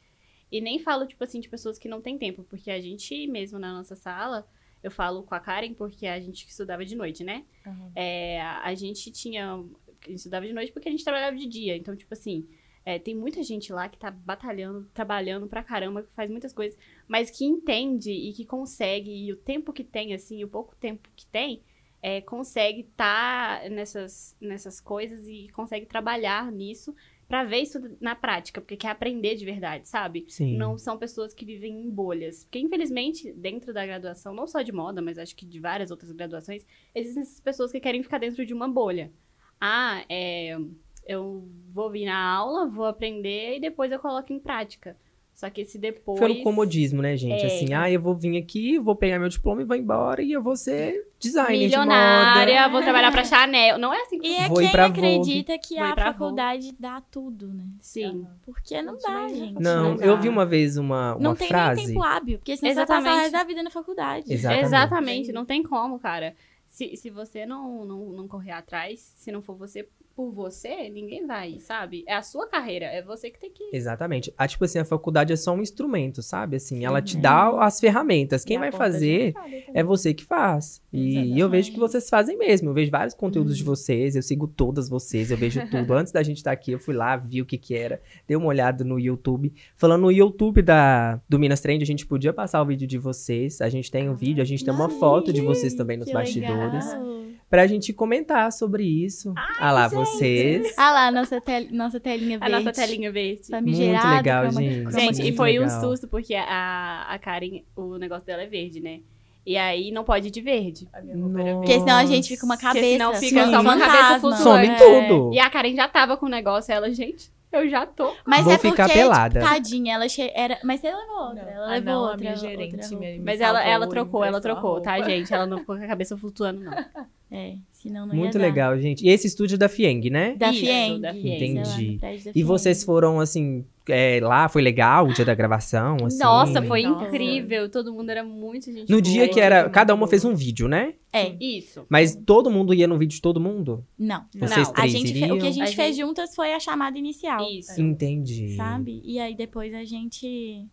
E 0.51 0.61
nem 0.61 0.79
falo, 0.79 1.07
tipo 1.07 1.23
assim, 1.25 1.41
de 1.41 1.49
pessoas 1.49 1.79
que 1.79 1.89
não 1.89 2.03
têm 2.03 2.19
tempo, 2.19 2.45
porque 2.45 2.71
a 2.71 2.81
gente 2.81 3.27
mesmo 3.27 3.59
na 3.59 3.73
nossa 3.73 3.97
sala, 3.97 4.47
eu 4.83 4.91
falo 4.91 5.23
com 5.23 5.35
a 5.35 5.41
Karen, 5.41 5.75
porque 5.75 6.07
a 6.07 6.21
gente 6.21 6.47
estudava 6.47 6.85
de 6.85 6.95
noite, 6.95 7.25
né? 7.25 7.45
Aham. 7.67 7.93
É, 7.95 8.41
a 8.43 8.75
gente 8.75 9.11
tinha. 9.11 9.55
A 9.55 10.09
gente 10.09 10.17
estudava 10.17 10.47
de 10.47 10.53
noite 10.53 10.73
porque 10.73 10.89
a 10.89 10.93
gente 10.93 11.05
trabalhava 11.05 11.37
de 11.37 11.47
dia. 11.47 11.77
Então, 11.77 11.95
tipo 11.95 12.13
assim, 12.13 12.49
é, 12.85 12.99
tem 12.99 13.15
muita 13.15 13.43
gente 13.43 13.73
lá 13.73 13.89
que 13.89 13.97
tá 13.97 14.11
batalhando, 14.11 14.89
trabalhando 14.93 15.47
pra 15.47 15.63
caramba, 15.63 16.03
que 16.03 16.13
faz 16.15 16.29
muitas 16.29 16.53
coisas, 16.53 16.77
mas 17.07 17.31
que 17.31 17.45
entende 17.45 18.11
e 18.11 18.33
que 18.33 18.45
consegue, 18.45 19.11
e 19.11 19.33
o 19.33 19.37
tempo 19.37 19.73
que 19.73 19.85
tem, 19.85 20.13
assim, 20.13 20.43
o 20.43 20.49
pouco 20.49 20.75
tempo 20.77 21.09
que 21.15 21.27
tem, 21.27 21.63
é, 22.03 22.21
consegue 22.21 22.81
estar 22.81 23.71
nessas, 23.71 24.37
nessas 24.41 24.81
coisas 24.81 25.27
e 25.29 25.49
consegue 25.53 25.87
trabalhar 25.87 26.51
nisso 26.51 26.95
pra 27.29 27.45
ver 27.45 27.61
isso 27.61 27.81
na 27.99 28.15
prática, 28.15 28.61
porque 28.61 28.77
quer 28.77 28.89
aprender 28.89 29.37
de 29.37 29.45
verdade, 29.45 29.89
sabe? 29.89 30.27
Sim. 30.29 30.59
Não 30.59 30.77
são 30.77 30.99
pessoas 30.99 31.33
que 31.33 31.47
vivem 31.47 31.87
em 31.87 31.89
bolhas. 31.89 32.45
Porque, 32.45 32.59
infelizmente, 32.59 33.33
dentro 33.33 33.73
da 33.73 33.87
graduação, 33.87 34.35
não 34.35 34.47
só 34.47 34.61
de 34.61 34.73
moda, 34.73 35.01
mas 35.01 35.17
acho 35.17 35.35
que 35.35 35.47
de 35.47 35.59
várias 35.59 35.91
outras 35.91 36.13
graduações, 36.13 36.67
existem 36.95 37.23
essas 37.23 37.41
pessoas 37.41 37.73
que 37.73 37.81
querem 37.81 38.03
ficar 38.03 38.19
dentro 38.19 38.45
de 38.45 38.53
uma 38.53 38.69
bolha. 38.69 39.11
Ah, 39.59 40.05
é, 40.11 40.59
eu 41.07 41.49
vou 41.73 41.91
vir 41.91 42.05
na 42.05 42.35
aula, 42.35 42.69
vou 42.69 42.85
aprender 42.85 43.57
e 43.57 43.61
depois 43.61 43.91
eu 43.91 43.99
coloco 43.99 44.33
em 44.33 44.39
prática. 44.39 44.97
Só 45.43 45.51
que 45.51 45.63
esse 45.63 45.77
depois. 45.77 46.21
Foi 46.21 46.29
no 46.29 46.41
comodismo, 46.45 47.03
né, 47.03 47.17
gente? 47.17 47.43
É. 47.43 47.47
Assim, 47.47 47.75
ah, 47.75 47.91
eu 47.91 48.01
vou 48.01 48.15
vir 48.15 48.37
aqui, 48.39 48.79
vou 48.79 48.95
pegar 48.95 49.19
meu 49.19 49.29
diploma 49.29 49.61
e 49.61 49.65
vou 49.65 49.77
embora 49.77 50.23
e 50.23 50.31
eu 50.31 50.41
vou 50.41 50.55
ser 50.55 51.09
designer 51.19 51.59
Milionária, 51.59 52.55
de 52.55 52.61
moda. 52.61 52.69
vou 52.71 52.81
trabalhar 52.81 53.11
pra 53.11 53.25
Chanel. 53.25 53.77
Não 53.77 53.93
é 53.93 54.03
assim 54.03 54.21
que 54.21 54.29
E 54.29 54.35
é 54.35 54.39
quem 54.43 54.49
Vogue. 54.49 54.67
acredita 54.77 55.59
que 55.59 55.75
Vou 55.75 55.83
a 55.85 55.97
faculdade 55.97 56.73
dá 56.79 57.01
tudo, 57.11 57.49
né? 57.53 57.65
Sim. 57.81 58.25
Porque 58.45 58.81
não 58.83 58.97
dá, 58.99 59.27
gente. 59.27 59.61
Não, 59.61 59.97
Não 59.97 60.01
eu 60.05 60.15
dá. 60.15 60.21
vi 60.21 60.29
uma 60.29 60.47
vez 60.47 60.77
uma, 60.77 61.17
uma 61.17 61.21
Não 61.21 61.35
tem 61.35 61.49
frase. 61.49 61.79
nem 61.81 61.87
tempo 61.89 62.03
hábil, 62.05 62.39
porque 62.39 62.57
senão 62.57 62.71
você 62.71 62.77
vai 62.77 62.87
passar 62.87 62.95
o 62.95 63.01
Exatamente. 63.01 63.23
resto 63.23 63.33
da 63.33 63.45
vida 63.45 63.63
na 63.65 63.71
faculdade. 63.71 64.33
Exatamente. 64.33 64.65
Exatamente, 64.65 65.33
não 65.33 65.45
tem 65.45 65.61
como, 65.65 65.99
cara. 65.99 66.37
Se, 66.69 66.95
se 66.97 67.11
você 67.11 67.45
não, 67.45 67.85
não, 67.85 67.99
não 68.13 68.29
correr 68.29 68.53
atrás, 68.53 69.13
se 69.17 69.33
não 69.33 69.43
for 69.43 69.57
você 69.57 69.89
por 70.15 70.31
você, 70.33 70.89
ninguém 70.91 71.27
vai, 71.27 71.59
sabe? 71.61 72.05
É 72.07 72.15
a 72.15 72.23
sua 72.23 72.47
carreira, 72.47 72.87
é 72.87 73.03
você 73.03 73.31
que 73.31 73.39
tem 73.39 73.51
que. 73.51 73.71
Exatamente. 73.73 74.33
Ah, 74.37 74.47
tipo 74.47 74.65
assim, 74.65 74.79
a 74.79 74.85
faculdade 74.85 75.33
é 75.33 75.37
só 75.37 75.53
um 75.55 75.61
instrumento, 75.63 76.23
sabe? 76.23 76.57
Assim, 76.57 76.85
ela 76.85 77.01
te 77.03 77.17
Uhum. 77.17 77.23
dá 77.23 77.65
as 77.65 77.81
ferramentas. 77.81 78.45
Quem 78.45 78.57
a 78.57 78.61
vai 78.61 78.73
fazer 78.73 79.35
é 79.75 79.83
você 79.83 80.13
que 80.15 80.25
faz. 80.25 80.83
E 80.93 81.39
eu 81.39 81.49
vejo 81.49 81.73
que 81.73 81.79
vocês 81.79 82.09
fazem 82.11 82.37
mesmo. 82.37 82.69
Eu 82.71 82.75
vejo 82.75 82.91
vários 82.91 83.15
conteúdos 83.15 83.53
Uhum. 83.53 83.59
de 83.59 83.65
vocês, 83.65 84.15
eu 84.17 84.23
sigo 84.23 84.47
todas 84.47 84.89
vocês, 84.89 85.31
eu 85.31 85.37
vejo 85.37 85.61
tudo. 85.71 85.93
Antes 85.95 86.13
da 86.13 86.23
gente 86.23 86.39
estar 86.39 86.53
aqui, 86.53 86.73
eu 86.73 86.79
fui 86.79 86.95
lá, 86.95 87.17
vi 87.17 87.41
o 87.41 87.47
que 87.47 87.57
que 87.59 87.75
era, 87.75 88.01
dei 88.27 88.37
uma 88.37 88.47
olhada 88.47 88.85
no 88.85 88.99
YouTube. 88.99 89.53
Falando 89.77 90.03
no 90.03 90.11
YouTube 90.13 90.63
da, 90.63 91.21
do 91.29 91.39
Minas 91.39 91.61
Trend, 91.61 91.83
a 91.83 91.87
gente 91.87 92.07
podia 92.07 92.33
passar 92.33 92.61
o 92.63 92.67
vídeo 92.67 92.87
de 92.87 92.99
vocês. 92.99 93.61
A 93.61 93.69
gente 93.69 93.91
tem 93.91 94.09
um 94.09 94.15
vídeo, 94.15 94.43
a 94.43 94.45
gente 94.47 94.65
tem 94.65 94.73
uma 94.75 94.89
foto 94.89 95.33
de 95.33 95.41
vocês 95.41 95.75
também 95.75 95.97
nos 95.97 96.09
Que 96.09 96.13
bastidores. 96.15 96.87
legal. 96.93 97.23
Pra 97.53 97.67
gente 97.67 97.93
comentar 97.93 98.51
sobre 98.51 98.83
isso. 98.83 99.35
ah 99.37 99.71
lá, 99.73 99.87
vocês. 99.87 100.73
Ah 100.79 100.91
lá, 100.91 101.11
nossa, 101.11 101.39
tel 101.39 101.67
nossa 101.71 102.01
telinha 102.01 102.39
A 102.41 102.49
verde. 102.49 102.65
nossa 102.65 102.73
telinha 102.81 103.13
verde. 103.13 103.43
Famigerada, 103.47 104.07
Muito 104.07 104.17
legal, 104.17 104.43
croma- 104.45 104.61
gente. 104.63 104.83
croma 104.87 105.01
Gente, 105.01 105.29
e 105.29 105.37
foi 105.37 105.59
um 105.59 105.65
legal. 105.65 105.81
susto, 105.83 106.09
porque 106.09 106.35
a, 106.35 107.07
a 107.11 107.19
Karen, 107.19 107.61
o 107.77 107.99
negócio 107.99 108.25
dela 108.25 108.41
é 108.43 108.47
verde, 108.47 108.81
né? 108.81 109.01
E 109.45 109.59
aí 109.59 109.91
não 109.91 110.03
pode 110.03 110.29
ir 110.29 110.31
de 110.31 110.41
verde. 110.41 110.89
A. 110.95 111.01
Porque 111.03 111.79
senão 111.79 111.97
a 111.97 112.07
gente 112.07 112.29
fica 112.29 112.47
uma 112.47 112.55
Porque 112.57 112.67
cabeça. 112.69 112.87
senão 112.89 113.15
fica 113.17 113.27
fica 113.29 113.45
só 113.51 113.57
um 113.59 113.61
uma 113.61 113.77
cabeça 113.79 114.21
fantasma. 114.21 114.37
Some 114.37 114.67
É. 114.69 114.77
tudo. 114.77 115.35
E 115.35 115.39
a 115.39 115.51
Karen 115.51 115.75
já 115.75 115.89
tava 115.89 116.17
com 116.17 116.25
o 116.25 116.31
negócio, 116.31 116.73
ela, 116.73 116.91
gente, 116.91 117.31
eu 117.53 117.69
já 117.69 117.85
tô. 117.85 118.15
Mas 118.25 118.45
Vou 118.45 118.53
é 118.55 118.57
porque, 118.57 118.71
ficar 118.71 118.89
pelada. 118.89 119.41
Tipo, 119.41 119.53
tadinha, 119.53 119.95
ela 119.97 120.09
che... 120.09 120.31
era... 120.35 120.59
Mas 120.65 120.81
você 120.81 120.87
levou 120.91 121.27
outra, 121.27 121.43
ela 121.43 121.67
Ah, 121.67 121.71
levou 121.75 121.93
não, 121.93 122.01
outra. 122.01 122.15
a 122.15 122.19
minha 122.19 122.33
outra 122.33 122.49
gerente 122.49 122.97
me, 122.97 123.19
me 123.19 123.19
Mas 123.19 123.41
ela, 123.43 123.63
ela 123.63 123.87
trocou, 123.87 124.25
ela 124.25 124.39
a 124.39 124.41
trocou, 124.41 124.81
tá, 124.81 124.99
gente? 125.03 125.35
Ela 125.35 125.45
não 125.45 125.59
ficou 125.59 125.77
com 125.77 125.85
a 125.85 125.87
cabeça 125.87 126.17
flutuando, 126.17 126.61
não. 126.65 126.73
É, 127.35 127.55
senão 127.73 128.05
não 128.07 128.15
Muito 128.15 128.35
ia 128.35 128.41
dar. 128.41 128.47
legal, 128.47 128.79
gente. 128.79 129.07
E 129.07 129.09
esse 129.09 129.27
estúdio 129.27 129.55
é 129.55 129.59
da 129.59 129.67
Fieng, 129.67 130.11
né? 130.11 130.35
Da 130.37 130.51
Isso, 130.53 130.61
Fieng. 130.61 131.01
da 131.01 131.15
Fieng. 131.15 131.55
lá, 131.55 131.63
no 131.63 131.71
Entendi. 131.73 131.97
da 131.97 132.09
E 132.35 132.43
vocês 132.43 132.85
foram, 132.85 133.21
assim, 133.21 133.65
é, 133.89 134.21
lá, 134.23 134.51
foi 134.51 134.61
legal 134.61 135.07
o 135.07 135.15
dia 135.15 135.25
da 135.25 135.35
gravação? 135.35 135.97
Assim? 136.05 136.19
Nossa, 136.19 136.61
foi 136.61 136.83
Nossa. 136.83 137.07
incrível. 137.07 137.71
Todo 137.71 137.91
mundo 137.91 138.11
era 138.11 138.23
muito 138.23 138.67
gente 138.67 138.81
No 138.91 139.01
boa. 139.01 139.01
dia 139.01 139.27
que 139.29 139.41
era. 139.41 139.71
Cada 139.71 139.95
uma 139.95 140.07
fez 140.07 140.27
um 140.27 140.35
vídeo, 140.35 140.69
né? 140.69 140.93
É, 141.11 141.35
Isso. 141.43 141.87
Mas 141.89 142.15
todo 142.15 142.51
mundo 142.51 142.75
ia 142.75 142.87
no 142.87 142.99
vídeo 142.99 143.15
de 143.17 143.23
todo 143.23 143.41
mundo? 143.41 143.83
não. 143.99 144.27
Vocês 144.35 144.69
Não, 144.69 144.75
A 144.75 144.81
três 144.83 144.93
gente 144.93 145.13
fe-? 145.15 145.33
O 145.33 145.39
que 145.39 145.47
a 145.47 145.51
gente 145.51 145.63
A 145.73 145.75
fez 145.75 145.97
gente- 145.97 146.07
juntas 146.07 146.35
foi 146.35 146.53
a 146.53 146.61
chamada 146.61 146.99
inicial. 146.99 147.41
Isso. 147.51 147.81
Entendi. 147.81 148.57
Sabe? 148.57 149.01
E 149.05 149.19
aí 149.19 149.35
depois 149.35 149.73
a 149.73 149.85
gente. 149.87 150.67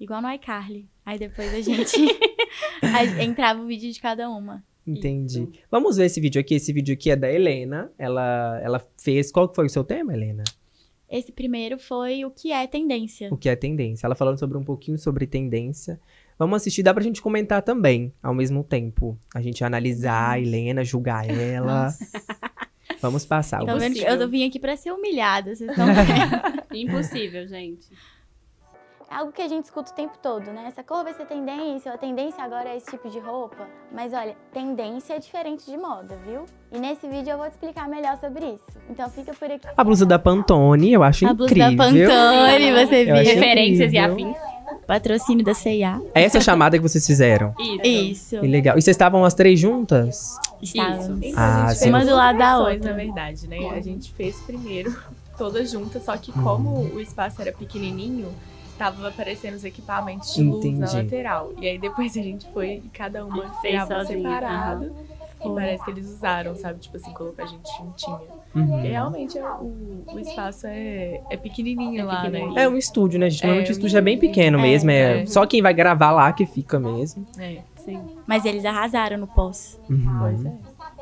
Igual 0.00 0.20
no 0.20 0.32
iCarly. 0.32 0.88
Aí 1.04 1.16
depois 1.16 1.54
a 1.54 1.60
gente. 1.60 1.96
aí 2.82 3.24
entrava 3.24 3.62
o 3.62 3.66
vídeo 3.66 3.92
de 3.92 4.00
cada 4.00 4.28
uma. 4.28 4.64
Entendi. 4.86 5.48
Vamos 5.70 5.96
ver 5.96 6.06
esse 6.06 6.20
vídeo 6.20 6.40
aqui. 6.40 6.54
Esse 6.54 6.72
vídeo 6.72 6.94
aqui 6.94 7.10
é 7.10 7.16
da 7.16 7.30
Helena. 7.30 7.90
Ela, 7.98 8.60
ela 8.62 8.86
fez. 8.96 9.32
Qual 9.32 9.48
que 9.48 9.56
foi 9.56 9.66
o 9.66 9.70
seu 9.70 9.82
tema, 9.82 10.12
Helena? 10.12 10.44
Esse 11.08 11.32
primeiro 11.32 11.78
foi 11.78 12.24
o 12.24 12.30
que 12.30 12.52
é 12.52 12.66
tendência. 12.66 13.28
O 13.32 13.36
que 13.36 13.48
é 13.48 13.56
tendência. 13.56 14.06
Ela 14.06 14.14
falando 14.14 14.38
sobre 14.38 14.58
um 14.58 14.64
pouquinho 14.64 14.98
sobre 14.98 15.26
tendência. 15.26 16.00
Vamos 16.38 16.56
assistir, 16.56 16.82
dá 16.82 16.92
pra 16.92 17.02
gente 17.02 17.22
comentar 17.22 17.62
também, 17.62 18.12
ao 18.22 18.34
mesmo 18.34 18.62
tempo. 18.62 19.18
A 19.34 19.40
gente 19.40 19.64
analisar 19.64 20.32
a 20.32 20.40
Helena, 20.40 20.84
julgar 20.84 21.28
ela. 21.30 21.94
Vamos 23.00 23.24
passar. 23.24 23.60
Vendo? 23.60 23.78
que 23.78 24.00
Impossível. 24.00 24.20
Eu 24.20 24.28
vim 24.28 24.46
aqui 24.46 24.58
pra 24.58 24.76
ser 24.76 24.90
humilhada, 24.90 25.54
vocês 25.54 25.70
estão 25.70 25.86
vendo? 25.94 26.66
Impossível, 26.74 27.46
gente. 27.46 27.86
É 29.08 29.14
algo 29.14 29.30
que 29.30 29.40
a 29.40 29.46
gente 29.48 29.64
escuta 29.66 29.92
o 29.92 29.94
tempo 29.94 30.14
todo, 30.20 30.50
né? 30.50 30.64
Essa 30.66 30.82
cor 30.82 31.04
vai 31.04 31.14
ser 31.14 31.26
tendência, 31.26 31.90
ou 31.92 31.94
a 31.94 31.98
tendência 31.98 32.42
agora 32.42 32.68
é 32.70 32.76
esse 32.76 32.90
tipo 32.90 33.08
de 33.08 33.20
roupa. 33.20 33.68
Mas 33.92 34.12
olha, 34.12 34.34
tendência 34.52 35.14
é 35.14 35.18
diferente 35.20 35.64
de 35.70 35.76
moda, 35.76 36.18
viu? 36.26 36.44
E 36.72 36.78
nesse 36.78 37.06
vídeo 37.08 37.30
eu 37.30 37.38
vou 37.38 37.46
te 37.46 37.52
explicar 37.52 37.88
melhor 37.88 38.18
sobre 38.18 38.46
isso. 38.46 38.78
Então 38.90 39.08
fica 39.08 39.32
por 39.32 39.48
aqui. 39.50 39.66
A 39.76 39.84
blusa 39.84 40.04
da 40.04 40.18
Pantone, 40.18 40.92
eu 40.92 41.04
acho 41.04 41.24
A 41.26 41.32
blusa 41.32 41.52
incrível. 41.52 41.76
da 41.76 41.84
Pantone, 41.84 42.72
você 42.86 43.04
viu? 43.04 43.14
Referências 43.14 43.92
e 43.92 43.96
incrível. 43.96 44.30
afins. 44.32 44.36
Patrocínio 44.88 45.44
da 45.44 45.54
C&A. 45.54 46.00
É 46.12 46.22
essa 46.24 46.40
chamada 46.40 46.76
que 46.76 46.82
vocês 46.82 47.06
fizeram. 47.06 47.54
Isso. 47.58 47.86
Isso. 47.86 48.40
Que 48.40 48.46
legal. 48.48 48.76
E 48.76 48.82
vocês 48.82 48.94
estavam 48.94 49.24
as 49.24 49.34
três 49.34 49.58
juntas? 49.58 50.36
Estávamos. 50.60 51.20
Então, 51.22 51.32
Ah, 51.42 51.66
a 51.66 51.68
gente 51.68 51.74
sim. 51.78 51.82
fez 51.84 51.94
Uma 51.94 52.04
do 52.04 52.14
lado 52.16 52.38
da 52.38 52.58
outra. 52.58 52.90
na 52.90 52.92
verdade, 52.96 53.48
né? 53.48 53.70
A 53.70 53.80
gente 53.80 54.12
fez 54.12 54.40
primeiro 54.40 54.96
todas 55.38 55.70
juntas, 55.70 56.02
só 56.04 56.16
que 56.16 56.32
como 56.32 56.80
o 56.94 57.00
espaço 57.00 57.40
era 57.42 57.52
pequenininho, 57.52 58.28
tava 58.76 59.08
aparecendo 59.08 59.54
os 59.54 59.64
equipamentos 59.64 60.34
de 60.34 60.42
luz 60.42 60.78
na 60.78 60.92
lateral. 60.92 61.52
E 61.60 61.66
aí 61.68 61.78
depois 61.78 62.16
a 62.16 62.22
gente 62.22 62.46
foi 62.52 62.82
e 62.84 62.88
cada 62.92 63.24
uma 63.24 63.48
sozinha, 63.54 64.04
separado. 64.04 64.92
E 65.44 65.48
parece 65.54 65.84
que 65.84 65.90
eles 65.90 66.06
usaram, 66.08 66.56
sabe? 66.56 66.80
Tipo 66.80 66.96
assim, 66.96 67.12
colocar 67.12 67.44
a 67.44 67.46
gente 67.46 67.68
juntinha. 67.76 68.18
Uhum. 68.54 68.84
E 68.84 68.88
realmente 68.88 69.38
é- 69.38 69.44
o, 69.44 70.02
o 70.12 70.18
espaço 70.18 70.66
é, 70.66 71.20
é 71.28 71.36
pequenininho 71.36 72.00
É 72.00 72.04
lá, 72.04 72.22
pequenininho. 72.22 72.54
né? 72.54 72.62
É 72.64 72.68
um 72.68 72.76
estúdio, 72.76 73.20
né, 73.20 73.28
gente? 73.28 73.42
Normalmente 73.42 73.68
É, 73.68 73.70
o 73.70 73.72
estúdio 73.72 73.98
é 73.98 74.00
bem 74.00 74.18
pequeno 74.18 74.58
é, 74.58 74.62
mesmo. 74.62 74.90
É, 74.90 75.22
é. 75.22 75.26
só 75.26 75.46
quem 75.46 75.60
vai 75.60 75.74
gravar 75.74 76.10
lá 76.10 76.32
que 76.32 76.46
fica 76.46 76.80
mesmo. 76.80 77.26
É, 77.38 77.58
Sim. 77.76 78.02
Mas 78.26 78.44
eles 78.44 78.64
arrasaram 78.64 79.18
no 79.18 79.26
pós. 79.28 79.78
Uhum. 79.88 80.16
pois 80.20 80.44
é. 80.44 80.52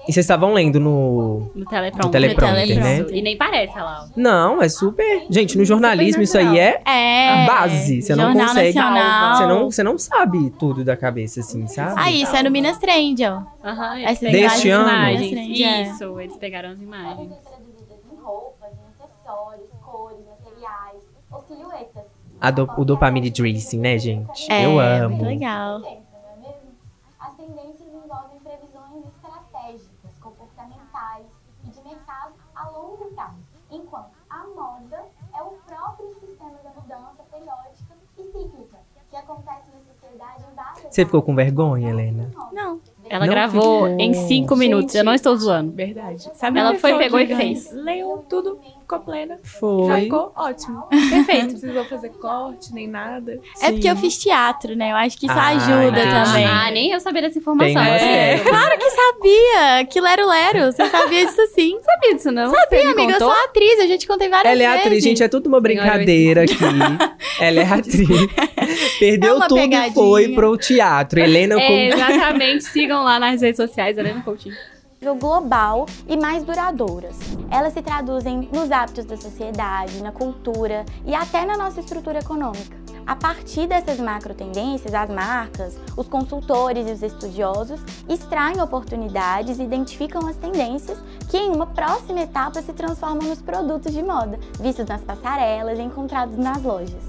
E 0.06 0.12
vocês 0.12 0.24
estavam 0.24 0.52
lendo 0.52 0.78
no. 0.78 1.50
No 1.54 1.64
teleprompter. 1.64 2.04
No 2.06 2.10
teleprompter, 2.10 2.80
né? 2.82 2.98
Isso. 3.00 3.14
E 3.14 3.22
nem 3.22 3.36
parece 3.36 3.76
lá. 3.78 4.06
Não, 4.16 4.60
é 4.62 4.68
super. 4.68 5.26
Gente, 5.30 5.56
no 5.56 5.64
jornalismo 5.64 6.22
isso 6.22 6.36
aí 6.36 6.58
é 6.58 6.80
É. 6.86 7.46
base. 7.46 8.02
Você 8.02 8.14
não 8.14 8.24
Jornal 8.26 8.46
consegue. 8.48 8.78
Nacional. 8.78 9.34
Você 9.36 9.46
não, 9.46 9.70
você 9.70 9.82
não 9.82 9.98
sabe 9.98 10.50
tudo 10.58 10.84
da 10.84 10.96
cabeça, 10.96 11.40
assim, 11.40 11.66
sabe? 11.66 11.94
Ah, 11.96 12.10
isso 12.10 12.34
é 12.36 12.42
no 12.42 12.50
Minas 12.50 12.78
Trend, 12.78 13.22
ó. 13.24 13.42
Aham, 13.66 13.98
eles 14.00 14.18
pegaram 14.18 14.38
Deste 14.40 14.70
as 14.70 14.78
ano? 14.78 14.88
imagens. 14.88 15.60
É. 15.60 15.82
Isso, 15.82 16.20
eles 16.20 16.36
pegaram 16.36 16.70
as 16.70 16.80
imagens. 16.80 17.30
Em 18.12 18.16
roupas, 18.22 18.70
em 18.72 19.04
acessórios, 19.04 19.68
cores, 19.82 20.18
materiais 20.28 21.02
ou 21.32 21.40
silhuetas. 21.48 22.04
A 22.40 22.50
do- 22.50 22.68
o 22.76 22.84
dopamine 22.84 23.30
dressing, 23.30 23.78
né, 23.78 23.96
gente? 23.96 24.52
É, 24.52 24.66
Eu 24.66 24.78
amo. 24.78 25.16
muito 25.16 25.24
legal. 25.24 25.80
Você 40.94 41.04
ficou 41.04 41.22
com 41.22 41.34
vergonha, 41.34 41.90
Helena? 41.90 42.30
Não. 42.52 42.78
Ela 43.10 43.26
Não 43.26 43.32
gravou 43.34 43.82
ficou. 43.88 43.98
em 44.00 44.14
cinco 44.14 44.54
minutos. 44.54 44.94
Eu 44.94 45.02
não 45.02 45.12
estou 45.12 45.36
zoando. 45.36 45.72
Verdade. 45.72 46.30
Sabe 46.34 46.60
Ela 46.60 46.76
foi, 46.76 46.96
pegou 46.96 47.18
e 47.18 47.26
fez. 47.26 47.72
Leu 47.72 48.24
tudo, 48.28 48.60
ficou 48.84 49.00
plena. 49.00 49.38
Já 49.42 49.48
Foi. 49.58 50.00
ficou 50.02 50.32
ótimo. 50.36 50.82
Perfeito. 50.90 51.42
Não 51.42 51.48
precisou 51.60 51.84
fazer 51.86 52.08
corte 52.10 52.72
nem 52.72 52.86
nada. 52.86 53.38
É 53.60 53.72
porque 53.72 53.88
eu 53.88 53.96
fiz 53.96 54.16
teatro, 54.18 54.76
né? 54.76 54.92
Eu 54.92 54.96
acho 54.96 55.18
que 55.18 55.26
isso 55.26 55.34
Ah, 55.36 55.48
ajuda 55.48 55.98
entendi. 56.00 56.24
também. 56.24 56.44
Ah, 56.46 56.70
nem 56.70 56.90
eu 56.92 57.00
sabia 57.00 57.22
dessa 57.22 57.38
informação. 57.38 57.82
É. 57.82 58.38
Claro 58.38 58.78
que 58.78 58.90
sabia! 58.90 59.80
Aquilo 59.80 60.06
era 60.06 60.24
o 60.24 60.28
Lero. 60.28 60.72
Você 60.72 60.88
sabia 60.88 61.26
disso 61.26 61.46
sim. 61.54 61.78
sabia 61.84 62.14
disso, 62.14 62.30
não? 62.30 62.50
Sabia, 62.50 62.82
amiga. 62.82 63.00
Eu 63.02 63.06
contou? 63.12 63.18
sou 63.32 63.44
atriz, 63.44 63.78
eu 63.80 63.88
já 63.88 63.98
te 63.98 64.06
contei 64.06 64.28
várias 64.28 64.52
Ela 64.52 64.62
é 64.62 64.66
vezes. 64.68 64.86
atriz, 64.86 65.04
gente, 65.04 65.22
é 65.22 65.28
tudo 65.28 65.46
uma 65.48 65.60
brincadeira 65.60 66.42
aqui. 66.44 66.54
Ela 67.40 67.60
é 67.60 67.64
atriz. 67.64 67.94
Perdeu 68.98 69.36
É 69.42 69.48
tudo 69.48 69.58
e 69.58 69.62
pegadinha. 69.62 69.92
foi 69.94 70.28
pro 70.34 70.56
teatro. 70.56 71.20
Helena 71.20 71.60
É, 71.60 71.66
com 71.66 71.72
exatamente. 71.72 72.64
Sigam 72.64 73.02
lá 73.02 73.18
nas 73.18 73.40
redes 73.40 73.56
sociais, 73.56 73.96
Helena 73.98 74.22
Coutinho. 74.22 74.54
Global 75.12 75.86
e 76.08 76.16
mais 76.16 76.44
duradouras. 76.44 77.18
Elas 77.50 77.74
se 77.74 77.82
traduzem 77.82 78.48
nos 78.52 78.70
hábitos 78.70 79.04
da 79.04 79.16
sociedade, 79.16 80.02
na 80.02 80.12
cultura 80.12 80.84
e 81.04 81.14
até 81.14 81.44
na 81.44 81.56
nossa 81.56 81.80
estrutura 81.80 82.20
econômica. 82.20 82.84
A 83.06 83.14
partir 83.14 83.66
dessas 83.66 84.00
macro 84.00 84.32
tendências, 84.32 84.94
as 84.94 85.10
marcas, 85.10 85.78
os 85.94 86.08
consultores 86.08 86.88
e 86.88 86.92
os 86.92 87.02
estudiosos 87.02 87.78
extraem 88.08 88.62
oportunidades 88.62 89.58
e 89.58 89.62
identificam 89.62 90.26
as 90.26 90.36
tendências 90.36 90.98
que 91.28 91.36
em 91.36 91.50
uma 91.50 91.66
próxima 91.66 92.22
etapa 92.22 92.62
se 92.62 92.72
transformam 92.72 93.28
nos 93.28 93.42
produtos 93.42 93.92
de 93.92 94.02
moda, 94.02 94.38
vistos 94.58 94.86
nas 94.86 95.02
passarelas 95.02 95.78
e 95.78 95.82
encontrados 95.82 96.38
nas 96.38 96.62
lojas. 96.62 97.02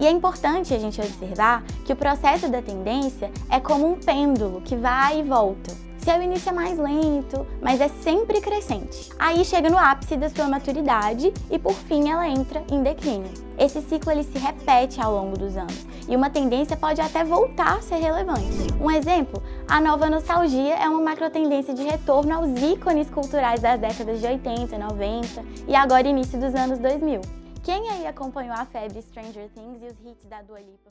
E 0.00 0.06
é 0.06 0.10
importante 0.10 0.72
a 0.72 0.78
gente 0.78 1.00
observar 1.00 1.62
que 1.84 1.92
o 1.92 1.96
processo 1.96 2.48
da 2.48 2.62
tendência 2.62 3.30
é 3.50 3.60
como 3.60 3.92
um 3.92 4.00
pêndulo 4.00 4.62
que 4.62 4.74
vai 4.74 5.20
e 5.20 5.22
volta. 5.22 5.91
Seu 6.04 6.20
início 6.20 6.50
é 6.50 6.52
mais 6.52 6.76
lento, 6.76 7.46
mas 7.60 7.80
é 7.80 7.86
sempre 7.86 8.40
crescente. 8.40 9.08
Aí 9.20 9.44
chega 9.44 9.70
no 9.70 9.78
ápice 9.78 10.16
da 10.16 10.28
sua 10.28 10.48
maturidade 10.48 11.32
e 11.48 11.60
por 11.60 11.74
fim 11.74 12.10
ela 12.10 12.28
entra 12.28 12.60
em 12.72 12.82
declínio. 12.82 13.30
Esse 13.56 13.80
ciclo 13.82 14.10
ele 14.10 14.24
se 14.24 14.36
repete 14.36 15.00
ao 15.00 15.14
longo 15.14 15.38
dos 15.38 15.56
anos 15.56 15.86
e 16.08 16.16
uma 16.16 16.28
tendência 16.28 16.76
pode 16.76 17.00
até 17.00 17.22
voltar 17.22 17.76
a 17.76 17.82
ser 17.82 17.98
relevante. 17.98 18.66
Um 18.80 18.90
exemplo, 18.90 19.40
a 19.68 19.80
nova 19.80 20.10
nostalgia 20.10 20.74
é 20.74 20.88
uma 20.88 21.00
macro 21.00 21.30
tendência 21.30 21.72
de 21.72 21.84
retorno 21.84 22.34
aos 22.34 22.60
ícones 22.60 23.08
culturais 23.08 23.60
das 23.60 23.80
décadas 23.80 24.20
de 24.20 24.26
80, 24.26 24.76
90 24.76 25.44
e 25.68 25.76
agora 25.76 26.08
início 26.08 26.36
dos 26.36 26.52
anos 26.56 26.80
2000. 26.80 27.41
Quem 27.62 27.88
aí 27.90 28.06
acompanhou 28.06 28.54
a 28.54 28.64
febre 28.66 29.00
Stranger 29.02 29.48
Things 29.50 29.80
e 29.82 29.86
os 29.86 30.00
hits 30.04 30.24
da 30.28 30.42
Dua 30.42 30.58
Lipa? 30.60 30.90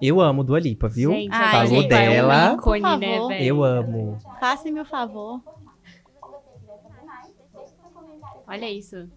Eu 0.00 0.20
amo 0.20 0.42
Dua 0.44 0.58
Lipa, 0.60 0.88
viu? 0.88 1.10
Gente, 1.10 1.30
Ai, 1.32 1.66
Falou 1.66 1.82
gente, 1.82 1.88
dela. 1.88 2.34
É 2.34 2.50
um 2.52 2.54
ícone, 2.54 2.96
né, 2.96 3.18
velho? 3.28 3.44
Eu 3.44 3.64
amo. 3.64 4.18
Faça-me 4.40 4.80
o 4.80 4.84
favor. 4.84 5.42
Olha 8.46 8.70
isso. 8.70 9.08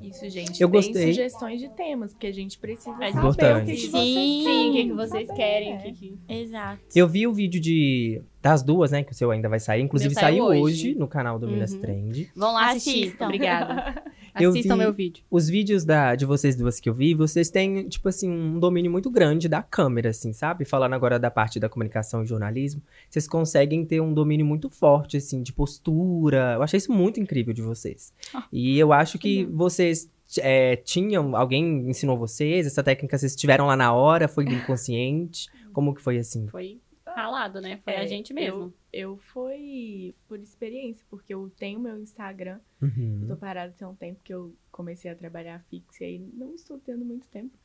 Isso, 0.00 0.28
gente. 0.28 0.60
Eu 0.60 0.68
gostei. 0.68 1.08
sugestões 1.08 1.60
de 1.60 1.68
temas, 1.68 2.12
porque 2.12 2.26
a 2.26 2.32
gente 2.32 2.58
precisa 2.58 2.90
É 3.04 3.12
saber 3.12 3.26
o 3.26 3.30
importante. 3.30 3.66
que, 3.66 3.72
que 3.76 3.88
vocês 3.88 3.92
Sim. 3.92 4.44
Sim, 4.44 4.68
o 4.68 4.72
que, 4.72 4.84
que 4.86 4.92
vocês 4.94 5.30
querem? 5.30 5.76
o 5.76 5.82
que 5.82 5.92
que- 5.92 6.18
Exato. 6.28 6.82
Eu 6.96 7.06
vi 7.06 7.26
o 7.26 7.32
vídeo 7.32 7.60
de 7.60 8.22
das 8.42 8.62
duas, 8.62 8.90
né? 8.90 9.02
Que 9.04 9.12
o 9.12 9.14
seu 9.14 9.30
ainda 9.30 9.48
vai 9.48 9.60
sair. 9.60 9.82
Inclusive 9.82 10.14
Meu 10.14 10.20
saiu 10.20 10.44
saiu 10.44 10.62
hoje. 10.62 10.62
hoje 10.88 10.94
no 10.94 11.06
canal 11.06 11.38
do 11.38 11.46
Minas 11.46 11.72
Uhum. 11.72 11.80
Trend. 11.80 12.30
Vão 12.34 12.54
lá 12.54 12.70
assistir. 12.70 13.04
Assistam. 13.08 13.24
Obrigada. 13.26 14.02
Eu 14.40 14.50
Assistam 14.50 14.74
vi- 14.74 14.78
meu 14.78 14.92
vídeo. 14.92 15.24
Os 15.28 15.48
vídeos 15.48 15.84
da, 15.84 16.14
de 16.14 16.24
vocês 16.24 16.54
duas 16.54 16.78
que 16.78 16.88
eu 16.88 16.94
vi, 16.94 17.14
vocês 17.14 17.50
têm, 17.50 17.88
tipo 17.88 18.08
assim, 18.08 18.30
um 18.30 18.60
domínio 18.60 18.88
muito 18.90 19.10
grande 19.10 19.48
da 19.48 19.60
câmera, 19.60 20.10
assim, 20.10 20.32
sabe? 20.32 20.64
Falando 20.64 20.92
agora 20.94 21.18
da 21.18 21.28
parte 21.32 21.58
da 21.58 21.68
comunicação 21.68 22.22
e 22.22 22.26
jornalismo, 22.26 22.80
vocês 23.10 23.26
conseguem 23.26 23.84
ter 23.84 24.00
um 24.00 24.14
domínio 24.14 24.46
muito 24.46 24.70
forte, 24.70 25.16
assim, 25.16 25.42
de 25.42 25.52
postura. 25.52 26.52
Eu 26.54 26.62
achei 26.62 26.78
isso 26.78 26.92
muito 26.92 27.18
incrível 27.18 27.52
de 27.52 27.60
vocês. 27.60 28.12
Ah, 28.32 28.44
e 28.52 28.78
eu 28.78 28.92
acho 28.92 29.18
que 29.18 29.44
vocês 29.46 30.08
é, 30.38 30.76
tinham, 30.76 31.34
alguém 31.34 31.90
ensinou 31.90 32.16
vocês, 32.16 32.68
essa 32.68 32.84
técnica 32.84 33.18
vocês 33.18 33.34
tiveram 33.34 33.66
lá 33.66 33.74
na 33.76 33.92
hora, 33.92 34.28
foi 34.28 34.44
do 34.44 34.52
inconsciente? 34.54 35.48
Como 35.72 35.92
que 35.92 36.00
foi 36.00 36.18
assim? 36.18 36.46
Foi 36.46 36.78
ralado, 37.12 37.60
né? 37.60 37.80
Foi 37.84 37.92
É, 37.92 38.00
a 38.00 38.06
gente 38.06 38.32
mesmo. 38.32 38.72
Eu 38.92 39.16
fui 39.16 40.14
por 40.28 40.38
experiência, 40.40 41.04
porque 41.08 41.34
eu 41.34 41.50
tenho 41.56 41.80
meu 41.80 41.98
Instagram. 42.00 42.60
Uhum. 42.80 43.20
Eu 43.22 43.28
tô 43.28 43.36
parada 43.36 43.72
tem 43.76 43.86
um 43.86 43.94
tempo 43.94 44.20
que 44.22 44.32
eu 44.32 44.54
comecei 44.70 45.10
a 45.10 45.14
trabalhar 45.14 45.62
fixo 45.70 46.02
e 46.02 46.06
aí 46.06 46.18
não 46.18 46.54
estou 46.54 46.78
tendo 46.78 47.04
muito 47.04 47.26
tempo. 47.28 47.56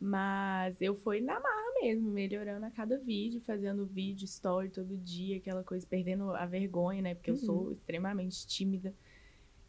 Mas 0.00 0.80
eu 0.80 0.94
fui 0.94 1.20
na 1.20 1.38
marra 1.38 1.72
mesmo, 1.82 2.10
melhorando 2.10 2.64
a 2.64 2.70
cada 2.70 2.98
vídeo, 2.98 3.40
fazendo 3.42 3.84
vídeo, 3.84 4.24
story 4.24 4.70
todo 4.70 4.96
dia, 4.96 5.36
aquela 5.36 5.62
coisa, 5.62 5.86
perdendo 5.86 6.30
a 6.30 6.46
vergonha, 6.46 7.02
né? 7.02 7.14
Porque 7.14 7.30
eu 7.30 7.36
sou 7.36 7.70
extremamente 7.70 8.46
tímida. 8.46 8.94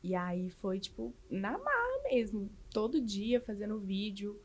E 0.01 0.15
aí 0.15 0.49
foi, 0.49 0.79
tipo, 0.79 1.13
na 1.29 1.57
marra 1.57 2.03
mesmo. 2.09 2.49
Todo 2.73 3.01
dia 3.01 3.41
fazendo 3.41 3.77
vídeo. 3.77 4.39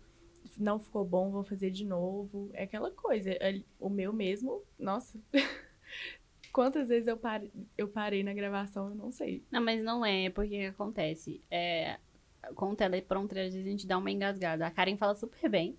Não 0.58 0.78
ficou 0.78 1.04
bom, 1.04 1.30
vou 1.30 1.44
fazer 1.44 1.70
de 1.70 1.84
novo. 1.84 2.50
É 2.52 2.64
aquela 2.64 2.90
coisa. 2.90 3.30
ali- 3.40 3.64
O 3.78 3.88
meu 3.88 4.12
mesmo, 4.12 4.62
nossa. 4.78 5.18
Quantas 6.52 6.88
vezes 6.88 7.06
eu 7.06 7.16
parei, 7.16 7.50
eu 7.76 7.88
parei 7.88 8.22
na 8.22 8.32
gravação, 8.32 8.88
eu 8.88 8.94
não 8.94 9.10
sei. 9.12 9.44
Não, 9.50 9.60
mas 9.62 9.82
não 9.82 10.04
é, 10.04 10.30
porque 10.30 10.56
acontece. 10.70 11.40
É, 11.50 11.98
com 12.54 12.70
o 12.70 12.76
teleprompter, 12.76 13.46
às 13.46 13.52
vezes 13.52 13.66
a 13.66 13.70
gente 13.70 13.86
dá 13.86 13.98
uma 13.98 14.10
engasgada. 14.10 14.66
A 14.66 14.70
Karen 14.70 14.96
fala 14.96 15.14
super 15.14 15.50
bem. 15.50 15.76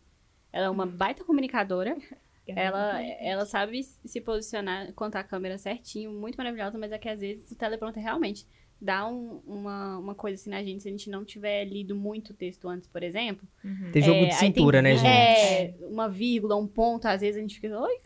Ela 0.53 0.67
é 0.67 0.69
uma 0.69 0.85
baita 0.85 1.23
comunicadora. 1.23 1.95
Ela, 2.49 3.03
ela 3.03 3.45
sabe 3.45 3.83
se 3.83 4.21
posicionar 4.21 4.93
quanto 4.93 5.17
à 5.17 5.23
câmera 5.23 5.57
certinho, 5.57 6.13
muito 6.13 6.37
maravilhosa, 6.37 6.77
mas 6.77 6.93
é 6.93 6.97
que 6.97 7.09
às 7.09 7.19
vezes 7.19 7.51
o 7.51 7.57
teleprompter 7.57 8.01
realmente 8.01 8.47
dá 8.79 9.07
um- 9.07 9.41
uma, 9.45 9.97
uma 9.97 10.15
coisa 10.15 10.39
assim 10.39 10.49
na 10.49 10.63
gente, 10.63 10.83
se 10.83 10.87
a 10.87 10.91
gente 10.91 11.09
não 11.09 11.25
tiver 11.25 11.65
lido 11.65 11.95
muito 11.95 12.29
o 12.29 12.33
texto 12.33 12.67
antes, 12.69 12.87
por 12.87 13.01
exemplo. 13.03 13.47
Uhum. 13.63 13.89
Tem 13.91 14.01
jogo 14.01 14.19
É, 14.19 14.25
de 14.27 14.33
aí 14.33 14.39
tem 14.39 14.53
cintura, 14.53 14.81
né, 14.81 14.95
gente? 14.95 15.07
É, 15.07 15.73
uma 15.81 16.07
vírgula, 16.07 16.55
um 16.55 16.67
ponto, 16.67 17.05
às 17.07 17.21
vezes 17.21 17.37
a 17.37 17.41
gente 17.41 17.59
fica, 17.59 17.79
oi? 17.79 17.97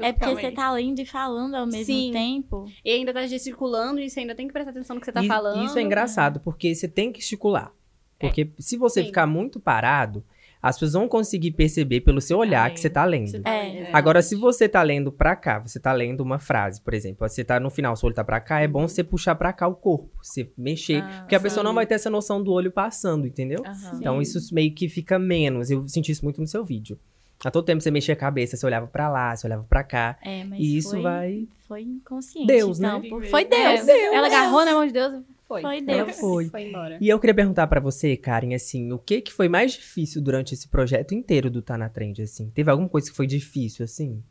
É 0.00 0.12
porque 0.12 0.34
você 0.34 0.50
tá 0.50 0.70
lendo 0.72 1.00
e 1.00 1.06
falando 1.06 1.54
ao 1.54 1.66
mesmo 1.66 1.84
Sim. 1.94 2.10
tempo. 2.12 2.70
E 2.84 2.90
ainda 2.90 3.12
tá 3.12 3.26
gesticulando 3.26 4.00
e 4.00 4.08
você 4.10 4.20
ainda 4.20 4.34
tem 4.34 4.46
que 4.46 4.52
prestar 4.52 4.70
atenção 4.70 4.94
no 4.94 5.00
que 5.00 5.06
você 5.06 5.12
tá 5.12 5.22
E- 5.22 5.26
falando. 5.28 5.64
Isso 5.64 5.78
é 5.78 5.82
engraçado, 5.82 6.40
porque 6.40 6.74
você 6.74 6.86
tem 6.88 7.12
que 7.12 7.20
esticular. 7.20 7.72
Porque 8.18 8.50
se 8.58 8.76
você 8.76 9.00
Sim. 9.00 9.06
ficar 9.06 9.26
muito 9.26 9.58
parado, 9.58 10.22
as 10.62 10.76
pessoas 10.76 10.92
vão 10.92 11.08
conseguir 11.08 11.52
perceber 11.52 12.00
pelo 12.02 12.20
seu 12.20 12.38
olhar 12.38 12.70
que 12.70 12.78
você 12.80 12.90
tá 12.90 13.04
lendo. 13.04 13.28
Você 13.28 13.40
tá 13.40 13.50
É. 13.50 13.62
lendo, 13.62 13.68
exatamente. 13.76 13.96
Agora, 13.96 14.22
se 14.22 14.34
você 14.36 14.68
tá 14.68 14.82
lendo 14.82 15.10
pra 15.10 15.34
cá, 15.36 15.58
você 15.58 15.80
tá 15.80 15.92
lendo 15.92 16.20
uma 16.20 16.38
frase, 16.38 16.80
por 16.80 16.92
exemplo, 16.94 17.28
você 17.28 17.42
tá 17.44 17.58
no 17.58 17.70
final, 17.70 17.96
seu 17.96 18.06
olho 18.06 18.14
tá 18.14 18.22
pra 18.24 18.40
cá, 18.40 18.60
é 18.60 18.68
bom 18.68 18.86
você 18.86 19.02
puxar 19.02 19.34
pra 19.34 19.52
cá 19.52 19.66
o 19.66 19.74
corpo, 19.74 20.10
você 20.22 20.50
mexer, 20.56 21.02
Ah, 21.02 21.20
porque 21.20 21.34
a 21.34 21.40
pessoa 21.40 21.64
não 21.64 21.72
vai 21.74 21.86
ter 21.86 21.94
essa 21.94 22.10
noção 22.10 22.42
do 22.42 22.52
olho 22.52 22.70
passando, 22.70 23.26
entendeu? 23.26 23.62
Aham. 23.66 23.98
Então 23.98 24.20
isso 24.22 24.54
meio 24.54 24.72
que 24.74 24.88
fica 24.88 25.18
menos. 25.18 25.70
Eu 25.70 25.86
senti 25.88 26.12
isso 26.12 26.24
muito 26.24 26.40
no 26.40 26.46
seu 26.46 26.64
vídeo. 26.64 26.98
A 27.42 27.50
todo 27.50 27.64
tempo 27.64 27.80
você 27.80 27.90
mexia 27.90 28.12
a 28.12 28.16
cabeça, 28.18 28.54
você 28.54 28.66
olhava 28.66 28.86
pra 28.86 29.08
lá, 29.08 29.34
você 29.34 29.46
olhava 29.46 29.64
pra 29.66 29.82
cá. 29.82 30.18
É, 30.22 30.44
mas 30.44 30.60
e 30.60 30.76
isso 30.76 30.90
foi, 30.90 31.00
vai. 31.02 31.48
foi 31.66 31.80
inconsciente. 31.80 32.46
Deus, 32.46 32.78
né? 32.78 32.88
então, 32.98 33.08
por- 33.08 33.24
Foi 33.24 33.46
Deus. 33.46 33.62
É, 33.62 33.82
Deus. 33.84 34.14
Ela 34.14 34.26
agarrou 34.26 34.62
na 34.62 34.74
mão 34.74 34.86
de 34.86 34.92
Deus 34.92 35.22
foi. 35.50 35.62
Foi 35.62 35.76
Ela 35.86 36.04
Deus. 36.04 36.18
foi. 36.20 36.44
Foi 36.48 36.68
embora. 36.68 36.98
E 37.00 37.08
eu 37.08 37.18
queria 37.18 37.34
perguntar 37.34 37.66
pra 37.66 37.80
você, 37.80 38.16
Karen, 38.16 38.54
assim, 38.54 38.92
o 38.92 38.98
que 38.98 39.20
que 39.20 39.32
foi 39.32 39.48
mais 39.48 39.72
difícil 39.72 40.22
durante 40.22 40.54
esse 40.54 40.68
projeto 40.68 41.12
inteiro 41.14 41.50
do 41.50 41.60
Tá 41.60 41.76
na 41.76 41.88
Trend, 41.88 42.22
assim? 42.22 42.50
Teve 42.50 42.70
alguma 42.70 42.88
coisa 42.88 43.10
que 43.10 43.16
foi 43.16 43.26
difícil, 43.26 43.84
assim? 43.84 44.22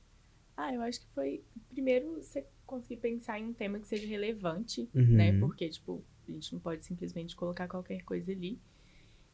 Ah, 0.56 0.74
eu 0.74 0.82
acho 0.82 1.02
que 1.02 1.08
foi. 1.14 1.42
Primeiro, 1.72 2.16
você 2.22 2.46
conseguir 2.66 2.98
pensar 2.98 3.40
em 3.40 3.46
um 3.46 3.54
tema 3.54 3.80
que 3.80 3.88
seja 3.88 4.08
relevante, 4.08 4.88
Uhum. 4.94 5.04
né? 5.16 5.38
Porque, 5.40 5.68
tipo, 5.70 6.04
a 6.28 6.32
gente 6.32 6.54
não 6.54 6.60
pode 6.60 6.84
simplesmente 6.86 7.36
colocar 7.36 7.68
qualquer 7.68 8.02
coisa 8.04 8.32
ali. 8.32 8.58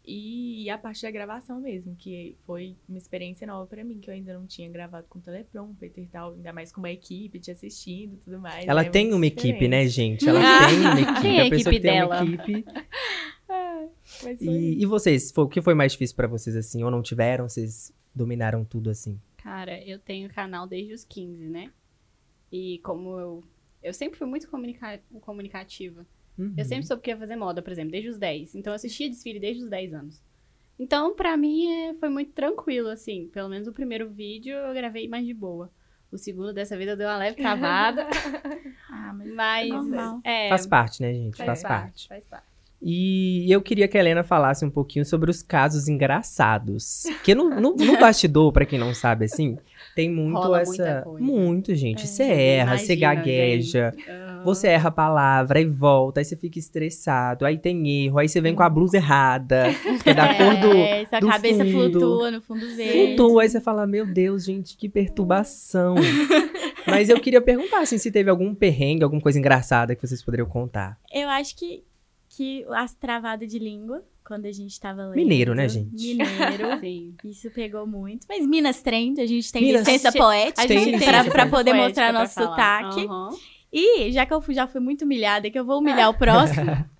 E 0.08 0.70
a 0.70 0.78
parte 0.78 1.02
da 1.02 1.10
gravação 1.12 1.60
mesmo, 1.60 1.96
que 1.96 2.38
foi 2.46 2.76
uma 2.88 2.98
experiência 2.98 3.48
nova 3.48 3.66
pra 3.66 3.84
mim, 3.84 4.00
que 4.00 4.10
eu 4.10 4.14
ainda 4.14 4.34
não 4.38 4.46
tinha 4.46 4.70
gravado 4.70 5.08
com 5.10 5.20
teleprompter 5.20 5.92
e 5.98 6.06
tal, 6.06 6.34
ainda 6.34 6.54
mais 6.54 6.72
com 6.72 6.80
uma 6.80 6.92
equipe 6.92 7.40
te 7.40 7.50
assistindo 7.52 8.14
e 8.14 8.18
tudo 8.18 8.40
mais. 8.40 8.68
Ela 8.68 8.84
né? 8.84 8.90
tem 8.90 9.06
Muito 9.06 9.16
uma 9.18 9.26
equipe, 9.26 9.68
né, 9.68 9.88
gente? 9.88 10.28
Ela 10.30 10.40
tem 10.68 10.80
uma 10.80 11.02
equipe. 11.02 11.28
é 11.28 11.42
a 11.42 11.46
a 11.46 11.50
pessoa 11.50 11.74
equipe 11.74 11.76
que 11.76 11.80
tem 11.82 11.92
dela? 11.92 12.24
uma 12.24 12.34
equipe. 12.36 12.66
Mas 13.48 14.20
foi 14.20 14.34
E, 14.42 14.82
e 14.82 14.86
vocês, 14.86 15.32
foi- 15.32 15.44
o 15.44 15.48
que 15.50 15.62
foi 15.62 15.74
mais 15.74 15.92
difícil 15.92 16.16
pra 16.16 16.28
vocês, 16.28 16.56
assim? 16.56 16.84
Ou 16.84 16.92
não 16.92 17.02
tiveram? 17.02 17.48
Vocês 17.48 17.94
dominaram 18.14 18.64
tudo, 18.66 18.90
assim? 18.90 19.20
Cara, 19.38 19.80
eu 19.84 20.00
tenho 20.00 20.30
canal 20.30 20.68
desde 20.68 20.94
os 20.94 21.04
15, 21.04 21.48
né? 21.50 21.72
E 22.52 22.80
como 22.84 23.20
eu. 23.20 23.44
Eu 23.84 23.94
sempre 23.94 24.18
fui 24.18 24.26
muito 24.28 24.50
comunica- 24.50 25.00
comunicativa. 25.22 26.06
Uhum. 26.38 26.54
Eu 26.58 26.66
sempre 26.66 26.86
soube 26.86 27.02
que 27.02 27.10
ia 27.10 27.18
fazer 27.18 27.36
moda, 27.36 27.62
por 27.62 27.72
exemplo, 27.72 27.92
desde 27.92 28.10
os 28.10 28.18
10. 28.18 28.56
Então 28.56 28.72
eu 28.72 28.76
assistia 28.76 29.10
desfile 29.10 29.40
desde 29.40 29.64
os 29.64 29.70
10 29.70 29.94
anos. 29.94 30.22
Então, 30.78 31.16
pra 31.16 31.38
mim, 31.38 31.72
é, 31.72 31.94
foi 31.94 32.10
muito 32.10 32.32
tranquilo, 32.34 32.90
assim. 32.90 33.30
Pelo 33.32 33.48
menos 33.48 33.68
o 33.68 33.72
primeiro 33.74 34.10
vídeo 34.10 34.54
eu 34.56 34.74
gravei 34.74 35.08
mais 35.08 35.26
de 35.26 35.34
boa. 35.34 35.72
O 36.12 36.18
segundo, 36.18 36.54
dessa 36.54 36.78
vez, 36.78 36.90
eu 36.90 36.98
dei 36.98 37.06
uma 37.06 37.18
leve 37.18 37.38
travada. 37.38 38.08
Ah, 38.98 39.14
mas 39.14 39.36
mas. 39.36 39.70
normal. 39.70 40.20
É, 40.24 40.48
Faz 40.48 40.66
parte, 40.66 41.02
né, 41.02 41.14
gente? 41.14 41.36
faz 41.36 41.46
Faz, 41.48 41.62
parte. 41.62 41.82
parte. 41.84 42.08
Faz 42.08 42.24
parte. 42.26 42.46
E 42.82 43.52
eu 43.52 43.62
queria 43.62 43.88
que 43.88 43.98
a 43.98 44.00
Helena 44.00 44.24
falasse 44.24 44.64
um 44.64 44.70
pouquinho 44.70 45.04
sobre 45.04 45.30
os 45.30 45.42
casos 45.42 45.88
engraçados. 45.88 47.04
Porque 47.08 47.36
no, 47.36 47.50
no, 47.50 47.76
no 47.76 48.00
bastidor, 48.00 48.52
pra 48.54 48.66
quem 48.66 48.80
não 48.80 48.94
sabe, 48.94 49.26
assim, 49.26 49.58
tem 49.96 50.12
muito 50.12 50.38
Rola 50.38 50.62
essa. 50.62 50.70
muita 50.70 51.02
coisa. 51.02 51.26
Muito, 51.26 51.74
gente. 51.74 52.04
É, 52.04 52.06
Você 52.06 52.24
erra, 52.24 52.78
você 52.78 52.94
Imagina, 52.96 53.16
gagueja. 53.16 53.92
gente. 53.96 54.10
Aham. 54.12 54.44
Você 54.44 54.68
erra 54.68 54.90
a 54.90 54.92
palavra 54.92 55.60
e 55.60 55.66
volta, 55.66 56.20
aí 56.20 56.26
você 56.26 56.36
fica 56.36 56.60
estressado, 56.60 57.46
aí 57.46 57.58
tem 57.58 58.06
erro, 58.06 58.20
aí 58.20 58.30
você 58.30 58.40
vem 58.40 58.54
com 58.54 58.62
a 58.62 58.70
blusa 58.70 58.98
errada, 58.98 59.64
que 60.04 60.10
é 60.12 60.14
da 60.14 60.28
cor 60.38 60.56
do. 60.58 60.72
É, 60.78 61.06
sua 61.06 61.20
do 61.20 61.28
cabeça 61.28 61.66
fundo. 61.66 61.72
flutua 62.00 62.30
no 62.32 62.42
fundo 62.42 62.76
verde. 62.76 63.16
Flutua, 63.16 63.42
aí 63.42 63.50
você 63.50 63.60
fala, 63.62 63.88
meu 63.88 64.06
Deus, 64.06 64.46
gente, 64.46 64.78
que 64.78 64.88
perturbação. 64.88 65.96
Mas 66.86 67.10
eu 67.10 67.20
queria 67.20 67.42
perguntar, 67.42 67.80
assim, 67.80 67.98
se 67.98 68.12
teve 68.12 68.30
algum 68.30 68.54
perrengue, 68.54 69.04
alguma 69.04 69.22
coisa 69.22 69.40
engraçada 69.40 69.96
que 69.96 70.06
vocês 70.06 70.22
poderiam 70.24 70.48
contar. 70.48 71.00
Eu 71.12 71.28
acho 71.30 71.56
que, 71.58 71.84
que 72.30 72.64
as 72.70 72.94
travadas 72.94 73.50
de 73.50 73.58
língua, 73.58 74.04
quando 74.26 74.46
a 74.46 74.52
gente 74.52 74.80
tava 74.80 75.04
lendo. 75.04 75.16
Mineiro, 75.16 75.54
né, 75.56 75.70
gente? 75.70 75.92
Mineiro. 75.94 76.80
Sim. 76.82 77.14
Isso 77.24 77.50
pegou 77.52 77.86
muito. 77.86 78.26
Mas 78.28 78.46
Minas 78.46 78.82
Trend, 78.82 79.22
a 79.22 79.26
gente 79.26 79.52
tem 79.52 79.62
Minas- 79.64 79.86
licença 79.88 80.12
poética 80.12 80.64
A 80.64 80.68
Tem 80.68 80.80
gente 80.80 80.92
licença 80.98 81.24
pra, 81.24 81.32
pra 81.32 81.46
poder 81.48 81.74
mostrar 81.74 82.10
pra 82.12 82.20
nosso 82.20 82.34
falar. 82.34 82.50
sotaque. 82.84 83.06
Aham. 83.06 83.30
E 83.72 84.12
já 84.12 84.26
que 84.26 84.34
eu 84.34 84.42
já 84.50 84.68
fui 84.68 84.80
muito 84.82 85.04
humilhada, 85.06 85.50
que 85.50 85.60
eu 85.60 85.66
vou 85.66 85.80
humilhar 85.80 86.10
o 86.10 86.14
próximo. 86.14 86.72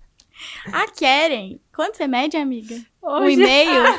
A 0.70 0.86
Keren, 0.90 1.58
quanto 1.74 1.96
você 1.96 2.06
mede, 2.06 2.36
amiga? 2.36 2.74
Um 3.02 3.08
Hoje- 3.24 3.40
e-mail? 3.40 3.82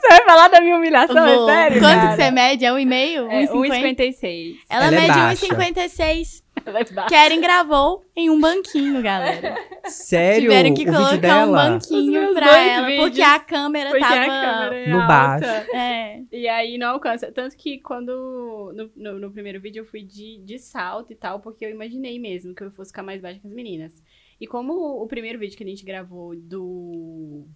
Você 0.00 0.08
vai 0.08 0.24
falar 0.24 0.48
da 0.48 0.60
minha 0.60 0.76
humilhação? 0.76 1.14
Vou. 1.14 1.50
É 1.50 1.52
sério? 1.52 1.80
Quanto 1.80 1.94
cara? 2.00 2.08
que 2.16 2.22
você 2.22 2.30
mede? 2.30 2.64
É 2.64 2.72
um 2.72 2.78
e-mail? 2.78 3.30
É, 3.30 3.44
1,50? 3.46 3.50
1,56. 3.52 4.54
Ela 4.70 4.86
Ela 4.86 4.96
é 4.96 5.00
mede 5.00 5.08
baixa. 5.18 5.46
1,56. 5.46 6.42
Keren 7.08 7.40
gravou 7.40 8.04
em 8.16 8.30
um 8.30 8.40
banquinho, 8.40 9.02
galera. 9.02 9.54
Sério? 9.84 10.42
Tiveram 10.50 10.74
que 10.74 10.82
o 10.82 10.92
colocar 10.92 11.46
um 11.46 11.52
banquinho 11.52 12.34
pra 12.34 12.58
ela, 12.58 12.96
porque 12.96 13.22
a 13.22 13.38
câmera 13.40 13.90
Porque 13.90 14.04
tava. 14.04 14.14
a 14.20 14.26
câmera 14.26 14.74
é 14.76 14.88
No 14.88 15.00
alta. 15.00 15.06
baixo. 15.08 15.70
É. 15.74 16.22
E 16.32 16.48
aí 16.48 16.78
não 16.78 16.90
alcança. 16.90 17.30
Tanto 17.32 17.56
que 17.56 17.78
quando. 17.80 18.72
No, 18.74 18.90
no, 18.96 19.18
no 19.20 19.30
primeiro 19.30 19.60
vídeo 19.60 19.80
eu 19.80 19.86
fui 19.86 20.02
de, 20.02 20.38
de 20.44 20.58
salto 20.58 21.12
e 21.12 21.16
tal, 21.16 21.40
porque 21.40 21.64
eu 21.64 21.70
imaginei 21.70 22.18
mesmo 22.18 22.54
que 22.54 22.62
eu 22.64 22.70
fosse 22.70 22.90
ficar 22.90 23.02
mais 23.02 23.20
baixa 23.20 23.40
que 23.40 23.46
as 23.46 23.52
meninas. 23.52 24.02
E 24.40 24.46
como 24.46 24.72
o, 24.72 25.02
o 25.02 25.06
primeiro 25.06 25.38
vídeo 25.38 25.56
que 25.56 25.64
a 25.64 25.66
gente 25.66 25.84
gravou 25.84 26.34
do. 26.36 27.46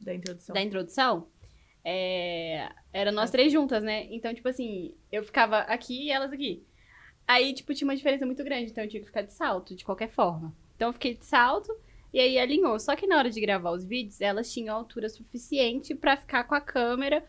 Da 0.00 0.14
introdução. 0.14 0.54
da 0.54 0.60
introdução, 0.60 1.26
é, 1.84 2.68
era 2.92 3.10
nós 3.10 3.30
três 3.30 3.50
juntas, 3.52 3.82
né? 3.82 4.06
Então, 4.10 4.34
tipo 4.34 4.48
assim, 4.48 4.92
eu 5.10 5.22
ficava 5.24 5.58
aqui 5.60 6.06
e 6.06 6.10
elas 6.10 6.32
aqui. 6.32 6.62
Aí, 7.26 7.54
tipo, 7.54 7.74
tinha 7.74 7.88
uma 7.88 7.96
diferença 7.96 8.26
muito 8.26 8.44
grande, 8.44 8.70
então 8.70 8.84
eu 8.84 8.90
tinha 8.90 9.00
que 9.00 9.06
ficar 9.06 9.22
de 9.22 9.32
salto, 9.32 9.74
de 9.74 9.84
qualquer 9.84 10.10
forma. 10.10 10.54
Então 10.76 10.88
eu 10.88 10.92
fiquei 10.92 11.14
de 11.14 11.24
salto 11.24 11.74
e 12.12 12.20
aí 12.20 12.38
alinhou. 12.38 12.78
Só 12.78 12.94
que 12.94 13.06
na 13.06 13.16
hora 13.16 13.30
de 13.30 13.40
gravar 13.40 13.70
os 13.70 13.84
vídeos, 13.84 14.20
elas 14.20 14.52
tinham 14.52 14.76
altura 14.76 15.08
suficiente 15.08 15.94
pra 15.94 16.16
ficar 16.16 16.44
com 16.44 16.54
a 16.54 16.60
câmera 16.60 17.24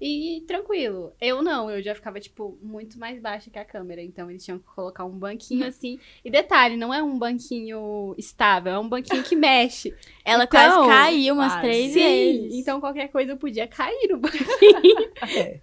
e 0.00 0.42
tranquilo. 0.46 1.12
Eu 1.20 1.42
não, 1.42 1.70
eu 1.70 1.82
já 1.82 1.94
ficava, 1.94 2.20
tipo, 2.20 2.58
muito 2.62 2.98
mais 2.98 3.20
baixa 3.20 3.50
que 3.50 3.58
a 3.58 3.64
câmera. 3.64 4.02
Então 4.02 4.30
eles 4.30 4.44
tinham 4.44 4.58
que 4.58 4.64
colocar 4.66 5.04
um 5.04 5.18
banquinho 5.18 5.64
assim. 5.66 5.98
E 6.24 6.30
detalhe, 6.30 6.76
não 6.76 6.92
é 6.92 7.02
um 7.02 7.18
banquinho 7.18 8.14
estável, 8.18 8.72
é 8.72 8.78
um 8.78 8.88
banquinho 8.88 9.22
que 9.22 9.34
mexe. 9.36 9.94
Ela 10.24 10.44
Então, 10.44 10.58
quase 10.84 10.88
caiu 10.88 11.34
umas 11.34 11.52
quase. 11.52 11.62
três 11.66 11.92
Sim, 11.92 12.00
vezes. 12.00 12.54
então 12.54 12.80
qualquer 12.80 13.08
coisa 13.08 13.32
eu 13.32 13.36
podia 13.36 13.66
cair 13.66 14.08
no 14.10 14.18
banquinho. 14.18 14.46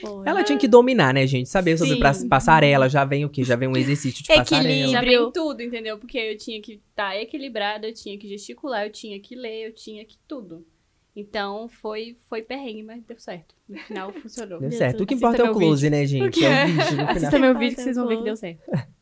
Foi. 0.00 0.22
Ela 0.26 0.42
tinha 0.44 0.58
que 0.58 0.68
dominar, 0.68 1.12
né, 1.14 1.26
gente? 1.26 1.48
Saber 1.48 1.76
sobre 1.78 1.94
Sim. 1.94 2.00
pra- 2.00 2.12
passarela, 2.28 2.88
já 2.88 3.04
vem 3.04 3.24
o 3.24 3.28
quê? 3.28 3.44
Já 3.44 3.56
vem 3.56 3.68
um 3.68 3.76
exercício 3.76 4.22
de 4.22 4.28
passarela. 4.28 4.68
Equilíbrio. 4.68 4.92
Já 4.92 5.00
vem 5.00 5.32
tudo, 5.32 5.62
entendeu? 5.62 5.98
Porque 5.98 6.18
eu 6.18 6.36
tinha 6.36 6.60
que 6.60 6.80
estar 6.90 7.16
equilibrada, 7.16 7.86
eu 7.88 7.94
tinha 7.94 8.18
que 8.18 8.28
gesticular, 8.28 8.84
eu 8.86 8.90
tinha 8.90 9.18
que 9.20 9.34
ler, 9.34 9.68
eu 9.68 9.72
tinha 9.74 10.04
que 10.04 10.16
tudo. 10.28 10.66
Então 11.16 11.68
foi, 11.68 12.16
foi 12.28 12.42
perrengue, 12.42 12.82
mas 12.82 13.02
deu 13.04 13.18
certo. 13.18 13.54
No 13.68 13.78
final 13.78 14.12
funcionou. 14.20 14.58
Deu 14.60 14.72
certo. 14.72 15.02
O 15.02 15.06
que 15.06 15.14
importa 15.14 15.42
é 15.42 15.50
o 15.50 15.54
close, 15.54 15.88
né, 15.88 16.04
gente? 16.06 16.44
É 16.44 16.64
o 16.64 16.66
vídeo 16.66 16.76
no 16.82 16.86
final. 16.88 17.08
Assista 17.08 17.38
meu 17.38 17.58
vídeo 17.58 17.76
que 17.76 17.82
vocês 17.82 17.96
vão 17.96 18.08
ver 18.08 18.16
que 18.18 18.24
deu 18.24 18.36
certo. 18.36 18.62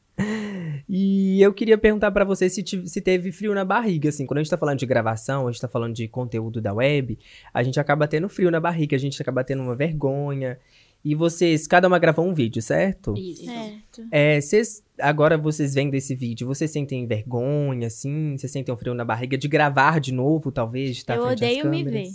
E 0.89 1.41
eu 1.41 1.53
queria 1.55 1.79
perguntar 1.79 2.11
pra 2.11 2.25
você 2.25 2.49
se, 2.49 2.63
tive- 2.63 2.87
se 2.87 3.01
teve 3.01 3.33
frio 3.33 3.55
na 3.55 3.65
barriga, 3.65 4.09
assim. 4.11 4.27
Quando 4.27 4.39
a 4.39 4.43
gente 4.43 4.51
tá 4.51 4.59
falando 4.59 4.79
de 4.79 4.87
gravação, 4.87 5.49
a 5.49 5.51
gente 5.51 5.61
tá 5.61 5.69
falando 5.69 5.95
de 5.95 6.07
conteúdo 6.07 6.61
da 6.61 6.73
web, 6.75 7.19
a 7.53 7.63
gente 7.63 7.81
acaba 7.81 8.07
tendo 8.07 8.29
frio 8.29 8.51
na 8.51 8.61
barriga, 8.61 8.95
a 8.95 8.99
gente 8.99 9.21
acaba 9.21 9.43
tendo 9.43 9.63
uma 9.63 9.75
vergonha. 9.75 10.59
E 11.05 11.15
vocês, 11.17 11.67
cada 11.67 11.89
uma 11.89 11.99
gravou 11.99 12.27
um 12.27 12.33
vídeo, 12.33 12.63
certo? 12.63 13.15
Isso. 13.17 13.45
Certo. 13.45 14.07
É, 14.11 14.41
vocês, 14.41 14.85
agora 15.01 15.37
vocês 15.37 15.75
vendo 15.75 15.95
esse 15.95 16.15
vídeo, 16.15 16.47
vocês 16.47 16.71
sentem 16.71 17.07
vergonha, 17.07 17.89
assim? 17.89 18.37
Vocês 18.37 18.53
sentem 18.53 18.73
um 18.73 18.77
frio 18.77 18.95
na 18.95 19.05
barriga 19.05 19.37
de 19.37 19.49
gravar 19.49 19.99
de 20.01 20.13
novo, 20.13 20.53
talvez? 20.53 20.93
De 20.93 20.99
estar 20.99 21.17
Eu 21.17 21.25
odeio 21.25 21.69
me 21.69 21.83
ver. 21.83 22.09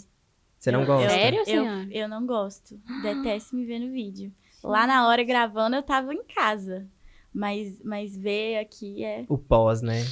Você 0.57 0.71
não 0.71 0.81
Eu- 0.81 0.87
gosta? 0.87 1.09
Sério, 1.09 1.43
Eu, 1.45 1.65
eu 1.91 2.07
não 2.09 2.25
gosto. 2.25 2.79
Detesto 3.01 3.55
me 3.55 3.65
ver 3.65 3.79
no 3.79 3.91
vídeo. 3.91 4.31
Lá 4.63 4.87
na 4.87 5.07
hora 5.07 5.23
gravando, 5.23 5.75
eu 5.75 5.83
tava 5.83 6.13
em 6.13 6.23
casa. 6.23 6.87
Mas, 7.37 7.79
mas 7.83 8.17
ver 8.17 8.57
aqui 8.57 9.03
é. 9.03 9.23
O 9.29 9.37
pós, 9.37 9.83
né? 9.83 10.03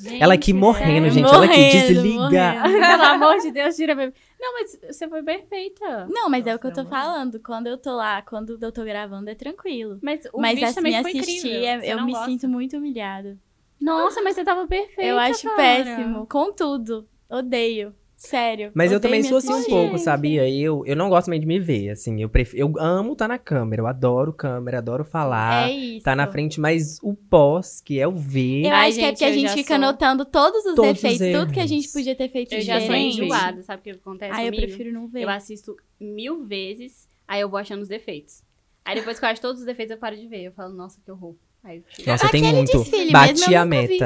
Gente, 0.00 0.22
ela 0.22 0.34
aqui 0.34 0.52
morrendo, 0.52 1.08
é, 1.08 1.10
gente. 1.10 1.26
Ela 1.26 1.44
aqui 1.44 1.58
morrendo, 1.58 1.72
desliga. 1.72 2.54
morrendo. 2.54 2.62
Pelo 2.86 3.02
amor 3.02 3.38
de 3.38 3.50
Deus, 3.50 3.74
tira 3.74 3.96
meu... 3.96 4.12
Não, 4.38 4.52
mas 4.52 4.78
você 4.80 5.08
foi 5.08 5.24
perfeita. 5.24 6.06
Não, 6.08 6.30
mas 6.30 6.46
é 6.46 6.50
o 6.50 6.52
Nossa, 6.52 6.58
que 6.60 6.66
eu 6.68 6.84
tô 6.84 6.88
falando. 6.88 7.40
Quando 7.40 7.66
eu 7.66 7.76
tô 7.76 7.96
lá, 7.96 8.22
quando 8.22 8.56
eu 8.62 8.70
tô 8.70 8.84
gravando, 8.84 9.28
é 9.28 9.34
tranquilo. 9.34 9.98
Mas 10.00 10.24
o 10.32 10.40
mas 10.40 10.62
assim, 10.62 10.74
também 10.74 11.02
foi 11.02 11.10
assistir, 11.10 11.48
incrível. 11.48 11.64
é- 11.64 11.92
eu 11.94 12.04
me 12.04 12.12
gosta? 12.12 12.26
sinto 12.26 12.48
muito 12.48 12.76
humilhada. 12.76 13.36
Nossa, 13.80 14.22
mas 14.22 14.36
você 14.36 14.44
tava 14.44 14.64
perfeita, 14.68 15.02
eu 15.02 15.18
acho 15.18 15.42
cara. 15.42 15.56
péssimo. 15.56 16.26
Com 16.28 16.52
tudo. 16.52 17.08
Odeio. 17.28 17.92
Sério. 18.22 18.70
Mas 18.72 18.92
eu 18.92 19.00
também 19.00 19.20
sou 19.24 19.36
assim 19.38 19.52
um 19.52 19.64
pouco, 19.64 19.98
sabia? 19.98 20.48
Eu, 20.48 20.84
eu 20.86 20.94
não 20.94 21.08
gosto 21.08 21.24
também 21.24 21.40
de 21.40 21.46
me 21.46 21.58
ver, 21.58 21.90
assim. 21.90 22.22
Eu, 22.22 22.28
prefiro, 22.28 22.62
eu 22.68 22.72
amo 22.78 23.14
estar 23.14 23.26
na 23.26 23.36
câmera, 23.36 23.82
eu 23.82 23.86
adoro 23.88 24.32
câmera, 24.32 24.78
adoro 24.78 25.04
falar, 25.04 25.68
É 25.68 25.72
isso. 25.74 26.04
tá 26.04 26.14
na 26.14 26.28
frente, 26.28 26.60
mas 26.60 26.98
o 27.02 27.14
pós, 27.14 27.80
que 27.80 27.98
é 27.98 28.06
o 28.06 28.14
ver. 28.14 28.66
Eu 28.66 28.74
Ai, 28.74 28.90
acho 28.90 28.98
que 29.00 29.04
é 29.04 29.10
porque 29.10 29.24
a 29.24 29.32
gente 29.32 29.52
fica 29.54 29.74
sou- 29.74 29.78
notando 29.78 30.24
todos 30.24 30.64
os 30.64 30.76
Todos 30.76 31.02
os 31.02 31.02
defeitos, 31.02 31.40
tudo 31.40 31.52
que 31.52 31.58
a 31.58 31.66
gente 31.66 31.88
podia 31.92 32.14
ter 32.14 32.28
feito 32.28 32.54
Eu 32.54 32.60
já 32.60 32.80
sou 32.80 32.94
enjoada, 32.94 33.60
sabe 33.64 33.80
o 33.80 33.82
que 33.82 33.90
acontece 33.90 34.32
Aí 34.32 34.46
eu 34.46 34.52
prefiro 34.54 34.92
não 34.92 35.08
ver. 35.08 35.22
Eu 35.24 35.28
assisto 35.28 35.76
mil 36.00 36.44
vezes, 36.44 37.08
aí 37.26 37.40
eu 37.40 37.48
vou 37.48 37.58
achando 37.58 37.82
os 37.82 37.88
defeitos. 37.88 38.44
Aí 38.84 38.94
depois 38.94 39.18
que 39.18 39.24
eu 39.24 39.30
acho 39.30 39.40
todos 39.40 39.60
os 39.60 39.66
defeitos, 39.66 39.90
eu 39.90 39.98
paro 39.98 40.16
de 40.16 40.28
ver. 40.28 40.44
Eu 40.44 40.52
falo, 40.52 40.72
nossa, 40.74 41.00
que 41.04 41.10
horror. 41.10 41.34
Aí 41.64 41.78
eu. 41.98 42.06
Nossa, 42.06 42.28
tem 42.30 42.40
Aquele 42.42 42.56
muito. 42.56 42.78
desfile 42.78 43.12
Bati 43.12 43.54
a 43.54 43.64
nunca 43.64 43.80
vi. 43.86 43.98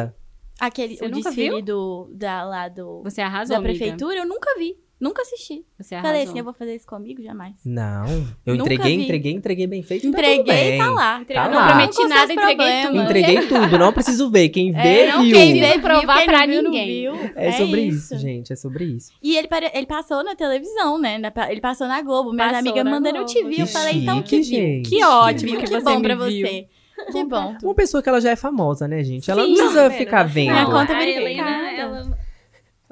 Aquele, 0.61 0.96
Você 0.96 1.04
o 1.04 1.09
nunca 1.11 1.30
desfile 1.30 1.50
viu? 1.57 1.62
do, 1.62 2.11
da, 2.14 2.44
lá 2.44 2.68
do, 2.68 3.02
Você 3.04 3.20
arrasou, 3.20 3.54
da 3.54 3.59
amiga. 3.59 3.74
prefeitura, 3.78 4.16
eu 4.16 4.26
nunca 4.26 4.48
vi. 4.59 4.76
Nunca 4.98 5.20
assisti. 5.20 5.62
Você 5.78 5.94
Falei 5.96 6.11
arrasou. 6.22 6.30
assim, 6.30 6.38
eu 6.38 6.44
vou 6.46 6.54
fazer 6.54 6.74
isso 6.74 6.86
comigo? 6.86 7.22
Jamais. 7.22 7.52
Não. 7.66 8.07
Eu 8.46 8.54
Nunca 8.57 8.72
entreguei, 8.72 8.96
vi. 8.96 9.02
entreguei, 9.04 9.32
entreguei 9.32 9.66
bem 9.66 9.82
feito. 9.82 10.04
tá 10.04 10.09
tudo 10.09 10.18
Entreguei, 10.18 10.44
bem. 10.70 10.78
tá 10.78 10.90
lá. 10.90 11.20
Entregou, 11.20 11.44
Tá 11.44 11.50
não 11.50 11.57
lá. 11.59 11.66
prometi 11.68 11.94
seus 11.96 12.09
nada, 12.09 12.32
entreguei 12.32 12.57
problemas. 12.57 12.86
tudo. 12.86 13.02
Entreguei 13.02 13.46
tudo, 13.46 13.78
não 13.78 13.92
preciso 13.92 14.30
ver. 14.30 14.48
Quem 14.48 14.72
vê, 14.72 15.00
É, 15.02 15.12
não, 15.12 15.22
viu. 15.22 15.36
quem 15.36 15.61
vê, 15.61 15.72
viu, 15.72 15.80
provar 15.82 16.16
quem 16.16 16.26
pra 16.26 16.38
não 16.38 16.46
viu, 16.46 16.62
não 16.62 16.70
ninguém. 16.70 16.86
viu. 17.02 17.30
É 17.36 17.52
sobre 17.52 17.80
isso. 17.82 18.16
gente, 18.18 18.54
é 18.54 18.57
sobre 18.57 18.84
isso. 18.86 19.12
E 19.22 19.36
ele, 19.36 19.48
ele 19.74 19.86
passou 19.86 20.24
na 20.24 20.34
televisão, 20.34 20.96
né? 20.98 21.20
Ele 21.50 21.61
passou 21.61 21.86
na 21.86 22.00
Globo. 22.00 22.30
Amigas 22.30 22.82
na 22.82 22.90
mandando 22.90 23.18
eu 23.18 23.26
te 23.26 23.44
vi. 23.44 23.61
Eu 23.61 23.66
Que 23.66 23.72
falei, 23.74 23.96
então 23.98 24.24
chique, 24.26 24.40
que 24.40 24.57
viu. 24.57 24.82
Que 24.82 25.04
ótimo 25.04 25.50
Viu? 25.50 25.61
que, 25.61 25.66
Que 25.66 25.72
você 25.72 25.84
bom 25.84 25.96
me 25.96 26.02
pra 26.02 26.14
viu. 26.14 26.24
você. 26.24 26.66
Que 27.12 27.24
bom. 27.24 27.57
Uma 27.62 27.74
pessoa 27.74 28.03
que 28.03 28.09
ela 28.09 28.20
já 28.20 28.30
é 28.30 28.36
famosa, 28.36 28.88
né, 28.88 29.03
gente? 29.05 29.30
Ela 29.30 29.42
Sim, 29.42 29.49
não 29.49 29.57
precisa 29.57 29.82
tá 29.82 29.88
vendo? 29.88 29.99
ficar 29.99 30.22
vendo. 30.22 30.53
Minha 30.53 30.66
conta 30.66 30.92
é 30.92 30.97
a 30.97 30.99
verificada. 30.99 31.51
Helena, 31.51 31.80
ela... 31.80 32.18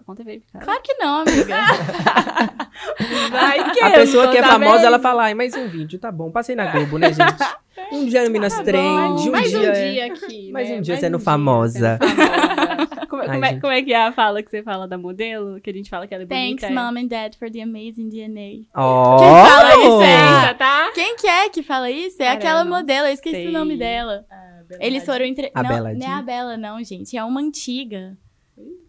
Conta 0.06 0.22
é 0.22 0.24
verificada. 0.24 0.64
Claro 0.64 0.80
que 0.82 0.94
não, 0.94 1.20
amiga. 1.22 1.56
Vai 3.30 3.72
que 3.72 3.80
A 3.80 3.90
pessoa 3.92 4.28
que 4.30 4.36
é 4.36 4.42
tá 4.42 4.48
famosa, 4.48 4.76
vendo? 4.76 4.86
ela 4.86 4.98
fala, 4.98 5.24
ai, 5.24 5.34
mais 5.34 5.54
um 5.54 5.66
vídeo, 5.68 5.98
tá 5.98 6.12
bom. 6.12 6.30
Passei 6.30 6.54
na 6.54 6.66
Globo, 6.70 6.98
né, 6.98 7.12
gente? 7.12 7.24
Um 7.92 8.06
dia 8.06 8.24
no 8.24 8.30
Minas 8.30 8.54
Trend, 8.60 9.28
um 9.28 9.32
mais 9.32 9.50
dia... 9.50 9.58
um 9.60 9.64
é- 9.64 9.90
dia 9.92 10.06
aqui, 10.06 10.50
mais 10.54 10.68
né? 10.70 10.76
um 10.76 10.80
dia 10.80 10.96
sendo 10.96 11.18
famosa. 11.18 11.98
sendo 12.00 12.16
famosa. 12.16 13.06
como, 13.08 13.22
Ai, 13.22 13.28
como 13.28 13.44
é, 13.44 13.60
como 13.60 13.72
é 13.72 13.82
que 13.82 13.92
é 13.92 14.06
a 14.06 14.12
fala 14.12 14.42
que 14.42 14.50
você 14.50 14.62
fala 14.62 14.86
da 14.88 14.96
modelo? 14.96 15.60
Que 15.60 15.70
a 15.70 15.72
gente 15.72 15.90
fala 15.90 16.06
que 16.06 16.14
ela 16.14 16.22
é 16.22 16.26
bonita? 16.26 16.66
Thanks, 16.66 16.70
mom 16.74 16.98
and 16.98 17.08
dad, 17.08 17.34
for 17.36 17.50
the 17.50 17.60
amazing 17.60 18.08
DNA. 18.08 18.62
Ó! 18.74 19.18
Quem 19.18 19.28
fala 19.28 19.68
isso 19.76 20.02
é- 20.02 20.06
licença, 20.06 20.54
tá? 20.54 20.90
Quem 20.94 21.16
que 21.16 21.26
é 21.26 21.48
que 21.48 21.62
fala 21.62 21.90
isso? 21.90 22.22
É 22.22 22.26
Cara, 22.26 22.38
aquela 22.38 22.64
modelo, 22.64 23.08
eu 23.08 23.12
esqueci 23.12 23.36
sei. 23.36 23.48
o 23.48 23.52
nome 23.52 23.76
dela. 23.76 24.24
Ah, 24.30 24.60
Eles 24.80 25.04
foram 25.04 25.24
entre... 25.26 25.50
A 25.54 25.62
não, 25.62 25.68
Bela 25.70 25.92
não 25.92 26.06
é 26.06 26.10
a 26.12 26.22
Bela, 26.22 26.56
não, 26.56 26.82
gente. 26.82 27.16
É 27.16 27.24
uma 27.24 27.40
antiga. 27.40 28.16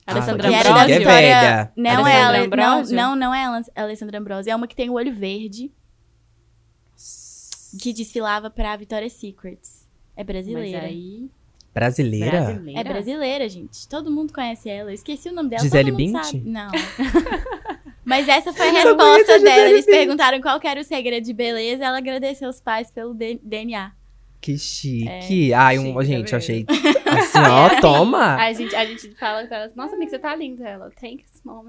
Alessandra 0.05 0.47
Ah, 0.47 0.51
que 0.51 0.55
era 0.55 0.69
Ambrosio? 0.69 0.87
da 0.87 0.93
É 0.95 0.99
velha. 1.21 1.71
Não 1.75 2.07
é 2.07 2.21
Alessandra 2.21 2.61
ela, 2.61 2.67
não, 2.67 2.73
Ambrosio? 2.77 2.95
não, 2.95 3.15
não 3.15 3.33
é 3.33 3.45
a 3.45 3.83
Alessandra 3.83 4.19
Ambrosio. 4.19 4.51
É 4.51 4.55
uma 4.55 4.67
que 4.67 4.75
tem 4.75 4.89
o 4.89 4.93
olho 4.93 5.13
verde, 5.13 5.71
que 7.81 7.91
desfilava 7.93 8.49
pra 8.49 8.75
Victoria's 8.75 9.13
Secrets. 9.13 9.85
É 10.15 10.23
brasileira. 10.23 10.81
Mas 10.81 10.89
aí... 10.91 11.29
Brasileira? 11.73 12.31
Brasileira? 12.41 12.79
É 12.79 12.83
brasileira, 12.85 13.49
gente. 13.49 13.85
Todo 13.89 14.09
mundo 14.09 14.31
conhece 14.31 14.69
ela. 14.69 14.91
Eu 14.91 14.93
esqueci 14.93 15.27
o 15.27 15.33
nome 15.33 15.49
dela. 15.49 15.61
Gisele 15.61 15.91
Bündchen? 15.91 16.23
sabe. 16.23 16.41
Não. 16.49 16.71
Mas 18.05 18.29
essa 18.29 18.53
foi 18.53 18.69
a 18.69 18.71
resposta 18.71 19.39
dela. 19.39 19.69
Eles 19.69 19.85
perguntaram 19.85 20.39
qual 20.39 20.57
era 20.63 20.79
o 20.79 20.83
segredo 20.85 21.25
de 21.25 21.33
beleza. 21.33 21.83
Ela 21.83 21.97
agradeceu 21.97 22.47
os 22.49 22.61
pais 22.61 22.89
pelo 22.91 23.13
DNA. 23.13 23.91
Que 24.45 24.57
chique. 24.59 25.53
Ai, 25.53 25.79
um, 25.79 26.03
gente, 26.03 26.31
eu 26.31 26.37
achei 26.37 26.65
assim, 26.69 27.39
ó, 27.39 27.69
toma. 27.81 28.35
A 28.35 28.53
gente, 28.53 28.75
a 28.75 28.85
gente 28.85 29.09
fala 29.15 29.45
pra 29.47 29.57
ela, 29.57 29.71
nossa, 29.75 29.95
amiga, 29.95 30.11
você 30.11 30.19
tá 30.19 30.35
linda. 30.35 30.63
Ela, 30.67 30.91
thanks, 31.01 31.41
mom. 31.43 31.65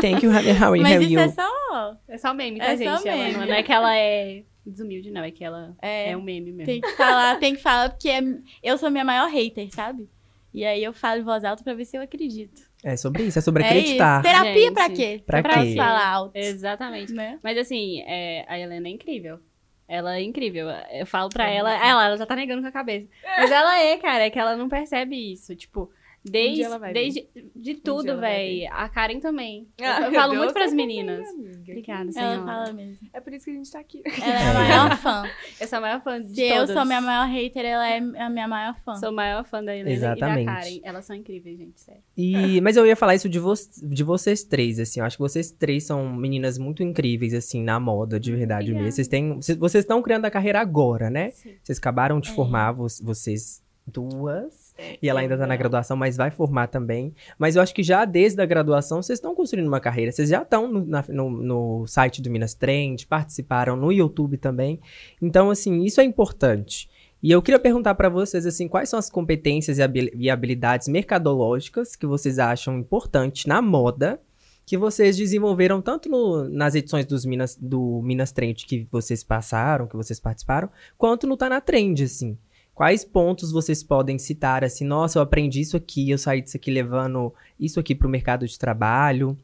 Thank 0.00 0.24
you, 0.24 0.30
how, 0.32 0.68
how 0.70 0.80
Mas 0.80 0.92
are 0.96 1.04
isso 1.04 1.12
you? 1.14 1.18
é 1.20 1.28
só. 1.28 1.96
É 2.08 2.16
só 2.18 2.32
meme, 2.32 2.58
tá, 2.60 2.66
É 2.66 2.76
gente? 2.76 3.00
só 3.00 3.08
Ela 3.08 3.16
meme. 3.24 3.32
não, 3.38 3.46
não 3.46 3.54
é 3.54 3.62
que 3.64 3.72
ela 3.72 3.96
é 3.96 4.42
desumilde, 4.64 5.10
não. 5.10 5.22
É 5.24 5.30
que 5.32 5.42
ela 5.44 5.74
É, 5.82 6.10
é, 6.12 6.16
um 6.16 6.22
meme 6.22 6.52
mesmo. 6.52 6.66
tem 6.66 6.80
que 6.80 6.92
falar, 6.92 7.38
tem 7.40 7.54
que 7.56 7.60
falar, 7.62 7.90
porque 7.90 8.08
é- 8.08 8.22
eu 8.62 8.78
sou 8.78 8.88
minha 8.90 9.04
maior 9.04 9.28
hater, 9.28 9.68
sabe? 9.74 10.08
E 10.52 10.64
aí 10.64 10.84
eu 10.84 10.92
falo 10.92 11.20
em 11.20 11.24
voz 11.24 11.42
alta 11.42 11.64
pra 11.64 11.74
ver 11.74 11.84
se 11.84 11.96
eu 11.96 12.02
acredito. 12.02 12.62
É 12.84 12.96
sobre 12.96 13.24
isso, 13.24 13.38
é 13.38 13.42
sobre 13.42 13.64
É 13.64 13.66
acreditar. 13.66 14.20
isso. 14.22 14.30
Terapia 14.30 14.52
Gente, 14.62 14.72
pra 14.74 14.90
quê? 14.90 15.22
pra 15.26 15.42
pra 15.42 15.64
quê? 15.64 15.74
falar 15.74 16.06
alto. 16.08 16.36
Exatamente. 16.36 17.12
Né? 17.12 17.40
Mas 17.42 17.58
assim, 17.58 18.00
é, 18.02 18.44
a 18.46 18.56
Helena 18.58 18.86
é 18.86 18.90
incrível. 18.92 19.40
Ela 19.86 20.16
é 20.16 20.22
incrível. 20.22 20.68
Eu 20.90 21.06
falo 21.06 21.28
pra 21.28 21.48
ela, 21.48 21.72
ela, 21.72 22.06
ela 22.06 22.16
já 22.16 22.24
tá 22.26 22.34
negando 22.34 22.62
com 22.62 22.68
a 22.68 22.72
cabeça. 22.72 23.06
Mas 23.36 23.50
ela 23.50 23.78
é, 23.78 23.98
cara, 23.98 24.24
é 24.24 24.30
que 24.30 24.38
ela 24.38 24.56
não 24.56 24.68
percebe 24.68 25.32
isso. 25.32 25.54
Tipo, 25.54 25.90
desde, 26.24 26.62
ela 26.62 26.78
vai 26.78 26.92
desde 26.92 27.26
de 27.54 27.74
tudo, 27.74 28.08
ela 28.10 28.20
vai 28.20 28.30
véi. 28.36 28.66
A 28.66 28.88
Karen 28.88 29.20
também. 29.20 29.68
Eu- 29.78 29.86
Ah, 29.86 30.00
eu 30.06 30.12
falo 30.12 30.32
Deus, 30.32 30.44
muito 30.44 30.54
pras 30.54 30.70
você 30.70 30.76
meninas. 30.76 31.28
Obrigada, 31.68 32.02
Ela 32.02 32.12
senhora. 32.12 32.44
fala 32.44 32.72
mesmo. 32.72 32.98
É 33.12 33.20
por 33.20 33.32
isso 33.32 33.44
que 33.44 33.50
a 33.50 33.54
gente 33.54 33.70
tá 33.70 33.78
aqui. 33.80 34.02
Ela 34.22 34.34
é 34.36 34.48
a 34.50 34.54
maior 34.54 34.96
fã. 34.98 35.22
Eu 35.60 35.68
sou 35.68 35.78
a 35.78 35.80
maior 35.80 36.02
fã 36.02 36.20
de 36.20 36.34
Se 36.34 36.42
eu 36.42 36.56
todas. 36.60 36.70
sou 36.76 36.84
minha 36.84 37.00
maior 37.00 37.26
hater, 37.28 37.64
ela 37.64 37.88
é 37.88 37.98
a 37.98 38.30
minha 38.30 38.48
maior 38.48 38.74
fã. 38.84 38.94
Sou 38.96 39.08
a 39.08 39.12
maior 39.12 39.44
fã 39.44 39.62
da 39.62 39.74
Helena 39.74 39.90
Exatamente. 39.90 40.42
e 40.42 40.44
da 40.46 40.52
Karen. 40.54 40.80
Elas 40.82 41.04
são 41.04 41.16
incríveis, 41.16 41.58
gente, 41.58 41.80
sério. 41.80 42.02
E, 42.16 42.60
mas 42.60 42.76
eu 42.76 42.86
ia 42.86 42.96
falar 42.96 43.14
isso 43.14 43.28
de, 43.28 43.38
vo 43.38 43.52
de 43.82 44.02
vocês 44.02 44.44
três, 44.44 44.78
assim. 44.78 45.00
Eu 45.00 45.06
acho 45.06 45.16
que 45.16 45.22
vocês 45.22 45.50
três 45.52 45.84
são 45.84 46.12
meninas 46.14 46.58
muito 46.58 46.82
incríveis, 46.82 47.34
assim, 47.34 47.62
na 47.62 47.78
moda, 47.80 48.18
de 48.18 48.30
verdade 48.32 48.64
Obrigada. 48.64 48.84
mesmo. 48.84 48.96
Vocês 48.96 49.08
têm. 49.08 49.34
Vocês 49.36 49.58
vocês 49.58 49.84
estão 49.84 50.00
criando 50.02 50.24
a 50.24 50.30
carreira 50.30 50.60
agora, 50.60 51.08
né? 51.10 51.30
Sim. 51.30 51.54
Vocês 51.62 51.78
acabaram 51.78 52.20
de 52.20 52.30
É. 52.30 52.34
formar, 52.34 52.72
vo- 52.72 52.86
vocês 53.02 53.62
duas. 53.86 54.63
E 55.00 55.08
ela 55.08 55.20
ainda 55.20 55.38
tá 55.38 55.46
na 55.46 55.54
graduação, 55.56 55.96
mas 55.96 56.16
vai 56.16 56.30
formar 56.30 56.66
também. 56.66 57.14
Mas 57.38 57.54
eu 57.56 57.62
acho 57.62 57.74
que 57.74 57.82
já 57.82 58.04
desde 58.04 58.42
a 58.42 58.46
graduação 58.46 59.00
vocês 59.00 59.18
estão 59.18 59.34
construindo 59.34 59.68
uma 59.68 59.78
carreira. 59.80 60.10
Vocês 60.10 60.28
já 60.28 60.42
estão 60.42 60.66
no, 60.66 60.84
na- 60.84 61.04
no- 61.08 61.30
no 61.30 61.86
site 61.86 62.20
do 62.20 62.28
Minas 62.30 62.54
Trend, 62.54 63.06
participaram 63.06 63.76
no 63.76 63.92
YouTube 63.92 64.36
também. 64.36 64.80
Então, 65.22 65.48
assim, 65.50 65.84
isso 65.84 66.00
é 66.00 66.04
importante. 66.04 66.88
E 67.22 67.30
eu 67.30 67.40
queria 67.40 67.58
perguntar 67.60 67.94
pra 67.94 68.08
vocês, 68.08 68.44
assim, 68.44 68.66
quais 68.68 68.88
são 68.88 68.98
as 68.98 69.08
competências 69.08 69.78
e 69.78 69.82
e 70.16 70.28
habilidades 70.28 70.88
mercadológicas 70.88 71.96
que 71.96 72.06
vocês 72.06 72.38
acham 72.38 72.76
importantes 72.78 73.46
na 73.46 73.62
moda 73.62 74.20
que 74.66 74.76
vocês 74.78 75.16
desenvolveram 75.16 75.80
tanto 75.82 76.08
no- 76.08 76.48
nas 76.48 76.74
edições 76.74 77.04
dos 77.06 77.24
Minas, 77.26 77.54
do 77.60 78.00
Minas 78.02 78.32
Trend 78.32 78.64
que 78.66 78.88
vocês 78.90 79.22
passaram, 79.22 79.86
que 79.86 79.94
vocês 79.96 80.18
participaram, 80.18 80.70
quanto 80.96 81.26
no 81.26 81.36
Tá 81.36 81.48
na 81.50 81.60
Trend, 81.60 82.02
assim. 82.02 82.36
Quais 82.74 83.04
pontos 83.04 83.52
vocês 83.52 83.84
podem 83.84 84.18
citar, 84.18 84.64
assim, 84.64 84.84
nossa, 84.84 85.18
eu 85.18 85.22
aprendi 85.22 85.60
isso 85.60 85.76
aqui, 85.76 86.10
eu 86.10 86.18
saí 86.18 86.42
disso 86.42 86.56
aqui 86.56 86.72
levando 86.72 87.32
isso 87.58 87.78
aqui 87.78 87.94
pro 87.94 88.08
mercado 88.08 88.46
de 88.46 88.58
trabalho. 88.58 89.38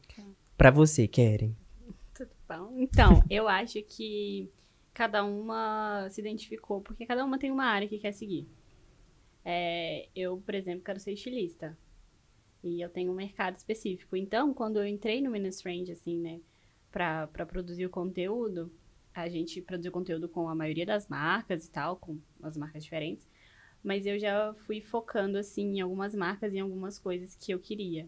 Pra 0.57 0.69
você, 0.69 1.07
Keren. 1.07 1.55
Tudo 2.13 2.31
bom? 2.47 2.73
Então, 2.77 3.23
eu 3.31 3.47
acho 3.47 3.81
que 3.83 4.49
cada 4.93 5.23
uma 5.23 6.07
se 6.09 6.19
identificou, 6.19 6.81
porque 6.81 7.05
cada 7.05 7.23
uma 7.23 7.39
tem 7.39 7.49
uma 7.49 7.65
área 7.65 7.87
que 7.87 7.97
quer 7.97 8.11
seguir. 8.11 8.47
É, 9.45 10.09
eu, 10.13 10.37
por 10.45 10.53
exemplo, 10.53 10.83
quero 10.83 10.99
ser 10.99 11.13
estilista. 11.13 11.77
E 12.61 12.81
eu 12.81 12.89
tenho 12.89 13.11
um 13.11 13.15
mercado 13.15 13.57
específico. 13.57 14.15
Então, 14.15 14.53
quando 14.53 14.77
eu 14.77 14.85
entrei 14.85 15.21
no 15.21 15.31
Minas 15.31 15.57
Trend, 15.61 15.89
assim, 15.91 16.19
né, 16.19 16.39
pra, 16.91 17.27
pra 17.27 17.45
produzir 17.45 17.85
o 17.85 17.89
conteúdo, 17.89 18.71
a 19.13 19.27
gente 19.29 19.61
produziu 19.61 19.91
conteúdo 19.91 20.27
com 20.29 20.47
a 20.49 20.55
maioria 20.55 20.85
das 20.85 21.07
marcas 21.07 21.65
e 21.65 21.71
tal, 21.71 21.97
com 21.97 22.19
as 22.41 22.55
marcas 22.57 22.83
diferentes. 22.83 23.27
Mas 23.83 24.05
eu 24.05 24.19
já 24.19 24.53
fui 24.65 24.79
focando, 24.81 25.37
assim, 25.37 25.77
em 25.77 25.81
algumas 25.81 26.13
marcas 26.13 26.53
e 26.53 26.57
em 26.57 26.61
algumas 26.61 26.99
coisas 26.99 27.35
que 27.35 27.51
eu 27.51 27.59
queria. 27.59 28.07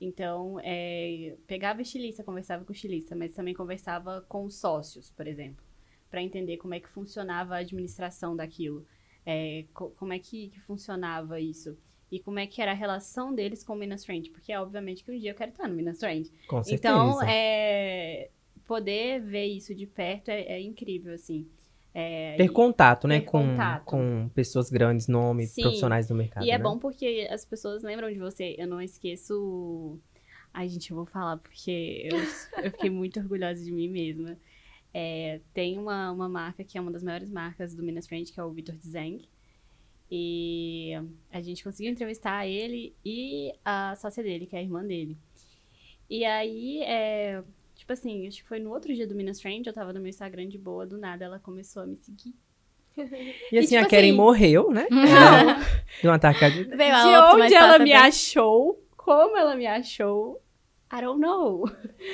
Então, 0.00 0.58
é, 0.64 1.36
pegava 1.46 1.80
estilista, 1.80 2.24
conversava 2.24 2.64
com 2.64 2.72
o 2.72 2.74
estilista, 2.74 3.14
mas 3.14 3.32
também 3.34 3.54
conversava 3.54 4.20
com 4.28 4.44
os 4.44 4.56
sócios, 4.56 5.10
por 5.10 5.28
exemplo, 5.28 5.64
para 6.10 6.20
entender 6.20 6.56
como 6.56 6.74
é 6.74 6.80
que 6.80 6.88
funcionava 6.88 7.54
a 7.54 7.58
administração 7.58 8.34
daquilo, 8.34 8.84
é, 9.24 9.64
co- 9.72 9.90
como 9.90 10.12
é 10.12 10.18
que, 10.18 10.48
que 10.48 10.60
funcionava 10.60 11.40
isso 11.40 11.78
e 12.10 12.18
como 12.18 12.40
é 12.40 12.46
que 12.46 12.60
era 12.60 12.72
a 12.72 12.74
relação 12.74 13.32
deles 13.32 13.62
com 13.64 13.74
o 13.74 13.76
Minas 13.76 14.02
Trend, 14.02 14.28
porque 14.30 14.54
obviamente 14.56 15.04
que 15.04 15.12
um 15.12 15.18
dia 15.18 15.30
eu 15.30 15.34
quero 15.36 15.52
estar 15.52 15.68
no 15.68 15.74
Minas 15.74 15.98
Trend. 15.98 16.30
Com 16.48 16.62
certeza. 16.64 16.74
Então, 16.74 17.22
é, 17.22 18.28
poder 18.72 19.20
ver 19.20 19.46
isso 19.46 19.74
de 19.74 19.86
perto 19.86 20.28
é, 20.30 20.42
é 20.42 20.60
incrível, 20.60 21.12
assim. 21.14 21.46
É, 21.94 22.36
Ter 22.36 22.44
e- 22.44 22.48
contato, 22.48 23.06
né, 23.06 23.20
ter 23.20 23.26
com, 23.26 23.50
contato. 23.50 23.84
com 23.84 24.30
pessoas 24.34 24.70
grandes, 24.70 25.08
nomes, 25.08 25.50
Sim. 25.50 25.62
profissionais 25.62 26.08
do 26.08 26.14
mercado, 26.14 26.46
E 26.46 26.50
é 26.50 26.56
né? 26.56 26.64
bom 26.64 26.78
porque 26.78 27.28
as 27.30 27.44
pessoas 27.44 27.82
lembram 27.82 28.10
de 28.10 28.18
você. 28.18 28.54
Eu 28.58 28.66
não 28.66 28.80
esqueço. 28.80 29.98
Ai, 30.54 30.68
gente, 30.68 30.90
eu 30.90 30.96
vou 30.96 31.04
falar 31.06 31.36
porque 31.38 32.08
eu, 32.10 32.18
eu 32.64 32.70
fiquei 32.70 32.88
muito 32.90 33.20
orgulhosa 33.20 33.62
de 33.62 33.70
mim 33.70 33.88
mesma. 33.88 34.38
É, 34.94 35.40
tem 35.54 35.78
uma, 35.78 36.10
uma 36.12 36.28
marca 36.28 36.64
que 36.64 36.76
é 36.78 36.80
uma 36.80 36.90
das 36.90 37.02
maiores 37.02 37.30
marcas 37.30 37.74
do 37.74 37.82
Minas 37.82 38.06
Trend, 38.06 38.30
que 38.32 38.40
é 38.40 38.44
o 38.44 38.50
Vitor 38.50 38.74
Dzeng. 38.76 39.22
E 40.10 40.92
a 41.30 41.40
gente 41.40 41.64
conseguiu 41.64 41.92
entrevistar 41.92 42.46
ele 42.46 42.94
e 43.04 43.52
a 43.64 43.94
sócia 43.96 44.22
dele, 44.22 44.46
que 44.46 44.54
é 44.56 44.58
a 44.58 44.62
irmã 44.62 44.84
dele. 44.84 45.16
E 46.08 46.24
aí, 46.24 46.82
é, 46.82 47.42
tipo 47.82 47.92
assim, 47.92 48.28
acho 48.28 48.42
que 48.42 48.48
foi 48.48 48.60
no 48.60 48.70
outro 48.70 48.94
dia 48.94 49.06
do 49.08 49.14
Minas 49.14 49.38
Trend, 49.40 49.66
eu 49.66 49.72
tava 49.72 49.92
no 49.92 49.98
meu 50.00 50.08
Instagram 50.08 50.46
de 50.48 50.56
boa, 50.56 50.86
do 50.86 50.96
nada 50.96 51.24
ela 51.24 51.40
começou 51.40 51.82
a 51.82 51.86
me 51.86 51.96
seguir. 51.96 52.32
E 52.96 53.58
assim, 53.58 53.74
e, 53.74 53.78
a 53.78 53.80
tipo 53.80 53.90
Keren 53.90 54.10
assim- 54.10 54.16
morreu, 54.16 54.70
né? 54.70 54.86
Não! 54.90 55.60
De 56.00 56.08
um 56.08 56.12
ataque 56.12 56.40
cardíaco. 56.40 56.76
Veio 56.76 56.94
a 56.94 57.02
de 57.02 57.42
onde 57.42 57.54
ela 57.54 57.78
me 57.78 57.84
bem. 57.86 57.94
achou, 57.94 58.80
como 58.96 59.36
ela 59.36 59.56
me 59.56 59.66
achou, 59.66 60.40
I 60.92 61.00
don't 61.00 61.20
know. 61.20 61.64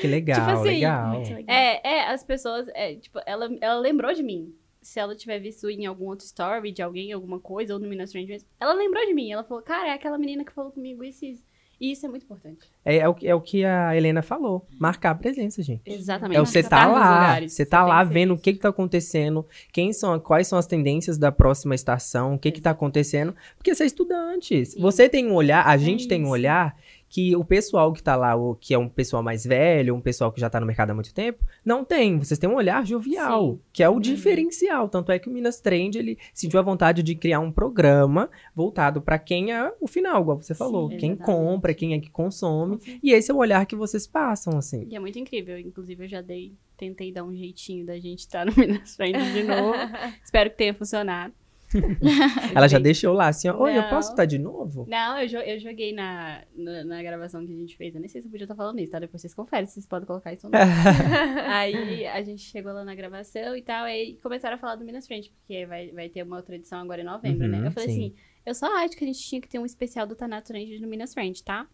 Que 0.01 0.07
legal, 0.07 0.39
Tipo 0.41 0.51
assim, 0.53 0.69
legal. 0.69 1.09
Muito 1.09 1.35
legal. 1.35 1.55
É, 1.55 1.81
é, 1.85 2.09
as 2.09 2.25
pessoas, 2.25 2.69
é, 2.69 2.95
tipo, 2.95 3.21
ela, 3.27 3.51
ela 3.61 3.79
lembrou 3.79 4.13
de 4.15 4.23
mim. 4.23 4.55
Se 4.81 4.99
ela 5.01 5.15
tiver 5.15 5.39
visto 5.41 5.69
em 5.69 5.85
algum 5.85 6.07
outro 6.07 6.25
story 6.25 6.73
de 6.73 6.81
alguém, 6.81 7.13
alguma 7.13 7.39
coisa, 7.41 7.75
ou 7.75 7.81
no 7.81 7.89
Minas 7.89 8.11
Trend 8.13 8.27
mesmo, 8.29 8.49
ela 8.59 8.73
lembrou 8.73 9.05
de 9.05 9.13
mim. 9.13 9.31
Ela 9.33 9.45
falou, 9.45 9.63
cara, 9.63 9.89
é 9.89 9.93
aquela 9.93 10.17
menina 10.17 10.45
que 10.45 10.53
falou 10.53 10.71
comigo 10.71 11.05
isso 11.05 11.25
e 11.27 11.33
isso. 11.33 11.43
E 11.81 11.93
isso 11.93 12.05
é 12.07 12.09
muito 12.09 12.25
importante. 12.25 12.59
É, 12.85 12.97
é 12.99 13.09
o, 13.09 13.15
que- 13.15 13.29
é 13.29 13.35
o 13.35 13.41
que 13.41 13.65
a 13.65 13.97
Helena 13.97 14.21
falou. 14.21 14.67
Marcar 14.81 15.11
a 15.11 15.15
presença, 15.15 15.63
gente. 15.63 15.83
Exatamente. 15.87 16.37
É 16.37 16.41
o 16.43 16.47
você 16.47 16.63
tá 16.63 16.87
lá, 16.87 17.41
você 17.41 17.65
tá 17.65 17.85
lá 17.87 18.03
vendo 18.03 18.35
o 18.35 18.39
que 18.39 18.53
que 18.53 18.59
tá 18.59 18.69
acontecendo, 18.71 19.47
quem 19.73 19.93
são, 19.93 20.19
quais 20.19 20.49
são 20.49 20.59
as 20.59 20.67
tendências 20.67 21.19
da 21.19 21.31
próxima 21.31 21.75
estação, 21.75 22.35
o 22.35 22.39
que 22.39 22.51
que 22.51 22.61
tá 22.61 22.71
acontecendo, 22.71 23.35
porque 23.57 23.73
você 23.75 23.85
é 23.85 23.87
estudante. 23.87 24.63
Você 24.79 25.09
tem 25.09 25.27
um 25.29 25.35
olhar, 25.35 25.65
a 25.67 25.77
gente 25.77 26.09
tem 26.09 26.25
um 26.25 26.29
olhar 26.31 26.77
que 27.09 27.35
o 27.35 27.45
pessoal 27.45 27.93
que 27.93 28.03
tá 28.03 28.15
lá, 28.17 28.37
o, 28.37 28.55
que 28.55 28.75
é 28.75 28.79
um 28.79 28.89
pessoal 28.89 29.23
mais 29.23 29.45
velho, 29.45 29.95
um 29.95 30.01
pessoal 30.01 30.31
que 30.31 30.41
já 30.41 30.51
tá 30.51 30.61
no 30.61 30.67
mercado 30.67 30.91
há 30.91 30.95
muito 30.95 31.13
tempo, 31.15 31.45
não 31.65 31.85
tem. 31.85 32.19
Vocês 32.19 32.39
têm 32.39 32.49
um 32.51 32.55
olhar 32.57 32.87
jovial, 32.87 33.53
Sim. 33.55 33.61
que 33.73 33.83
é 33.83 33.89
o 33.89 33.95
Uhum. 33.95 34.01
diferencial. 34.01 34.89
Tanto 34.89 35.11
é 35.11 35.19
que 35.19 35.29
o 35.29 35.33
Minas 35.33 35.61
Trend, 35.61 35.97
ele 35.97 36.19
sentiu 36.35 36.61
a 36.61 36.63
vontade 36.63 37.03
de 37.03 37.15
criar 37.15 37.41
um 37.41 37.51
programa 37.51 38.29
voltado 38.55 39.01
pra 39.01 39.19
quem 39.19 39.53
é 39.53 39.73
o 39.81 39.87
final, 39.87 40.21
igual 40.23 40.37
você 40.41 40.55
falou. 40.55 40.89
quem 40.89 41.13
exatamente. 41.13 41.25
compra, 41.25 41.75
quem 41.75 41.95
é 41.95 41.99
que 42.01 42.11
consome. 42.11 42.79
E 43.03 43.13
esse 43.13 43.31
é 43.31 43.35
o 43.35 43.39
olhar 43.39 43.65
que 43.67 43.75
vocês 43.77 44.07
passam, 44.07 44.59
assim. 44.59 44.87
E 44.91 44.95
é 44.97 45.01
muito 45.01 45.19
incrível. 45.19 45.59
Inclusive, 45.59 46.05
eu 46.05 46.09
já 46.09 46.21
dei, 46.21 46.53
tentei 46.77 47.11
dar 47.13 47.25
um 47.25 47.35
jeitinho 47.35 47.87
da 47.87 47.99
gente 47.99 48.21
estar 48.21 48.45
no 48.45 48.53
Minas 48.57 48.97
Trend 48.97 49.33
de 49.33 49.43
novo. 49.45 49.75
Espero 50.23 50.51
que 50.51 50.57
tenha 50.57 50.75
funcionado. 50.75 51.33
Ela 52.55 52.67
já 52.69 52.79
deixou 52.79 53.13
lá 53.13 53.29
assim, 53.29 53.49
ó, 53.49 53.57
oi, 53.63 53.77
eu 53.77 53.83
Não. 53.83 53.91
posso 53.91 54.11
estar 54.11 54.25
de 54.25 54.39
novo? 54.39 54.87
Não, 54.89 55.19
eu, 55.21 55.27
jo- 55.29 55.37
eu 55.39 55.59
joguei 55.59 55.93
na, 55.93 56.43
na, 56.57 56.85
na 56.85 57.03
gravação 57.03 57.45
que 57.47 57.53
a 57.53 57.57
gente 57.57 57.77
fez. 57.77 57.95
Eu 57.95 58.01
nem 58.01 58.09
sei 58.09 58.21
se 58.23 58.27
eu 58.29 58.31
podia 58.31 58.45
estar 58.45 58.55
falando 58.55 58.79
isso, 58.79 58.91
tá? 58.93 58.99
Depois 58.99 59.21
vocês 59.21 59.35
conferem, 59.35 59.67
vocês 59.67 59.87
podem 59.87 60.07
colocar 60.07 60.33
isso 60.33 60.47
ou 60.47 60.53
não. 60.53 60.59
aí 61.53 62.07
a 62.07 62.23
gente 62.23 62.43
chegou 62.43 62.73
lá 62.73 62.85
na 62.85 62.95
gravação 62.95 63.57
e 63.57 63.63
tal, 63.63 63.85
aí 63.85 64.19
começaram 64.23 64.57
a 64.57 64.59
falar 64.59 64.77
do 64.77 64.85
Minas 64.85 65.07
Frente, 65.07 65.31
porque 65.31 65.67
vai, 65.67 65.91
vai 65.93 66.09
ter 66.09 66.23
uma 66.23 66.37
outra 66.37 66.55
edição 66.57 66.81
agora 66.81 67.03
em 67.03 67.05
novembro, 67.05 67.45
Uhum, 67.47 67.51
né? 67.61 67.67
Eu 67.69 67.73
falei 67.73 67.89
sim. 67.91 67.95
assim, 68.07 68.15
eu 68.47 68.55
só 68.55 68.75
acho 68.79 68.97
que 68.97 69.05
a 69.05 69.07
gente 69.07 69.21
tinha 69.21 69.41
que 69.41 69.49
ter 69.49 69.59
um 69.59 69.67
especial 69.67 70.07
do 70.07 70.15
Tanato 70.15 70.49
Trend 70.49 70.79
no 70.81 70.89
Minas 70.89 71.13
Frente, 71.13 71.43
tá? 71.45 71.67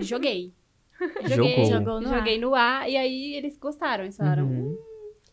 Joguei. 0.00 0.52
Joguei, 1.26 1.64
Jogou. 1.64 1.98
No 2.00 2.08
ar. 2.10 2.18
joguei 2.18 2.38
no 2.38 2.54
ar 2.54 2.90
e 2.90 2.96
aí 2.96 3.34
eles 3.34 3.56
gostaram, 3.56 4.04
eles 4.04 4.16
falaram, 4.18 4.44
Uhum. 4.46 4.72
"Hum, 4.72 4.78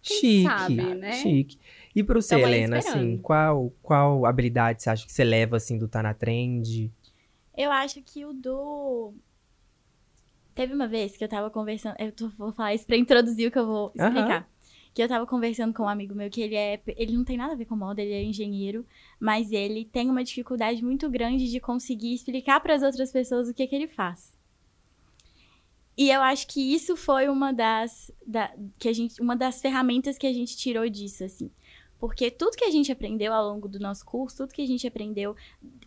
Quem 0.01 0.18
Chique, 0.18 0.43
sabe, 0.47 0.76
né? 0.95 1.12
chique. 1.14 1.58
E 1.98 2.04
pra 2.04 2.22
você, 2.22 2.36
Tamo 2.36 2.45
Helena, 2.48 2.78
assim, 2.78 3.18
qual, 3.18 3.74
qual 3.82 4.26
habilidade 4.28 4.84
você 4.84 4.89
acha 4.91 5.04
que 5.06 5.12
você 5.12 5.24
leva, 5.24 5.58
assim, 5.58 5.80
do 5.80 5.88
Tá 5.88 6.04
na 6.04 6.14
Trend? 6.14 6.91
Eu 7.58 7.72
acho 7.72 8.04
que 8.04 8.24
o 8.24 8.34
do. 8.34 9.14
Teve 10.54 10.74
uma 10.76 10.88
vez 10.88 11.18
que 11.18 11.24
eu 11.24 11.28
tava 11.28 11.50
conversando. 11.50 11.95
Eu 12.00 12.12
tô- 12.12 12.30
vou 12.30 12.52
falar 12.52 12.76
isso 12.76 12.86
pra 12.86 12.95
introduzir 12.98 13.48
o 13.48 13.52
que 13.52 13.58
eu 13.58 13.66
vou 13.66 13.91
explicar. 13.95 14.48
Que 14.93 15.02
eu 15.02 15.08
tava 15.08 15.26
conversando 15.26 15.74
com 15.74 15.84
um 15.84 15.89
amigo 15.89 16.14
meu 16.14 16.30
que 16.30 16.41
ele 16.41 16.56
é. 16.56 16.80
Ele 16.88 17.14
não 17.18 17.24
tem 17.24 17.36
nada 17.36 17.54
a 17.54 17.56
ver 17.56 17.66
com 17.66 17.76
moda, 17.76 18.00
ele 18.02 18.14
é 18.14 18.24
engenheiro, 18.24 18.86
mas 19.20 19.52
ele 19.52 19.86
tem 19.86 20.08
uma 20.08 20.24
dificuldade 20.24 20.84
muito 20.84 21.10
grande 21.10 21.50
de 21.50 21.60
conseguir 21.60 22.14
explicar 22.14 22.60
para 22.60 22.76
as 22.76 22.84
outras 22.84 23.12
pessoas 23.12 23.50
o 23.50 23.54
que, 23.56 23.66
que 23.66 23.76
ele 23.76 23.88
faz. 23.88 24.38
E 25.98 26.12
eu 26.12 26.22
acho 26.22 26.48
que 26.48 26.62
isso 26.76 26.95
foi 26.95 27.28
uma 27.28 27.52
das, 27.52 28.12
da, 28.26 28.52
que 28.78 28.88
a 28.88 28.93
gente, 28.93 29.20
uma 29.20 29.36
das 29.36 29.60
ferramentas 29.60 30.16
que 30.16 30.28
a 30.28 30.34
gente 30.34 30.56
tirou 30.56 30.88
disso, 30.88 31.24
assim. 31.24 31.50
Porque 32.00 32.30
tudo 32.30 32.56
que 32.56 32.64
a 32.64 32.70
gente 32.70 32.91
aprendeu 32.91 33.34
ao 33.34 33.48
longo 33.50 33.68
do 33.68 33.80
nosso 33.80 34.06
curso, 34.06 34.38
tudo 34.38 34.54
que 34.54 34.62
a 34.62 34.68
gente 34.68 34.86
aprendeu 34.88 35.36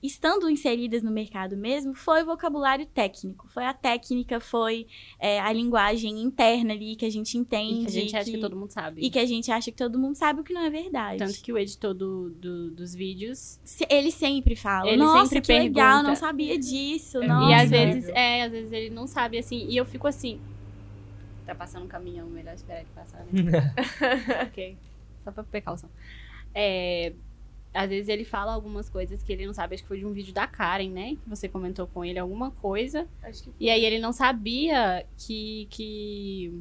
estando 0.02 0.50
inseridas 0.50 1.02
no 1.04 1.10
mercado 1.10 1.56
mesmo, 1.56 1.94
foi 1.94 2.24
vocabulário 2.24 2.84
técnico. 2.86 3.46
Foi 3.48 3.64
a 3.64 3.72
técnica, 3.72 4.40
foi 4.40 4.88
é, 5.20 5.38
a 5.38 5.52
linguagem 5.52 6.20
interna 6.20 6.72
ali 6.72 6.96
que 6.96 7.04
a 7.06 7.10
gente 7.10 7.38
entende. 7.38 7.82
e 7.82 7.82
que 7.82 7.88
a 7.88 7.90
gente 7.92 8.16
acha 8.16 8.30
que 8.30 8.38
todo 8.38 8.56
mundo 8.56 8.70
sabe. 8.70 9.02
e 9.02 9.08
que 9.10 9.18
a 9.20 9.26
gente 9.26 9.52
acha 9.52 9.70
que 9.70 9.76
todo 9.76 9.98
mundo 10.00 10.16
sabe 10.16 10.40
o 10.40 10.44
que 10.44 10.52
não 10.52 10.62
é 10.62 10.70
verdade. 10.70 11.18
Tanto 11.18 11.40
que 11.40 11.52
o 11.52 11.58
editor 11.58 11.94
do, 11.94 12.30
do- 12.30 12.70
dos 12.72 12.92
vídeos 12.94 13.60
Se- 13.62 13.86
Ele 13.88 14.10
sempre 14.10 14.56
fala, 14.56 14.90
Ele 14.90 15.02
nossa, 15.04 15.28
sempre 15.28 15.40
que 15.42 15.52
legal, 15.52 15.92
pergunta." 15.92 16.08
não 16.08 16.16
sabia 16.16 16.58
disso, 16.58 17.22
É, 17.22 17.26
nossa. 17.28 17.50
E 17.50 17.54
às 17.54 17.70
vezes, 17.70 18.08
é, 18.08 18.42
às 18.42 18.50
vezes 18.50 18.72
ele 18.72 18.90
não 18.90 19.06
sabe, 19.06 19.38
assim, 19.38 19.64
e 19.68 19.76
eu 19.76 19.84
fico 19.86 20.08
assim. 20.08 20.40
Tá 21.46 21.54
passando 21.54 21.84
um 21.84 21.88
caminhão, 21.88 22.28
melhor 22.28 22.54
esperar 22.54 22.80
ele 22.80 22.88
passar, 22.94 23.24
né? 23.26 23.74
ok. 24.48 24.76
Só 25.24 25.30
pra 25.30 25.42
precaução. 25.44 25.90
É, 26.54 27.12
às 27.72 27.88
vezes 27.88 28.08
ele 28.08 28.24
fala 28.24 28.52
algumas 28.52 28.88
coisas 28.90 29.22
que 29.22 29.32
ele 29.32 29.46
não 29.46 29.54
sabe. 29.54 29.74
Acho 29.74 29.84
que 29.84 29.88
foi 29.88 29.98
de 29.98 30.06
um 30.06 30.12
vídeo 30.12 30.32
da 30.34 30.46
Karen, 30.46 30.90
né? 30.90 31.10
Que 31.22 31.28
você 31.28 31.48
comentou 31.48 31.86
com 31.86 32.04
ele 32.04 32.18
alguma 32.18 32.50
coisa. 32.50 33.06
Acho 33.22 33.44
que 33.44 33.50
E 33.60 33.70
aí 33.70 33.84
ele 33.84 33.98
não 33.98 34.12
sabia 34.12 35.06
que, 35.16 35.66
que, 35.70 36.52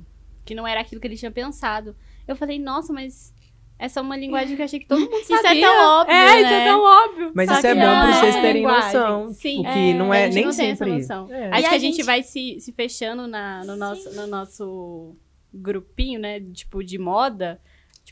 que 0.46 0.54
não 0.56 0.68
era 0.68 0.82
aquilo 0.82 1.02
que 1.02 1.08
ele 1.08 1.18
tinha 1.18 1.32
pensado. 1.32 1.96
Eu 2.28 2.36
falei, 2.36 2.60
nossa, 2.60 2.94
mas 2.94 3.34
essa 3.80 4.00
é 4.02 4.04
uma 4.04 4.16
linguagem 4.18 4.56
que 4.56 4.62
eu 4.62 4.66
achei 4.66 4.80
que 4.80 4.86
todo 4.86 5.00
mundo 5.00 5.16
Isso 5.24 5.34
é 5.34 5.42
sabia. 5.42 5.62
tão 5.66 6.00
óbvio, 6.02 6.14
É, 6.14 6.36
isso 6.42 6.50
né? 6.50 6.62
é 6.62 6.66
tão 6.66 6.82
óbvio. 6.84 7.32
Mas 7.34 7.50
Só 7.50 7.58
isso 7.58 7.68
é 7.68 7.74
bom 7.76 7.82
pra 7.82 8.12
vocês 8.20 8.36
é 8.36 8.42
terem 8.42 8.62
linguagem. 8.62 8.84
noção. 9.00 9.34
Sim, 9.34 9.58
tipo, 9.58 9.68
é, 9.70 9.74
que 9.74 9.94
não 9.96 10.12
a 10.12 10.18
é 10.18 10.26
gente 10.26 10.36
nem 10.36 10.46
não 10.46 10.56
tem 10.56 10.70
essa 10.70 10.86
sempre. 10.86 11.02
noção. 11.02 11.34
É. 11.34 11.50
Acho 11.50 11.60
E 11.60 11.62
que 11.62 11.66
a 11.66 11.72
a 11.72 11.78
gente 11.80 11.96
gente- 11.96 12.06
vai 12.06 12.22
se, 12.22 12.60
se 12.60 12.72
fechando 12.72 13.26
na, 13.26 13.64
no, 13.64 13.76
nosso, 13.76 14.14
no 14.14 14.28
nosso 14.28 15.16
grupinho, 15.52 16.20
né? 16.20 16.40
Tipo, 16.54 16.84
de 16.84 17.00
moda. 17.00 17.60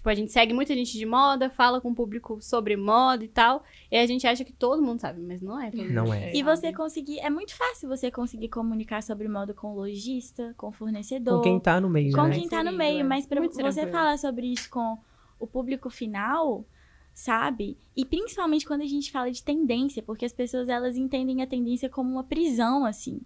Tipo, 0.08 0.10
a 0.10 0.16
gente 0.16 0.32
segue 0.32 0.54
muita 0.54 0.74
gente 0.74 0.98
de 0.98 1.06
moda, 1.06 1.50
fala 1.50 1.82
com 1.82 1.92
o 1.92 1.96
público 1.96 2.42
sobre 2.42 2.78
moda 2.78 3.26
e 3.26 3.28
tal. 3.28 3.64
E 3.92 3.98
a 3.98 4.06
gente 4.06 4.26
acha 4.26 4.46
que 4.46 4.54
todo 4.54 4.82
mundo 4.82 5.02
sabe, 5.02 5.22
mas 5.22 5.42
não 5.42 5.60
é. 5.60 5.70
Não 5.72 6.14
é. 6.14 6.34
E 6.34 6.42
você 6.42 6.72
conseguir. 6.72 7.20
É 7.20 7.30
muito 7.30 7.54
fácil 7.54 7.90
você 7.90 8.10
conseguir 8.10 8.48
comunicar 8.48 9.04
sobre 9.04 9.28
moda 9.28 9.54
com 9.54 9.74
o 9.74 9.76
lojista, 9.76 10.54
com 10.56 10.68
o 10.68 10.72
fornecedor. 10.72 11.38
Com 11.38 11.42
quem 11.42 11.60
tá 11.60 11.82
no 11.82 11.90
meio, 11.90 12.14
com 12.14 12.24
né? 12.24 12.36
quem 12.36 12.48
tá 12.48 12.64
no 12.64 12.72
meio, 12.72 13.02
é. 13.02 13.04
mas 13.04 13.26
pra 13.26 13.42
Muito 13.42 13.54
você 13.54 13.62
tranquilo. 13.62 13.92
falar 13.92 14.18
sobre 14.18 14.48
isso 14.48 14.70
com 14.70 14.98
o 15.40 15.46
público 15.46 15.90
final, 15.90 16.66
sabe? 17.14 17.78
E 17.96 18.06
principalmente 18.06 18.66
quando 18.66 18.82
a 18.82 18.88
gente 18.88 19.12
fala 19.12 19.30
de 19.30 19.44
tendência, 19.44 20.02
porque 20.02 20.24
as 20.24 20.34
pessoas 20.34 20.70
elas 20.70 20.96
entendem 20.96 21.42
a 21.42 21.48
tendência 21.48 21.90
como 21.90 22.10
uma 22.10 22.24
prisão, 22.24 22.86
assim. 22.86 23.20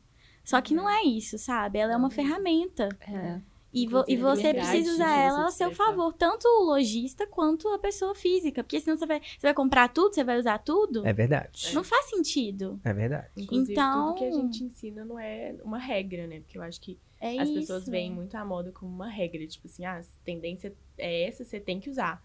Só 0.44 0.60
que 0.60 0.74
não 0.74 0.90
é 0.90 1.04
isso, 1.04 1.38
sabe? 1.38 1.78
Ela 1.78 1.94
é 1.94 1.96
uma 1.96 2.10
Não. 2.10 2.16
ferramenta. 2.16 2.90
É. 3.02 3.40
E, 3.74 3.88
vo- 3.88 4.04
e 4.08 4.16
Inclusive, 4.16 4.22
você 4.22 4.54
precisa 4.54 4.92
usar 4.92 5.18
ela 5.18 5.48
a 5.48 5.52
se 5.52 5.58
seu 5.58 5.70
expressar. 5.72 5.92
favor, 5.92 6.14
tanto 6.14 6.46
o 6.46 6.64
lojista 6.66 7.26
quanto 7.26 7.68
a 7.70 7.80
pessoa 7.80 8.14
física. 8.14 8.64
Porque 8.64 8.80
senão 8.82 8.98
você 8.98 9.06
vai, 9.06 9.20
você 9.22 9.40
vai 9.42 9.54
comprar 9.54 9.88
tudo, 9.88 10.14
você 10.14 10.24
vai 10.24 10.38
usar 10.38 10.58
tudo. 10.60 11.08
É 11.08 11.14
verdade. 11.14 11.72
Não 11.74 11.84
faz 11.84 12.06
sentido. 12.10 12.80
É 12.84 12.94
verdade. 12.94 13.30
Inclusive, 13.38 13.72
Então- 13.72 14.10
tudo 14.14 14.18
que 14.18 14.26
a 14.26 14.32
gente 14.32 14.64
ensina 14.64 15.06
não 15.06 15.18
é 15.18 15.56
uma 15.64 15.78
regra, 15.78 16.28
né? 16.28 16.42
Porque 16.42 16.58
eu 16.58 16.62
acho 16.62 16.82
que 16.82 17.00
É 17.20 17.38
as 17.40 17.48
isso. 17.50 17.60
pessoas 17.60 17.86
veem 17.88 18.12
muito 18.12 18.36
a 18.36 18.44
moda 18.44 18.72
como 18.74 18.92
uma 18.94 19.08
regra. 19.10 19.46
Tipo 19.48 19.68
assim, 19.68 19.86
ah, 19.86 20.00
a 20.00 20.04
tendência 20.26 20.74
é 20.98 21.24
essa, 21.28 21.46
você 21.46 21.60
tem 21.60 21.80
que 21.80 21.90
usar. 21.90 22.22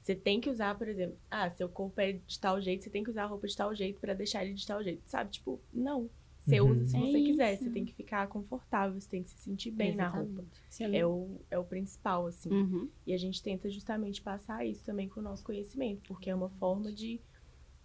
Você 0.00 0.14
tem 0.14 0.40
que 0.40 0.48
usar, 0.48 0.78
por 0.78 0.88
exemplo, 0.88 1.16
ah, 1.30 1.50
seu 1.50 1.68
corpo 1.68 2.00
é 2.00 2.12
de 2.12 2.38
tal 2.40 2.60
jeito, 2.60 2.84
você 2.84 2.90
tem 2.90 3.02
que 3.04 3.10
usar 3.10 3.24
a 3.24 3.26
roupa 3.26 3.46
de 3.48 3.56
tal 3.56 3.74
jeito 3.74 4.00
pra 4.00 4.14
deixar 4.14 4.44
ele 4.44 4.54
de 4.54 4.64
tal 4.66 4.82
jeito. 4.82 5.02
Sabe? 5.04 5.30
Tipo, 5.32 5.60
não. 5.74 6.08
Você 6.46 6.60
Uhum. 6.60 6.70
usa 6.70 6.86
se 6.86 6.96
É 6.96 7.00
você 7.00 7.22
quiser. 7.22 7.54
isso. 7.54 7.64
Você 7.64 7.70
tem 7.70 7.84
que 7.84 7.92
ficar 7.92 8.26
confortável, 8.28 9.00
você 9.00 9.08
tem 9.08 9.22
que 9.22 9.30
se 9.30 9.38
sentir 9.38 9.70
bem 9.72 9.94
na 9.96 10.08
roupa. 10.08 10.30
Exatamente. 10.30 10.62
Se 10.70 10.82
eu 10.84 10.88
não- 10.88 10.96
É 10.98 11.06
o, 11.06 11.40
é 11.50 11.58
o 11.58 11.64
principal, 11.64 12.26
assim. 12.28 12.50
Uhum. 12.50 12.88
E 13.06 13.12
a 13.12 13.18
gente 13.18 13.42
tenta 13.42 13.68
justamente 13.68 14.22
passar 14.22 14.64
isso 14.64 14.84
também 14.84 15.08
com 15.08 15.18
o 15.20 15.22
nosso 15.22 15.42
conhecimento, 15.44 16.02
porque 16.06 16.30
é 16.30 16.34
uma 16.34 16.48
forma 16.50 16.92
de, 16.92 17.20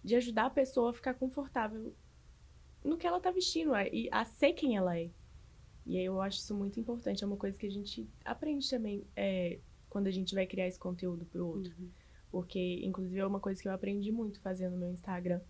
de 0.03 0.15
ajudar 0.15 0.45
a 0.45 0.49
pessoa 0.51 0.91
a 0.91 0.93
ficar 0.93 1.15
confortável 1.15 1.91
no 2.83 2.97
que 2.97 3.07
ela 3.07 3.19
tá 3.19 3.31
vestindo 3.31 3.73
a- 3.73 3.87
e 3.87 4.07
a 4.11 4.23
ser 4.25 4.53
quem 4.53 4.77
ela 4.77 4.97
é. 4.97 5.09
E 5.85 5.97
aí 5.97 6.05
eu 6.05 6.21
acho 6.21 6.37
isso 6.37 6.53
muito 6.53 6.79
importante, 6.79 7.23
é 7.23 7.27
uma 7.27 7.37
coisa 7.37 7.57
que 7.57 7.65
a 7.65 7.71
gente 7.71 8.07
aprende 8.23 8.69
também 8.69 9.03
é, 9.15 9.57
quando 9.89 10.05
a 10.05 10.11
gente 10.11 10.35
vai 10.35 10.45
criar 10.45 10.67
esse 10.67 10.77
conteúdo 10.79 11.25
pro 11.25 11.47
outro. 11.47 11.73
Uhum. 11.79 11.89
Porque, 12.31 12.79
inclusive, 12.85 13.19
é 13.19 13.25
uma 13.25 13.39
coisa 13.39 13.59
que 13.61 13.67
eu 13.67 13.71
aprendi 13.73 14.11
muito 14.11 14.39
fazendo 14.39 14.73
no 14.73 14.77
meu 14.77 14.91
Instagram, 14.91 15.41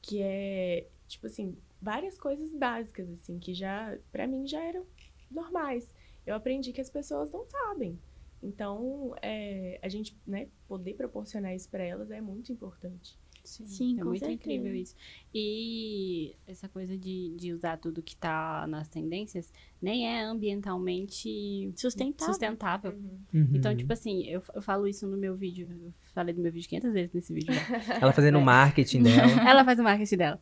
que 0.00 0.22
é, 0.22 0.86
tipo 1.08 1.26
assim, 1.26 1.56
várias 1.84 2.18
coisas 2.18 2.52
básicas, 2.54 3.08
assim, 3.10 3.38
que 3.38 3.52
já, 3.54 3.96
pra 4.10 4.26
mim, 4.26 4.46
já 4.46 4.60
eram 4.62 4.84
normais. 5.30 5.92
Eu 6.26 6.34
aprendi 6.34 6.72
que 6.72 6.80
as 6.80 6.88
pessoas 6.90 7.30
não 7.30 7.44
sabem. 7.46 7.98
Então, 8.42 9.14
é, 9.22 9.78
a 9.82 9.88
gente, 9.88 10.16
né, 10.26 10.48
poder 10.66 10.94
proporcionar 10.94 11.54
isso 11.54 11.68
pra 11.68 11.82
elas 11.84 12.10
é 12.10 12.20
muito 12.20 12.50
importante. 12.52 13.18
Sim, 13.42 13.66
Sim, 13.66 13.94
é 13.96 14.02
com 14.02 14.08
muito 14.08 14.20
certeza. 14.20 14.32
incrível 14.40 14.74
isso. 14.74 14.94
E 15.34 16.34
essa 16.46 16.66
coisa 16.66 16.96
de, 16.96 17.34
de 17.36 17.52
usar 17.52 17.76
tudo 17.76 18.02
que 18.02 18.16
tá 18.16 18.66
nas 18.66 18.88
tendências 18.88 19.52
nem 19.82 20.08
é 20.08 20.22
ambientalmente 20.22 21.70
Sustentável. 21.76 22.32
sustentável. 22.32 22.92
Uhum. 23.34 23.50
Então, 23.54 23.76
tipo 23.76 23.92
assim, 23.92 24.24
eu, 24.26 24.42
eu 24.54 24.62
falo 24.62 24.86
isso 24.86 25.06
no 25.06 25.16
meu 25.16 25.36
vídeo. 25.36 25.68
Eu 25.70 25.92
falei 26.14 26.34
do 26.34 26.40
meu 26.40 26.50
vídeo 26.52 26.68
500 26.70 26.92
vezes 26.92 27.12
nesse 27.12 27.34
vídeo. 27.34 27.52
já. 27.52 27.94
Ela 28.00 28.12
fazendo 28.12 28.36
o 28.38 28.40
É. 28.40 28.44
marketing 28.44 29.02
dela. 29.02 29.48
Ela 29.50 29.64
faz 29.64 29.78
o 29.78 29.82
marketing 29.82 30.16
dela. 30.16 30.40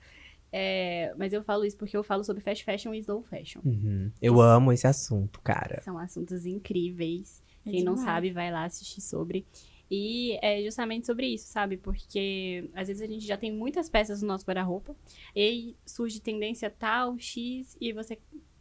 É, 0.52 1.14
mas 1.16 1.32
eu 1.32 1.42
falo 1.42 1.64
isso 1.64 1.76
porque 1.78 1.96
eu 1.96 2.04
falo 2.04 2.22
sobre 2.22 2.42
fast 2.42 2.62
fashion 2.62 2.92
e 2.92 2.98
slow 2.98 3.22
fashion. 3.22 3.60
Uhum. 3.64 4.12
Eu 4.20 4.40
amo 4.40 4.70
esse 4.72 4.86
assunto, 4.86 5.40
cara. 5.40 5.80
São 5.82 5.98
assuntos 5.98 6.44
incríveis. 6.44 7.42
É 7.64 7.70
Quem 7.70 7.82
não 7.82 7.94
demais. 7.94 8.10
sabe, 8.10 8.32
vai 8.32 8.50
lá 8.50 8.64
assistir 8.64 9.00
sobre. 9.00 9.46
E 9.90 10.38
é 10.42 10.62
justamente 10.62 11.06
sobre 11.06 11.26
isso, 11.26 11.46
sabe? 11.48 11.76
Porque 11.76 12.68
às 12.74 12.88
vezes 12.88 13.02
a 13.02 13.06
gente 13.06 13.26
já 13.26 13.36
tem 13.36 13.52
muitas 13.52 13.88
peças 13.90 14.22
no 14.22 14.28
nosso 14.28 14.44
guarda-roupa, 14.46 14.96
e 15.34 15.40
aí 15.40 15.76
surge 15.84 16.18
tendência 16.20 16.70
tal, 16.70 17.18
X, 17.18 17.76
e 17.80 17.92
você. 17.92 18.18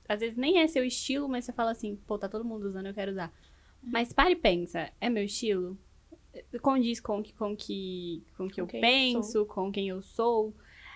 Às 0.07 0.19
vezes 0.19 0.37
nem 0.37 0.59
é 0.59 0.67
seu 0.67 0.83
estilo, 0.83 1.29
mas 1.29 1.45
você 1.45 1.53
fala 1.53 1.71
assim, 1.71 1.95
pô, 2.05 2.17
tá 2.17 2.27
todo 2.27 2.43
mundo 2.43 2.65
usando, 2.67 2.87
eu 2.87 2.93
quero 2.93 3.11
usar. 3.11 3.33
Mas 3.81 4.11
para 4.11 4.29
e 4.29 4.35
pensa, 4.35 4.91
é 4.99 5.09
meu 5.09 5.23
estilo? 5.23 5.77
Condiz 6.61 6.99
com 6.99 7.23
que, 7.23 7.33
com 7.33 7.55
que, 7.55 8.23
com 8.37 8.47
que 8.49 8.55
Com 8.55 8.61
eu 8.61 8.67
quem 8.67 8.79
eu 8.79 8.81
penso, 8.81 9.45
com 9.45 9.71
quem 9.71 9.87
eu 9.87 10.01
sou. 10.01 10.53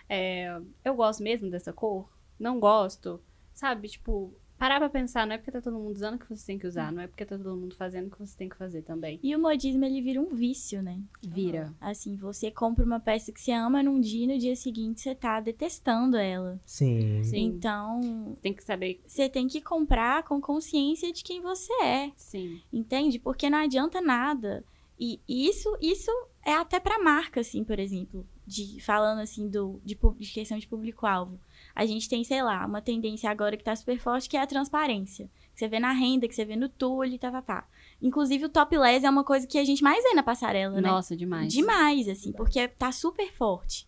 É, 0.10 0.60
eu 0.84 0.96
gosto 0.96 1.24
mesmo 1.24 1.50
dessa 1.50 1.74
cor? 1.74 2.10
Não 2.40 2.60
gosto? 2.60 3.22
Sabe? 3.54 3.88
Tipo, 3.88 4.34
parar 4.58 4.80
pra 4.80 4.90
pensar, 4.90 5.26
não 5.26 5.34
é 5.34 5.38
porque 5.38 5.52
tá 5.52 5.62
todo 5.62 5.78
mundo 5.78 5.92
usando 5.92 6.20
que 6.20 6.30
você 6.30 6.46
tem 6.46 6.60
que 6.60 6.68
usar, 6.68 6.92
não 6.92 7.02
é 7.02 7.08
porque 7.08 7.26
tá 7.26 7.38
todo 7.38 7.56
mundo 7.56 7.76
fazendo 7.76 8.10
que 8.12 8.20
você 8.20 8.38
tem 8.38 8.48
que 8.50 8.58
fazer 8.58 8.82
também. 8.84 9.20
E 9.24 9.36
o 9.36 9.40
modismo, 9.40 9.84
ele 9.86 10.02
vira 10.02 10.20
um 10.22 10.34
vício, 10.34 10.82
né? 10.82 11.00
Vira. 11.24 11.74
Assim, 11.80 12.16
você 12.16 12.52
compra 12.52 12.86
uma 12.86 13.00
peça 13.00 13.32
que 13.32 13.42
você 13.42 13.52
ama 13.52 13.82
num 13.82 14.00
dia 14.00 14.26
e 14.26 14.28
no 14.28 14.38
dia 14.38 14.56
seguinte 14.56 15.02
você 15.02 15.16
tá 15.16 15.40
detestando 15.40 16.18
ela. 16.18 16.60
Sim. 16.66 17.24
Sim. 17.24 17.38
Então, 17.46 18.36
Tem 18.42 18.54
que 18.54 18.64
saber. 18.64 19.02
você 19.08 19.30
tem 19.30 19.48
que 19.48 19.62
comprar 19.62 20.24
com 20.24 20.40
consciência 20.42 21.12
de 21.12 21.24
quem 21.24 21.42
você 21.42 21.74
é, 21.84 22.12
Sim. 22.16 22.62
entende? 22.72 23.18
Porque 23.20 23.50
não 23.50 23.60
adianta 23.60 24.02
nada. 24.02 24.64
E 25.00 25.20
isso, 25.28 25.76
isso 25.82 26.10
é 26.46 26.54
até 26.54 26.80
pra 26.80 27.04
marca, 27.04 27.42
assim, 27.42 27.64
por 27.66 27.80
exemplo. 27.80 28.26
De, 28.46 28.80
falando 28.82 29.20
assim 29.20 29.50
do, 29.50 29.82
de, 29.84 29.98
de 30.18 30.32
questão 30.32 30.58
de 30.58 30.68
público-alvo. 30.68 31.40
A 31.74 31.86
gente 31.86 32.08
tem, 32.08 32.24
sei 32.24 32.44
lá, 32.44 32.66
uma 32.66 32.82
tendência 32.82 33.30
agora 33.30 33.58
que 33.58 33.64
tá 33.64 33.76
super 33.76 33.98
forte, 34.00 34.30
que 34.30 34.38
é 34.38 34.42
a 34.42 34.48
transparência. 34.48 35.30
Que 35.54 35.60
você 35.60 35.68
vê 35.68 35.80
na 35.80 35.92
renda, 35.92 36.28
que 36.28 36.36
você 36.36 36.46
vê 36.46 36.56
no 36.56 36.70
tule, 36.70 37.18
tá, 37.18 37.32
tá, 37.32 37.42
tá. 37.42 37.68
Inclusive, 38.02 38.46
o 38.46 38.50
topless 38.50 39.06
é 39.06 39.10
uma 39.10 39.24
coisa 39.24 39.48
que 39.48 39.58
a 39.58 39.64
gente 39.64 39.84
mais 39.84 40.04
vê 40.04 40.14
na 40.14 40.24
passarela, 40.24 40.80
né? 40.80 40.88
Nossa, 40.88 41.16
demais. 41.16 41.52
Demais, 41.52 42.08
assim, 42.08 42.32
porque 42.32 42.68
tá 42.68 42.92
super 42.92 43.32
forte. 43.34 43.88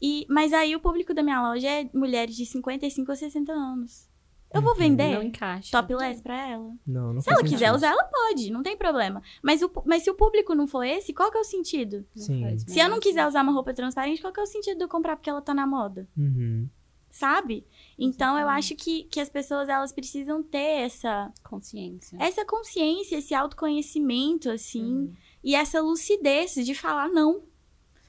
E, 0.00 0.26
mas 0.28 0.52
aí 0.52 0.74
o 0.74 0.80
público 0.80 1.14
da 1.14 1.22
minha 1.22 1.40
loja 1.40 1.68
é 1.68 1.88
mulheres 1.94 2.34
de 2.34 2.44
55 2.44 3.12
a 3.12 3.16
60 3.16 3.52
anos. 3.52 4.11
Eu 4.54 4.60
vou 4.62 4.72
Uhum. 4.72 4.78
vender 4.78 5.14
Não 5.14 5.22
encaixa. 5.22 5.70
topless 5.72 6.22
pra 6.22 6.48
ela. 6.48 6.72
Não, 6.86 7.12
não 7.14 7.20
Se 7.20 7.30
ela 7.30 7.42
quiser 7.42 7.72
usar, 7.72 7.88
ela 7.90 8.04
pode, 8.04 8.50
não 8.50 8.62
tem 8.62 8.76
problema. 8.76 9.22
Mas, 9.42 9.62
o, 9.62 9.70
mas 9.86 10.02
se 10.02 10.10
o 10.10 10.14
público 10.14 10.54
não 10.54 10.66
for 10.66 10.84
esse, 10.84 11.12
qual 11.12 11.30
que 11.30 11.38
é 11.38 11.40
o 11.40 11.44
sentido? 11.44 12.04
Sim. 12.14 12.58
Se 12.58 12.78
eu 12.78 12.88
não 12.88 13.00
quiser 13.00 13.26
usar 13.26 13.42
uma 13.42 13.52
roupa 13.52 13.72
transparente, 13.74 14.20
qual 14.20 14.32
que 14.32 14.40
é 14.40 14.42
o 14.42 14.46
sentido 14.46 14.78
de 14.78 14.84
eu 14.84 14.88
comprar 14.88 15.16
porque 15.16 15.30
ela 15.30 15.40
tá 15.42 15.54
na 15.54 15.66
moda? 15.66 16.08
Uhum. 16.16 16.68
Sabe? 17.10 17.66
Então 17.98 18.34
eu 18.36 18.42
Exatamente. 18.46 18.58
acho 18.58 18.74
que, 18.84 19.02
que 19.04 19.20
as 19.20 19.28
pessoas 19.28 19.68
elas 19.68 19.92
precisam 19.92 20.42
ter 20.42 20.80
essa, 20.80 21.30
Consciência. 21.44 22.16
essa 22.18 22.42
consciência, 22.46 23.16
esse 23.16 23.34
autoconhecimento, 23.34 24.48
assim, 24.50 24.82
Uhum. 24.82 25.12
e 25.44 25.54
essa 25.54 25.80
lucidez 25.82 26.54
de 26.54 26.74
falar 26.74 27.08
não. 27.08 27.42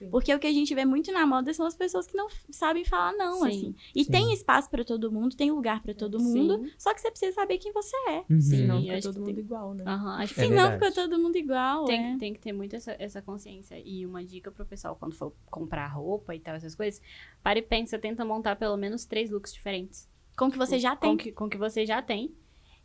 Sim. 0.05 0.09
Porque 0.09 0.33
o 0.33 0.39
que 0.39 0.47
a 0.47 0.51
gente 0.53 0.73
vê 0.75 0.85
muito 0.85 1.11
na 1.11 1.25
moda 1.25 1.53
são 1.53 1.65
as 1.65 1.75
pessoas 1.75 2.05
que 2.07 2.15
não 2.15 2.27
sabem 2.51 2.83
falar 2.85 3.13
não, 3.13 3.39
Sim. 3.41 3.47
assim. 3.47 3.75
E 3.95 4.03
Sim. 4.03 4.11
tem 4.11 4.33
espaço 4.33 4.69
pra 4.69 4.83
todo 4.83 5.11
mundo, 5.11 5.35
tem 5.35 5.51
lugar 5.51 5.81
pra 5.81 5.93
todo 5.93 6.19
mundo, 6.19 6.57
Sim. 6.63 6.71
só 6.77 6.93
que 6.93 7.01
você 7.01 7.09
precisa 7.11 7.33
saber 7.33 7.57
quem 7.57 7.71
você 7.71 7.95
é. 8.09 8.17
Uhum. 8.29 8.41
Sim. 8.41 8.57
Senão 8.57 8.79
E 8.79 8.83
fica 8.83 9.01
todo 9.01 9.19
mundo 9.19 9.25
tem- 9.35 9.39
igual, 9.43 9.73
né? 9.73 9.83
Aham, 9.87 10.15
acho 10.21 10.33
que 10.33 10.41
É 10.41 10.43
Se 10.45 10.49
não, 10.49 10.69
verdade. 10.69 10.85
fica 10.85 10.91
todo 11.01 11.19
mundo 11.19 11.35
igual, 11.37 11.85
tem, 11.85 12.13
é. 12.13 12.17
tem 12.17 12.33
que 12.33 12.39
ter 12.39 12.53
muito 12.53 12.75
essa, 12.75 12.95
essa 12.99 13.21
consciência. 13.21 13.81
E 13.83 14.05
uma 14.05 14.23
dica 14.23 14.51
pro 14.51 14.65
pessoal, 14.65 14.95
quando 14.95 15.15
for 15.15 15.33
comprar 15.49 15.87
roupa 15.87 16.35
e 16.35 16.39
tal, 16.39 16.55
essas 16.55 16.75
coisas, 16.75 17.01
para 17.41 17.59
e 17.59 17.61
pensa, 17.61 17.97
tenta 17.99 18.23
montar 18.25 18.55
pelo 18.55 18.77
menos 18.77 19.05
três 19.05 19.29
looks 19.31 19.53
diferentes. 19.53 20.07
Com 20.37 20.45
o 20.47 20.51
que 20.51 20.57
você 20.57 20.79
já 20.79 20.95
tem. 20.95 21.11
Com 21.11 21.17
que, 21.17 21.31
com 21.31 21.49
que 21.49 21.57
você 21.57 21.85
já 21.85 22.01
tem. 22.01 22.33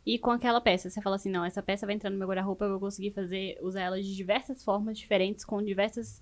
E 0.05 0.17
com 0.17 0.31
aquela 0.31 0.61
peça. 0.61 0.89
Você 0.89 1.01
fala 1.01 1.17
assim, 1.17 1.29
não, 1.29 1.43
essa 1.43 1.61
peça 1.61 1.85
vai 1.85 1.93
entrar 1.93 2.09
no 2.09 2.17
meu 2.17 2.27
guarda-roupa, 2.27 2.65
eu 2.65 2.71
vou 2.71 2.79
conseguir 2.79 3.11
fazer, 3.11 3.57
usar 3.61 3.81
ela 3.81 4.01
de 4.01 4.15
diversas 4.15 4.63
formas 4.63 4.97
diferentes, 4.97 5.43
com 5.43 5.61
diversas 5.61 6.21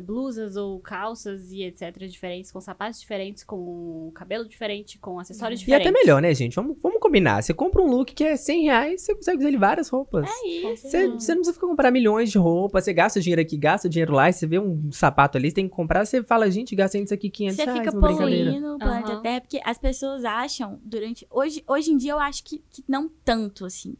blusas 0.00 0.56
ou 0.56 0.80
calças 0.80 1.50
e 1.52 1.62
etc. 1.62 1.98
diferentes, 2.08 2.50
com 2.50 2.60
sapatos 2.60 3.00
diferentes, 3.00 3.44
com 3.44 4.10
cabelo 4.14 4.48
diferente, 4.48 4.98
com 4.98 5.18
acessórios 5.18 5.60
E 5.60 5.64
diferentes. 5.64 5.86
até 5.88 5.98
melhor, 6.00 6.22
né, 6.22 6.32
gente? 6.34 6.54
Vamos, 6.56 6.76
vamos 6.82 6.98
combinar. 7.00 7.42
Você 7.42 7.52
compra 7.52 7.82
um 7.82 7.86
look 7.86 8.14
que 8.14 8.24
é 8.24 8.36
100 8.36 8.62
reais, 8.64 9.02
você 9.02 9.14
consegue 9.14 9.38
usar 9.38 9.48
ele 9.48 9.58
várias 9.58 9.88
roupas. 9.88 10.28
É 10.28 10.48
isso. 10.48 10.88
Você, 10.88 11.08
você 11.08 11.32
não 11.34 11.40
precisa 11.42 11.52
ficar 11.52 11.66
comprar 11.66 11.90
milhões 11.90 12.30
de 12.30 12.38
roupas, 12.38 12.84
você 12.84 12.92
gasta 12.92 13.20
dinheiro 13.20 13.42
aqui, 13.42 13.56
gasta 13.56 13.88
dinheiro 13.88 14.12
lá, 14.14 14.28
e 14.28 14.32
você 14.32 14.46
vê 14.46 14.58
um 14.58 14.90
sapato 14.92 15.36
ali, 15.38 15.50
você 15.50 15.54
tem 15.56 15.68
que 15.68 15.74
comprar, 15.74 16.04
você 16.06 16.22
fala, 16.22 16.50
gente, 16.50 16.74
gasta 16.74 16.98
isso 16.98 17.12
aqui 17.14 17.30
500 17.30 17.56
Você 17.56 17.64
reais, 17.64 17.78
fica 17.78 17.90
uma 17.96 18.08
brincadeira. 18.08 18.44
poluindo 18.50 18.74
o 18.74 18.78
planeta. 18.78 19.20
Terra, 19.20 19.40
porque 19.40 19.60
as 19.64 19.78
pessoas 19.78 20.24
acham, 20.24 20.80
durante. 20.84 21.26
Hoje, 21.30 21.62
hoje 21.66 21.90
em 21.92 21.96
dia 21.96 22.12
eu 22.12 22.18
acho 22.18 22.42
que, 22.44 22.58
que 22.70 22.82
não 22.88 23.08
tanto, 23.24 23.64
assim. 23.66 23.94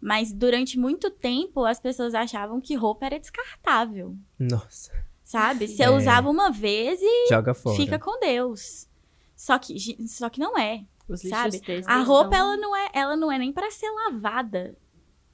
Mas 0.00 0.32
durante 0.32 0.78
muito 0.78 1.10
tempo 1.10 1.64
as 1.64 1.80
pessoas 1.80 2.14
achavam 2.14 2.60
que 2.60 2.74
roupa 2.74 3.06
era 3.06 3.18
descartável. 3.18 4.14
Nossa, 4.38 4.92
Sabe? 5.26 5.66
Você 5.66 5.82
É. 5.82 5.90
usava 5.90 6.30
uma 6.30 6.52
vez 6.52 7.00
e 7.02 7.28
joga 7.28 7.52
fora. 7.52 7.76
fica 7.76 7.98
com 7.98 8.18
Deus. 8.20 8.86
Só 9.34 9.58
que, 9.58 9.76
só 10.06 10.30
que 10.30 10.38
não 10.38 10.56
é. 10.56 10.84
Os 11.08 11.24
lixos 11.24 11.38
Sabe? 11.58 11.82
A 11.86 11.98
roupa, 12.02 12.36
são- 12.36 12.46
ela 12.46 12.56
não 12.56 12.76
é, 12.76 12.88
ela 12.92 13.16
não 13.16 13.30
é 13.32 13.36
nem 13.38 13.52
pra 13.52 13.68
ser 13.72 13.90
lavada, 13.90 14.76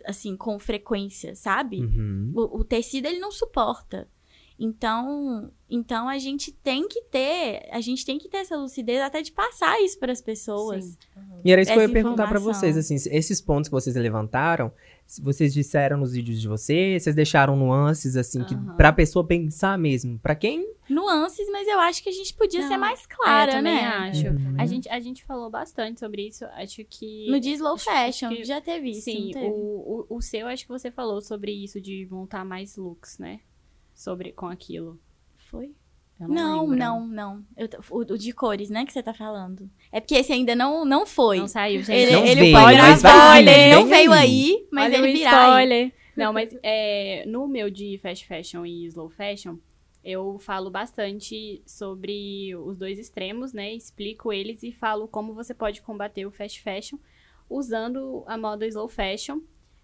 assim, 0.07 0.35
com 0.35 0.59
frequência, 0.59 1.35
sabe? 1.37 1.83
Uhum. 1.83 2.33
O, 2.35 2.61
o 2.61 2.65
tecido, 2.65 3.05
ele 3.07 3.19
não 3.19 3.31
suporta. 3.31 4.09
Então, 4.65 5.51
então 5.69 6.09
a 6.09 6.19
gente 6.19 6.53
tem 6.53 6.87
que 6.87 7.03
ter, 7.11 7.69
a 7.73 7.81
gente 7.81 8.07
tem 8.07 8.17
que 8.17 8.29
ter 8.29 8.37
essa 8.39 8.57
lucidez 8.57 9.01
até 9.01 9.21
de 9.21 9.33
passar 9.33 9.81
isso 9.83 9.99
para 9.99 10.13
as 10.13 10.21
pessoas. 10.23 10.85
Sim. 10.85 10.97
Aham. 11.17 11.41
E 11.45 11.51
era 11.53 11.61
isso 11.61 11.73
que 11.73 11.79
eu 11.79 11.83
ia 11.83 11.89
perguntar 11.89 12.29
pra 12.29 12.39
informação. 12.39 12.61
vocês, 12.61 12.77
assim, 12.77 12.95
esses 13.11 13.41
pontos 13.41 13.69
que 13.69 13.73
vocês 13.73 13.97
levantaram, 13.97 14.71
vocês 15.21 15.53
disseram 15.53 15.97
nos 15.97 16.13
vídeos 16.13 16.41
de 16.41 16.47
vocês, 16.47 17.03
vocês 17.03 17.17
deixaram 17.17 17.57
nuances, 17.57 18.17
assim, 18.17 18.45
que 18.45 18.55
Aham. 18.55 18.77
pra 18.77 18.93
pessoa 18.93 19.27
pensar 19.27 19.77
mesmo. 19.77 20.17
Pra 20.21 20.37
quem 20.37 20.71
Nuances, 20.89 21.49
mas 21.51 21.67
eu 21.69 21.79
acho 21.81 22.03
que 22.03 22.09
a 22.09 22.13
gente 22.13 22.35
podia 22.35 22.61
Não, 22.61 22.69
ser 22.69 22.77
mais 22.77 23.01
É, 23.01 23.03
eu 23.03 23.17
clara, 23.17 23.53
também 23.53 23.75
né? 23.75 23.87
acho. 23.87 24.27
Uhum. 24.29 24.55
A, 24.59 24.67
gente, 24.67 24.89
a 24.89 25.01
gente 25.01 25.25
falou 25.25 25.49
bastante 25.49 25.99
sobre 26.01 26.27
isso. 26.29 26.45
Acho 26.47 26.85
que. 26.85 27.31
No 27.31 27.41
de 27.41 27.51
slow 27.53 27.75
Acho- 27.75 27.89
acho 27.89 27.99
fashion, 28.21 28.29
que- 28.37 28.45
já 28.45 28.61
teve 28.61 28.91
isso, 28.91 29.03
Sim, 29.03 29.31
teve? 29.33 29.47
o, 29.47 30.07
o, 30.11 30.17
o 30.17 30.21
seu, 30.21 30.47
acho 30.49 30.65
que 30.65 30.69
você 30.69 30.91
falou 30.91 31.21
sobre 31.23 31.51
isso 31.53 31.81
de 31.81 32.07
montar 32.11 32.45
mais 32.45 32.77
looks, 32.77 33.19
né? 33.19 33.41
Sobre 34.03 34.33
com 34.33 34.47
aquilo. 34.47 34.99
Foi? 35.49 35.73
Eu 36.21 36.27
Não, 36.29 36.63
lembro. 36.63 36.77
não, 36.77 37.07
não. 37.07 37.45
Eu 37.57 37.69
o, 37.91 37.99
o 37.99 38.19
de 38.19 38.33
cores, 38.33 38.69
né, 38.69 38.85
que 38.85 38.93
você 38.93 39.03
tá 39.03 39.15
falando. 39.15 39.71
É 39.93 40.01
porque 40.01 40.17
esse 40.17 40.33
ainda 40.33 40.57
não, 40.57 40.85
não 40.85 41.07
foi. 41.07 41.39
Não 41.39 41.47
saiu, 41.47 41.83
gente. 41.83 41.97
ele 41.97 42.13
Não 42.13 42.27
ele 42.27 42.41
veio, 42.41 42.59
foi 42.59 42.75
gravado, 42.75 43.45
vir, 43.45 43.49
ele 43.49 43.75
não 43.75 43.83
vem 43.87 43.91
veio 44.09 44.13
aí. 44.13 44.67
mas 44.73 44.93
Olha 44.93 45.03
ele 45.03 45.13
virá 45.13 45.31
aí. 45.31 45.49
spoiler. 45.51 45.93
Não, 46.17 46.33
mas 46.33 46.57
é, 46.63 47.25
no 47.27 47.47
meu 47.47 47.71
de 47.71 47.97
fast 48.03 48.27
fashion 48.27 48.67
e 48.67 48.85
slow 48.87 49.09
fashion, 49.09 49.57
eu 50.05 50.37
falo 50.39 50.69
bastante 50.69 51.63
sobre 51.65 52.55
os 52.57 52.77
dois 52.77 52.99
extremos, 52.99 53.53
né? 53.53 53.73
Explico 53.73 54.33
eles 54.33 54.63
e 54.65 54.73
falo 54.73 55.07
como 55.07 55.33
você 55.33 55.55
pode 55.55 55.81
combater 55.81 56.27
o 56.27 56.31
fast 56.33 56.61
fashion 56.61 56.99
usando 57.49 58.25
a 58.27 58.37
moda 58.37 58.67
slow 58.67 58.89
fashion. 58.89 59.41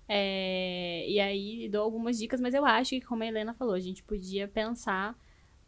É, 0.08 1.04
e 1.08 1.20
aí 1.20 1.68
dou 1.68 1.82
algumas 1.82 2.18
dicas, 2.18 2.40
mas 2.40 2.54
eu 2.54 2.64
acho 2.64 2.90
que, 2.90 3.00
como 3.00 3.22
a 3.22 3.26
Helena 3.26 3.52
falou, 3.54 3.74
a 3.74 3.80
gente 3.80 4.02
podia 4.02 4.48
pensar 4.48 5.16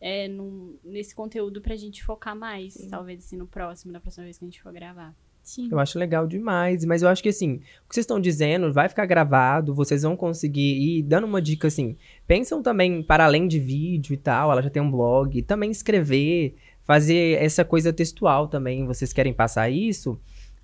é, 0.01 0.27
num- 0.29 0.79
nesse 0.83 1.15
conteúdo 1.15 1.61
pra 1.61 1.77
gente 1.77 2.03
focar 2.03 2.35
mais, 2.35 2.75
talvez 2.91 3.25
assim, 3.25 3.37
no 3.37 3.47
próximo, 3.47 3.93
na 3.93 4.01
próxima 4.01 4.25
vez 4.25 4.39
que 4.39 4.45
a 4.45 4.49
gente 4.49 4.63
for 4.63 4.73
gravar. 4.73 5.15
Sim. 5.43 5.69
Eu 5.71 5.79
acho 5.79 5.99
legal 5.99 6.27
demais, 6.27 6.85
mas 6.85 7.03
eu 7.03 7.09
acho 7.09 7.23
que 7.23 7.29
assim, 7.31 7.55
o 7.55 7.89
que 7.89 7.95
vocês 7.95 8.05
estão 8.05 8.21
dizendo 8.21 8.73
vai 8.73 8.89
ficar 8.89 9.05
gravado, 9.07 9.75
vocês 9.75 10.03
vão 10.03 10.17
conseguir 10.17 10.79
ir 10.99 11.03
dando 11.03 11.27
uma 11.27 11.41
dica 11.43 11.69
assim. 11.69 11.97
Pensam 12.27 12.63
também 12.63 13.03
para 13.03 13.25
além 13.25 13.49
de 13.49 13.59
vídeo 13.59 14.13
e 14.15 14.17
tal, 14.17 14.53
ela 14.53 14.63
já 14.63 14.71
tem 14.71 14.83
um 14.83 14.91
blog, 14.91 15.43
também 15.43 15.71
escrever, 15.71 16.55
fazer 16.83 17.43
essa 17.43 17.65
coisa 17.65 17.93
textual 17.93 18.49
também. 18.49 18.87
Vocês 18.87 19.13
querem 19.13 19.33
passar 19.33 19.71
isso? 19.71 20.21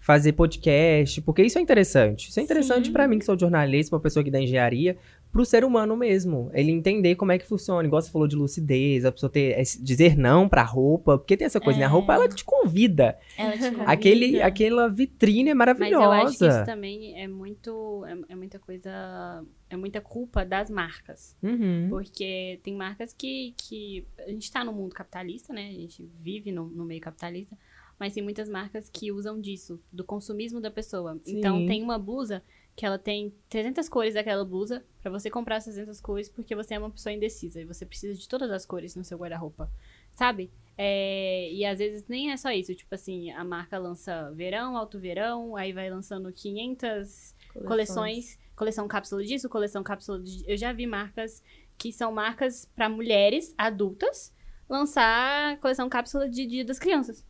Fazer 0.07 0.33
podcast, 0.35 1.21
porque 1.23 1.43
isso 1.43 1.59
é 1.59 1.61
interessante. 1.61 2.29
Isso 2.29 2.39
é 2.39 2.43
interessante 2.43 2.93
para 2.93 3.09
mim 3.09 3.19
que 3.19 3.25
sou 3.25 3.37
jornalista, 3.37 3.95
uma 3.97 4.01
pessoa 4.01 4.21
aqui 4.23 4.31
da 4.31 4.41
engenharia, 4.41 4.97
pro 5.33 5.45
ser 5.45 5.65
humano 5.65 5.97
mesmo, 5.97 6.49
ele 6.55 6.71
entender 6.71 7.17
como 7.17 7.33
é 7.33 7.39
que 7.39 7.45
funciona. 7.45 7.87
Igual 7.87 8.01
você 8.01 8.11
falou 8.11 8.29
de 8.29 8.37
lucidez, 8.37 9.05
a 9.05 9.11
pessoa 9.13 9.29
ter 9.29 9.59
esse- 9.59 9.83
dizer 9.83 10.17
não 10.17 10.49
pra 10.49 10.63
roupa, 10.63 11.19
porque 11.19 11.37
tem 11.37 11.45
essa 11.45 11.61
coisa, 11.61 11.79
né? 11.81 11.85
A 11.85 11.89
É. 11.89 11.91
roupa 11.91 12.15
ela 12.15 12.29
te 12.29 12.45
convida. 12.45 13.19
Ela 13.37 13.53
te 13.53 13.59
convida. 13.59 13.83
Aquele, 13.85 14.41
aquela 14.41 14.89
vitrine 14.89 15.51
é 15.51 15.55
Mas 15.55 15.59
maravilhosa. 15.59 16.05
eu 16.05 16.13
acho 16.13 16.39
que 16.39 16.47
isso 16.47 16.65
também 16.65 17.21
é 17.21 17.27
muito. 17.27 18.05
É, 18.07 18.33
é 18.33 18.37
muita 18.37 18.59
coisa. 18.61 19.45
É 19.69 19.77
muita 19.77 20.01
culpa 20.01 20.45
das 20.45 20.71
marcas. 20.71 21.37
Uhum. 21.43 21.89
Porque 21.91 22.61
tem 22.63 22.75
marcas 22.77 23.13
que, 23.13 23.53
que. 23.59 24.07
A 24.21 24.31
gente 24.31 24.51
tá 24.53 24.65
no 24.65 24.73
mundo 24.73 24.95
capitalista, 24.95 25.53
né? 25.53 25.67
A 25.69 25.73
gente 25.81 26.09
vive 26.23 26.53
no, 26.53 26.67
no 26.69 26.85
meio 26.85 27.01
capitalista. 27.01 27.59
Mas 27.99 28.13
tem 28.13 28.23
muitas 28.23 28.49
marcas 28.49 28.89
que 28.89 29.11
usam 29.11 29.41
disso, 29.41 29.81
do 29.93 30.05
consumismo 30.05 30.61
da 30.61 30.71
pessoa. 30.71 31.19
Sim. 31.25 31.39
Então 31.39 31.67
tem 31.67 31.83
uma 31.83 31.99
blusa 31.99 32.43
que 32.77 32.85
ela 32.85 32.99
tem 32.99 33.35
300 33.49 33.89
cores 33.89 34.13
daquela 34.13 34.45
blusa 34.45 34.85
pra 35.01 35.11
você 35.11 35.31
comprar 35.31 35.57
as 35.57 35.65
300 35.65 35.99
cores 35.99 36.29
porque 36.29 36.55
você 36.55 36.75
é 36.75 36.79
uma 36.79 36.91
pessoa 36.91 37.11
indecisa 37.13 37.59
e 37.59 37.65
você 37.65 37.87
precisa 37.87 38.13
de 38.13 38.29
todas 38.29 38.51
as 38.51 38.67
cores 38.67 38.95
no 38.95 39.03
seu 39.03 39.17
guarda-roupa, 39.17 39.73
sabe? 40.15 40.51
É, 40.77 41.51
e 41.51 41.65
às 41.65 41.79
vezes 41.79 42.07
nem 42.07 42.33
é 42.33 42.37
só 42.37 42.51
isso, 42.51 42.75
tipo 42.75 42.95
assim, 42.95 43.31
a 43.31 43.43
marca 43.43 43.79
lança 43.79 44.31
verão, 44.33 44.77
alto 44.77 45.01
verão, 45.01 45.57
aí 45.57 45.73
vai 45.73 45.89
lançando 45.89 46.31
500 46.31 47.35
coleções, 47.67 48.39
coleção 48.55 48.87
cápsula 48.87 49.25
disso, 49.25 49.49
coleção 49.49 49.83
cápsula 49.83 50.21
de... 50.21 50.45
Eu 50.47 50.59
já 50.59 50.71
vi 50.71 50.87
marcas 50.87 51.43
que 51.79 51.91
são 51.91 52.13
marcas 52.13 52.67
pra 52.77 52.91
mulheres 52.91 53.55
adultas 53.57 54.35
lançar 54.69 55.59
coleção 55.61 55.89
cápsula 55.89 56.29
de 56.29 56.47
Dia 56.47 56.65
das 56.65 56.79
Crianças. 56.79 57.25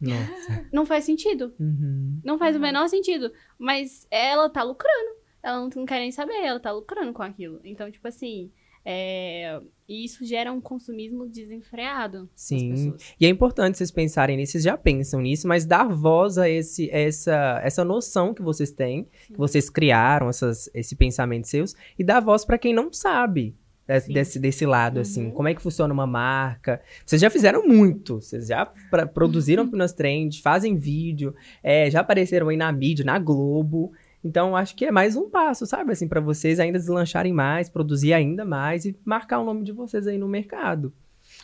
Nossa. 0.00 0.66
Não 0.72 0.84
faz 0.84 1.04
sentido. 1.04 1.54
Uhum. 1.58 2.20
Não 2.24 2.38
faz 2.38 2.54
o 2.54 2.58
Uhum. 2.58 2.62
menor 2.62 2.88
sentido. 2.88 3.32
Mas 3.58 4.06
ela 4.10 4.48
tá 4.50 4.62
lucrando. 4.62 5.16
Ela 5.42 5.60
não, 5.60 5.68
não 5.74 5.86
quer 5.86 6.00
nem 6.00 6.10
saber, 6.10 6.34
ela 6.34 6.58
tá 6.60 6.72
lucrando 6.72 7.12
com 7.12 7.22
aquilo. 7.22 7.60
Então, 7.64 7.90
tipo 7.90 8.06
assim, 8.08 8.50
é... 8.84 9.60
e 9.88 10.04
isso 10.04 10.24
gera 10.24 10.52
um 10.52 10.60
consumismo 10.60 11.28
desenfreado 11.28 12.28
Sim. 12.34 12.94
E 13.20 13.26
é 13.26 13.28
importante 13.28 13.78
vocês 13.78 13.90
pensarem 13.90 14.36
nisso, 14.36 14.52
vocês 14.52 14.64
já 14.64 14.76
pensam 14.76 15.20
nisso, 15.20 15.46
mas 15.46 15.64
dar 15.64 15.88
voz 15.88 16.36
a 16.36 16.48
esse, 16.48 16.90
essa, 16.90 17.60
essa 17.64 17.84
noção 17.84 18.34
que 18.34 18.42
vocês 18.42 18.70
têm, 18.72 19.08
que 19.28 19.36
vocês 19.36 19.70
criaram, 19.70 20.28
essas, 20.28 20.68
esse 20.74 20.96
pensamento 20.96 21.46
seus, 21.46 21.74
e 21.98 22.04
dar 22.04 22.20
voz 22.20 22.44
pra 22.44 22.58
quem 22.58 22.74
não 22.74 22.92
sabe. 22.92 23.56
De- 23.86 24.00
Sim. 24.00 24.12
Desse, 24.12 24.38
desse 24.38 24.66
lado, 24.66 25.00
assim, 25.00 25.26
Uhum. 25.26 25.30
como 25.30 25.48
é 25.48 25.54
que 25.54 25.62
funciona 25.62 25.92
uma 25.94 26.06
marca. 26.06 26.80
Vocês 27.04 27.20
já 27.22 27.30
fizeram 27.30 27.66
muito, 27.66 28.20
vocês 28.20 28.48
já 28.48 28.66
pra- 28.90 29.06
produziram 29.06 29.68
Pinas 29.68 29.92
Trend, 29.92 30.40
fazem 30.42 30.76
vídeo, 30.76 31.34
é, 31.62 31.90
já 31.90 32.00
apareceram 32.00 32.48
aí 32.48 32.56
na 32.56 32.70
mídia, 32.72 33.04
na 33.04 33.18
Globo. 33.18 33.92
Então, 34.24 34.56
acho 34.56 34.74
que 34.74 34.84
é 34.84 34.90
mais 34.90 35.14
um 35.14 35.30
passo, 35.30 35.64
sabe? 35.66 35.92
Assim, 35.92 36.08
para 36.08 36.20
vocês 36.20 36.58
ainda 36.58 36.78
deslancharem 36.78 37.32
mais, 37.32 37.68
produzir 37.68 38.12
ainda 38.12 38.44
mais 38.44 38.84
e 38.84 38.96
marcar 39.04 39.38
o 39.38 39.44
nome 39.44 39.62
de 39.62 39.70
vocês 39.70 40.06
aí 40.08 40.18
no 40.18 40.26
mercado. 40.26 40.92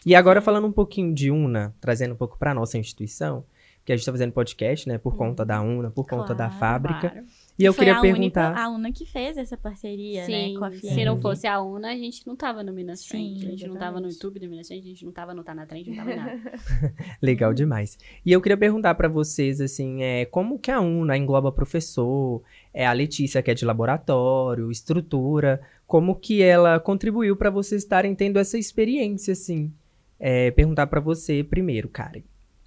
E 0.05 0.14
agora, 0.14 0.40
falando 0.40 0.66
um 0.66 0.72
pouquinho 0.72 1.14
de 1.14 1.30
UNA, 1.30 1.74
trazendo 1.80 2.14
um 2.14 2.16
pouco 2.16 2.36
para 2.38 2.53
nossa 2.55 2.76
instituição, 2.78 3.45
que 3.85 3.93
a 3.93 3.97
gente 3.97 4.07
tá 4.07 4.12
fazendo 4.12 4.33
podcast, 4.33 4.89
né? 4.89 4.97
Por 4.97 5.16
conta 5.16 5.45
da 5.45 5.61
UNA, 5.61 5.91
por 5.91 6.07
conta 6.07 6.35
da 6.35 6.47
Claro, 6.47 6.61
fábrica. 6.61 7.11
Claro. 7.11 7.26
E 7.59 7.64
eu 7.64 7.72
Foi 7.72 7.85
queria 7.85 7.99
a 7.99 8.01
perguntar. 8.01 8.49
Única, 8.51 8.62
a 8.62 8.68
UNA 8.70 8.93
que 8.93 9.05
fez 9.05 9.37
essa 9.37 9.57
parceria, 9.57 10.26
né, 10.26 10.55
com 10.55 10.64
a 10.64 10.70
Sim, 10.70 10.78
Fieng. 10.78 10.95
se 10.95 11.05
não 11.05 11.20
fosse 11.20 11.47
a 11.47 11.61
UNA, 11.61 11.89
a 11.89 11.97
gente 11.97 12.26
não 12.26 12.37
tava 12.37 12.62
no 12.62 12.72
Minas 12.72 13.01
Sim, 13.01 13.09
Trend. 13.09 13.47
A 13.47 13.51
gente 13.51 13.66
não 13.66 13.76
tava 13.76 14.01
no. 14.01 14.09
YouTube 14.09 14.39
do 14.39 14.49
Minas 14.49 14.68
Trend, 14.68 14.85
a 14.85 14.89
gente 14.89 15.05
não 15.05 15.12
tava 15.12 15.35
no 15.35 15.43
Tá 15.43 15.55
na 15.55 15.66
Trend, 15.66 15.91
não 15.91 15.97
tava 15.97 16.12
em 16.12 16.16
nada. 16.16 16.41
Legal 17.20 17.53
demais. 17.53 17.99
E 18.24 18.33
eu 18.33 18.41
queria 18.41 18.57
perguntar 18.57 18.95
para 18.95 19.09
vocês, 19.09 19.61
assim, 19.61 20.03
é, 20.03 20.24
como 20.26 20.59
que 20.59 20.70
a 20.70 20.80
UNA 20.80 21.16
engloba 21.16 21.51
professor, 21.51 22.43
é, 22.72 22.87
a 22.87 22.93
Letícia, 22.93 23.43
que 23.43 23.51
é 23.51 23.55
de 23.55 23.64
laboratório, 23.64 24.70
estrutura, 24.70 25.61
como 25.87 26.14
que 26.14 26.41
ela 26.43 26.78
contribuiu 26.80 27.37
para 27.37 27.51
vocês 27.51 27.83
estarem 27.83 28.14
tendo 28.14 28.39
essa 28.39 28.57
experiência, 28.57 29.33
assim? 29.33 29.72
É, 30.18 30.51
perguntar 30.53 30.87
para 30.87 31.01
você 31.01 31.43
primeiro, 31.43 31.89
Karen. 31.89 32.22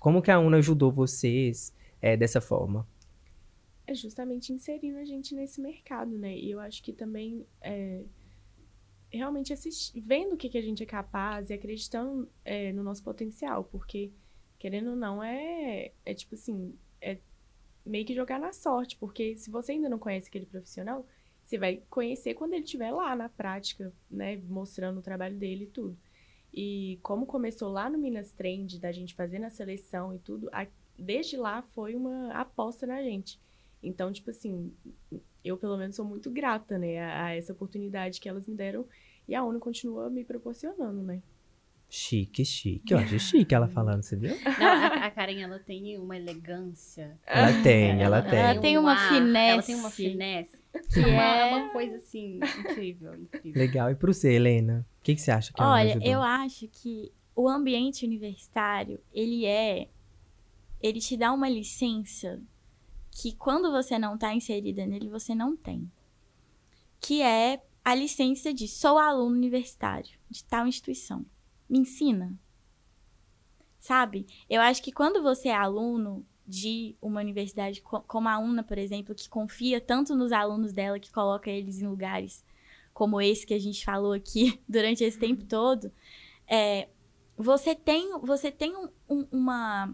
Como 0.06 0.22
que 0.22 0.30
a 0.30 0.39
UNA 0.39 0.58
ajudou 0.58 0.91
vocês 0.91 1.74
é, 1.99 2.16
dessa 2.16 2.39
forma? 2.39 2.88
é 3.88 3.95
justamente 3.95 4.53
inserindo 4.53 4.99
a 4.99 5.03
gente 5.06 5.34
nesse 5.34 5.60
mercado, 5.60 6.16
né? 6.16 6.38
E 6.38 6.51
eu 6.51 6.60
acho 6.60 6.84
que 6.84 6.93
também 6.93 7.43
é, 7.60 8.03
realmente 9.12 9.51
vendo 9.95 10.34
o 10.34 10.38
que, 10.38 10.47
que 10.47 10.60
a 10.60 10.62
gente 10.62 10.84
é 10.84 10.86
capaz 10.86 11.49
e 11.49 11.53
acreditando 11.53 12.30
é, 12.43 12.72
no 12.72 12.84
nosso 12.84 13.03
potencial, 13.03 13.64
porque 13.64 14.12
querendo 14.60 14.91
ou 14.91 14.95
não 14.95 15.24
é, 15.24 15.91
é 16.06 16.14
tipo 16.14 16.36
assim, 16.36 16.78
é 17.01 17.18
meio 17.84 18.06
que 18.06 18.14
jogar 18.14 18.39
na 18.39 18.53
sorte, 18.53 18.95
porque 18.97 19.36
se 19.38 19.49
você 19.49 19.72
ainda 19.72 19.89
não 19.89 19.97
conhece 19.97 20.28
aquele 20.28 20.45
profissional, 20.45 21.03
você 21.43 21.58
vai 21.58 21.82
conhecer 21.89 22.36
quando 22.36 22.53
ele 22.53 22.64
estiver 22.64 22.91
lá 22.91 23.16
na 23.16 23.28
prática, 23.28 23.91
né, 24.10 24.38
mostrando 24.47 24.99
o 24.99 25.03
trabalho 25.03 25.36
dele 25.36 25.64
e 25.64 25.68
tudo. 25.68 25.97
E 26.58 26.97
como 27.03 27.26
começou 27.26 27.70
lá 27.70 27.89
no 27.89 27.97
Minas 27.97 28.32
Trend, 28.32 28.80
da 28.80 28.91
gente 28.91 29.14
fazendo 29.14 29.43
a 29.43 29.49
seleção 29.49 30.14
e 30.16 30.20
tudo, 30.20 30.47
a- 30.53 30.66
desde 30.97 31.36
lá 31.36 31.62
foi 31.74 31.95
uma 31.95 32.32
aposta 32.32 32.88
na 32.88 33.01
gente. 33.03 33.38
Então, 33.84 34.12
tipo 34.12 34.30
assim, 34.30 34.72
eu 35.43 35.58
pelo 35.58 35.78
menos 35.78 35.95
sou 35.97 36.06
muito 36.06 36.32
grata, 36.32 36.78
né, 36.78 36.99
a, 36.99 37.26
a 37.26 37.36
essa 37.36 37.51
oportunidade 37.51 38.22
que 38.22 38.30
elas 38.30 38.47
me 38.47 38.56
deram 38.56 38.86
e 39.28 39.36
a 39.36 39.43
ONU 39.43 39.60
continua 39.60 40.10
me 40.10 40.24
proporcionando, 40.24 41.01
né? 41.03 41.22
Chique, 41.89 42.43
chique. 42.43 42.91
Eu 42.93 42.97
acho 42.99 43.20
chique 43.20 43.53
ela 43.53 43.68
falando, 43.68 44.01
você 44.01 44.16
viu? 44.16 44.36
Não, 44.60 44.66
a, 44.68 45.06
a 45.06 45.12
Karen, 45.12 45.39
ela 45.41 45.60
tem 45.60 45.97
uma 45.99 46.18
elegância. 46.18 47.18
Ela 47.28 47.62
tem, 47.62 48.01
ela 48.01 48.22
tem. 48.24 48.39
Ela 48.39 48.60
tem 48.62 48.78
uma 48.78 48.93
um 48.93 48.97
ar, 48.97 49.12
Ela 49.14 49.22
finesse. 49.62 49.68
tem 49.68 49.76
uma 49.76 49.89
finesse. 49.91 50.58
Que 50.93 50.99
É 50.99 51.05
uma, 51.07 51.23
é- 51.23 51.39
é 51.51 51.55
uma 51.55 51.69
coisa 51.69 51.95
assim, 51.97 52.39
incrível, 52.59 53.13
incrível. 53.15 53.59
Legal. 53.61 53.89
E 53.91 53.95
pro 53.95 54.13
você, 54.13 54.34
Helena? 54.34 54.86
O 54.99 55.03
que, 55.03 55.15
que 55.15 55.21
você 55.21 55.32
acha 55.32 55.51
que 55.53 55.61
Olha, 55.61 55.99
eu 56.03 56.21
acho 56.21 56.67
que 56.67 57.11
o 57.36 57.47
ambiente 57.49 58.05
universitário, 58.05 58.99
ele 59.13 59.45
é. 59.45 59.89
Ele 60.82 60.99
te 60.99 61.17
dá 61.17 61.32
uma 61.34 61.49
licença 61.49 62.41
que 63.11 63.34
quando 63.36 63.71
você 63.71 63.97
não 63.97 64.15
está 64.15 64.34
inserida 64.34 64.86
nele, 64.86 65.09
você 65.09 65.34
não 65.34 65.55
tem. 65.55 65.89
Que 66.99 67.21
é 67.21 67.63
a 67.84 67.93
licença 67.95 68.53
de 68.53 68.67
sou 68.67 68.97
aluno 68.97 69.36
universitário 69.36 70.17
de 70.30 70.43
tal 70.43 70.67
instituição. 70.67 71.26
Me 71.69 71.80
ensina. 71.80 72.38
Sabe? 73.80 74.26
Eu 74.49 74.61
acho 74.61 74.82
que 74.82 74.91
quando 74.91 75.21
você 75.21 75.49
é 75.49 75.55
aluno 75.55 76.26
de 76.47 76.95
uma 77.01 77.21
universidade 77.21 77.81
co- 77.81 78.01
como 78.01 78.27
a 78.29 78.37
UNA, 78.37 78.63
por 78.63 78.77
exemplo, 78.77 79.15
que 79.15 79.27
confia 79.29 79.81
tanto 79.81 80.15
nos 80.15 80.31
alunos 80.31 80.71
dela, 80.73 80.99
que 80.99 81.11
coloca 81.11 81.49
eles 81.49 81.81
em 81.81 81.87
lugares 81.87 82.43
como 82.93 83.19
esse 83.21 83.45
que 83.45 83.53
a 83.53 83.59
gente 83.59 83.83
falou 83.83 84.13
aqui 84.13 84.61
durante 84.69 85.03
esse 85.03 85.19
tempo 85.19 85.43
todo, 85.43 85.91
é, 86.47 86.87
você 87.37 87.75
tem, 87.75 88.17
você 88.19 88.49
tem 88.51 88.73
um- 88.75 88.89
um- 89.09 89.27
uma. 89.31 89.93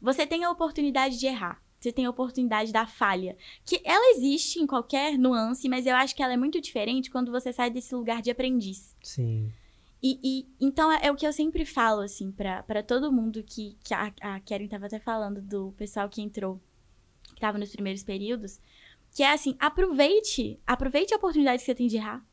Você 0.00 0.26
tem 0.26 0.44
a 0.44 0.50
oportunidade 0.50 1.18
de 1.18 1.26
errar. 1.26 1.60
Você 1.78 1.92
tem 1.92 2.06
a 2.06 2.10
oportunidade 2.10 2.72
da 2.72 2.86
falha. 2.86 3.36
Que 3.64 3.80
ela 3.84 4.16
existe 4.16 4.58
em 4.58 4.66
qualquer 4.66 5.18
nuance, 5.18 5.68
mas 5.68 5.86
eu 5.86 5.94
acho 5.94 6.16
que 6.16 6.22
ela 6.22 6.32
é 6.32 6.36
muito 6.36 6.58
diferente 6.60 7.10
quando 7.10 7.30
você 7.30 7.52
sai 7.52 7.70
desse 7.70 7.94
lugar 7.94 8.22
de 8.22 8.30
aprendiz. 8.30 8.94
Sim. 9.02 9.52
E, 10.02 10.18
e- 10.22 10.46
então 10.60 10.92
é, 10.92 11.06
é 11.06 11.10
o 11.10 11.16
que 11.16 11.26
eu 11.26 11.32
sempre 11.32 11.64
falo, 11.64 12.02
assim, 12.02 12.30
pra 12.30 12.62
pra 12.62 12.82
todo 12.82 13.10
mundo 13.12 13.42
que, 13.42 13.76
que 13.82 13.94
a, 13.94 14.12
a 14.20 14.40
Karen 14.40 14.68
tava 14.68 14.86
até 14.86 14.98
falando 14.98 15.40
do 15.40 15.72
pessoal 15.72 16.08
que 16.08 16.20
entrou, 16.22 16.60
que 17.34 17.40
tava 17.40 17.58
nos 17.58 17.70
primeiros 17.72 18.04
períodos, 18.04 18.60
que 19.14 19.22
é 19.22 19.32
assim, 19.32 19.56
aproveite, 19.58 20.60
aproveite 20.66 21.14
a 21.14 21.16
oportunidade 21.16 21.60
que 21.60 21.66
você 21.66 21.74
tem 21.74 21.86
de 21.88 21.96
errar. 21.96 22.24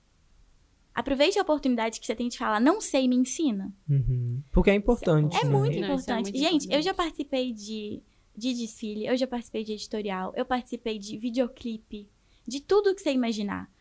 Aproveite 0.94 1.40
a 1.40 1.42
oportunidade 1.42 2.00
que 2.00 2.06
você 2.06 2.14
tem 2.16 2.28
de 2.28 2.38
falar, 2.38 2.60
não 2.60 2.80
sei, 2.80 3.08
me 3.08 3.16
ensina. 3.16 3.74
Uhum. 3.90 4.44
Porque 4.52 4.70
é 4.70 4.76
importante. 4.76 5.36
É 5.38 5.44
né? 5.44 5.50
muito 5.50 5.76
Não, 5.80 5.84
é 5.84 5.88
importante. 5.88 6.26
muito 6.32 6.38
Gente, 6.38 6.66
eu 6.66 6.82
já 6.84 6.92
importante. 6.92 6.96
participei 6.98 7.52
de, 7.52 8.04
de 8.36 8.54
desfile, 8.54 9.08
eu 9.08 9.18
já 9.18 9.26
participei 9.26 9.64
de 9.64 9.72
editorial, 9.74 10.32
eu 10.36 10.46
participei 10.46 11.00
de 11.00 11.18
videoclipe, 11.18 12.08
de 12.48 12.60
tudo 12.60 12.94
que 12.94 13.02
você 13.02 13.12
imaginar. 13.12 13.72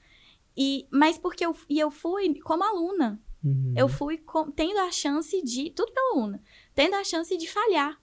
E, 0.56 0.86
mas 0.90 1.18
porque 1.18 1.44
eu, 1.44 1.54
e 1.68 1.78
eu 1.78 1.90
fui 1.90 2.34
como 2.40 2.62
aluna. 2.64 3.20
Uhum. 3.44 3.74
Eu 3.76 3.88
fui 3.88 4.18
com- 4.18 4.50
tendo 4.50 4.78
a 4.80 4.90
chance 4.92 5.42
de. 5.42 5.70
Tudo 5.70 5.92
pela 5.92 6.16
UNA. 6.16 6.42
Tendo 6.74 6.94
a 6.94 7.04
chance 7.04 7.36
de 7.36 7.48
falhar. 7.48 8.00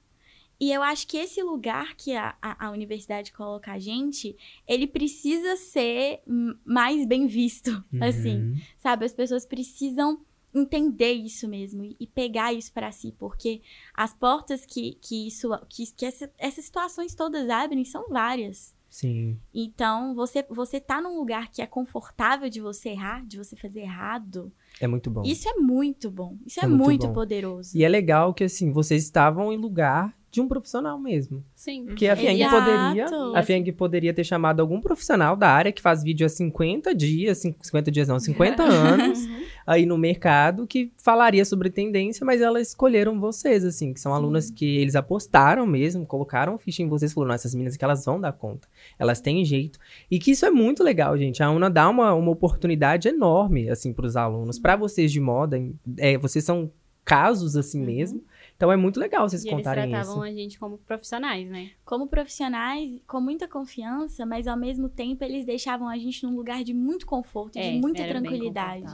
E 0.60 0.72
eu 0.74 0.84
acho 0.84 1.08
que 1.08 1.16
esse 1.18 1.42
lugar 1.42 1.96
que 1.96 2.14
a, 2.14 2.36
a, 2.42 2.68
a 2.68 2.72
universidade 2.72 3.32
coloca 3.32 3.72
a 3.72 3.80
gente, 3.80 4.36
ele 4.68 4.86
precisa 4.86 5.56
ser 5.56 6.22
mais 6.66 7.06
bem 7.06 7.28
visto. 7.28 7.72
Assim, 8.02 8.38
Uhum. 8.40 8.56
sabe? 8.78 9.06
As 9.06 9.14
pessoas 9.14 9.46
precisam 9.46 10.22
entender 10.54 11.14
isso 11.14 11.48
mesmo 11.48 11.84
e, 11.86 11.96
e 12.00 12.06
pegar 12.08 12.52
isso 12.52 12.74
pra 12.74 12.92
si, 12.92 13.14
porque 13.18 13.62
as 13.94 14.14
portas 14.14 14.66
que, 14.66 14.96
que 14.96 15.28
isso, 15.28 15.50
que, 15.70 15.86
que 15.94 16.06
essa- 16.06 16.30
essas 16.38 16.66
situações 16.66 17.16
todas 17.16 17.48
abrem 17.50 17.86
são 17.86 18.10
várias. 18.10 18.76
Sim. 18.90 19.40
Então, 19.54 20.14
você, 20.16 20.44
você 20.50 20.80
tá 20.82 21.00
num 21.00 21.16
lugar 21.18 21.52
que 21.52 21.62
é 21.62 21.68
confortável 21.68 22.50
de 22.50 22.60
você 22.60 22.90
errar, 22.90 23.24
de 23.26 23.38
você 23.38 23.56
fazer 23.56 23.82
errado. 23.82 24.52
É 24.80 24.88
muito 24.88 25.10
bom. 25.10 25.24
Isso 25.24 25.48
é 25.50 25.54
muito 25.56 26.10
bom. 26.10 26.38
Isso 26.46 26.60
é, 26.60 26.64
É 26.64 26.68
muito 26.68 26.84
muito, 26.84 27.14
poderoso. 27.14 27.78
E 27.78 27.84
é 27.84 27.90
legal 27.90 28.34
que, 28.34 28.44
assim, 28.44 28.72
vocês 28.72 29.04
estavam 29.04 29.52
em 29.52 29.58
lugar 29.58 30.14
de 30.32 30.40
um 30.42 30.48
profissional 30.48 31.00
mesmo. 31.00 31.44
Sim. 31.56 31.86
Porque 31.86 32.08
a 32.08 32.16
FIENG 32.16 32.42
Exato. 32.44 32.64
poderia, 32.66 33.06
a 33.36 33.44
FIENG 33.44 33.72
poderia 33.72 34.14
ter 34.14 34.24
chamado 34.24 34.60
algum 34.60 34.80
profissional 34.80 35.36
da 35.36 35.50
área 35.50 35.72
que 35.72 35.82
faz 35.82 36.04
vídeo 36.04 36.26
há 36.26 36.30
50 36.30 36.94
dias, 36.94 37.40
cin- 37.40 37.56
50 37.60 37.90
dias 37.92 38.08
não, 38.08 38.20
50 38.20 38.62
anos, 38.64 39.20
aí 39.66 39.86
no 39.86 39.98
mercado, 39.98 40.68
que 40.68 40.92
falaria 40.98 41.44
sobre 41.46 41.70
tendência, 41.70 42.26
mas 42.26 42.42
elas 42.42 42.68
escolheram 42.70 43.20
vocês, 43.20 43.66
assim, 43.66 43.94
que 43.94 44.00
são 44.00 44.14
alunas 44.14 44.52
que 44.52 44.78
eles 44.78 44.96
apostaram 44.96 45.66
mesmo, 45.66 46.06
colocaram 46.06 46.58
ficha 46.58 46.84
em 46.84 46.88
vocês, 46.88 47.12
falaram, 47.14 47.30
"Não, 47.30 47.36
essas 47.36 47.54
meninas 47.56 47.76
aqui, 47.76 47.84
elas 47.84 48.06
vão 48.06 48.20
dar 48.22 48.32
conta, 48.34 48.68
elas 48.98 49.20
têm 49.22 49.44
jeito. 49.44 49.80
E 50.12 50.20
que 50.20 50.32
isso 50.32 50.46
é 50.46 50.52
muito 50.52 50.84
legal, 50.84 51.18
gente. 51.18 51.42
A 51.42 51.50
UNA 51.50 51.70
dá 51.70 51.90
uma, 51.90 52.14
uma 52.14 52.32
oportunidade 52.32 53.08
enorme, 53.08 53.70
assim, 53.70 53.92
pros 53.94 54.16
alunos. 54.16 54.60
Pra 54.60 54.76
vocês 54.76 55.12
de 55.12 55.20
moda, 55.20 55.60
é, 55.98 56.18
vocês 56.18 56.44
são 56.46 56.72
casos 57.04 57.56
assim 57.56 57.82
mesmo. 57.84 58.24
Então 58.60 58.70
é 58.70 58.76
muito 58.76 59.00
legal 59.00 59.28
vocês 59.30 59.46
E 59.46 59.48
eles 59.48 59.58
contarem 59.58 59.90
tratavam 59.90 60.16
isso. 60.16 60.22
a 60.24 60.32
gente 60.38 60.60
como 60.60 60.78
profissionais, 60.80 61.50
né? 61.50 61.72
Como 61.86 62.08
profissionais, 62.08 63.00
com 63.08 63.22
muita 63.22 63.48
confiança, 63.48 64.26
mas 64.26 64.48
ao 64.48 64.58
mesmo 64.58 64.90
tempo 64.90 65.24
eles 65.24 65.46
deixavam 65.46 65.88
a 65.88 65.98
gente 65.98 66.26
num 66.26 66.36
lugar 66.36 66.62
de 66.62 66.74
muito 66.74 67.06
conforto, 67.06 67.58
É, 67.58 67.72
de 67.72 67.80
muita 67.80 68.06
tranquilidade. 68.06 68.86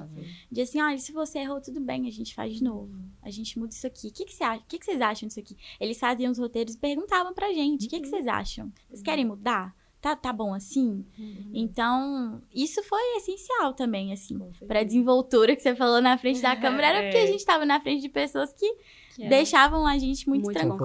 De 0.51 0.61
assim, 0.61 0.79
olha, 0.79 0.99
se 0.99 1.11
você 1.11 1.39
errou, 1.39 1.59
tudo 1.59 1.79
bem, 1.81 2.07
a 2.07 2.11
gente 2.11 2.35
faz 2.35 2.53
de 2.53 2.63
novo. 2.63 2.93
A 3.23 3.31
gente 3.31 3.57
muda 3.57 3.73
isso 3.73 3.87
aqui. 3.87 4.09
O 4.09 4.13
que, 4.13 4.25
que, 4.25 4.33
você 4.35 4.43
acha? 4.43 4.61
o 4.61 4.65
que, 4.67 4.77
que 4.77 4.85
vocês 4.85 5.01
acham 5.01 5.27
disso 5.27 5.39
aqui? 5.39 5.57
Eles 5.79 5.99
faziam 5.99 6.31
os 6.31 6.37
roteiros 6.37 6.75
e 6.75 6.77
perguntavam 6.77 7.33
pra 7.33 7.51
gente: 7.51 7.87
o 7.87 7.89
que, 7.89 8.01
que 8.01 8.07
vocês 8.07 8.27
acham? 8.27 8.71
Vocês 8.87 9.01
querem 9.01 9.25
mudar? 9.25 9.75
Tá, 9.99 10.15
tá 10.15 10.31
bom 10.31 10.53
assim? 10.53 11.03
Então, 11.51 12.39
isso 12.53 12.83
foi 12.83 13.01
essencial 13.17 13.73
também, 13.73 14.13
assim. 14.13 14.37
Pra 14.67 14.83
desenvoltura 14.83 15.55
que 15.55 15.61
você 15.63 15.73
falou 15.75 15.99
na 16.01 16.15
frente 16.19 16.39
da 16.39 16.55
câmera, 16.55 16.87
era 16.89 17.01
porque 17.03 17.17
a 17.17 17.23
É. 17.23 17.27
gente 17.27 17.43
tava 17.43 17.65
na 17.65 17.79
frente 17.81 18.01
de 18.01 18.09
pessoas 18.09 18.53
que 18.53 18.71
Que 19.15 19.23
era 19.23 19.29
deixavam 19.29 19.87
a 19.87 19.97
gente 19.97 20.27
muito, 20.27 20.51
tranquila. 20.51 20.77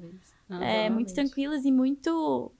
confortáveis. 0.00 0.38
É, 0.62 0.88
muito 0.88 1.12
tranquilas 1.12 1.64
e 1.64 1.72
muito 1.72 2.52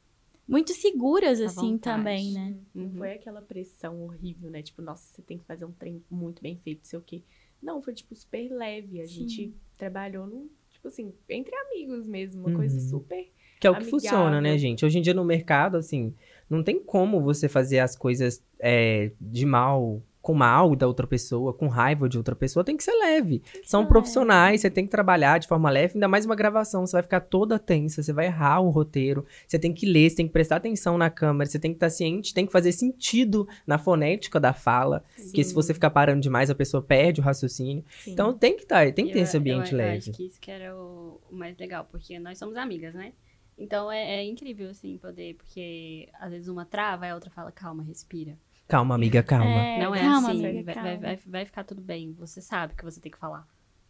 muito 0.47 0.73
seguras, 0.73 1.41
assim, 1.43 1.73
vontade. 1.73 1.99
também, 1.99 2.33
né? 2.33 2.55
Não 2.75 2.85
Uhum. 2.87 2.95
foi 2.97 3.13
aquela 3.13 3.43
pressão 3.43 4.03
horrível, 4.03 4.51
né? 4.51 4.63
Tipo, 4.63 4.81
nossa, 4.81 5.07
você 5.07 5.21
tem 5.21 5.37
que 5.37 5.45
fazer 5.45 5.67
um 5.67 5.73
trem 5.73 6.03
muito 6.11 6.41
bem 6.43 6.57
feito, 6.57 6.87
sei 6.89 6.99
o 6.99 7.03
quê. 7.03 7.23
Não, 7.63 7.83
foi, 7.83 7.93
tipo, 7.93 8.15
super 8.15 8.51
leve. 8.51 9.01
A 9.01 9.07
Sim. 9.07 9.29
gente 9.29 9.55
trabalhou 9.77 10.27
no, 10.27 10.51
tipo 10.71 10.89
assim, 10.89 11.13
entre 11.29 11.55
amigos 11.55 12.07
mesmo. 12.07 12.47
Uma 12.47 12.57
coisa 12.57 12.77
Uhum. 12.81 12.89
super. 12.89 13.29
Que 13.61 13.67
é 13.67 13.71
o 13.71 13.75
que 13.75 13.81
amigável. 13.83 13.91
funciona, 14.01 14.41
né, 14.41 14.57
gente? 14.57 14.85
Hoje 14.87 14.99
em 14.99 15.03
dia 15.03 15.13
no 15.13 15.25
mercado, 15.25 15.77
assim, 15.77 16.15
não 16.49 16.63
tem 16.63 16.79
como 16.83 17.21
você 17.21 17.47
fazer 17.49 17.81
as 17.81 17.95
coisas 17.95 18.43
é, 18.59 19.13
de 19.21 19.45
mal, 19.45 20.03
com 20.29 20.35
mal 20.35 20.77
da 20.77 20.87
outra 20.87 21.07
pessoa, 21.07 21.55
com 21.55 21.69
raiva 21.69 22.07
de 22.07 22.19
outra 22.19 22.37
pessoa, 22.37 22.63
tem 22.63 22.77
que 22.77 22.85
ser 22.85 22.93
leve. 22.93 23.43
São 23.65 23.81
ser 23.85 23.89
profissionais, 23.89 24.61
você 24.61 24.69
tem 24.69 24.85
que 24.85 24.91
trabalhar 24.91 25.39
de 25.39 25.49
forma 25.49 25.71
leve, 25.71 25.95
ainda 25.95 26.07
mais 26.07 26.27
uma 26.27 26.37
gravação, 26.37 26.87
você 26.87 26.93
vai 26.93 27.03
ficar 27.03 27.21
toda 27.21 27.59
tensa, 27.59 28.03
você 28.03 28.13
vai 28.13 28.27
errar 28.27 28.61
o 28.61 28.69
roteiro, 28.69 29.25
você 29.47 29.59
tem 29.59 29.73
que 29.73 29.87
ler, 29.87 30.11
você 30.11 30.17
tem 30.17 30.27
que 30.27 30.33
prestar 30.35 30.57
atenção 30.57 30.99
na 30.99 31.09
câmera, 31.09 31.49
você 31.49 31.59
tem 31.59 31.71
que 31.71 31.77
estar 31.77 31.89
ciente, 31.89 32.35
tem 32.35 32.45
que 32.45 32.53
fazer 32.53 32.73
sentido 32.73 33.49
na 33.67 33.79
fonética 33.79 34.39
da 34.39 34.53
fala, 34.53 35.03
porque 35.17 35.43
se 35.43 35.49
Sim. 35.49 35.55
você 35.55 35.73
ficar 35.73 35.89
parando 35.89 36.21
demais, 36.21 36.51
a 36.51 36.55
pessoa 36.55 36.83
perde 36.83 37.23
o 37.23 37.25
raciocínio. 37.25 37.83
Sim. 38.05 38.13
Então 38.13 38.35
tem 38.37 38.55
que 38.55 38.65
estar, 38.65 38.93
tem 38.93 39.07
que 39.07 39.15
ter 39.15 39.21
Eu- 39.21 39.25
esse 39.25 39.39
ambiente 39.39 39.73
eu, 39.73 39.79
Eu 39.81 39.87
leve. 39.87 39.97
acho 39.97 40.13
que 40.13 40.27
isso 40.27 40.39
que 40.39 40.51
era 40.51 40.77
o, 40.77 41.23
mais 41.31 41.57
legal, 41.57 41.89
porque 41.91 42.19
nós 42.19 42.37
somos 42.39 42.55
amigas, 42.59 42.93
né? 42.93 43.15
Então 43.57 43.91
é, 43.91 44.17
é 44.17 44.25
incrível, 44.25 44.69
assim, 44.69 44.99
poder, 44.99 45.37
porque 45.37 46.07
às 46.21 46.31
vezes 46.31 46.49
uma 46.49 46.67
trava 46.67 47.07
e 47.07 47.11
a 47.11 47.15
outra 47.15 47.31
fala, 47.31 47.51
calma, 47.51 47.83
respira. 47.83 48.37
Calma, 48.69 48.95
amiga, 48.95 49.23
calma. 49.23 49.47
É, 49.47 49.83
não 49.85 49.95
é 49.95 50.01
calma, 50.01 50.29
assim, 50.31 50.45
amiga, 50.47 50.63
vai, 50.65 50.75
calma. 50.75 50.91
vai, 50.91 50.99
vai, 50.99 51.17
vai 51.27 51.45
ficar 51.47 51.65
tudo 51.65 51.81
bem, 51.81 52.13
você 52.13 52.41
sabe 52.41 52.75
que 52.75 52.85
você 52.85 53.01
tem 53.01 53.11
que 53.11 53.19
falar. 53.19 53.47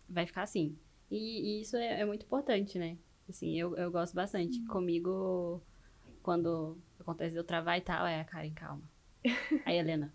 Vai 0.09 0.25
ficar 0.27 0.43
assim. 0.43 0.77
E, 1.11 1.59
e 1.59 1.63
isso 1.63 1.77
é, 1.77 2.01
é 2.01 2.05
muito 2.05 2.25
importante, 2.25 2.79
né? 2.79 2.97
Assim, 3.29 3.59
eu, 3.59 3.77
eu 3.77 3.91
gosto 3.91 4.15
bastante. 4.15 4.61
Comigo, 4.67 5.61
quando 6.23 6.79
acontece 7.01 7.33
de 7.33 7.39
eu 7.39 7.45
travar 7.45 7.77
e 7.79 7.81
tal, 7.81 8.07
é 8.07 8.21
a 8.21 8.25
Karen, 8.25 8.53
calma. 8.55 8.83
Aí, 9.67 9.77
Helena, 9.79 10.13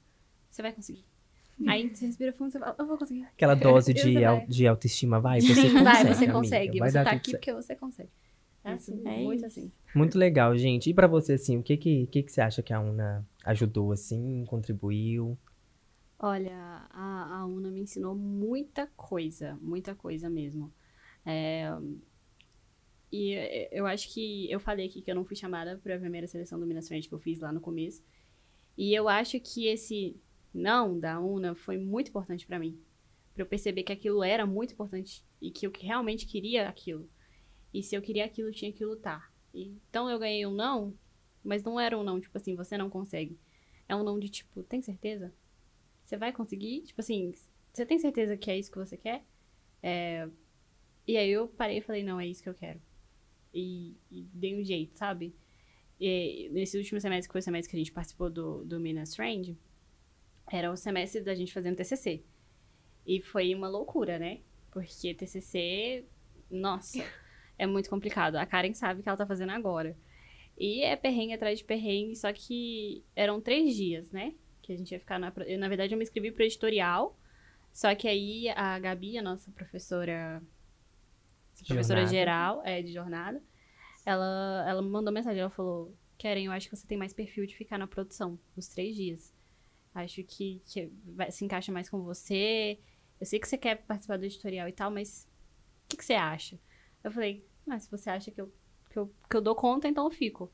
você 0.50 0.62
vai 0.62 0.72
conseguir. 0.72 1.06
Aí 1.68 1.94
você 1.96 2.06
respira 2.08 2.34
fundo 2.34 2.50
e 2.50 2.52
você 2.54 2.60
fala, 2.60 2.76
eu 2.80 2.88
vou 2.88 2.98
conseguir. 2.98 3.24
Aquela 3.36 3.56
dose 3.56 3.94
de, 3.94 4.14
vai. 4.14 4.26
au- 4.26 4.46
de 4.48 4.68
autoestima, 4.68 5.20
vai, 5.20 5.42
você 5.42 5.54
consegue. 5.54 5.84
vai, 5.84 6.04
você 6.06 6.26
amiga, 6.26 6.34
consegue. 6.34 6.80
vai 6.80 6.90
você 6.90 7.04
tá 7.04 7.12
aqui 7.12 7.26
certo. 7.26 7.40
porque 7.40 7.54
você 7.54 7.76
consegue. 7.76 8.10
É 8.64 8.74
assim, 8.74 9.02
É 9.06 9.24
muito 9.24 9.38
isso. 9.38 9.46
assim. 9.46 9.72
Muito 9.94 10.18
legal, 10.18 10.58
gente. 10.58 10.90
E 10.90 10.94
pra 10.94 11.08
você, 11.08 11.34
assim, 11.34 11.58
o 11.58 11.64
que 11.64 11.78
que, 11.78 12.08
que 12.08 12.24
que 12.24 12.32
você 12.32 12.42
acha 12.42 12.64
que 12.64 12.74
a 12.74 12.80
UNA 12.80 13.28
ajudou, 13.46 13.92
assim, 13.92 14.46
contribuiu? 14.48 15.38
Olha, 16.18 16.88
a, 16.90 17.40
a 17.40 17.46
UNA 17.46 17.70
me 17.70 17.82
ensinou 17.82 18.16
muita 18.16 18.88
coisa, 18.96 19.58
muita 19.62 19.94
coisa 19.94 20.30
mesmo. 20.30 20.72
É, 21.26 21.70
e 23.12 23.34
é, 23.36 23.70
eu 23.72 23.86
acho 23.86 24.12
que 24.12 24.50
eu 24.52 24.60
falei 24.60 24.88
aqui 24.88 25.02
que 25.02 25.12
eu 25.12 25.16
não 25.16 25.24
fui 25.24 25.36
chamada 25.36 25.78
para 25.78 25.96
a 25.96 26.00
primeira 26.00 26.26
seleção 26.26 26.60
do 26.60 26.66
Minas 26.66 26.88
Frente 26.88 27.08
que 27.08 27.14
eu 27.14 27.20
fiz 27.20 27.40
lá 27.40 27.52
no 27.52 27.62
começo. 27.62 28.04
E 28.76 28.92
eu 28.94 29.08
acho 29.08 29.40
que 29.40 29.68
esse 29.68 30.16
não 30.52 31.00
da 31.00 31.20
UNA 31.20 31.54
foi 31.54 31.78
muito 31.78 32.10
importante 32.10 32.48
para 32.48 32.58
mim. 32.58 32.80
Para 33.34 33.44
eu 33.44 33.48
perceber 33.48 33.84
que 33.84 33.92
aquilo 33.92 34.24
era 34.24 34.48
muito 34.48 34.74
importante 34.74 35.24
e 35.40 35.52
que 35.52 35.68
eu 35.68 35.72
que 35.72 35.86
realmente 35.86 36.26
queria 36.26 36.68
aquilo. 36.68 37.08
E 37.74 37.82
se 37.84 37.96
eu 37.96 38.02
queria 38.02 38.26
aquilo, 38.26 38.50
eu 38.50 38.54
tinha 38.54 38.72
que 38.72 38.86
lutar. 38.86 39.32
Então 39.54 40.10
eu 40.10 40.20
ganhei 40.20 40.46
um 40.46 40.54
não, 40.54 40.98
mas 41.44 41.64
não 41.64 41.80
era 41.80 41.98
um 41.98 42.04
não, 42.04 42.20
tipo 42.20 42.38
assim, 42.38 42.56
você 42.56 42.78
não 42.78 42.90
consegue. 42.90 43.40
É 43.88 43.96
um 43.96 44.04
não 44.04 44.20
de 44.20 44.30
tipo, 44.30 44.64
tem 44.64 44.82
certeza? 44.82 45.34
Você 46.06 46.18
vai 46.18 46.32
conseguir? 46.34 46.82
Tipo 46.84 47.02
assim, 47.02 47.34
você 47.74 47.86
tem 47.86 48.00
certeza 48.00 48.38
que 48.38 48.52
é 48.52 48.58
isso 48.58 48.72
que 48.72 48.78
você 48.78 48.98
quer? 48.98 49.26
É, 49.82 50.28
E 51.08 51.18
aí 51.18 51.30
eu 51.32 51.48
parei 51.48 51.78
e 51.80 51.82
falei, 51.82 52.04
não, 52.04 52.20
é 52.20 52.28
isso 52.28 52.44
que 52.44 52.50
eu 52.50 52.54
quero. 52.54 52.82
E, 53.54 53.96
e 54.12 54.24
dei 54.34 54.60
um 54.60 54.64
jeito, 54.64 54.98
sabe? 54.98 55.36
E 56.00 56.50
nesse 56.52 56.78
último 56.78 57.00
semestre, 57.02 57.28
que 57.30 57.34
foi 57.34 57.40
o 57.42 57.44
semestre 57.44 57.70
que 57.72 57.76
a 57.78 57.80
gente 57.80 57.92
participou 57.92 58.30
do, 58.30 58.66
do 58.66 58.80
Minas 58.80 59.12
Trend, 59.12 59.58
era 60.52 60.72
o 60.72 60.78
semestre 60.78 61.22
da 61.22 61.36
gente 61.36 61.54
fazendo 61.54 61.76
TCC. 61.78 62.24
E 63.06 63.22
foi 63.22 63.54
uma 63.56 63.68
loucura, 63.70 64.20
né? 64.20 64.42
Porque 64.72 65.14
TCC, 65.14 66.06
nossa, 66.50 67.00
é 67.58 67.66
muito 67.66 67.90
complicado. 67.90 68.36
A 68.36 68.46
Karen 68.46 68.74
sabe 68.74 69.02
que 69.04 69.10
ela 69.10 69.18
tá 69.18 69.26
fazendo 69.26 69.52
agora. 69.52 69.96
E 70.58 70.82
é 70.84 70.96
perrengue 70.96 71.34
atrás 71.34 71.60
de 71.60 71.66
perrengue, 71.66 72.16
só 72.16 72.32
que 72.32 73.04
eram 73.16 73.42
três 73.42 73.76
dias, 73.76 74.12
né? 74.12 74.34
Que 74.62 74.72
a 74.74 74.78
gente 74.78 74.92
ia 74.92 75.00
ficar 75.00 75.20
na. 75.20 75.34
Eu, 75.48 75.58
na 75.60 75.68
verdade, 75.68 75.94
eu 75.94 75.98
me 75.98 76.04
inscrevi 76.04 76.32
pro 76.32 76.44
editorial. 76.44 77.18
Só 77.72 77.94
que 77.96 78.08
aí 78.08 78.50
a 78.50 78.78
Gabi, 78.80 79.18
a 79.18 79.22
nossa 79.22 79.52
professora. 79.52 80.42
Professora 81.68 82.02
geral, 82.12 82.62
é, 82.66 82.82
de 82.82 82.92
jornada, 82.92 83.42
ela, 84.06 84.66
ela 84.68 84.82
me 84.82 84.90
mandou 84.90 85.14
mensagem. 85.14 85.40
Ela 85.40 85.50
falou: 85.50 85.96
Karen, 86.20 86.44
eu 86.44 86.52
acho 86.52 86.70
que 86.70 86.76
você 86.76 86.86
tem 86.88 86.98
mais 86.98 87.14
perfil 87.14 87.46
de 87.46 87.56
ficar 87.56 87.78
na 87.78 87.88
produção, 87.88 88.40
os 88.56 88.68
três 88.68 88.96
dias. 88.96 89.34
Acho 89.94 90.24
que, 90.24 90.62
que 90.66 90.92
vai- 91.06 91.32
se 91.32 91.46
encaixa 91.46 91.72
mais 91.72 91.90
com 91.90 92.02
você. 92.02 92.80
eu 93.20 93.26
sei 93.26 93.40
que 93.40 93.48
você 93.48 93.58
quer 93.58 93.76
participar 93.86 94.18
do 94.18 94.26
editorial 94.26 94.68
e 94.68 94.72
tal, 94.72 94.90
mas 94.92 95.28
o 95.86 95.90
que, 95.90 95.98
que 95.98 96.06
você 96.06 96.14
acha? 96.14 96.60
Eu 97.04 97.12
falei, 97.12 97.46
ah, 97.70 97.80
se 97.80 97.90
você 97.90 98.10
acha 98.10 98.32
que 98.32 98.40
eu, 98.40 98.52
que, 98.90 98.98
eu, 98.98 99.14
que 99.30 99.36
eu 99.36 99.42
dou 99.42 99.56
conta, 99.56 99.88
então 99.88 100.06
eu 100.06 100.12
fico. 100.12 100.52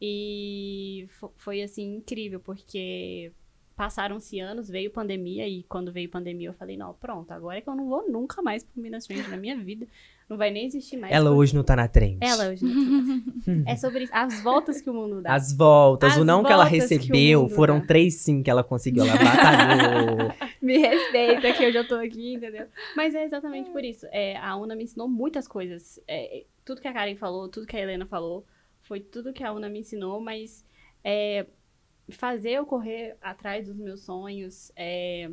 E 0.00 1.08
foi, 1.36 1.62
assim, 1.62 1.96
incrível, 1.96 2.40
porque 2.40 3.32
passaram-se 3.76 4.38
anos, 4.40 4.68
veio 4.68 4.90
pandemia, 4.90 5.48
e 5.48 5.62
quando 5.64 5.92
veio 5.92 6.08
pandemia 6.08 6.48
eu 6.48 6.54
falei, 6.54 6.76
não, 6.76 6.94
pronto, 6.94 7.30
agora 7.32 7.58
é 7.58 7.60
que 7.60 7.68
eu 7.68 7.74
não 7.74 7.88
vou 7.88 8.10
nunca 8.10 8.42
mais 8.42 8.62
pro 8.62 8.80
Minas 8.80 9.06
Trend 9.06 9.28
na 9.28 9.36
minha 9.36 9.56
vida. 9.56 9.86
Não 10.30 10.36
vai 10.36 10.48
nem 10.52 10.66
existir 10.66 10.96
mais. 10.96 11.12
Ela 11.12 11.32
hoje 11.32 11.56
não 11.56 11.64
tá 11.64 11.74
na 11.74 11.88
trend. 11.88 12.18
Ela 12.20 12.50
hoje 12.50 12.64
não 12.64 13.44
tá 13.44 13.52
na 13.52 13.64
é 13.72 13.74
sobre 13.74 14.08
as 14.12 14.40
voltas 14.44 14.80
que 14.80 14.88
o 14.88 14.94
mundo 14.94 15.20
dá. 15.20 15.34
As 15.34 15.52
voltas. 15.52 16.12
As 16.12 16.18
o 16.18 16.24
não 16.24 16.44
que 16.44 16.52
ela 16.52 16.64
recebeu 16.64 17.48
que 17.48 17.54
foram 17.56 17.80
dá. 17.80 17.86
três 17.86 18.14
sim 18.14 18.40
que 18.40 18.48
ela 18.48 18.62
conseguiu. 18.62 19.04
Ela 19.04 19.18
batalhou. 19.18 20.32
me 20.62 20.78
respeita 20.78 21.52
que 21.52 21.64
eu 21.64 21.72
já 21.72 21.82
tô 21.82 21.96
aqui, 21.96 22.34
entendeu? 22.34 22.68
Mas 22.94 23.12
é 23.12 23.24
exatamente 23.24 23.70
por 23.70 23.82
isso. 23.84 24.06
É, 24.12 24.36
a 24.36 24.54
UNA 24.54 24.76
me 24.76 24.84
ensinou 24.84 25.08
muitas 25.08 25.48
coisas. 25.48 25.98
É, 26.06 26.44
tudo 26.64 26.80
que 26.80 26.86
a 26.86 26.92
Karen 26.92 27.16
falou, 27.16 27.48
tudo 27.48 27.66
que 27.66 27.76
a 27.76 27.80
Helena 27.80 28.06
falou, 28.06 28.46
foi 28.82 29.00
tudo 29.00 29.32
que 29.32 29.42
a 29.42 29.52
UNA 29.52 29.68
me 29.68 29.80
ensinou, 29.80 30.20
mas 30.20 30.64
é, 31.02 31.44
fazer 32.08 32.50
eu 32.50 32.64
correr 32.64 33.16
atrás 33.20 33.66
dos 33.66 33.76
meus 33.76 34.02
sonhos, 34.02 34.70
é, 34.76 35.28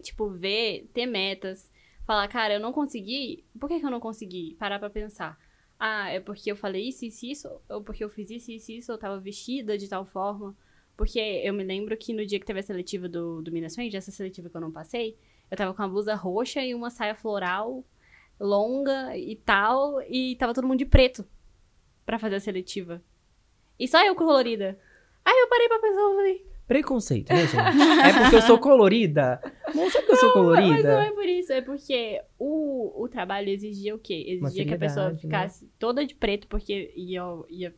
tipo, 0.00 0.28
ver, 0.28 0.88
ter 0.94 1.06
metas, 1.06 1.68
falar, 2.06 2.28
cara, 2.28 2.54
eu 2.54 2.60
não 2.60 2.72
consegui, 2.72 3.44
por 3.58 3.68
que, 3.68 3.80
que 3.80 3.86
eu 3.86 3.90
não 3.90 4.00
consegui? 4.00 4.54
Parar 4.58 4.78
pra 4.78 4.90
pensar. 4.90 5.38
Ah, 5.78 6.08
é 6.10 6.20
porque 6.20 6.50
eu 6.50 6.56
falei 6.56 6.88
isso, 6.88 7.04
isso, 7.04 7.26
isso, 7.26 7.60
ou 7.68 7.82
porque 7.82 8.04
eu 8.04 8.08
fiz 8.08 8.30
isso, 8.30 8.50
isso, 8.52 8.72
isso, 8.72 8.92
eu 8.92 8.98
tava 8.98 9.18
vestida 9.18 9.76
de 9.76 9.88
tal 9.88 10.04
forma. 10.04 10.56
Porque 10.96 11.18
eu 11.18 11.52
me 11.52 11.64
lembro 11.64 11.96
que 11.96 12.12
no 12.12 12.24
dia 12.24 12.38
que 12.38 12.46
teve 12.46 12.60
a 12.60 12.62
seletiva 12.62 13.08
do, 13.08 13.42
do 13.42 13.50
Minas 13.50 13.74
Frente, 13.74 13.96
essa 13.96 14.12
seletiva 14.12 14.48
que 14.48 14.56
eu 14.56 14.60
não 14.60 14.70
passei, 14.70 15.18
eu 15.50 15.56
tava 15.56 15.74
com 15.74 15.82
uma 15.82 15.88
blusa 15.88 16.14
roxa 16.14 16.62
e 16.62 16.74
uma 16.74 16.90
saia 16.90 17.14
floral 17.14 17.84
longa 18.38 19.16
e 19.16 19.36
tal, 19.36 20.00
e 20.02 20.36
tava 20.36 20.54
todo 20.54 20.66
mundo 20.66 20.78
de 20.78 20.86
preto 20.86 21.24
para 22.04 22.18
fazer 22.18 22.36
a 22.36 22.40
seletiva. 22.40 23.02
E 23.78 23.88
só 23.88 24.04
eu 24.04 24.14
colorida. 24.14 24.78
Aí 25.24 25.34
eu 25.36 25.48
parei 25.48 25.68
pra 25.68 25.78
pensar 25.78 26.00
e 26.00 26.14
falei, 26.14 26.46
Preconceito, 26.66 27.30
né, 27.30 27.46
gente? 27.46 27.58
é 27.58 28.12
porque 28.22 28.36
eu 28.36 28.42
sou 28.42 28.58
colorida? 28.58 29.40
Não 29.74 29.90
sei 29.90 30.00
porque 30.00 30.12
eu 30.12 30.16
sou 30.16 30.32
colorida. 30.32 30.72
Mas 30.72 30.84
não 30.84 31.00
é 31.00 31.10
por 31.12 31.26
isso, 31.26 31.52
é 31.52 31.60
porque 31.60 32.22
o, 32.38 33.02
o 33.02 33.08
trabalho 33.08 33.48
exigia 33.48 33.94
o 33.94 33.98
quê? 33.98 34.24
Exigia 34.28 34.64
que 34.64 34.74
a 34.74 34.78
pessoa 34.78 35.10
né? 35.10 35.18
ficasse 35.18 35.64
né? 35.64 35.70
toda 35.78 36.06
de 36.06 36.14
preto, 36.14 36.46
porque 36.46 36.92
ia, 36.96 37.22
ia 37.48 37.74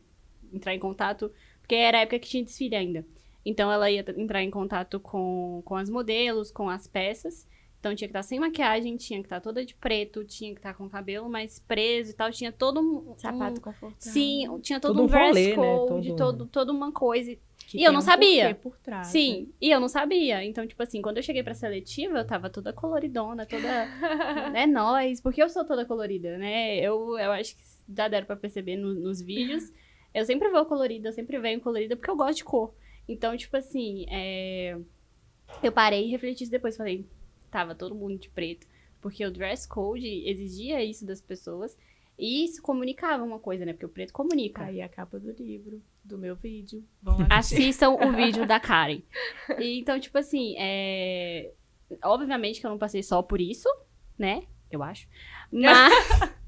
entrar 0.53 0.73
em 0.73 0.79
contato. 0.79 1.31
Porque 1.61 1.75
era 1.75 1.97
a 1.97 2.01
época 2.01 2.19
que 2.19 2.29
tinha 2.29 2.43
desfile 2.43 2.75
ainda. 2.75 3.05
Então 3.45 3.71
ela 3.71 3.89
ia 3.89 4.05
entrar 4.17 4.43
em 4.43 4.51
contato 4.51 4.99
com, 4.99 5.61
com 5.63 5.75
as 5.75 5.89
modelos, 5.89 6.51
com 6.51 6.69
as 6.69 6.87
peças. 6.87 7.47
Então 7.79 7.95
tinha 7.95 8.07
que 8.07 8.11
estar 8.11 8.23
sem 8.23 8.39
maquiagem, 8.39 8.97
tinha 8.97 9.19
que 9.19 9.27
estar 9.27 9.39
toda 9.39 9.63
de 9.63 9.73
preto, 9.75 10.25
tinha 10.25 10.51
que 10.51 10.59
estar 10.59 10.73
com 10.73 10.85
o 10.85 10.89
cabelo 10.89 11.29
mais 11.29 11.59
preso 11.59 12.11
e 12.11 12.13
tal. 12.13 12.31
Tinha 12.31 12.51
todo 12.51 12.81
um. 12.81 13.17
Sapato 13.17 13.61
confortável. 13.61 13.95
Sim, 13.99 14.59
tinha 14.61 14.79
todo, 14.79 14.95
todo 14.95 15.03
um, 15.03 15.07
dress 15.07 15.27
rolê, 15.27 15.49
né? 15.49 15.55
code, 15.55 16.09
né? 16.09 16.15
todo... 16.15 16.37
todo, 16.37 16.49
toda 16.49 16.71
uma 16.71 16.91
coisa. 16.91 17.37
Que 17.67 17.79
e 17.79 17.83
eu 17.83 17.91
não 17.91 17.99
um 17.99 18.01
sabia. 18.01 18.55
Por 18.55 18.77
trás, 18.77 19.07
Sim, 19.07 19.41
né? 19.41 19.47
e 19.59 19.69
eu 19.69 19.77
não 19.77 19.89
sabia. 19.89 20.41
Então, 20.41 20.65
tipo 20.65 20.81
assim, 20.81 21.01
quando 21.01 21.17
eu 21.17 21.23
cheguei 21.23 21.43
pra 21.43 21.53
seletiva, 21.53 22.19
eu 22.19 22.25
tava 22.25 22.49
toda 22.49 22.71
coloridona, 22.71 23.45
toda. 23.45 23.85
né, 24.51 24.65
nós. 24.65 25.19
Porque 25.19 25.43
eu 25.43 25.49
sou 25.49 25.65
toda 25.65 25.85
colorida, 25.85 26.37
né? 26.37 26.77
Eu, 26.77 27.19
eu 27.19 27.29
acho 27.33 27.57
que 27.57 27.63
já 27.93 28.07
deram 28.07 28.25
pra 28.25 28.37
perceber 28.37 28.77
no, 28.77 28.93
nos 28.93 29.21
vídeos. 29.21 29.69
Eu 30.13 30.23
sempre 30.23 30.49
vou 30.49 30.65
colorida, 30.65 31.09
eu 31.09 31.13
sempre 31.13 31.37
venho 31.39 31.59
colorida 31.59 31.97
porque 31.97 32.09
eu 32.09 32.15
gosto 32.15 32.37
de 32.37 32.45
cor. 32.45 32.73
Então, 33.05 33.35
tipo 33.35 33.57
assim, 33.57 34.05
é... 34.09 34.77
eu 35.61 35.71
parei 35.71 36.07
e 36.07 36.09
refleti 36.09 36.49
depois. 36.49 36.77
Falei, 36.77 37.05
tava 37.51 37.75
todo 37.75 37.93
mundo 37.93 38.17
de 38.17 38.29
preto. 38.29 38.65
Porque 39.01 39.25
o 39.25 39.31
dress 39.31 39.67
code 39.67 40.07
exigia 40.25 40.81
isso 40.81 41.05
das 41.05 41.19
pessoas. 41.19 41.77
E 42.17 42.45
isso 42.45 42.61
comunicava 42.61 43.25
uma 43.25 43.39
coisa, 43.39 43.65
né? 43.65 43.73
Porque 43.73 43.85
o 43.85 43.89
preto 43.89 44.13
comunica. 44.13 44.63
Aí 44.63 44.81
a 44.81 44.87
capa 44.87 45.19
do 45.19 45.31
livro, 45.33 45.81
do 46.07 46.17
meu 46.17 46.35
vídeo. 46.35 46.83
Assistam 47.29 47.91
o 47.91 48.11
vídeo 48.15 48.47
da 48.47 48.59
Karen. 48.59 49.01
E, 49.59 49.79
então, 49.79 49.99
tipo 49.99 50.17
assim, 50.17 50.55
é... 50.57 51.51
obviamente 52.03 52.59
que 52.59 52.65
eu 52.65 52.71
não 52.71 52.77
passei 52.77 53.03
só 53.03 53.21
por 53.21 53.41
isso, 53.41 53.69
né? 54.17 54.43
Eu 54.71 54.81
acho. 54.81 55.07
Mas, 55.51 55.93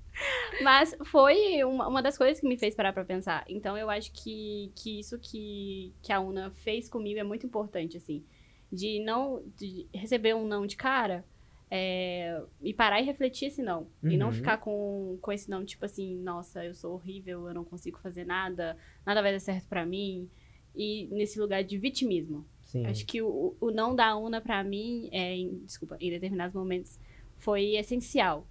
mas 0.63 0.97
foi 1.05 1.63
uma, 1.63 1.87
uma 1.87 2.01
das 2.01 2.17
coisas 2.17 2.39
que 2.39 2.47
me 2.47 2.57
fez 2.57 2.73
parar 2.73 2.93
pra 2.93 3.05
pensar. 3.05 3.43
Então, 3.47 3.77
eu 3.77 3.89
acho 3.89 4.11
que, 4.11 4.71
que 4.75 4.99
isso 4.99 5.19
que, 5.19 5.93
que 6.01 6.13
a 6.13 6.19
Una 6.19 6.51
fez 6.51 6.89
comigo 6.89 7.19
é 7.19 7.23
muito 7.23 7.45
importante, 7.45 7.97
assim. 7.97 8.23
De 8.71 8.99
não... 9.03 9.43
De 9.57 9.87
receber 9.93 10.35
um 10.35 10.47
não 10.47 10.65
de 10.65 10.77
cara 10.77 11.25
é, 11.71 12.41
e 12.61 12.73
parar 12.73 12.99
e 12.99 13.05
refletir 13.05 13.47
esse 13.47 13.61
não. 13.61 13.87
Uhum. 14.01 14.11
E 14.11 14.17
não 14.17 14.27
uhum. 14.27 14.33
ficar 14.33 14.57
com, 14.57 15.17
com 15.21 15.31
esse 15.31 15.49
não, 15.49 15.63
tipo 15.63 15.85
assim, 15.85 16.17
nossa, 16.17 16.65
eu 16.65 16.73
sou 16.73 16.93
horrível, 16.93 17.47
eu 17.47 17.53
não 17.53 17.63
consigo 17.63 17.99
fazer 17.99 18.25
nada, 18.25 18.75
nada 19.05 19.21
vai 19.21 19.31
dar 19.31 19.39
certo 19.39 19.67
para 19.67 19.85
mim. 19.85 20.29
E 20.75 21.07
nesse 21.11 21.39
lugar 21.39 21.63
de 21.63 21.77
vitimismo. 21.77 22.45
Sim. 22.63 22.85
Acho 22.85 23.05
que 23.05 23.21
o, 23.21 23.55
o 23.59 23.71
não 23.71 23.95
da 23.95 24.15
UNA 24.15 24.41
para 24.41 24.63
mim, 24.63 25.09
é, 25.11 25.35
em, 25.35 25.59
desculpa, 25.59 25.97
em 25.99 26.11
determinados 26.11 26.55
momentos, 26.55 26.99
foi 27.37 27.75
essencial 27.75 28.47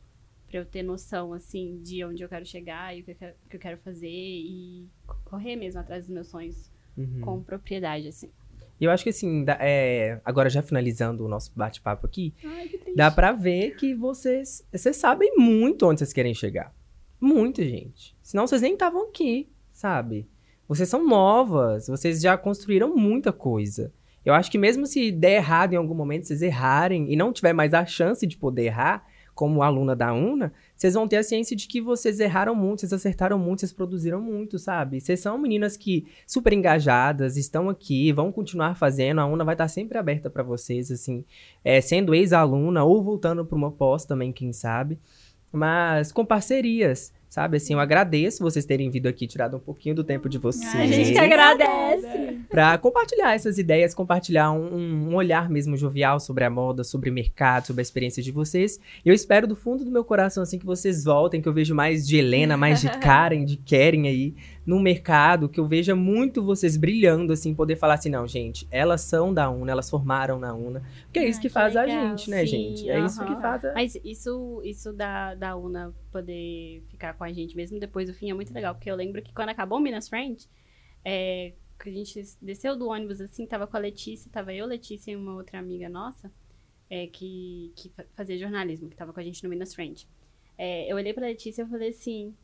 para 0.48 0.60
eu 0.60 0.64
ter 0.64 0.82
noção, 0.82 1.32
assim, 1.32 1.78
de 1.82 2.04
onde 2.04 2.22
eu 2.22 2.28
quero 2.28 2.44
chegar 2.44 2.96
e 2.96 3.02
o 3.02 3.04
que 3.04 3.10
eu 3.10 3.14
quero, 3.16 3.34
que 3.50 3.56
eu 3.56 3.60
quero 3.60 3.78
fazer 3.78 4.08
e 4.08 4.88
correr 5.24 5.56
mesmo 5.56 5.80
atrás 5.80 6.04
dos 6.04 6.12
meus 6.12 6.28
sonhos 6.28 6.70
uhum. 6.96 7.20
com 7.20 7.42
propriedade, 7.42 8.08
assim. 8.08 8.30
E 8.80 8.84
eu 8.84 8.90
acho 8.90 9.02
que 9.02 9.10
assim, 9.10 9.44
é, 9.60 10.20
agora 10.24 10.48
já 10.48 10.62
finalizando 10.62 11.24
o 11.24 11.28
nosso 11.28 11.52
bate-papo 11.54 12.06
aqui, 12.06 12.34
Ai, 12.44 12.70
dá 12.94 13.10
pra 13.10 13.32
ver 13.32 13.74
que 13.76 13.94
vocês, 13.94 14.64
vocês 14.72 14.96
sabem 14.96 15.34
muito 15.36 15.86
onde 15.86 15.98
vocês 15.98 16.12
querem 16.12 16.34
chegar. 16.34 16.72
Muito, 17.20 17.62
gente. 17.62 18.16
Senão 18.22 18.46
vocês 18.46 18.62
nem 18.62 18.74
estavam 18.74 19.08
aqui, 19.08 19.48
sabe? 19.72 20.28
Vocês 20.68 20.88
são 20.88 21.06
novas, 21.06 21.88
vocês 21.88 22.20
já 22.20 22.36
construíram 22.36 22.94
muita 22.94 23.32
coisa. 23.32 23.92
Eu 24.24 24.34
acho 24.34 24.50
que 24.50 24.58
mesmo 24.58 24.86
se 24.86 25.10
der 25.10 25.36
errado 25.36 25.72
em 25.72 25.76
algum 25.76 25.94
momento, 25.94 26.26
vocês 26.26 26.42
errarem 26.42 27.10
e 27.10 27.16
não 27.16 27.32
tiver 27.32 27.52
mais 27.52 27.72
a 27.72 27.86
chance 27.86 28.26
de 28.26 28.36
poder 28.36 28.64
errar, 28.64 29.06
como 29.34 29.62
aluna 29.62 29.96
da 29.96 30.12
UNA, 30.12 30.52
vocês 30.78 30.94
vão 30.94 31.08
ter 31.08 31.16
a 31.16 31.22
ciência 31.24 31.56
de 31.56 31.66
que 31.66 31.80
vocês 31.80 32.20
erraram 32.20 32.54
muito, 32.54 32.80
vocês 32.80 32.92
acertaram 32.92 33.36
muito, 33.36 33.60
vocês 33.60 33.72
produziram 33.72 34.20
muito, 34.20 34.60
sabe? 34.60 35.00
Vocês 35.00 35.18
são 35.18 35.36
meninas 35.36 35.76
que 35.76 36.06
super 36.24 36.52
engajadas, 36.52 37.36
estão 37.36 37.68
aqui, 37.68 38.12
vão 38.12 38.30
continuar 38.30 38.76
fazendo, 38.76 39.20
a 39.20 39.26
UNA 39.26 39.44
vai 39.44 39.54
estar 39.54 39.66
sempre 39.66 39.98
aberta 39.98 40.30
para 40.30 40.44
vocês, 40.44 40.92
assim, 40.92 41.24
é, 41.64 41.80
sendo 41.80 42.14
ex-aluna 42.14 42.84
ou 42.84 43.02
voltando 43.02 43.44
para 43.44 43.58
uma 43.58 43.72
pós 43.72 44.04
também, 44.04 44.32
quem 44.32 44.52
sabe. 44.52 45.00
Mas 45.50 46.12
com 46.12 46.24
parcerias, 46.24 47.12
Sabe, 47.28 47.58
assim, 47.58 47.74
eu 47.74 47.80
agradeço 47.80 48.42
vocês 48.42 48.64
terem 48.64 48.90
vindo 48.90 49.06
aqui, 49.06 49.26
tirado 49.26 49.56
um 49.56 49.60
pouquinho 49.60 49.94
do 49.94 50.02
tempo 50.02 50.30
de 50.30 50.38
vocês. 50.38 50.74
A 50.74 50.86
gente 50.86 51.12
que 51.12 51.18
agradece. 51.18 52.38
Pra 52.48 52.78
compartilhar 52.78 53.34
essas 53.34 53.58
ideias, 53.58 53.94
compartilhar 53.94 54.50
um, 54.50 55.10
um, 55.10 55.14
olhar 55.14 55.50
mesmo 55.50 55.76
jovial 55.76 56.18
sobre 56.18 56.44
a 56.44 56.50
moda, 56.50 56.82
sobre 56.82 57.10
o 57.10 57.12
mercado, 57.12 57.66
sobre 57.66 57.80
a 57.80 57.82
experiência 57.82 58.22
de 58.22 58.32
vocês. 58.32 58.80
Eu 59.04 59.12
espero 59.12 59.46
do 59.46 59.54
fundo 59.54 59.84
do 59.84 59.90
meu 59.90 60.02
coração, 60.02 60.42
assim, 60.42 60.58
que 60.58 60.64
vocês 60.64 61.04
voltem, 61.04 61.42
que 61.42 61.48
eu 61.48 61.52
vejo 61.52 61.74
mais 61.74 62.06
de 62.06 62.16
Helena, 62.16 62.56
mais 62.56 62.80
de 62.80 62.88
Karen, 62.98 63.44
de 63.44 63.58
Keren 63.58 64.08
aí 64.08 64.34
no 64.68 64.78
mercado, 64.78 65.48
que 65.48 65.58
eu 65.58 65.66
veja 65.66 65.96
muito 65.96 66.44
vocês 66.44 66.76
brilhando, 66.76 67.32
assim, 67.32 67.54
poder 67.54 67.74
falar 67.76 67.94
assim, 67.94 68.10
não, 68.10 68.28
gente, 68.28 68.68
elas 68.70 69.00
são 69.00 69.32
da 69.32 69.48
UNA, 69.48 69.72
elas 69.72 69.88
formaram 69.88 70.38
na 70.38 70.52
UNA. 70.52 70.82
Porque 71.04 71.20
é 71.20 71.26
isso 71.26 71.38
ah, 71.38 71.40
que, 71.40 71.48
que 71.48 71.54
faz 71.54 71.74
legal. 71.74 71.88
a 71.88 72.08
gente, 72.10 72.28
né, 72.28 72.40
Sim, 72.40 72.46
gente? 72.46 72.90
É 72.90 72.98
uh 72.98 73.02
-huh. 73.02 73.06
isso 73.06 73.24
que 73.24 73.34
faz 73.40 73.64
a... 73.64 73.72
Mas 73.72 73.98
isso, 74.04 74.60
isso 74.62 74.92
da, 74.92 75.34
da 75.34 75.56
UNA 75.56 75.94
poder 76.12 76.84
ficar 76.90 77.14
com 77.14 77.24
a 77.24 77.32
gente 77.32 77.56
mesmo 77.56 77.80
depois 77.80 78.08
do 78.08 78.14
fim 78.14 78.30
é 78.30 78.34
muito 78.34 78.52
legal, 78.52 78.74
porque 78.74 78.90
eu 78.90 78.94
lembro 78.94 79.22
que 79.22 79.32
quando 79.32 79.48
acabou 79.48 79.78
o 79.78 79.80
Minas 79.80 80.06
Friend, 80.06 80.36
é, 81.02 81.54
que 81.82 81.88
a 81.88 81.92
gente 81.92 82.22
desceu 82.42 82.76
do 82.76 82.88
ônibus, 82.88 83.22
assim, 83.22 83.46
tava 83.46 83.66
com 83.66 83.74
a 83.74 83.80
Letícia, 83.80 84.30
tava 84.30 84.52
eu, 84.52 84.66
Letícia 84.66 85.10
e 85.10 85.16
uma 85.16 85.34
outra 85.34 85.58
amiga 85.58 85.88
nossa, 85.88 86.30
é, 86.90 87.06
que, 87.06 87.72
que 87.74 87.90
fazia 88.14 88.36
jornalismo, 88.36 88.90
que 88.90 88.96
tava 88.96 89.14
com 89.14 89.20
a 89.20 89.22
gente 89.22 89.42
no 89.42 89.48
Minas 89.48 89.74
Friend. 89.74 90.06
É, 90.58 90.92
eu 90.92 90.96
olhei 90.96 91.14
pra 91.14 91.26
Letícia 91.26 91.62
e 91.62 91.66
falei 91.66 91.88
assim, 91.88 92.34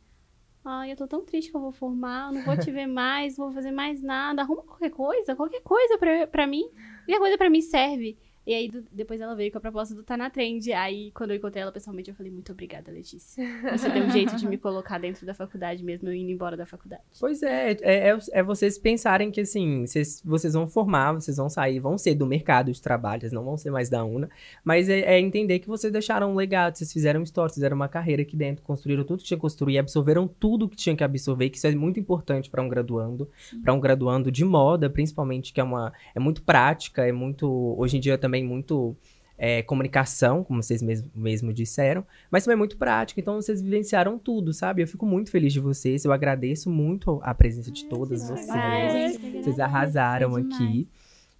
Ai, 0.67 0.91
eu 0.91 0.95
tô 0.95 1.07
tão 1.07 1.23
triste 1.23 1.51
que 1.51 1.55
eu 1.55 1.61
vou 1.61 1.71
formar, 1.71 2.33
não 2.33 2.41
vou 2.41 2.57
te 2.57 2.71
ver 2.71 2.87
mais, 2.87 3.37
não 3.37 3.45
vou 3.45 3.53
fazer 3.53 3.69
mais 3.71 4.01
nada. 4.01 4.41
Arruma 4.41 4.63
qualquer 4.63 4.89
coisa, 4.89 5.35
qualquer 5.35 5.61
coisa 5.61 5.95
pra, 5.99 6.25
pra 6.25 6.47
mim. 6.47 6.63
Qualquer 7.05 7.19
coisa 7.19 7.37
pra 7.37 7.49
mim 7.51 7.61
serve. 7.61 8.17
E 8.45 8.53
aí, 8.53 8.69
do, 8.69 8.83
depois 8.91 9.19
ela 9.19 9.35
veio 9.35 9.51
com 9.51 9.57
a 9.57 9.61
proposta 9.61 9.95
do 9.95 10.03
Tá 10.03 10.15
na 10.15 10.29
Trend. 10.29 10.71
Aí, 10.73 11.11
quando 11.11 11.31
eu 11.31 11.37
encontrei 11.37 11.63
ela 11.63 11.71
pessoalmente, 11.71 12.09
eu 12.09 12.15
falei, 12.15 12.31
muito 12.31 12.51
obrigada, 12.51 12.91
Letícia. 12.91 13.43
Você 13.71 13.89
deu 13.89 14.03
um 14.03 14.09
jeito 14.09 14.35
de 14.35 14.47
me 14.47 14.57
colocar 14.57 14.99
dentro 14.99 15.25
da 15.25 15.33
faculdade 15.33 15.83
mesmo, 15.83 16.09
eu 16.09 16.13
indo 16.13 16.29
embora 16.29 16.55
da 16.55 16.65
faculdade. 16.65 17.01
Pois 17.19 17.41
é, 17.41 17.71
é, 17.71 18.09
é, 18.09 18.17
é 18.31 18.43
vocês 18.43 18.77
pensarem 18.77 19.31
que, 19.31 19.41
assim, 19.41 19.85
vocês, 19.85 20.21
vocês 20.23 20.53
vão 20.53 20.67
formar, 20.67 21.13
vocês 21.13 21.37
vão 21.37 21.49
sair, 21.49 21.79
vão 21.79 21.97
ser 21.97 22.13
do 22.15 22.27
mercado 22.27 22.71
de 22.71 22.81
trabalho, 22.81 23.27
não 23.31 23.43
vão 23.43 23.57
ser 23.57 23.71
mais 23.71 23.89
da 23.89 24.03
UNA. 24.03 24.29
Mas 24.63 24.89
é, 24.89 24.99
é, 24.99 25.19
entender 25.19 25.59
que 25.59 25.67
vocês 25.67 25.91
deixaram 25.91 26.31
um 26.31 26.35
legado, 26.35 26.75
vocês 26.75 26.91
fizeram 26.91 27.23
história, 27.23 27.53
fizeram 27.53 27.75
uma 27.75 27.87
carreira 27.87 28.21
aqui 28.21 28.35
dentro, 28.35 28.63
construíram 28.63 29.03
tudo 29.03 29.19
que 29.19 29.25
tinha 29.25 29.37
que 29.37 29.41
construir, 29.41 29.77
absorveram 29.77 30.27
tudo 30.27 30.69
que 30.69 30.75
tinha 30.75 30.95
que 30.95 31.03
absorver, 31.03 31.49
que 31.49 31.57
isso 31.57 31.67
é 31.67 31.75
muito 31.75 31.99
importante 31.99 32.49
para 32.49 32.61
um 32.61 32.69
graduando, 32.69 33.29
para 33.63 33.73
um 33.73 33.79
graduando 33.79 34.31
de 34.31 34.45
moda, 34.45 34.89
principalmente, 34.89 35.51
que 35.51 35.59
é 35.59 35.63
uma 35.63 35.91
é 36.13 36.19
muito 36.19 36.43
prática, 36.43 37.07
é 37.07 37.11
muito, 37.11 37.75
hoje 37.77 37.97
em 37.97 37.99
dia 37.99 38.17
também 38.17 38.34
muito 38.43 38.95
é, 39.37 39.61
comunicação, 39.63 40.43
como 40.43 40.61
vocês 40.63 40.81
mesmo, 40.81 41.11
mesmo 41.13 41.53
disseram, 41.53 42.05
mas 42.31 42.43
também 42.45 42.57
muito 42.57 42.77
prático. 42.77 43.19
Então 43.19 43.35
vocês 43.35 43.61
vivenciaram 43.61 44.17
tudo, 44.17 44.53
sabe? 44.53 44.81
Eu 44.81 44.87
fico 44.87 45.05
muito 45.05 45.29
feliz 45.31 45.51
de 45.53 45.59
vocês. 45.59 46.05
Eu 46.05 46.11
agradeço 46.11 46.69
muito 46.69 47.19
a 47.23 47.33
presença 47.33 47.71
de 47.71 47.85
todas 47.85 48.27
vocês. 48.29 48.49
Ai, 48.49 49.17
Vocês 49.41 49.59
arrasaram 49.59 50.29
demais. 50.29 50.55
aqui. 50.55 50.87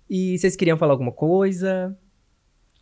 E 0.09 0.37
vocês 0.37 0.55
queriam 0.55 0.77
falar 0.77 0.93
alguma 0.93 1.11
coisa? 1.11 1.97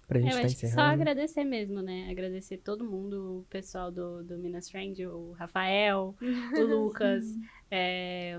Pra 0.08 0.20
gente 0.20 0.34
Eu 0.34 0.40
tá 0.42 0.46
acho 0.46 0.56
que 0.56 0.62
só 0.62 0.68
encerrando. 0.68 0.92
agradecer 0.94 1.44
mesmo, 1.46 1.82
né? 1.82 2.08
Agradecer 2.12 2.58
todo 2.58 2.84
mundo, 2.84 3.40
o 3.40 3.46
pessoal 3.50 3.90
do, 3.92 4.24
do 4.24 4.38
Minas 4.38 4.68
Trend, 4.68 5.06
o 5.06 5.32
Rafael, 5.32 6.14
o 6.22 6.62
Lucas. 6.66 7.24
É, 7.72 8.38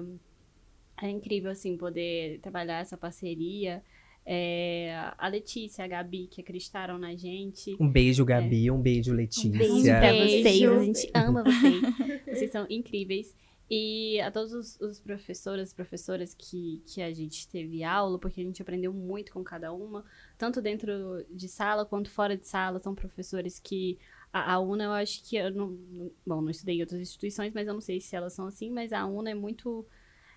é 1.01 1.09
incrível, 1.09 1.51
assim, 1.51 1.77
poder 1.77 2.39
trabalhar 2.41 2.81
essa 2.81 2.97
parceria. 2.97 3.83
É, 4.27 4.95
a 5.19 5.29
Letícia, 5.29 5.85
a 5.85 5.89
Gabi, 5.89 6.27
que 6.29 6.41
acreditaram 6.41 6.99
na 6.99 7.15
gente. 7.15 7.77
Um 7.79 7.89
beijo, 7.91 8.25
Gabi. 8.25 8.71
Um 8.71 8.81
beijo, 8.81 9.13
Um 9.13 9.17
Letícia. 9.17 9.51
beijo 9.51 9.83
pra 9.83 10.01
Beijo. 10.01 10.43
vocês, 10.43 10.71
a 10.71 10.85
gente 10.85 11.11
ama 11.15 11.45
vocês. 11.45 11.83
vocês 12.39 12.51
são 12.51 12.67
incríveis. 12.71 13.35
E 13.71 14.21
a 14.21 14.31
todos 14.31 14.53
os, 14.53 14.81
os 14.81 15.01
professores 15.01 15.71
e 15.71 15.75
professoras 15.75 16.35
que, 16.35 16.83
que 16.87 17.01
a 17.03 17.13
gente 17.13 17.49
teve 17.49 17.83
aula, 17.83 18.19
porque 18.19 18.41
a 18.41 18.45
gente 18.45 18.61
aprendeu 18.61 18.93
muito 18.93 19.33
com 19.33 19.43
cada 19.43 19.73
uma, 19.73 20.05
tanto 20.39 20.61
dentro 20.61 21.25
de 21.31 21.49
sala 21.49 21.85
quanto 21.85 22.11
fora 22.11 22.37
de 22.37 22.47
sala. 22.47 22.79
São 22.81 22.95
professores 22.95 23.59
que. 23.59 23.99
A, 24.33 24.55
a 24.55 24.59
UNA, 24.61 24.85
eu 24.85 24.93
acho 24.93 25.23
que. 25.25 25.37
Eu 25.37 25.51
não, 25.51 25.69
não- 25.69 26.11
bom, 26.27 26.41
não 26.43 26.51
estudei 26.51 26.77
em 26.77 26.81
outras 26.81 27.01
instituições, 27.01 27.53
mas 27.55 27.67
eu 27.67 27.75
não 27.75 27.81
sei 27.81 28.01
se 28.01 28.15
elas 28.17 28.33
são 28.33 28.47
assim, 28.47 28.71
mas 28.71 28.93
a 28.93 29.07
UNA 29.07 29.31
é 29.31 29.35
muito. 29.35 29.87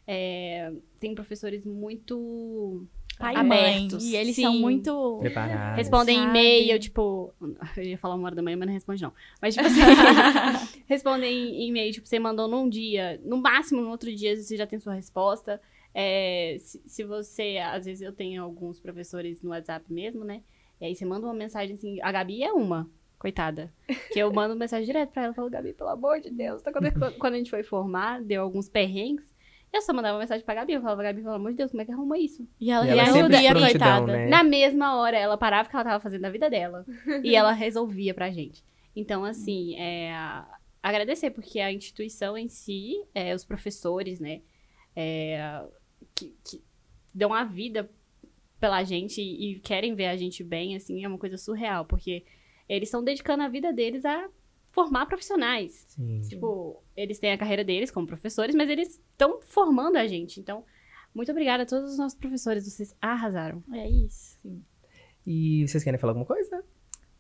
é, 0.05 0.71
tem 0.99 1.13
professores 1.15 1.65
muito. 1.65 2.85
Pai 3.17 3.35
e 3.35 3.43
mãe. 3.43 3.87
E 3.99 4.15
eles 4.15 4.35
são 4.35 4.53
Sim. 4.53 4.61
muito. 4.61 5.17
Preparada. 5.19 5.75
Respondem 5.75 6.23
e-mail, 6.23 6.79
tipo. 6.79 7.33
Eu 7.75 7.83
ia 7.83 7.97
falar 7.97 8.15
uma 8.15 8.25
hora 8.25 8.35
da 8.35 8.41
manhã, 8.41 8.57
mas 8.57 8.67
não 8.67 8.73
responde, 8.73 9.01
não. 9.01 9.13
Mas, 9.41 9.55
tipo 9.55 9.65
assim, 9.65 9.79
respondem 10.87 11.67
e-mail, 11.67 11.91
tipo, 11.91 12.07
você 12.07 12.19
mandou 12.19 12.47
num 12.47 12.69
dia, 12.69 13.19
no 13.25 13.37
máximo 13.37 13.81
no 13.81 13.89
outro 13.89 14.13
dia 14.13 14.35
você 14.35 14.55
já 14.55 14.67
tem 14.67 14.79
sua 14.79 14.93
resposta. 14.93 15.61
É, 15.93 16.57
se, 16.59 16.81
se 16.85 17.03
você. 17.03 17.57
Às 17.57 17.85
vezes 17.85 18.01
eu 18.01 18.13
tenho 18.13 18.43
alguns 18.43 18.79
professores 18.79 19.41
no 19.41 19.49
WhatsApp 19.49 19.91
mesmo, 19.91 20.23
né? 20.23 20.43
E 20.79 20.85
aí 20.85 20.95
você 20.95 21.05
manda 21.05 21.25
uma 21.25 21.33
mensagem 21.33 21.73
assim. 21.73 21.99
A 22.03 22.11
Gabi 22.11 22.43
é 22.43 22.51
uma, 22.51 22.87
coitada. 23.17 23.73
Que 24.11 24.19
eu 24.19 24.31
mando 24.31 24.55
mensagem 24.55 24.85
direto 24.85 25.11
pra 25.11 25.23
ela. 25.23 25.31
Eu 25.31 25.35
falo, 25.35 25.49
Gabi, 25.49 25.73
pelo 25.73 25.89
amor 25.89 26.19
de 26.19 26.29
Deus. 26.29 26.61
Então, 26.61 26.73
quando, 26.73 27.17
quando 27.17 27.33
a 27.33 27.37
gente 27.37 27.49
foi 27.49 27.63
formar, 27.63 28.21
deu 28.21 28.43
alguns 28.43 28.69
perrengues. 28.69 29.33
Eu 29.73 29.81
só 29.81 29.93
mandava 29.93 30.17
mensagem 30.17 30.43
pra 30.45 30.55
Gabi. 30.55 30.73
Eu 30.73 30.81
falava, 30.81 31.03
Gabi, 31.03 31.21
pelo 31.21 31.35
amor 31.35 31.51
de 31.51 31.57
Deus, 31.57 31.71
como 31.71 31.81
é 31.81 31.85
que 31.85 31.91
arruma 31.91 32.17
isso? 32.17 32.47
E 32.59 32.71
ela 32.71 32.85
E 32.85 32.89
ela 32.89 33.03
resolvia, 33.03 33.53
coitada. 33.53 34.05
né? 34.07 34.27
Na 34.27 34.43
mesma 34.43 34.97
hora, 34.97 35.17
ela 35.17 35.37
parava 35.37 35.67
o 35.67 35.69
que 35.69 35.75
ela 35.75 35.85
tava 35.85 35.99
fazendo 36.01 36.21
da 36.21 36.29
vida 36.29 36.49
dela. 36.49 36.85
e 37.23 37.35
ela 37.35 37.51
resolvia 37.51 38.13
pra 38.13 38.31
gente. 38.31 38.63
Então, 38.95 39.23
assim, 39.23 39.75
é, 39.75 40.11
agradecer, 40.81 41.31
porque 41.31 41.59
a 41.59 41.71
instituição 41.71 42.37
em 42.37 42.47
si, 42.47 42.95
é, 43.13 43.35
os 43.35 43.45
professores, 43.45 44.19
né, 44.19 44.41
é, 44.95 45.63
que, 46.15 46.33
que 46.43 46.63
dão 47.13 47.33
a 47.33 47.43
vida 47.43 47.89
pela 48.59 48.83
gente 48.83 49.21
e, 49.21 49.51
e 49.51 49.59
querem 49.59 49.93
ver 49.93 50.07
a 50.07 50.17
gente 50.17 50.43
bem, 50.43 50.75
assim, 50.75 51.03
é 51.03 51.07
uma 51.07 51.19
coisa 51.19 51.37
surreal, 51.37 51.85
porque 51.85 52.25
eles 52.67 52.87
estão 52.87 53.03
dedicando 53.03 53.43
a 53.43 53.47
vida 53.47 53.71
deles 53.71 54.03
a 54.03 54.27
formar 54.71 55.05
profissionais. 55.05 55.85
Sim. 55.89 56.21
Tipo, 56.27 56.81
eles 56.97 57.19
têm 57.19 57.31
a 57.31 57.37
carreira 57.37 57.63
deles 57.63 57.91
como 57.91 58.07
professores, 58.07 58.55
mas 58.55 58.69
eles 58.69 58.99
estão 59.11 59.39
formando 59.41 59.97
a 59.97 60.07
gente. 60.07 60.39
Então, 60.39 60.65
muito 61.13 61.31
obrigada 61.31 61.63
a 61.63 61.65
todos 61.65 61.91
os 61.91 61.97
nossos 61.97 62.17
professores, 62.17 62.65
vocês 62.65 62.95
arrasaram. 62.99 63.63
É 63.71 63.87
isso. 63.87 64.39
E 65.25 65.67
vocês 65.67 65.83
querem 65.83 65.99
falar 65.99 66.11
alguma 66.11 66.25
coisa? 66.25 66.63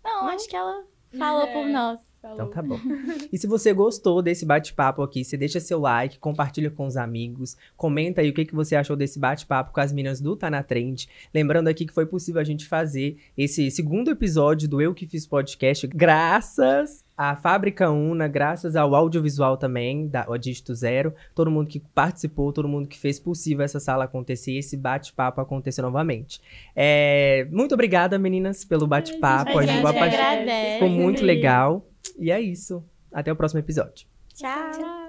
Não, 0.03 0.27
acho 0.27 0.49
que 0.49 0.55
ela 0.55 0.83
falou 1.17 1.47
por 1.47 1.67
nós. 1.67 2.01
Então 2.19 2.49
tá 2.49 2.61
bom. 2.61 2.79
E 3.31 3.37
se 3.37 3.47
você 3.47 3.73
gostou 3.73 4.21
desse 4.21 4.45
bate-papo 4.45 5.01
aqui, 5.01 5.23
você 5.23 5.35
deixa 5.35 5.59
seu 5.59 5.79
like, 5.79 6.19
compartilha 6.19 6.69
com 6.69 6.85
os 6.85 6.95
amigos, 6.95 7.57
comenta 7.75 8.21
aí 8.21 8.29
o 8.29 8.33
que, 8.33 8.45
que 8.45 8.55
você 8.55 8.75
achou 8.75 8.95
desse 8.95 9.19
bate-papo 9.19 9.73
com 9.73 9.79
as 9.79 9.91
meninas 9.91 10.21
do 10.21 10.35
Tá 10.35 10.49
Na 10.49 10.63
Trend. 10.63 11.07
Lembrando 11.33 11.67
aqui 11.67 11.85
que 11.85 11.93
foi 11.93 12.05
possível 12.05 12.41
a 12.41 12.43
gente 12.43 12.65
fazer 12.65 13.17
esse 13.37 13.69
segundo 13.71 14.11
episódio 14.11 14.67
do 14.67 14.81
Eu 14.81 14.93
Que 14.93 15.05
Fiz 15.05 15.25
Podcast 15.27 15.87
graças 15.87 17.05
à 17.17 17.35
Fábrica 17.35 17.89
Una, 17.89 18.27
graças 18.27 18.75
ao 18.75 18.93
audiovisual 18.93 19.57
também, 19.57 20.07
da 20.07 20.25
o 20.29 20.37
Dígito 20.37 20.75
Zero, 20.75 21.13
todo 21.33 21.49
mundo 21.49 21.67
que 21.67 21.79
participou, 21.79 22.53
todo 22.53 22.67
mundo 22.67 22.87
que 22.87 22.97
fez 22.97 23.19
possível 23.19 23.65
essa 23.65 23.79
sala 23.79 24.05
acontecer, 24.05 24.55
esse 24.55 24.77
bate-papo 24.77 25.41
acontecer 25.41 25.81
novamente. 25.81 26.39
É, 26.75 27.47
muito 27.51 27.73
obrigada, 27.73 28.19
meninas, 28.19 28.63
pelo 28.63 28.85
bate-papo. 28.85 29.57
A 29.57 29.61
A 29.61 29.65
gente 29.65 29.77
gente 29.77 29.97
agradece. 29.97 30.73
Ficou 30.73 30.89
muito 30.89 31.23
legal. 31.23 31.85
E 32.17 32.31
é 32.31 32.39
isso. 32.39 32.83
Até 33.11 33.31
o 33.31 33.35
próximo 33.35 33.59
episódio. 33.59 34.07
Tchau. 34.33 35.06